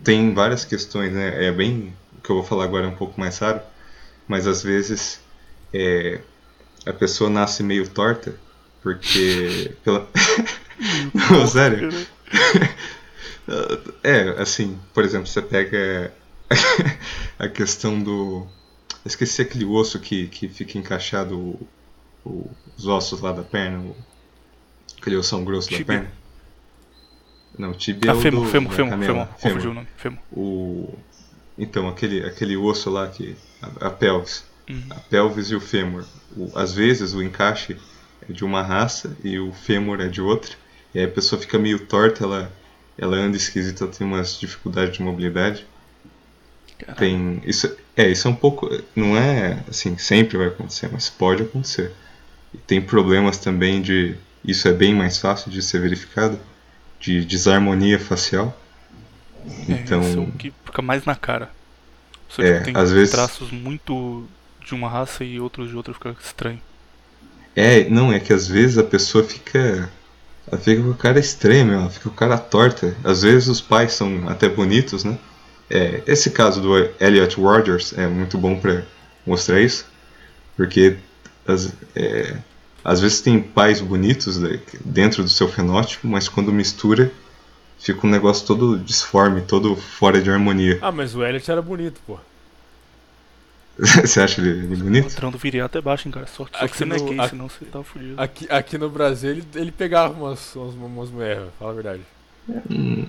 [0.04, 1.46] tem várias questões, né?
[1.46, 3.60] É bem, o que eu vou falar agora é um pouco mais raro,
[4.28, 5.20] mas às vezes
[5.74, 6.20] é,
[6.86, 8.34] a pessoa nasce meio torta,
[8.82, 10.08] porque pela...
[11.14, 11.90] Não, sério.
[14.02, 16.12] É, assim, por exemplo, você pega
[17.38, 18.46] a questão do.
[19.04, 21.68] Eu esqueci aquele osso que, que fica encaixado o-
[22.24, 23.96] o- os ossos lá da perna, o-
[25.00, 25.98] aquele ossão grosso da Tíbia.
[26.00, 26.12] perna.
[27.58, 29.28] Não, tibia é Ah, o fêmur, do, fêmur, da fêmur, fêmur.
[29.38, 29.66] Fêmur.
[29.70, 29.88] O nome.
[29.96, 30.18] Fêmur.
[30.32, 30.94] O,
[31.58, 33.36] então, aquele, aquele osso lá que.
[33.60, 34.44] A, a pelvis.
[34.68, 34.82] Uhum.
[34.90, 36.04] A pelvis e o fêmur.
[36.36, 37.76] O- às vezes o encaixe
[38.28, 40.52] é de uma raça e o fêmur é de outra.
[40.94, 42.52] E aí a pessoa fica meio torta, ela,
[42.96, 45.66] ela anda esquisita, ela tem umas dificuldades de mobilidade.
[46.78, 46.98] Caralho.
[46.98, 47.42] Tem.
[47.44, 48.70] Isso, é, isso é um pouco.
[48.94, 51.92] Não é assim, sempre vai acontecer, mas pode acontecer.
[52.54, 54.14] E tem problemas também de.
[54.44, 56.38] Isso é bem mais fácil de ser verificado.
[57.00, 58.58] De desarmonia facial.
[59.68, 60.00] É, Então.
[60.02, 61.50] isso é o que fica mais na cara.
[62.28, 64.26] Só É, tem às vezes- traços muito
[64.64, 66.60] de uma raça e outros de outra fica estranho.
[67.54, 69.90] É, não, é que às vezes a pessoa fica.
[70.50, 72.96] Ela fica com a cara estranha, meu, ela fica com a cara torta.
[73.04, 75.18] Às vezes os pais são até bonitos, né?
[75.70, 78.82] É, esse caso do Elliot Rogers é muito bom pra
[79.26, 79.86] mostrar isso.
[80.56, 80.96] Porque
[81.52, 82.36] às, é,
[82.84, 87.10] às vezes tem pais bonitos né, dentro do seu fenótipo, mas quando mistura
[87.78, 90.78] fica um negócio todo disforme, todo fora de harmonia.
[90.82, 92.18] Ah, mas o Elliot era bonito, pô.
[93.78, 95.04] Você acha ele, ele bonito?
[95.04, 96.26] Mostrando viriato é baixo, hein, cara.
[96.26, 98.20] Só, só Aqui que você não é gay, aqui- senão você tá fudido.
[98.20, 102.02] Aqui, aqui no Brasil ele, ele pegava umas, umas, umas mulheres, fala a verdade.
[102.68, 103.06] Hum,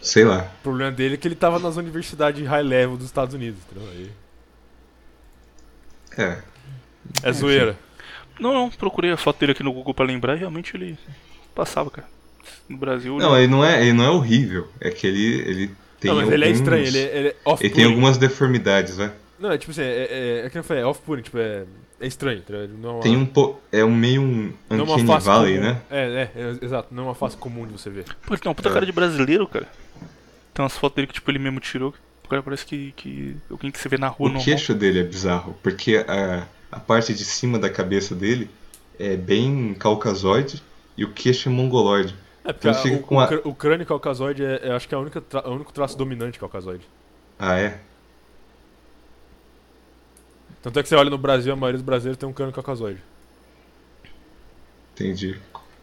[0.00, 0.48] sei lá.
[0.60, 3.88] O problema dele é que ele tava nas universidades high level dos Estados Unidos, entendeu?
[3.90, 4.10] Aí
[6.16, 6.38] É,
[7.22, 7.76] é zoeira.
[8.40, 10.98] Não, não, procurei a foto dele aqui no Google pra lembrar e realmente ele
[11.54, 12.08] passava, cara.
[12.68, 13.16] No Brasil.
[13.18, 14.68] Não, ele não é, ele não é horrível.
[14.80, 17.36] É que ele, ele tem não, mas ele é alguns- estranho, ele é, ele é
[17.60, 19.12] Ele tem algumas deformidades, né?
[19.38, 20.06] Não, é tipo assim, é,
[20.42, 21.64] é, é que eu falei, é off-putting, tipo, é,
[22.00, 22.42] é estranho?
[22.48, 23.60] Ele Não é uma, Tem um po...
[23.70, 25.68] É um meio um não é Uncanny Valley, comum.
[25.68, 25.82] né?
[25.90, 28.04] É, é, é, exato, não é uma face comum de você ver.
[28.26, 28.72] Pô, ele tem uma puta É.
[28.72, 29.66] cara de brasileiro, cara.
[30.54, 31.94] Tem umas fotos dele que tipo ele mesmo tirou.
[32.24, 34.44] O cara parece que, que alguém que você vê na rua O normal.
[34.44, 38.50] queixo dele é bizarro, porque a, a parte de cima da cabeça dele
[38.98, 40.62] é bem caucasoide
[40.96, 42.14] e o queixo é mongoloide.
[42.44, 44.94] É, porque Então a- fica o, o a- o crânio caucasoide é, é- acho que
[44.94, 46.88] é a única tra- o único traço dominante caucasoide.
[47.38, 47.78] Ah, é?
[50.62, 53.00] Tanto é que você olha no Brasil, a maioria dos brasileiros tem um crânio caucasoide.
[54.94, 55.36] Entendi.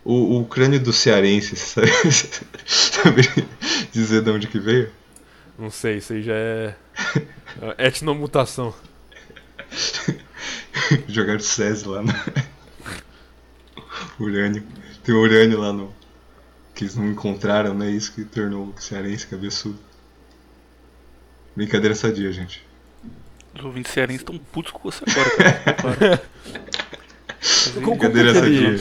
[0.06, 1.88] O, o crânio do cearense, sabe,
[2.66, 3.22] sabe
[3.92, 4.90] dizer de onde que veio?
[5.58, 6.76] Não sei, isso aí já é.
[7.77, 8.74] é etnomutação.
[11.07, 12.01] Jogaram SESI lá.
[12.01, 12.14] No...
[14.19, 14.64] urânio.
[15.03, 15.93] Tem urânio lá no.
[16.73, 17.89] Que eles não encontraram, né?
[17.89, 19.80] Isso que tornou o cearense cabeçudo.
[21.56, 22.65] Brincadeira sadia, gente.
[23.57, 26.23] Os ouvintes cearenses estão putos com você agora, cara.
[27.81, 28.75] Brincadeira sadia.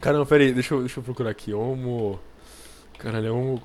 [0.00, 1.52] Caramba, pera aí, deixa eu, deixa eu procurar aqui.
[1.52, 2.18] Homo.
[2.98, 3.62] Caralho, é homo.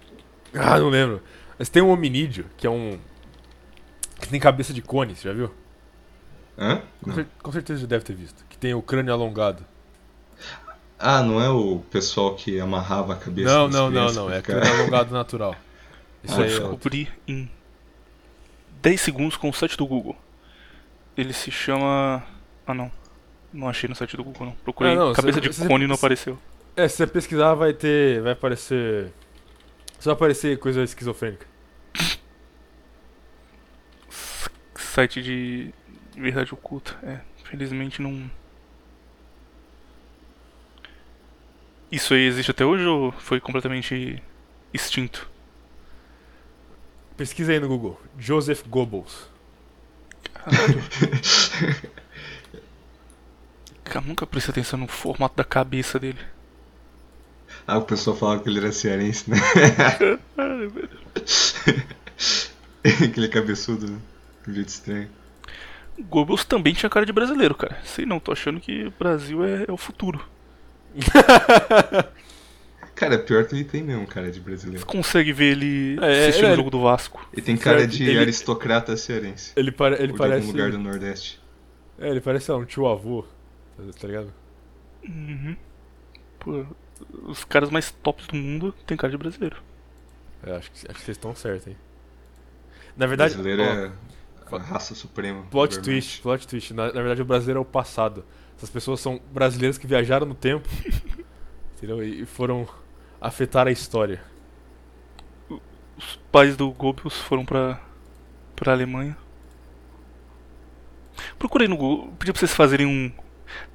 [0.53, 1.22] Ah, não lembro.
[1.57, 2.99] Mas tem um hominídeo, que é um.
[4.19, 5.51] Que tem cabeça de cone, você já viu?
[6.58, 6.82] Hã?
[7.03, 8.44] Com, cer- com certeza já deve ter visto.
[8.50, 9.64] Que tem o crânio alongado.
[11.00, 14.32] Ah, não é o pessoal que amarrava a cabeça Não, não, não, não.
[14.32, 15.56] É ficar- crânio alongado natural.
[16.24, 16.76] Isso Ah, aí é Eu outro.
[16.77, 17.50] descobri em
[18.82, 20.16] 10 segundos com o site do Google.
[21.16, 22.24] Ele se chama.
[22.66, 22.92] Ah não.
[23.53, 24.53] Não achei no site do Google não.
[24.64, 26.38] Procurei Ah, não, cabeça você- de você- cone e não apareceu.
[26.76, 28.22] É, se você pesquisar, vai ter.
[28.22, 29.11] Vai aparecer.
[30.00, 31.45] Só vai aparecer coisa esquizofrênica.
[34.76, 35.74] Site de
[36.21, 36.97] verdade oculta.
[37.03, 38.29] É, felizmente não.
[41.91, 44.21] Isso aí existe até hoje ou foi completamente
[44.73, 45.29] extinto?
[47.15, 47.99] Pesquisa aí no Google.
[48.17, 49.29] Joseph Goebbels.
[50.33, 50.83] Caralho.
[53.83, 56.19] Cara, nunca prestei atenção no formato da cabeça dele.
[57.65, 59.37] Ah, o pessoal falava que ele era cearense, né?
[62.83, 63.99] Aquele cabeçudo, né?
[64.43, 65.09] De um jeito estranho.
[66.00, 67.77] Goebbels também tinha cara de brasileiro, cara.
[67.84, 70.24] Sei não, tô achando que o Brasil é, é o futuro.
[72.95, 74.85] Cara, pior que ele tem mesmo cara de Você brasileiro.
[74.85, 77.27] consegue ver ele É, assistindo ele- o jogo do Vasco.
[77.32, 79.53] Ele tem cara de ele- aristocrata cearense.
[79.56, 79.95] Ele, pare...
[79.95, 80.40] ele ou de parece.
[80.48, 81.40] algum lugar do Nordeste.
[82.00, 83.24] É, ele parece sei lá, um tio avô.
[83.76, 84.34] Tá, tá ligado?
[85.08, 85.56] Uhum.
[86.40, 86.66] Pô,
[87.27, 89.58] os caras mais tops do mundo tem cara de brasileiro.
[90.43, 91.77] É, acho, que, acho que vocês estão certos, hein?
[92.95, 93.35] Na verdade.
[93.35, 93.92] brasileiro ó, é
[94.56, 95.43] a raça suprema.
[95.51, 96.74] Plot twist, plot twist.
[96.74, 98.24] Na, na verdade, o brasileiro é o passado.
[98.56, 100.67] Essas pessoas são brasileiros que viajaram no tempo.
[101.77, 102.03] entendeu?
[102.03, 102.67] E e foram
[103.22, 104.22] afetar a história.
[105.98, 107.80] Os pais do Goebbels foram pra,
[108.56, 109.17] pra Alemanha.
[111.38, 113.11] Procurei no Google, pedi pra vocês fazerem um.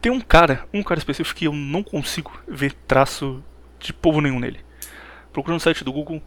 [0.01, 3.43] Tem um cara, um cara específico que eu não consigo ver traço
[3.81, 4.61] de povo nenhum nele.
[5.33, 6.23] Procura no site do Google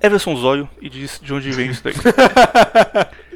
[0.00, 1.94] Everson Zóio e diz de onde vem isso daí.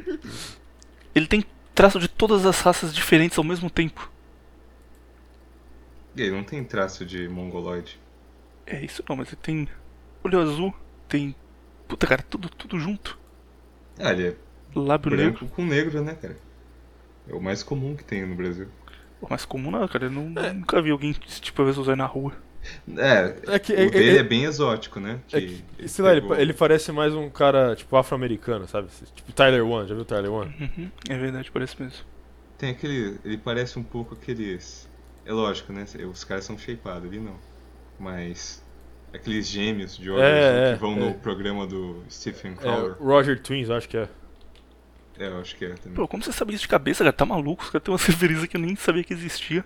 [1.13, 4.11] Ele tem traço de todas as raças diferentes ao mesmo tempo.
[6.15, 7.99] E aí, não tem traço de mongoloide.
[8.65, 9.69] É isso não, mas ele tem
[10.23, 10.73] olho azul,
[11.07, 11.35] tem.
[11.87, 13.17] Puta cara, tudo, tudo junto.
[13.99, 14.35] Ah, ele é
[14.75, 15.55] Lábio branco negro.
[15.55, 16.37] com negro, né, cara?
[17.27, 18.67] É o mais comum que tem no Brasil.
[19.19, 20.05] Pô, mais comum não, cara.
[20.05, 22.33] Eu não, nunca vi alguém desse tipo Everson Zóio na rua.
[22.97, 23.73] É, É que.
[23.73, 25.19] o é- dele é- é, bem exótico, né?
[25.31, 28.87] é Que que- sei lá, ele, ele parece mais um cara, tipo, afro-americano, sabe?
[29.15, 30.53] Tipo Tyler One, já viu Tyler One?
[30.59, 31.99] Uhum, é verdade, parece mesmo.
[32.57, 33.17] Tem aquele.
[33.23, 34.87] Ele parece um pouco aqueles.
[35.25, 35.85] É lógico, né?
[36.11, 37.35] Os caras são shapeados, ele não.
[37.99, 38.65] Mas.
[39.13, 40.95] Aqueles gêmeos de olhos É, é, que vão é.
[40.99, 42.95] no programa do Stephen É, Colbert.
[42.99, 44.07] Roger Twins, acho que é.
[45.17, 45.93] É, eu acho que é também.
[45.95, 47.13] Pô, como você sabe isso de cabeça, cara?
[47.13, 47.63] Tá maluco?
[47.63, 49.63] Os caras têm uma referência que eu nem sabia que existia.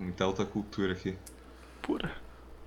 [0.00, 1.14] Muita alta cultura aqui.
[1.82, 2.10] Pura.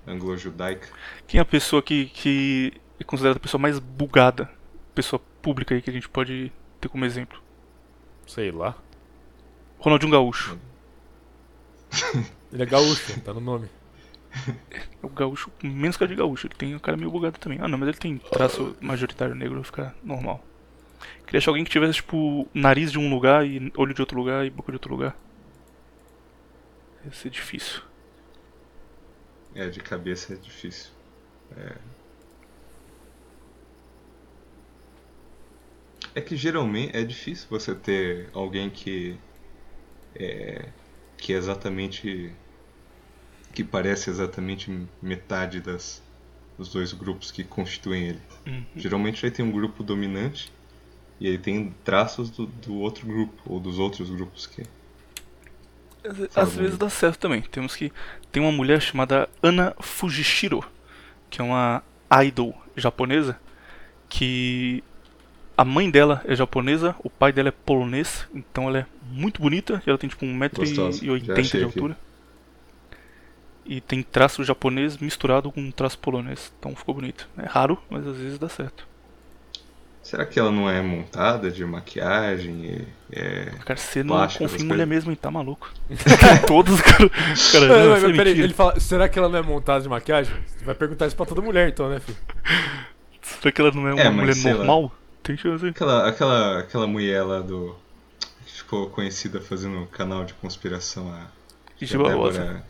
[0.05, 0.87] Anglo-judaica.
[1.25, 4.47] Quem é a pessoa que, que é considerada a pessoa mais bugada?
[4.93, 7.41] Pessoa pública aí que a gente pode ter como exemplo.
[8.27, 8.77] Sei lá.
[9.79, 10.59] Ronaldinho Gaúcho.
[12.53, 13.67] Ele é gaúcho, tá no nome.
[14.71, 16.45] É o gaúcho menos cara de gaúcho.
[16.45, 17.57] Ele tem a cara meio bugada também.
[17.59, 20.43] Ah, não, mas ele tem traço majoritário negro, vai ficar normal.
[21.25, 24.45] Queria achar alguém que tivesse, tipo, nariz de um lugar e olho de outro lugar
[24.45, 25.15] e boca de outro lugar.
[27.05, 27.81] Ia ser difícil.
[29.55, 30.91] É, de cabeça é difícil.
[31.55, 31.75] É.
[36.15, 39.17] É que geralmente é difícil você ter alguém que
[40.15, 40.69] é
[41.17, 42.33] que é exatamente
[43.53, 46.03] que parece exatamente metade das
[46.57, 48.21] dos dois grupos que constituem ele.
[48.45, 48.65] Uhum.
[48.75, 50.51] Geralmente ele tem um grupo dominante
[51.19, 54.63] e ele tem traços do, do outro grupo ou dos outros grupos que
[56.35, 56.61] Às, comigo.
[56.63, 57.41] vezes dá certo também.
[57.41, 57.91] Temos que.
[58.31, 60.63] Tem uma mulher chamada Ana Fujishiro,
[61.29, 61.83] que é uma
[62.25, 63.39] idol japonesa,
[64.09, 64.83] que
[65.57, 69.81] a mãe dela é japonesa, o pai dela é polonês, então ela é muito bonita,
[69.85, 70.25] ela tem tipo
[70.55, 71.79] Gostosa, já 1,80m achei de aqui.
[71.79, 71.97] altura.
[73.65, 77.29] E tem traço japonês misturado com traço polonês, então ficou bonito.
[77.37, 78.87] É raro, mas às vezes dá certo.
[80.03, 82.65] Será que ela não é montada de maquiagem?
[82.65, 83.45] E, é...
[83.65, 85.17] Cara, você não confia em mulher mesmo, hein?
[85.19, 85.71] Tá maluco.
[86.45, 87.09] Todos, cara.
[87.51, 90.35] cara Não, não, é peraí, ele fala, será que ela não é montada de maquiagem?
[90.45, 92.17] Você vai perguntar isso pra toda mulher então, né, filho?
[93.23, 94.57] Será que ela não é uma É, mulher sei lá.
[94.57, 94.91] normal?
[95.23, 95.65] Tem chance.
[95.65, 97.73] Aquela, aquela, aquela mulher lá do.
[98.45, 101.27] que ficou conhecida fazendo canal de conspiração há
[101.79, 101.95] G.
[101.95, 102.39] A Barbosa.
[102.39, 102.63] Débora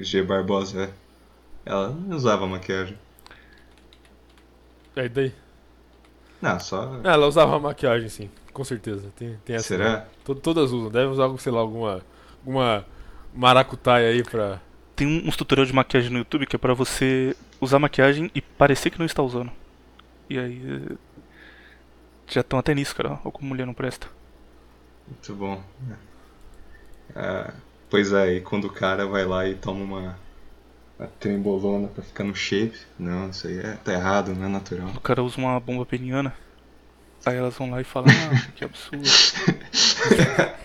[0.00, 0.22] G.
[0.24, 0.90] Barbosa, é.
[1.64, 2.98] Ela não usava maquiagem.
[4.96, 5.32] É, daí?
[6.40, 7.00] Não, só.
[7.04, 8.30] Ah, ela usava maquiagem, sim.
[8.52, 9.08] Com certeza.
[9.16, 9.68] Tem, tem essa.
[9.68, 10.06] Será?
[10.24, 10.90] To- Todas usam.
[10.90, 12.02] Deve usar, sei lá, alguma.
[12.40, 12.84] Alguma
[13.34, 14.60] maracutaia aí pra.
[14.94, 18.40] Tem um- uns tutorial de maquiagem no YouTube que é pra você usar maquiagem e
[18.40, 19.50] parecer que não está usando.
[20.30, 20.62] E aí.
[20.92, 20.96] eh,
[22.28, 23.20] Já estão até nisso, cara.
[23.24, 24.08] Ou como mulher não presta.
[25.06, 25.62] Muito bom.
[27.14, 27.52] Ah,
[27.88, 30.18] pois é, e quando o cara vai lá e toma uma,
[30.98, 34.88] uma trembolona pra ficar no shape, não, isso aí é, tá errado, não é natural.
[34.88, 36.34] O cara usa uma bomba peniana.
[37.24, 39.02] Aí elas vão lá e falam, ah, que absurdo.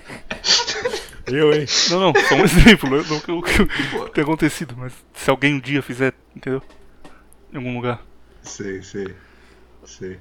[1.27, 1.65] Eu, hein?
[1.89, 5.53] Não, não, só um exemplo, não não que o que tem acontecido, mas se alguém
[5.53, 6.61] um dia fizer, entendeu?
[7.53, 8.05] Em algum lugar.
[8.41, 9.15] Sei, sei,
[9.85, 10.19] sei.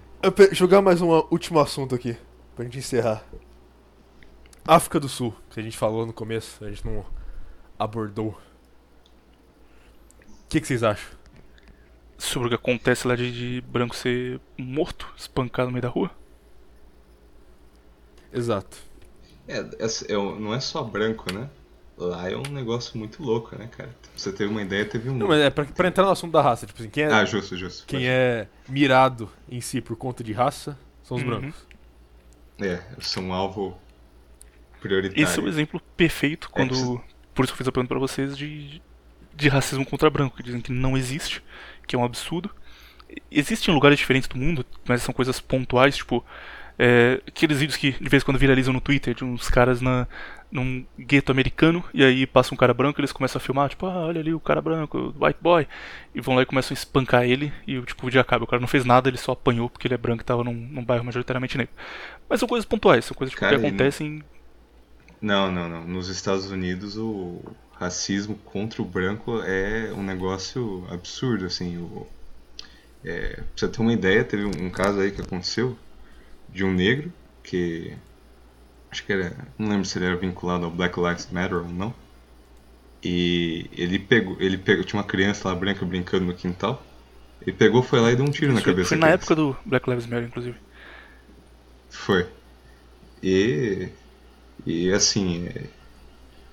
[0.53, 2.17] Jogar mais um último assunto aqui,
[2.55, 3.25] pra gente encerrar.
[4.65, 7.05] África do Sul, que a gente falou no começo, a gente não
[7.79, 8.39] abordou.
[10.51, 11.09] O que, que vocês acham?
[12.19, 16.11] Sobre o que acontece lá de, de branco ser morto, espancado no meio da rua.
[18.33, 18.77] Exato.
[19.47, 21.49] É, é- é um- não é só branco, né?
[21.97, 23.91] Lá é um negócio muito louco, né, cara?
[24.03, 25.15] Pra você ter uma ideia, teve um.
[25.17, 27.25] Não, mas é pra, pra entrar no assunto da raça, tipo assim, quem é, Ah,
[27.25, 27.87] justo, justo.
[27.87, 31.29] quem é mirado em si por conta de raça são os Uhum.
[31.29, 31.67] brancos.
[32.61, 33.79] É, são um alvo
[34.81, 35.23] prioritário.
[35.23, 36.73] Esse é o exemplo perfeito quando.
[36.73, 37.01] isso-
[37.35, 38.83] Por isso que eu fiz a pergunta pra vocês de,
[39.35, 41.43] de racismo contra branco, que dizem que não existe,
[41.87, 42.51] que é um absurdo.
[43.31, 46.25] Existem lugares diferentes do mundo, mas são coisas pontuais, tipo.
[46.79, 50.07] é, aqueles vídeos que de vez em quando viralizam no Twitter de uns caras na,
[50.51, 53.87] num gueto americano e aí passa um cara branco e eles começam a filmar, tipo,
[53.87, 55.67] ah, olha ali o cara branco, o white boy,
[56.15, 58.45] e vão lá e começam a espancar ele e o tipo, o dia acaba.
[58.45, 60.55] O cara não fez nada, ele só apanhou porque ele é branco e tava num,
[60.55, 61.75] num bairro majoritariamente negro.
[62.29, 64.23] Mas são coisas pontuais, são coisas tipo, Cara, que acontecem
[65.21, 65.87] Não, não, não.
[65.87, 67.43] Nos Estados Unidos o
[67.81, 71.79] racismo contra o branco é um negócio absurdo, assim.
[71.79, 72.07] O,
[73.05, 75.77] é, pra você ter uma ideia, teve um, um caso aí que aconteceu
[76.49, 77.11] de um negro
[77.43, 77.97] que
[78.91, 81.95] acho que era, não lembro se ele era vinculado ao Black Lives Matter ou não.
[83.03, 86.85] E ele pegou, ele pegou, tinha uma criança lá branca brincando no quintal.
[87.41, 89.23] Ele pegou, foi lá e deu um tiro na foi- cabeça Foi na criança.
[89.23, 90.57] época do Black Lives Matter, inclusive.
[91.89, 92.27] Foi.
[93.23, 93.89] E.
[94.67, 95.49] E assim.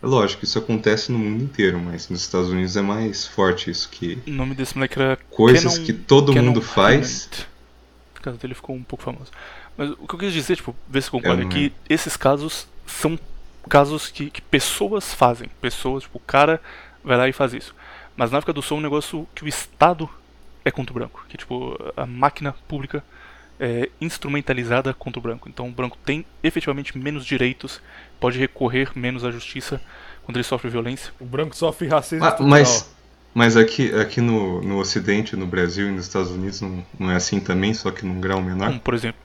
[0.08, 3.90] Lógico, isso acontece no mundo inteiro, mas nos Estados Unidos é mais forte isso.
[3.90, 7.30] Que O nome desse moleque era coisas Canon- que todo Canon mundo faz.
[8.18, 9.32] O caso dele ficou um pouco famoso.
[9.78, 13.20] Mas o que eu quis dizer, tipo, ver se concorda, é que esses casos são
[13.70, 15.50] casos que, que pessoas fazem.
[15.62, 16.62] Pessoas, tipo, o cara
[17.04, 17.76] vai lá e faz isso.
[18.16, 20.10] Mas na África do Sul é um negócio que o Estado
[20.64, 21.26] é contra o branco.
[21.30, 23.04] Que, tipo, a máquina pública
[23.60, 25.48] é instrumentalizada contra o branco.
[25.50, 27.82] Então o branco tem efetivamente menos direitos,
[28.20, 29.82] pode recorrer menos à justiça
[30.24, 31.12] quando ele sofre violência.
[31.20, 32.90] O branco sofre racismo Ah, mas
[33.38, 37.16] mas aqui, aqui no, no Ocidente, no Brasil e nos Estados Unidos não, não é
[37.16, 38.80] assim também, só que num grau menor.
[38.80, 39.22] Por exemplo.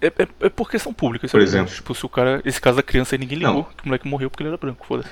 [0.00, 1.72] É, é, é por questão pública, isso Por é exemplo.
[1.72, 2.42] Tipo, se o cara.
[2.44, 3.62] Esse caso da criança aí ninguém ligou, Não.
[3.62, 5.08] que o moleque morreu porque ele era branco, foda-se.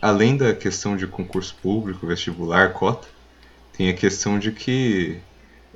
[0.00, 3.08] Além da questão de concurso público, vestibular, cota,
[3.76, 5.18] tem a questão de que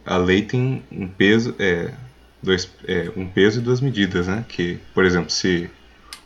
[0.05, 1.91] a lei tem um peso, é,
[2.43, 4.45] dois, é, um peso e duas medidas, né?
[4.49, 5.71] Que, por exemplo, se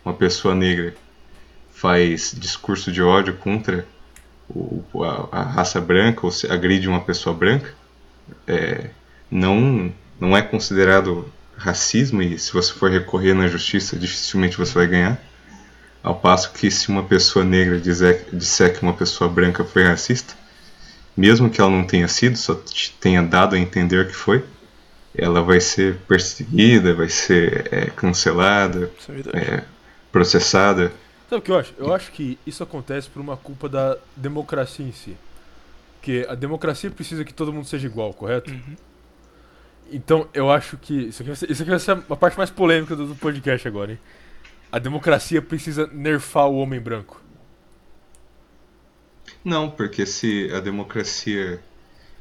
[0.05, 0.95] uma pessoa negra
[1.73, 3.87] faz discurso de ódio contra
[4.49, 7.75] o, a, a raça branca ou se agride uma pessoa branca,
[8.47, 8.91] é,
[9.31, 14.87] não, não é considerado racismo e se você for recorrer na justiça, dificilmente você vai
[14.87, 15.21] ganhar.
[16.03, 20.35] Ao passo que se uma pessoa negra dizer, disser que uma pessoa branca foi racista,
[21.17, 24.45] mesmo que ela não tenha sido, só te tenha dado a entender que foi,
[25.17, 28.91] ela vai ser perseguida, vai ser é, cancelada,
[29.33, 29.65] é é,
[30.13, 30.93] processada.
[31.29, 31.75] Sabe o que eu acho?
[31.79, 35.17] Eu acho que isso acontece por uma culpa da democracia em si.
[35.95, 38.51] Porque a democracia precisa que todo mundo seja igual, correto?
[38.51, 38.77] Uhum.
[39.91, 41.09] Então eu acho que.
[41.09, 43.67] Isso aqui, vai ser, isso aqui vai ser a parte mais polêmica do, do podcast
[43.67, 43.99] agora, hein?
[44.71, 47.23] A democracia precisa nerfar o homem branco.
[49.45, 51.61] Não, porque se a democracia.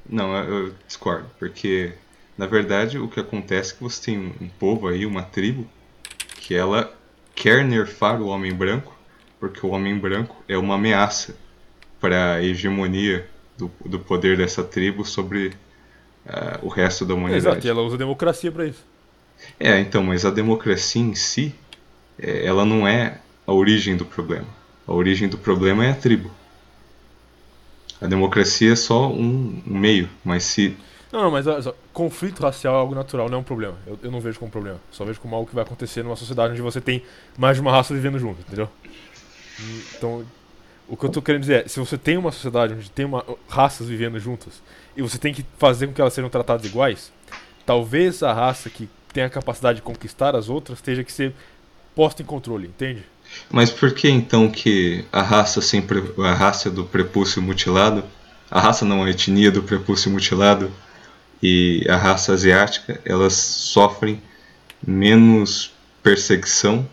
[0.08, 1.94] Não, eu eu discordo, porque
[2.38, 5.68] na verdade o que acontece é que você tem um povo aí, uma tribo,
[6.38, 6.94] que ela
[7.34, 8.96] quer nerfar o homem branco,
[9.40, 11.36] porque o homem branco é uma ameaça
[12.00, 15.54] para a hegemonia do, do poder dessa tribo sobre
[16.28, 17.48] ah, o resto da humanidade.
[17.48, 18.84] Exato, e ela usa a democracia pra isso.
[19.60, 21.54] É, então, mas a democracia em si,
[22.18, 24.48] é, ela não é a origem do problema.
[24.88, 26.32] A origem do problema é a tribo.
[28.02, 30.76] A democracia é só um, um meio, mas se.
[31.16, 33.78] Não, não, mas só, conflito racial é algo natural, não é um problema.
[33.88, 34.82] Eu, eu não vejo como problema.
[34.92, 37.02] Só vejo como algo que vai acontecer numa sociedade onde você tem
[37.38, 38.68] mais de uma raça vivendo junto, entendeu?
[39.96, 40.26] Então,
[40.90, 43.24] o que eu tô querendo dizer é, se você tem uma sociedade onde tem uma,
[43.48, 44.62] raças vivendo juntas
[44.98, 47.14] e você tem que fazer com que elas sejam tratadas iguais,
[47.66, 51.34] talvez a raça que tem a capacidade de conquistar as outras esteja que ser
[51.96, 53.06] posta em controle, entende?
[53.50, 58.04] Mas por que então que a raça sempre a raça do prepúcio mutilado,
[58.52, 60.70] a raça não a etnia do prepúcio mutilado
[61.42, 64.22] e a raça asiática, elas sofrem
[64.86, 65.72] menos
[66.04, 66.88] perseguição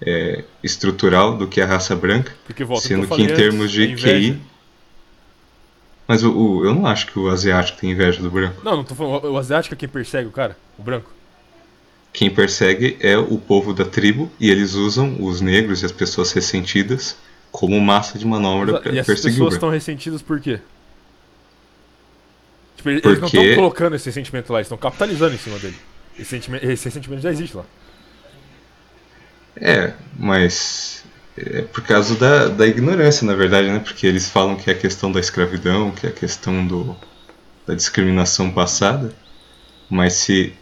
[0.00, 3.92] é, estrutural do que a raça branca, Porque volta sendo eu que em termos de
[3.92, 3.96] é.
[3.96, 4.40] QI.
[6.06, 8.60] Mas o, o- eu não acho que o asiático tem inveja do branco.
[8.64, 9.24] Não, não tô falando.
[9.30, 11.10] O asiático é quem persegue o cara, o branco.
[12.12, 16.32] Quem persegue é o povo da tribo e eles usam os negros e as pessoas
[16.32, 17.16] ressentidas
[17.52, 19.54] como massa de manobra para E perseguir o pessoas branco.
[19.54, 20.60] estão ressentidas por quê?
[22.78, 25.58] Tipo, eles eles não Porque- estão colocando esse sentimento lá, eles estão capitalizando em cima
[25.58, 25.76] dele.
[26.16, 27.64] Esse sentimento, esse sentimento já existe lá.
[29.56, 31.04] É, mas
[31.36, 33.80] é por causa da, da ignorância, na verdade, né?
[33.80, 36.96] Porque eles falam que é a questão da escravidão, que é a questão do,
[37.66, 39.12] da discriminação passada,
[39.90, 40.52] mas se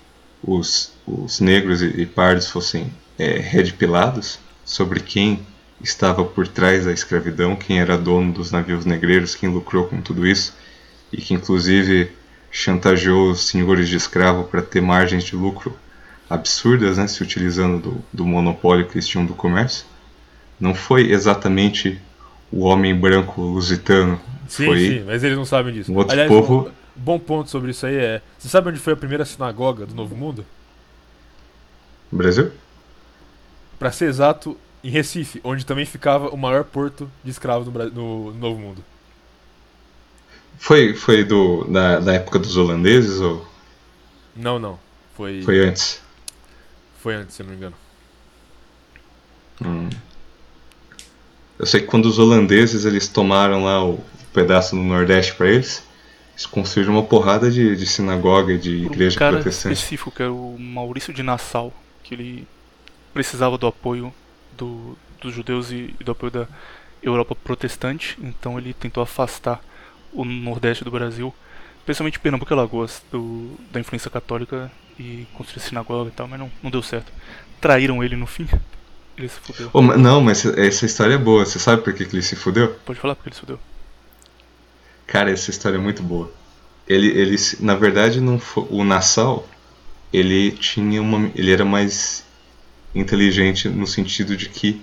[0.43, 5.41] os, os negros e, e pardos fossem é, redpilados sobre quem
[5.83, 10.27] estava por trás da escravidão, quem era dono dos navios negreiros, quem lucrou com tudo
[10.27, 10.55] isso,
[11.12, 12.10] e que inclusive
[12.51, 15.76] chantageou os senhores de escravo para ter margens de lucro
[16.28, 19.85] absurdas, né, se utilizando do, do monopólio que eles tinham do comércio.
[20.59, 22.01] Não foi exatamente
[22.51, 25.93] o homem branco lusitano, Sim, foi sim, mas eles não sabem disso.
[25.93, 28.23] um outro Aliás, povo- um bom ponto sobre isso aí é.
[28.39, 30.44] Você sabe onde foi a primeira sinagoga do Novo Mundo?
[32.10, 32.52] Brasil.
[33.78, 38.35] Pra ser exato, em Recife, onde também ficava o maior porto de escravos no, no
[38.35, 38.83] Novo Mundo.
[40.59, 43.47] Foi, foi do, da, da época dos holandeses ou
[44.35, 44.78] Não, não.
[45.17, 46.02] Foi, foi antes?
[47.01, 47.76] foi antes, se eu não me engano.
[49.65, 49.89] Hum.
[51.59, 53.99] Eu sei que quando os holandeses eles tomaram lá o
[54.33, 55.83] pedaço do Nordeste para eles,
[56.33, 59.75] eles construíram uma porrada de, de sinagoga e de Por um igreja cara protestante.
[59.75, 62.49] específico, que era o Maurício de Nassau, que ele
[63.15, 64.12] precisava do apoio
[64.57, 66.49] do, dos judeus e, e do apoio da
[67.02, 69.60] Europa protestante, então ele tentou afastar
[70.17, 71.35] o Nordeste do Brasil,
[71.85, 76.51] principalmente Pernambuco e Alagoas, do, da influência católica e construir sinagoga e tal, mas não,
[76.62, 77.12] não deu certo.
[77.61, 78.49] Traíram ele no fim,
[79.17, 79.73] ele se fudeu.
[79.73, 81.45] Ô, ma- não, mas essa história é boa.
[81.45, 82.75] Você sabe por que, que ele se fudeu?
[82.85, 83.59] Pode falar porque ele se fudeu.
[85.07, 86.33] Cara, essa história é muito boa.
[86.89, 89.47] Ele, ele na verdade, não foi, o Nassau,
[90.12, 92.25] ele tinha uma, ele era mais
[92.95, 94.83] inteligente no sentido de que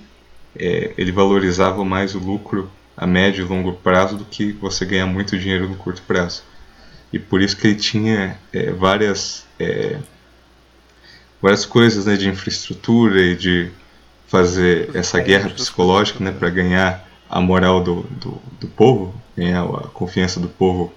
[0.56, 5.06] é, ele valorizava mais o lucro a médio e longo prazo do que você ganhar
[5.08, 6.44] muito dinheiro no curto prazo.
[7.12, 9.98] E por isso que ele tinha é, várias é,
[11.42, 13.70] várias coisas né, de infraestrutura e de
[14.28, 19.88] fazer essa guerra psicológica né, para ganhar a moral do, do, do povo, ganhar a
[19.88, 20.94] confiança do povo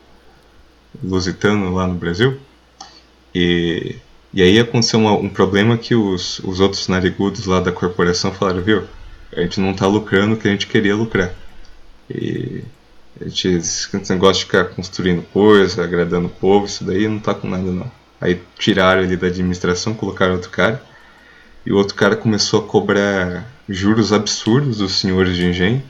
[1.02, 2.39] lusitano lá no Brasil.
[3.34, 3.97] E,
[4.33, 8.62] e aí aconteceu uma- um problema que os, os outros narigudos lá da corporação falaram,
[8.62, 8.84] viu,
[9.34, 11.33] a gente não está lucrando o que a gente queria lucrar.
[12.10, 12.62] E
[13.20, 17.34] a gente, esse negócio de ficar construindo coisa, agradando o povo, isso daí não tá
[17.34, 17.90] com nada não.
[18.20, 20.82] Aí tiraram ele da administração, colocaram outro cara.
[21.64, 25.82] E o outro cara começou a cobrar juros absurdos dos senhores de engenho,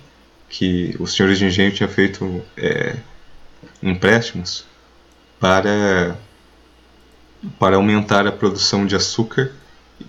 [0.49, 2.97] que os senhores de engenho tinham feito é,
[3.83, 4.65] empréstimos
[5.41, 6.17] para,
[7.59, 9.53] para aumentar a produção de açúcar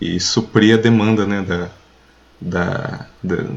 [0.01, 1.69] e suprir a demanda né, da,
[2.41, 3.49] da, da-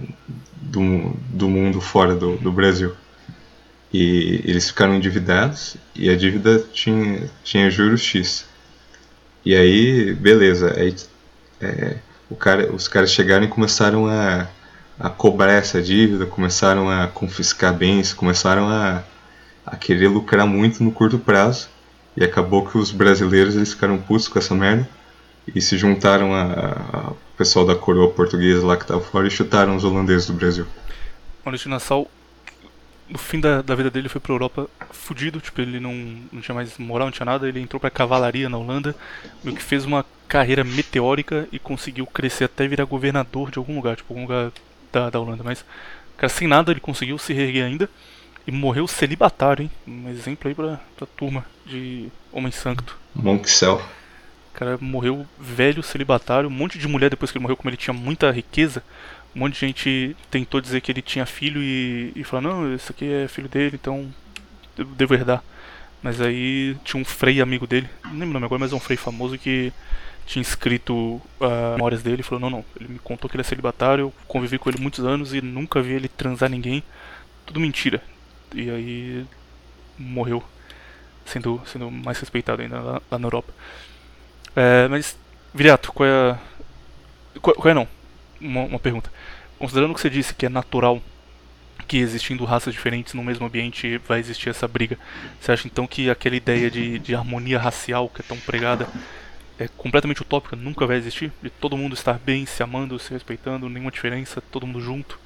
[0.60, 2.92] do, do mundo fora do, do Brasil.
[3.92, 8.47] E eles ficaram endividados e a dívida tinha, tinha juros X.
[9.44, 10.94] E aí, beleza, aí
[11.60, 11.97] é,
[12.30, 14.47] o cara, os caras chegaram e começaram a,
[14.98, 19.02] a cobrar essa dívida, começaram a confiscar bens, começaram a,
[19.66, 21.68] a querer lucrar muito no curto prazo.
[22.16, 24.89] E acabou que os brasileiros eles ficaram putos com essa merda
[25.55, 29.75] e se juntaram a- a- pessoal da coroa portuguesa lá que tava fora e chutaram
[29.75, 30.67] os holandeses do Brasil.
[31.43, 32.07] Maurício Nassau,
[33.09, 35.94] no fim da, da vida dele, foi pra Europa fudido, tipo, ele não,
[36.31, 38.94] não tinha mais moral, não tinha nada, ele entrou pra cavalaria na Holanda,
[39.43, 43.97] meio que fez uma carreira meteórica e conseguiu crescer até virar governador de algum lugar,
[43.97, 44.52] tipo, algum lugar
[44.93, 45.65] da, da Holanda, mas,
[46.19, 47.89] cara, sem nada ele conseguiu se reerguer ainda
[48.47, 49.70] e morreu celibatário, hein?
[49.89, 52.99] Um exemplo aí pra, pra turma de homem santo.
[53.15, 53.81] Monk Cell.
[54.60, 57.94] Cara morreu velho, celibatário, um monte de mulher depois que ele morreu, como ele tinha
[57.94, 58.82] muita riqueza,
[59.34, 62.92] um monte de gente tentou dizer que ele tinha filho e, e falar, não, esse
[62.92, 64.12] aqui é filho dele, então
[64.76, 65.42] eu devo herdar.
[66.02, 68.80] Mas aí tinha um frei amigo dele, não lembro o nome agora, mas é um
[68.80, 69.72] frei famoso que
[70.26, 73.44] tinha escrito as memórias dele e falou: Não, não, ele me contou que ele é
[73.44, 76.82] celibatário, eu convivi com ele muitos anos e nunca vi ele transar ninguém.
[77.47, 78.02] Tudo mentira.
[78.55, 79.26] E aí
[79.98, 80.44] morreu,
[81.24, 83.55] sendo, sendo mais respeitado ainda lá, lá na Europa.
[84.54, 85.16] É, mas,
[85.54, 86.38] Viriato, qual é.
[87.40, 87.88] Qual, qual é não?
[88.40, 89.12] Uma, uma pergunta.
[89.58, 91.02] Considerando que você disse que é natural
[91.86, 94.98] que existindo raças diferentes no mesmo ambiente vai existir essa briga.
[95.40, 98.86] Você acha então que aquela ideia de, de harmonia racial que é tão pregada
[99.58, 101.32] é completamente utópica, nunca vai existir?
[101.42, 105.18] De todo mundo estar bem, se amando, se respeitando, nenhuma diferença, todo mundo junto?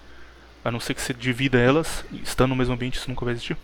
[0.65, 3.57] A não ser que você divida elas, estando no mesmo ambiente, isso nunca vai existir?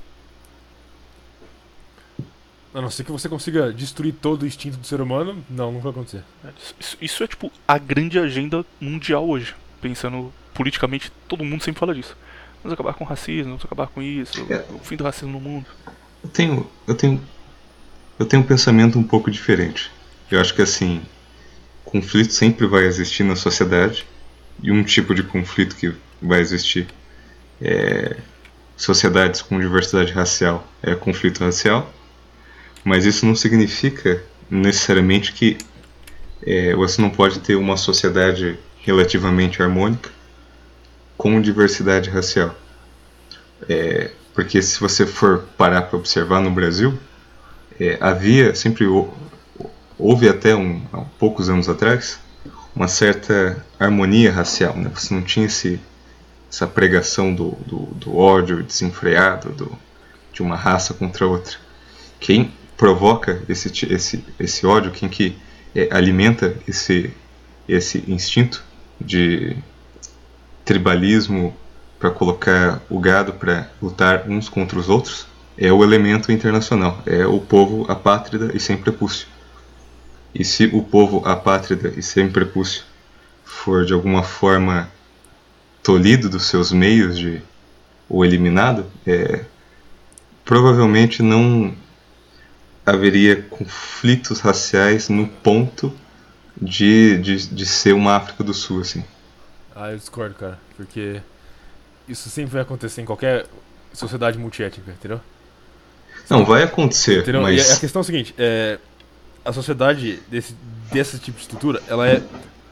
[2.73, 5.85] A não ser que você consiga destruir todo o instinto do ser humano, não, nunca
[5.85, 6.23] vai acontecer.
[6.45, 9.55] É, isso, isso é tipo a grande agenda mundial hoje.
[9.81, 12.17] Pensando politicamente, todo mundo sempre fala disso.
[12.63, 14.65] Vamos acabar com o racismo, vamos acabar com isso, É.
[14.73, 15.67] o fim do racismo no mundo.
[16.23, 17.21] Eu tenho, eu tenho,
[18.19, 19.91] eu tenho um pensamento um pouco diferente.
[20.31, 21.03] Eu acho que assim,
[21.85, 24.07] conflito sempre vai existir na sociedade
[24.63, 25.93] e um tipo de conflito que
[26.23, 26.87] vai existir
[27.61, 28.17] é
[28.77, 31.93] sociedades com diversidade racial é conflito racial,
[32.85, 35.59] mas isso não significa necessariamente que
[36.43, 40.11] é, você não pode ter uma sociedade relativamente harmônica
[41.17, 42.55] com diversidade racial.
[43.69, 46.99] É, porque se você for parar para observar no Brasil,
[47.79, 49.15] é, havia, sempre hou-
[49.99, 52.19] houve até um, há poucos anos atrás,
[52.75, 54.75] uma certa harmonia racial.
[54.77, 54.91] Né?
[54.95, 55.79] Você não tinha esse,
[56.51, 59.79] essa pregação do, do, do ódio desenfreado do,
[60.33, 61.57] de uma raça contra outra.
[62.19, 62.51] Quem
[62.81, 65.37] provoca esse, esse, esse ódio, quem que
[65.75, 67.11] é, alimenta esse,
[67.69, 68.65] esse instinto
[68.99, 69.55] de
[70.65, 71.55] tribalismo
[71.99, 75.27] para colocar o gado para lutar uns contra os outros
[75.59, 79.29] é o elemento internacional, é o povo apátrida e sem prepúcio.
[80.35, 82.85] E se o povo apátrida e sem prepúcio
[83.45, 84.91] for de alguma forma
[85.83, 87.43] tolhido dos seus meios de
[88.09, 89.45] ou eliminado, é,
[90.47, 91.77] provavelmente não
[92.85, 95.93] haveria conflitos raciais no ponto
[96.61, 99.05] de, de, de ser uma África do Sul assim.
[99.75, 100.59] Ah, eu discordo, cara.
[100.77, 101.21] Porque
[102.09, 103.47] isso sempre vai acontecer em qualquer
[103.93, 105.21] sociedade multiétnica, entendeu?
[106.29, 107.43] Não, vai acontecer, Entendeu?
[107.43, 108.79] mas E a, questão é a seguinte, é,
[109.45, 110.55] a sociedade desse,
[110.93, 112.23] desse tipo de estrutura, ela é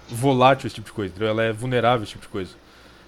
[0.08, 1.28] volátil esse tipo de coisa, entendeu?
[1.28, 2.52] Ela é vulnerável esse tipo de coisa.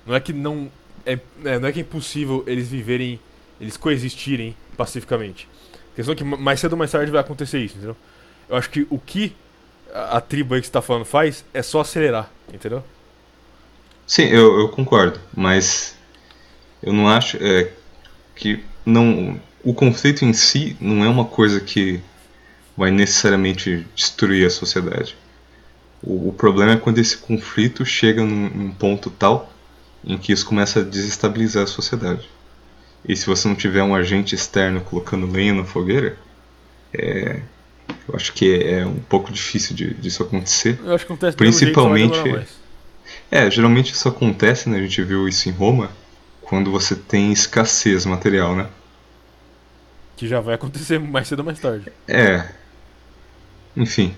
[0.05, 0.69] Não é que não
[1.07, 3.21] é, é, não é que é impossível eles viverem,
[3.61, 5.49] eles coexistirem pacificamente.
[5.95, 7.97] Questão é que ma- mais cedo ou mais tarde vai acontecer isso, entendeu?
[8.49, 9.37] Eu acho que o que
[9.93, 12.85] a, a tribo aí que você tá falando faz é só acelerar, entendeu?
[14.07, 15.95] Sim, eu, eu concordo, mas
[16.83, 17.73] eu não acho é,
[18.37, 22.01] que não o conflito em si não é uma coisa que
[22.77, 25.17] vai necessariamente destruir a sociedade.
[26.03, 29.53] O, o problema é quando esse conflito chega num, num ponto tal
[30.05, 32.29] em que isso começa a desestabilizar a sociedade.
[33.07, 36.17] E se você não tiver um agente externo colocando lenha na fogueira,
[36.93, 37.41] é,
[38.09, 40.79] eu acho que é um pouco difícil de, disso acontecer.
[40.85, 42.61] Eu acho que acontece jeito, Principalmente- mais.
[43.31, 44.79] É, geralmente isso acontece, né?
[44.79, 45.91] A gente viu isso em Roma,
[46.43, 48.69] quando você tem escassez material, né?
[50.17, 51.91] Que já vai acontecer mais cedo ou mais tarde.
[52.07, 52.49] É.
[53.77, 54.15] Enfim.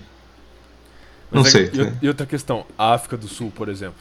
[1.31, 1.97] Mas Não é- sei, E, né?
[2.01, 3.95] e outra questão, a África do Sul, por exemplo,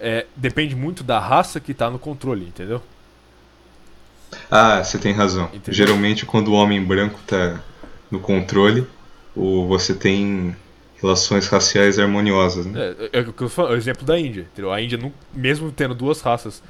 [0.00, 2.82] é, depende muito da raça que tá no controle, entendeu?
[4.50, 5.46] Ah, você tem razão.
[5.46, 5.74] Entendeu?
[5.74, 7.60] Geralmente quando o homem branco tá
[8.10, 8.86] no controle,
[9.34, 10.54] o, você tem
[11.00, 12.94] relações raciais harmoniosas, né?
[13.12, 14.72] É, é, falo, é o exemplo da Índia, entendeu?
[14.72, 14.98] A Índia,
[15.34, 16.62] mesmo tendo duas raças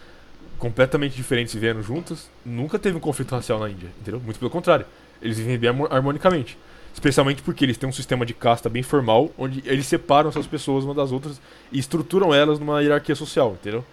[0.59, 4.21] completamente diferentes vivendo juntas, nunca teve um conflito racial na Índia, entendeu?
[4.21, 4.87] Muito pelo contrário.
[5.21, 6.57] Eles vivem bem harmo- harmonicamente.
[6.95, 10.85] Especialmente porque eles têm um sistema de casta bem formal, onde eles separam essas pessoas
[10.85, 13.85] umas das outras e estruturam elas numa hierarquia social, entendeu?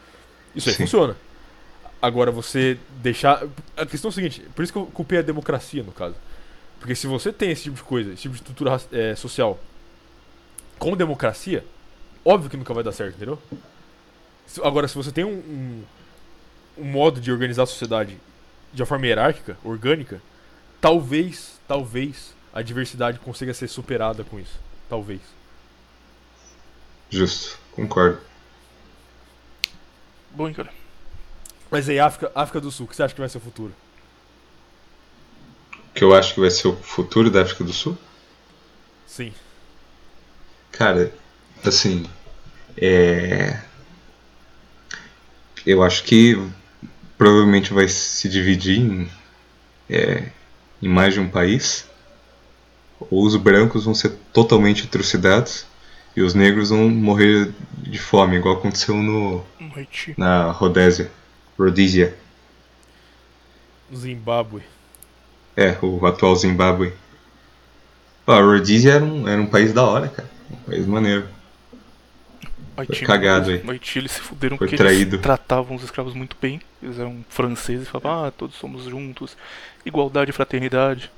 [0.55, 0.83] Isso aí Sim.
[0.83, 1.15] funciona.
[2.01, 3.43] Agora, você deixar.
[3.75, 6.15] A questão é a seguinte: por isso que eu culpei a democracia, no caso.
[6.79, 9.59] Porque se você tem esse tipo de coisa, esse tipo de estrutura eh, social
[10.77, 11.65] com democracia,
[12.23, 13.37] óbvio que nunca vai dar certo, entendeu?
[14.63, 15.83] Agora, se você tem um, um,
[16.77, 18.17] um modo de organizar a sociedade
[18.73, 20.21] de uma forma hierárquica, orgânica,
[20.79, 24.57] talvez, talvez a diversidade consiga ser superada com isso.
[24.89, 25.21] Talvez.
[27.09, 28.19] Justo, concordo.
[30.31, 30.78] Bom, cara.
[31.71, 33.73] Mas aí, África, África do Sul, o que você acha que vai ser o futuro?
[35.73, 37.97] O que eu acho que vai ser o futuro da África do Sul?
[39.05, 39.33] Sim.
[40.71, 41.11] Cara,
[41.63, 42.05] assim,
[42.77, 43.59] é...
[45.65, 46.35] eu acho que
[47.17, 49.11] provavelmente vai se dividir em,
[49.89, 50.29] é,
[50.81, 51.85] em mais de um país,
[52.99, 55.65] ou os brancos vão ser totalmente trucidados
[56.15, 59.43] e os negros vão morrer de fome, igual aconteceu no,
[60.17, 61.11] na Rodésia.
[61.59, 62.15] Rodízia.
[63.93, 64.63] Zimbábue.
[65.57, 66.93] É, o atual Zimbábue.
[68.25, 70.29] A Rodízia era um, era um país da hora, cara.
[70.49, 71.27] Um país maneiro.
[72.77, 73.61] Haiti, cagado aí.
[73.61, 75.15] No Haiti eles se fuderam Foi porque traído.
[75.15, 76.61] eles tratavam os escravos muito bem.
[76.81, 79.35] Eles eram franceses, falavam, ah, todos somos juntos,
[79.85, 81.11] igualdade e fraternidade.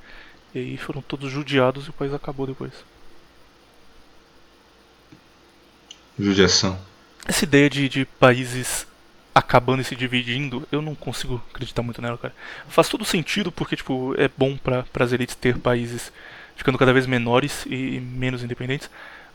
[0.56, 2.74] E aí foram todos judiados e o país acabou depois.
[6.18, 6.80] Judiação.
[7.28, 8.88] Essa ideia de, de países
[9.34, 12.34] acabando e se dividindo, eu não consigo acreditar muito nela, cara.
[12.68, 16.12] Faz todo sentido porque, tipo, é bom para as elites ter países
[16.56, 18.90] ficando cada vez menores e menos independentes.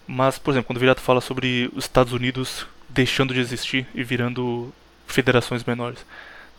[0.07, 4.05] Mas, por exemplo, quando o Virato fala sobre os Estados Unidos deixando de existir e
[4.05, 4.73] virando
[5.07, 6.05] federações menores,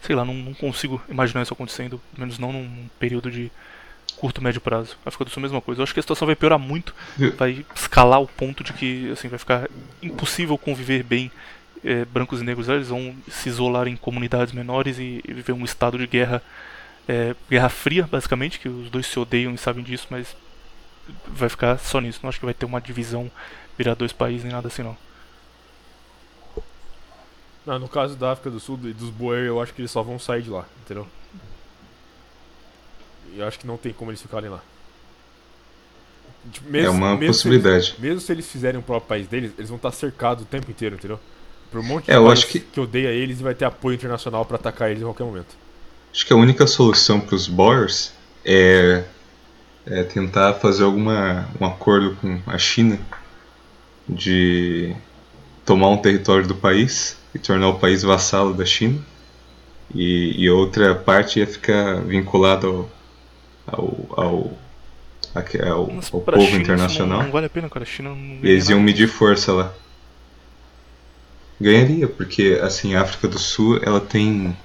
[0.02, 3.52] sei lá, não, não consigo imaginar isso acontecendo, pelo menos não num período de
[4.18, 4.98] curto, médio prazo.
[5.06, 5.80] África do Sul é a mesma coisa.
[5.80, 6.94] Eu acho que a situação vai piorar muito,
[7.38, 9.70] vai escalar ao ponto de que assim vai ficar
[10.02, 11.32] impossível conviver bem
[11.84, 12.70] eh, brancos e negros.
[12.70, 16.42] Eles vão se isolar em comunidades menores e, e viver um estado de guerra,
[17.08, 20.36] eh, guerra fria, basicamente, que os dois se odeiam e sabem disso, mas
[21.28, 22.20] vai ficar só nisso.
[22.24, 23.32] Não acho que vai ter uma divisão,
[23.78, 24.98] virar dois países nem nada assim não.
[27.66, 30.02] Não, no caso da África do Sul e dos Boer, eu acho que eles só
[30.02, 31.08] vão sair de lá, entendeu?
[33.36, 34.62] Eu acho que não tem como eles ficarem lá.
[36.52, 37.68] Tipo, é uma mesmo se possibilidade.
[37.72, 40.70] eles- mesmo se eles fizerem o próprio país deles, eles vão estar cercados o tempo
[40.72, 41.20] inteiro, entendeu?
[41.72, 43.96] Por um monte de É, eu acho que- que odeia eles e vai ter apoio
[43.96, 45.56] internacional pra atacar eles em qualquer momento.
[46.14, 48.14] Acho que a única solução para os Boers
[48.46, 49.04] é,
[49.86, 52.98] é tentar fazer alguma um acordo com a China
[54.08, 54.96] de
[55.66, 59.00] tomar um território do país e tornar o país vassalo da China
[59.94, 62.90] e, e outra parte ia ficar vinculada ao
[63.70, 64.52] ao, ao,
[65.36, 67.84] ao, ao povo China internacional Não, não vale a pena, cara.
[67.84, 69.74] A China não eles iam medir força lá.
[71.60, 74.56] Ganharia, porque assim, a África do Sul, ela tem.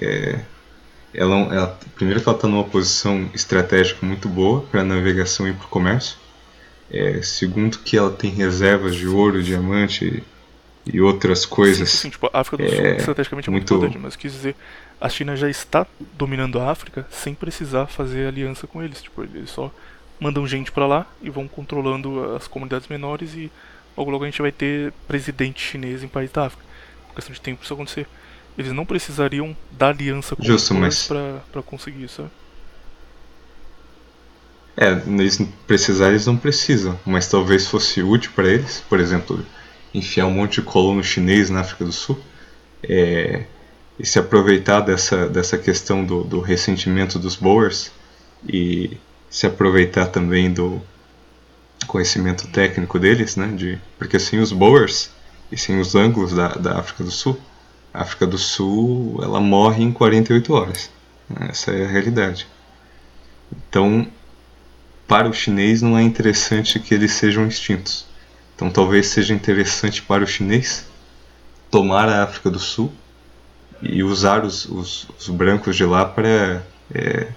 [0.00, 0.40] é,
[1.14, 5.66] ela, ela- primeiro que ela está numa posição estratégica muito boa para navegação e para
[5.66, 6.16] o comércio.
[6.90, 10.22] É, segundo que ela tem reservas de ouro, diamante
[10.86, 11.88] e, e outras coisas.
[11.88, 14.54] Sim, sim, tipo, a África do Sul é estrategicamente é muito, importante, mas quis dizer,
[15.00, 15.86] a China já está
[16.18, 19.02] dominando a África sem precisar fazer aliança com eles.
[19.02, 19.72] Tipo, eles só
[20.20, 23.50] mandam gente pra lá e vão controlando as comunidades menores e
[23.96, 26.64] logo logo a gente vai ter presidente chinês em país da África.
[27.08, 28.06] Por questão de tempo isso acontecer.
[28.56, 32.28] Eles não precisariam da aliança com Justo, mas- pra, pra conseguir isso.
[34.76, 39.44] É, eles precisar eles não precisam, mas talvez fosse útil para eles, por exemplo,
[39.94, 42.18] enfiar um monte de colono chinês na África do Sul
[42.82, 43.44] é,
[43.98, 47.92] e se aproveitar dessa, dessa questão do, do ressentimento dos Boers
[48.48, 48.96] e
[49.30, 50.82] se aproveitar também do
[51.86, 53.48] conhecimento técnico deles, né?
[53.48, 55.10] De, porque sem os Boers
[55.50, 57.38] e sem os ângulos da, da África do Sul,
[57.92, 60.90] a África do Sul ela morre em 48 horas.
[61.28, 62.46] né, Essa é a realidade.
[63.68, 64.06] Então,
[65.06, 68.06] para o chinês não é interessante que eles sejam extintos.
[68.54, 70.86] Então talvez seja interessante para o chinês
[71.70, 72.92] tomar a África do Sul
[73.82, 76.62] e usar os, os, os brancos de lá para
[76.94, 77.28] é,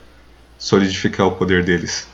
[0.58, 2.08] solidificar o poder deles.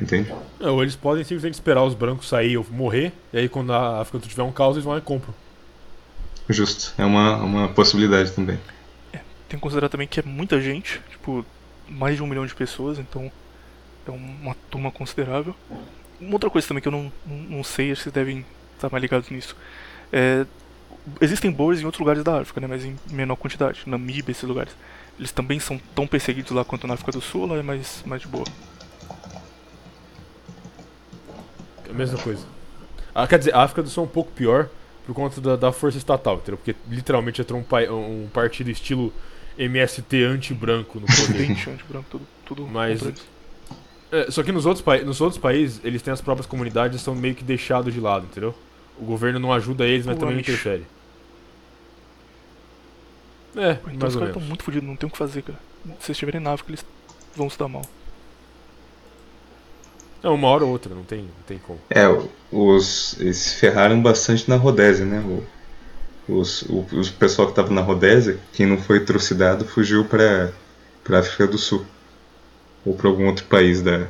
[0.00, 0.32] Entende?
[0.60, 4.00] É, ou eles podem simplesmente esperar os brancos sair ou morrer, e aí quando a
[4.00, 5.34] África do Sul tiver um caos, eles vão lá e compram.
[6.48, 6.94] Justo.
[6.96, 8.58] É uma, uma possibilidade também.
[9.12, 11.44] Tem que considerar também que é muita gente, tipo,
[11.88, 13.30] mais de um milhão de pessoas, então
[14.06, 15.54] é uma turma considerável.
[16.20, 18.44] Uma outra coisa também que eu não, não, não sei, acho que vocês devem
[18.74, 19.56] estar mais ligados nisso.
[20.12, 20.46] É,
[21.20, 23.82] existem boas em outros lugares da África, né, mas em menor quantidade.
[23.86, 24.74] Namíbia, esses lugares.
[25.18, 28.22] Eles também são tão perseguidos lá quanto na África do Sul, lá é mais, mais
[28.22, 28.44] de boa.
[31.77, 32.46] É a mesma coisa.
[33.14, 34.68] Ah, quer dizer, a África do Sul é um pouco pior
[35.06, 36.58] por conta da, da força estatal, entendeu?
[36.58, 39.12] Porque literalmente entrou um, um partido estilo
[39.56, 41.50] MST anti-branco no poder.
[41.50, 43.02] Anti-branco, tudo, tudo Mas-.
[44.10, 47.14] É, só que nos outros, nos outros países, eles têm as próprias comunidades e são
[47.14, 48.54] meio que deixados de lado, entendeu?
[48.98, 50.84] O governo não ajuda eles, mas também não interfere.
[53.56, 55.58] É, Então mais os caras estão muito fodidos, não tem o que fazer, cara.
[55.84, 56.84] Se eles estiverem na África, eles
[57.34, 57.82] vão se dar mal.
[60.22, 61.78] É, uma hora ou outra, não tem, não tem como.
[61.90, 62.06] É,
[62.50, 65.20] os, eles se ferraram bastante na Rodésia, né?
[65.20, 65.44] O,
[66.40, 70.52] os, o, os pessoal que estava na Rodésia, quem não foi trucidado, fugiu para
[71.04, 71.86] para África do Sul
[72.84, 74.06] ou para algum outro país da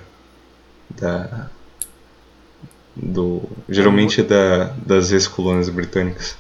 [0.91, 1.49] da
[2.97, 6.37] do geralmente é da, das ex-colônias britânicas.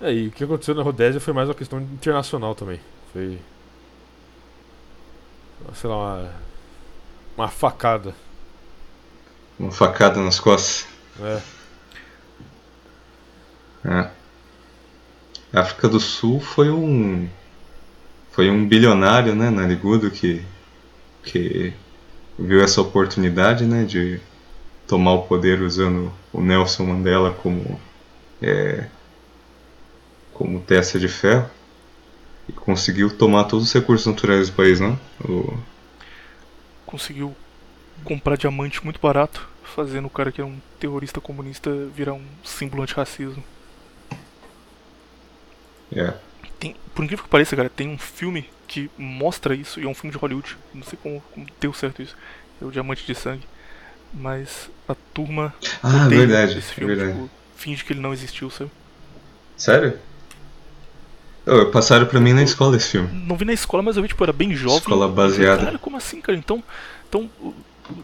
[0.00, 2.80] É, e o que aconteceu na Rodésia foi mais uma questão internacional também.
[3.12, 3.38] Foi.
[5.74, 6.32] sei lá, uma,
[7.36, 8.14] uma facada.
[9.58, 10.86] Uma facada nas costas.
[11.20, 11.40] É.
[13.84, 14.10] É.
[15.52, 17.28] A África do Sul foi um
[18.32, 20.44] foi um bilionário, né, narigudo que
[21.22, 21.72] que
[22.38, 24.20] viu essa oportunidade, né, de
[24.86, 27.80] tomar o poder usando o Nelson Mandela como
[28.42, 28.88] é,
[30.32, 31.48] como testa de ferro
[32.48, 34.98] e conseguiu tomar todos os recursos naturais do país, não?
[35.24, 35.56] O...
[36.94, 37.34] Conseguiu
[38.04, 42.84] comprar diamante muito barato, fazendo o cara que é um terrorista comunista virar um símbolo
[42.84, 43.42] antirracismo.
[45.92, 46.14] É.
[46.60, 49.94] Tem, por incrível que pareça, cara, tem um filme que mostra isso e é um
[49.94, 50.56] filme de Hollywood.
[50.72, 52.14] Não sei como, como deu certo isso.
[52.62, 53.42] É o Diamante de Sangue.
[54.12, 57.18] Mas a turma Ah, verdade, esse filme, verdade.
[57.18, 58.70] tipo, finge que ele não existiu, sabe?
[59.56, 59.98] Sério?
[61.46, 63.08] Oh, passaram pra mim na escola esse filme.
[63.26, 64.78] Não vi na escola, mas eu vi, tipo, era bem jovem.
[64.78, 65.58] Escola baseada.
[65.58, 66.38] Caralho, como assim, cara?
[66.38, 66.62] Então,
[67.08, 67.30] então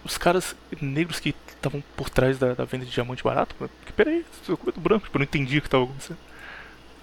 [0.04, 4.24] os caras negros que estavam por trás da, da venda de diamante barato, porque, peraí,
[4.48, 6.18] eu com medo branco, tipo, eu não entendi o que tava acontecendo.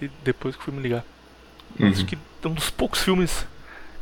[0.00, 1.04] E depois que fui me ligar.
[1.80, 2.06] Acho Uhum.
[2.06, 3.44] que é um dos poucos filmes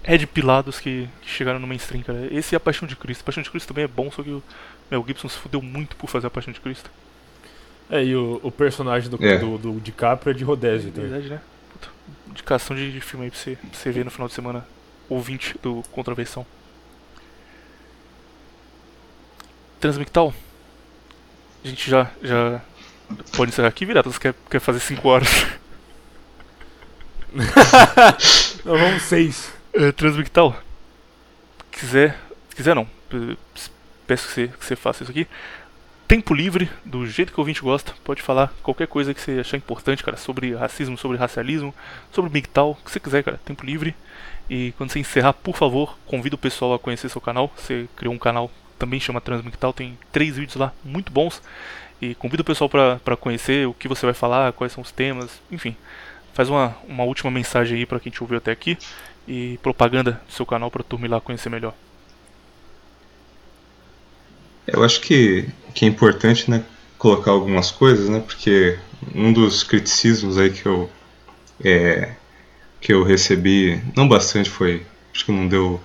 [0.05, 2.29] Ed Pilados que, que chegaram no mainstream, cara.
[2.31, 3.23] Esse é A Paixão de Cristo.
[3.23, 4.43] A Paixão de Cristo também é bom, só que o
[4.91, 6.91] Mel Gibson se fudeu muito por fazer A Paixão de Cristo.
[7.91, 9.39] É, e o, o personagem do, É.
[9.39, 10.89] do, do DiCaprio é de Rodésio.
[10.89, 11.11] É também.
[11.11, 11.41] verdade, né?
[12.28, 14.67] Indicação de, filme aí pra você, pra você ver no final de semana.
[15.09, 16.44] Ouvinte do Contraversão.
[19.81, 20.35] Transmictal.
[21.65, 22.60] A gente já, já
[23.36, 24.18] pode encerrar aqui, Viratas?
[24.18, 25.28] Quer, quer fazer 5 horas?
[28.65, 29.52] Não, vamos seis.
[29.73, 30.57] É, Transmictal.
[31.70, 32.18] Quiser.
[32.55, 32.89] Quiser não.
[34.07, 35.26] Peço que você, que você faça isso aqui.
[36.09, 37.93] Tempo livre, do jeito que o ouvinte gosta.
[38.05, 40.17] Pode falar qualquer coisa que você achar importante, cara.
[40.17, 41.75] Sobre racismo, sobre racialismo,
[42.12, 43.41] sobre MGTOW, o que você quiser, cara.
[43.44, 43.93] Tempo livre.
[44.49, 47.52] E quando você encerrar, por favor, convida o pessoal a conhecer seu canal.
[47.57, 51.43] Você criou um canal também chama Transmictal, tem três vídeos lá muito bons.
[52.01, 55.41] E convida o pessoal pra conhecer o que você vai falar, quais são os temas,
[55.51, 55.75] enfim.
[56.35, 58.78] Faz uma, uma última mensagem aí pra quem te ouviu até aqui
[59.26, 61.75] e propaganda do seu canal pra turma ir lá conhecer melhor.
[64.67, 66.65] Eu acho que, que é importante, né,
[66.99, 68.78] colocar algumas coisas, né, porque
[69.15, 70.91] um dos criticismos aí que eu
[71.65, 72.15] é,
[72.81, 75.81] que eu recebi, não bastante, foi, acho que não deu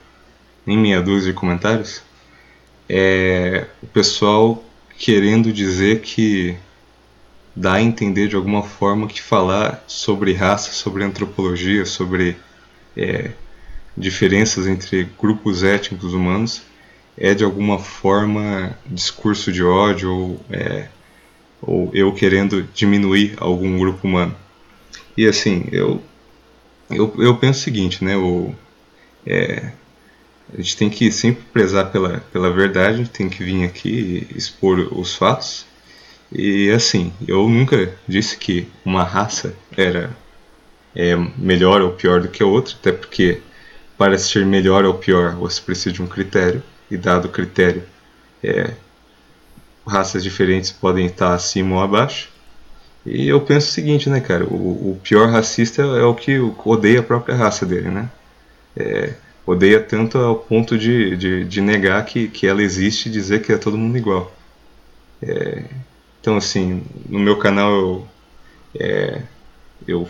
[0.66, 2.02] nem meia dúzia de comentários,
[2.90, 4.64] é o pessoal
[4.98, 6.58] querendo dizer que
[7.56, 12.38] dá a entender de alguma forma que falar sobre raça, sobre antropologia, sobre
[12.96, 13.32] é,
[13.98, 16.64] diferenças entre grupos étnicos humanos
[17.22, 20.88] é de alguma forma discurso de ódio ou, é,
[21.62, 24.36] ou eu querendo diminuir algum grupo humano.
[25.16, 26.02] E assim, eu,
[26.90, 28.18] eu, eu penso o seguinte, né?
[28.18, 28.56] O,
[29.24, 29.72] é,
[30.52, 34.80] a gente tem que sempre prezar pela, pela verdade, tem que vir aqui e expor
[34.92, 35.68] os fatos.
[36.32, 40.10] E assim, eu nunca disse que uma raça era
[40.96, 43.42] é, melhor ou pior do que a outra, até porque
[43.96, 47.84] para ser melhor ou pior você precisa de um critério, e dado o critério,
[48.44, 48.72] é,
[49.88, 52.30] raças diferentes podem estar acima ou abaixo.
[53.06, 57.00] E eu penso o seguinte, né, cara, o, o pior racista é o que odeia
[57.00, 58.10] a própria raça dele, né?
[58.78, 59.14] É,
[59.46, 63.52] odeia tanto ao ponto de, de, de negar que, que ela existe e dizer que
[63.52, 64.32] é todo mundo igual.
[65.22, 65.64] É,
[66.20, 68.08] então, assim, no meu canal eu,
[68.80, 69.22] é,
[69.88, 70.08] eu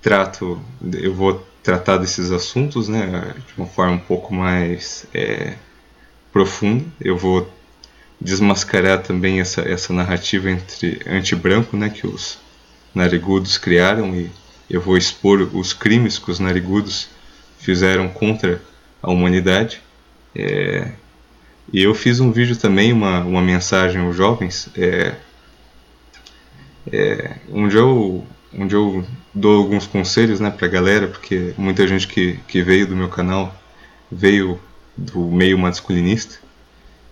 [0.00, 0.60] trato,
[0.92, 5.54] eu vou tratar desses assuntos, né, de uma forma um pouco mais é,
[6.32, 6.84] profunda.
[7.00, 7.50] Eu vou
[8.20, 12.38] desmascarar também essa, essa narrativa entre anti-branco, né, que os
[12.94, 14.30] narigudos criaram e
[14.68, 17.08] eu vou expor os crimes que os narigudos
[17.58, 18.62] fizeram contra
[19.02, 19.80] a humanidade.
[20.34, 20.92] É,
[21.72, 25.14] e eu fiz um vídeo também, uma, uma mensagem aos jovens, é,
[26.92, 28.24] é, onde, eu,
[28.56, 32.86] onde eu dou alguns conselhos né, para a galera, porque muita gente que, que veio
[32.86, 33.54] do meu canal
[34.10, 34.60] veio
[35.00, 36.36] do meio masculinista.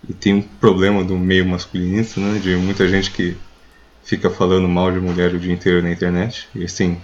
[0.08, 3.36] E tem um problema do meio masculinista, né, de muita gente que
[4.04, 7.00] fica falando mal de mulher o dia inteiro na internet, e eles têm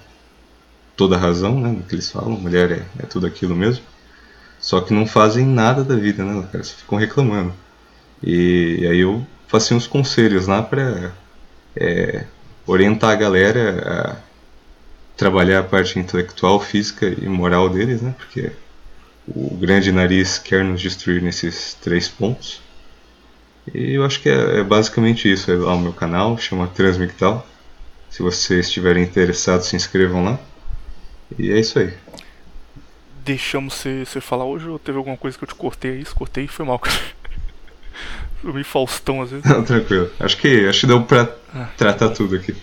[0.96, 3.84] toda a razão né, no que eles falam, mulher é, é tudo aquilo mesmo,
[4.60, 7.52] só que não fazem nada da vida, né, cara, só ficam reclamando.
[8.22, 11.12] E, e aí eu faço uns conselhos lá para
[11.76, 12.24] é,
[12.66, 14.16] orientar a galera a
[15.16, 18.52] trabalhar a parte intelectual, física e moral deles, né, porque
[19.28, 22.60] o grande nariz quer nos destruir nesses três pontos.
[23.74, 25.50] E eu acho que é, é basicamente isso.
[25.50, 27.46] É lá o meu canal, chama Transmictal.
[28.10, 30.38] Se vocês estiverem interessados, se inscrevam lá.
[31.38, 31.92] E é isso aí.
[33.24, 36.04] deixamos você, falar hoje ou teve alguma coisa que eu te cortei aí?
[36.04, 36.96] Cortei, foi mal, cara.
[38.42, 39.44] Fui meio Faustão às vezes.
[39.46, 40.10] Não, tranquilo.
[40.20, 41.68] Acho que, acho que deu pra Ah.
[41.76, 42.54] tratar tudo aqui.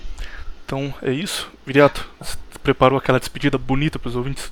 [0.66, 1.50] Então é isso.
[1.66, 4.52] Viriato, você preparou aquela despedida bonita pros ouvintes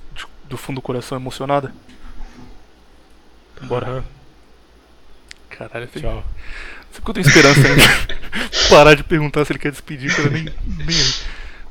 [0.49, 1.71] do fundo do coração emocionada?
[3.63, 4.03] Bora.
[5.49, 6.01] Caralho, tem...
[6.01, 6.23] Tchau.
[7.07, 7.75] Eu tenho esperança em
[8.69, 10.97] parar de perguntar se ele quer despedir, cara, nem, nem.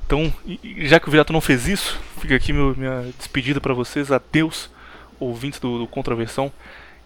[0.07, 0.33] Então,
[0.78, 4.10] já que o Virato não fez isso, fica aqui meu- minha despedida pra vocês.
[4.10, 4.70] Adeus,
[5.20, 6.50] ouvintes do, do Contraversão.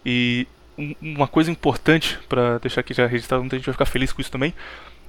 [0.05, 0.47] E
[0.77, 4.21] um- uma coisa importante pra deixar aqui já registrado, muita gente vai ficar feliz com
[4.21, 4.53] isso também.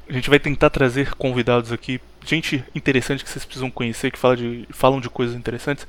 [0.08, 4.36] A gente vai tentar trazer convidados aqui, gente interessante que vocês precisam conhecer, que fala
[4.36, 5.86] de, falam de coisas interessantes.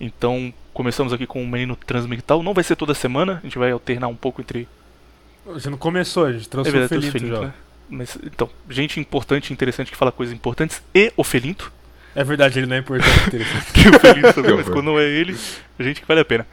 [0.00, 2.42] Então, começamos aqui com o Menino Transmigtal.
[2.42, 4.68] Não vai ser toda semana, a gente vai alternar um pouco entre
[5.46, 7.46] Você não começou, a gente é trouxe o verdade, os Felinto Felinto, já.
[7.48, 7.54] né?
[7.88, 11.72] Mas, então, gente importante interessante que fala coisas importantes e o Felinto.
[12.14, 13.26] É verdade, ele não é importante.
[13.26, 13.72] interessante.
[13.72, 15.36] Que o Felinto também, mas quando não é ele,
[15.80, 16.46] gente que vale a pena.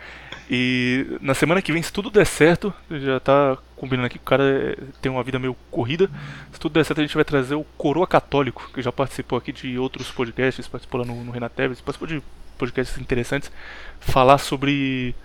[0.50, 4.28] E na semana que vem, se tudo der certo, já tá combinando aqui que o
[4.28, 6.10] cara é- tem uma vida meio corrida.
[6.52, 9.54] Se tudo der certo, a gente vai trazer o Coroa Católico, que já participou aqui
[9.54, 12.22] de outros podcasts, participou lá no, no Renato Teves, participou de
[12.62, 13.52] podcasts interessantes,
[14.00, 15.16] falar sobre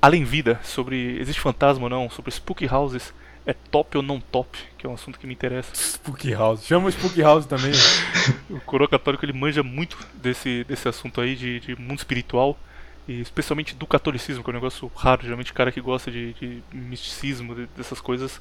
[0.00, 3.12] além vida, sobre existe fantasma ou não, sobre spooky houses,
[3.46, 5.70] é top ou não top, que é um assunto que me interessa.
[5.74, 6.64] Spook House.
[6.64, 7.72] Chama o Spook House também.
[8.48, 12.58] O coroa católico ele manja muito desse, desse assunto aí de, de mundo espiritual
[13.06, 15.22] e especialmente do catolicismo, que é um negócio raro.
[15.22, 18.40] Geralmente o cara que gosta de, de misticismo, de- dessas coisas,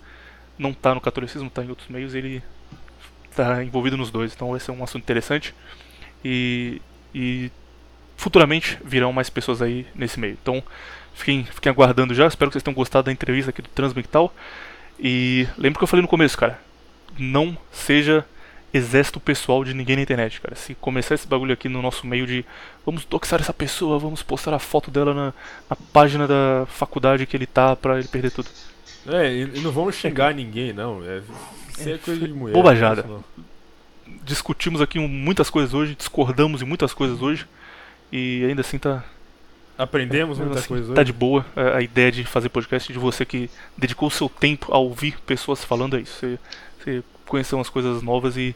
[0.58, 2.42] não tá no catolicismo, tá em outros meios, ele
[3.36, 4.34] tá envolvido nos dois.
[4.34, 5.54] Então vai ser um assunto interessante
[6.24, 6.82] e,
[7.14, 7.52] e
[8.18, 10.38] futuramente virão mais pessoas aí nesse meio.
[10.42, 10.64] Então
[11.14, 12.28] fiquem, fiquem aguardando já.
[12.28, 14.34] Espero que vocês tenham gostado da entrevista aqui do Transmictal.
[15.00, 16.60] E lembra que eu falei no começo, cara.
[17.18, 18.26] Não seja
[18.74, 20.56] exército pessoal de ninguém na internet, cara.
[20.56, 22.44] Se começar esse bagulho aqui no nosso meio de
[22.84, 25.34] vamos doxar essa pessoa, vamos postar a foto dela na,
[25.70, 28.50] na página da faculdade que ele tá pra ele perder tudo.
[29.06, 31.04] É, e não vamos xingar ninguém, não.
[31.04, 31.22] É,
[31.78, 32.54] isso é coisa de mulher.
[32.54, 33.06] Bobajada.
[34.24, 37.46] Discutimos aqui muitas coisas hoje, discordamos em muitas coisas hoje.
[38.16, 39.04] E ainda assim tá,
[39.76, 41.06] Aprendemos ainda muita assim, coisa tá hoje.
[41.06, 44.72] de boa a, a ideia de fazer podcast de você que dedicou o seu tempo
[44.72, 46.14] a ouvir pessoas falando é isso.
[46.20, 46.40] Você,
[46.78, 48.56] você conhecer umas coisas novas e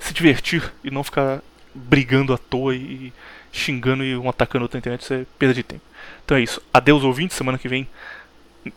[0.00, 1.42] se divertir e não ficar
[1.74, 3.12] brigando à toa e,
[3.52, 5.82] xingando e um atacando outro na internet, isso é perda de tempo.
[6.24, 6.62] Então é isso.
[6.72, 7.86] Adeus ouvintes, semana que vem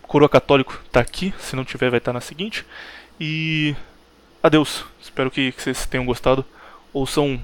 [0.02, 2.66] Coroa Católico tá aqui, se não tiver vai estar na seguinte.
[3.18, 3.74] E
[4.44, 4.84] adeus.
[5.02, 6.44] Espero que, que vocês tenham gostado.
[6.94, 7.42] Ouçam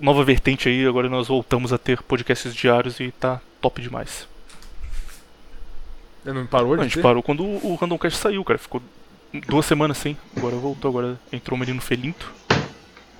[0.00, 4.28] nova vertente aí, agora nós voltamos a ter podcasts diários e tá top demais.
[6.24, 7.02] Não, não parou A de gente ter?
[7.02, 8.58] parou quando o Randomcast saiu, cara.
[8.58, 8.82] Ficou
[9.48, 10.16] duas semanas sem.
[10.36, 12.32] Agora voltou, agora entrou o menino Felinto.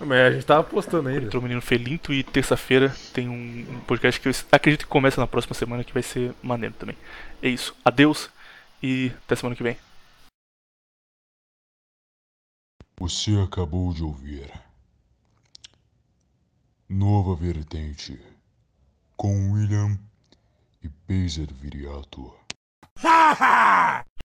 [0.01, 1.25] Mas a gente tava postando ainda.
[1.25, 5.21] Entrou o menino Felinto e terça-feira tem um, um podcast que eu acredito que começa
[5.21, 6.97] na próxima semana que vai ser maneiro também.
[7.43, 7.75] É isso.
[7.85, 8.29] Adeus
[8.83, 9.77] e até semana que vem.
[12.99, 14.51] Você acabou de ouvir
[16.89, 18.17] Nova Vertente
[19.17, 19.99] com William
[20.81, 22.33] e Pazer Viriato.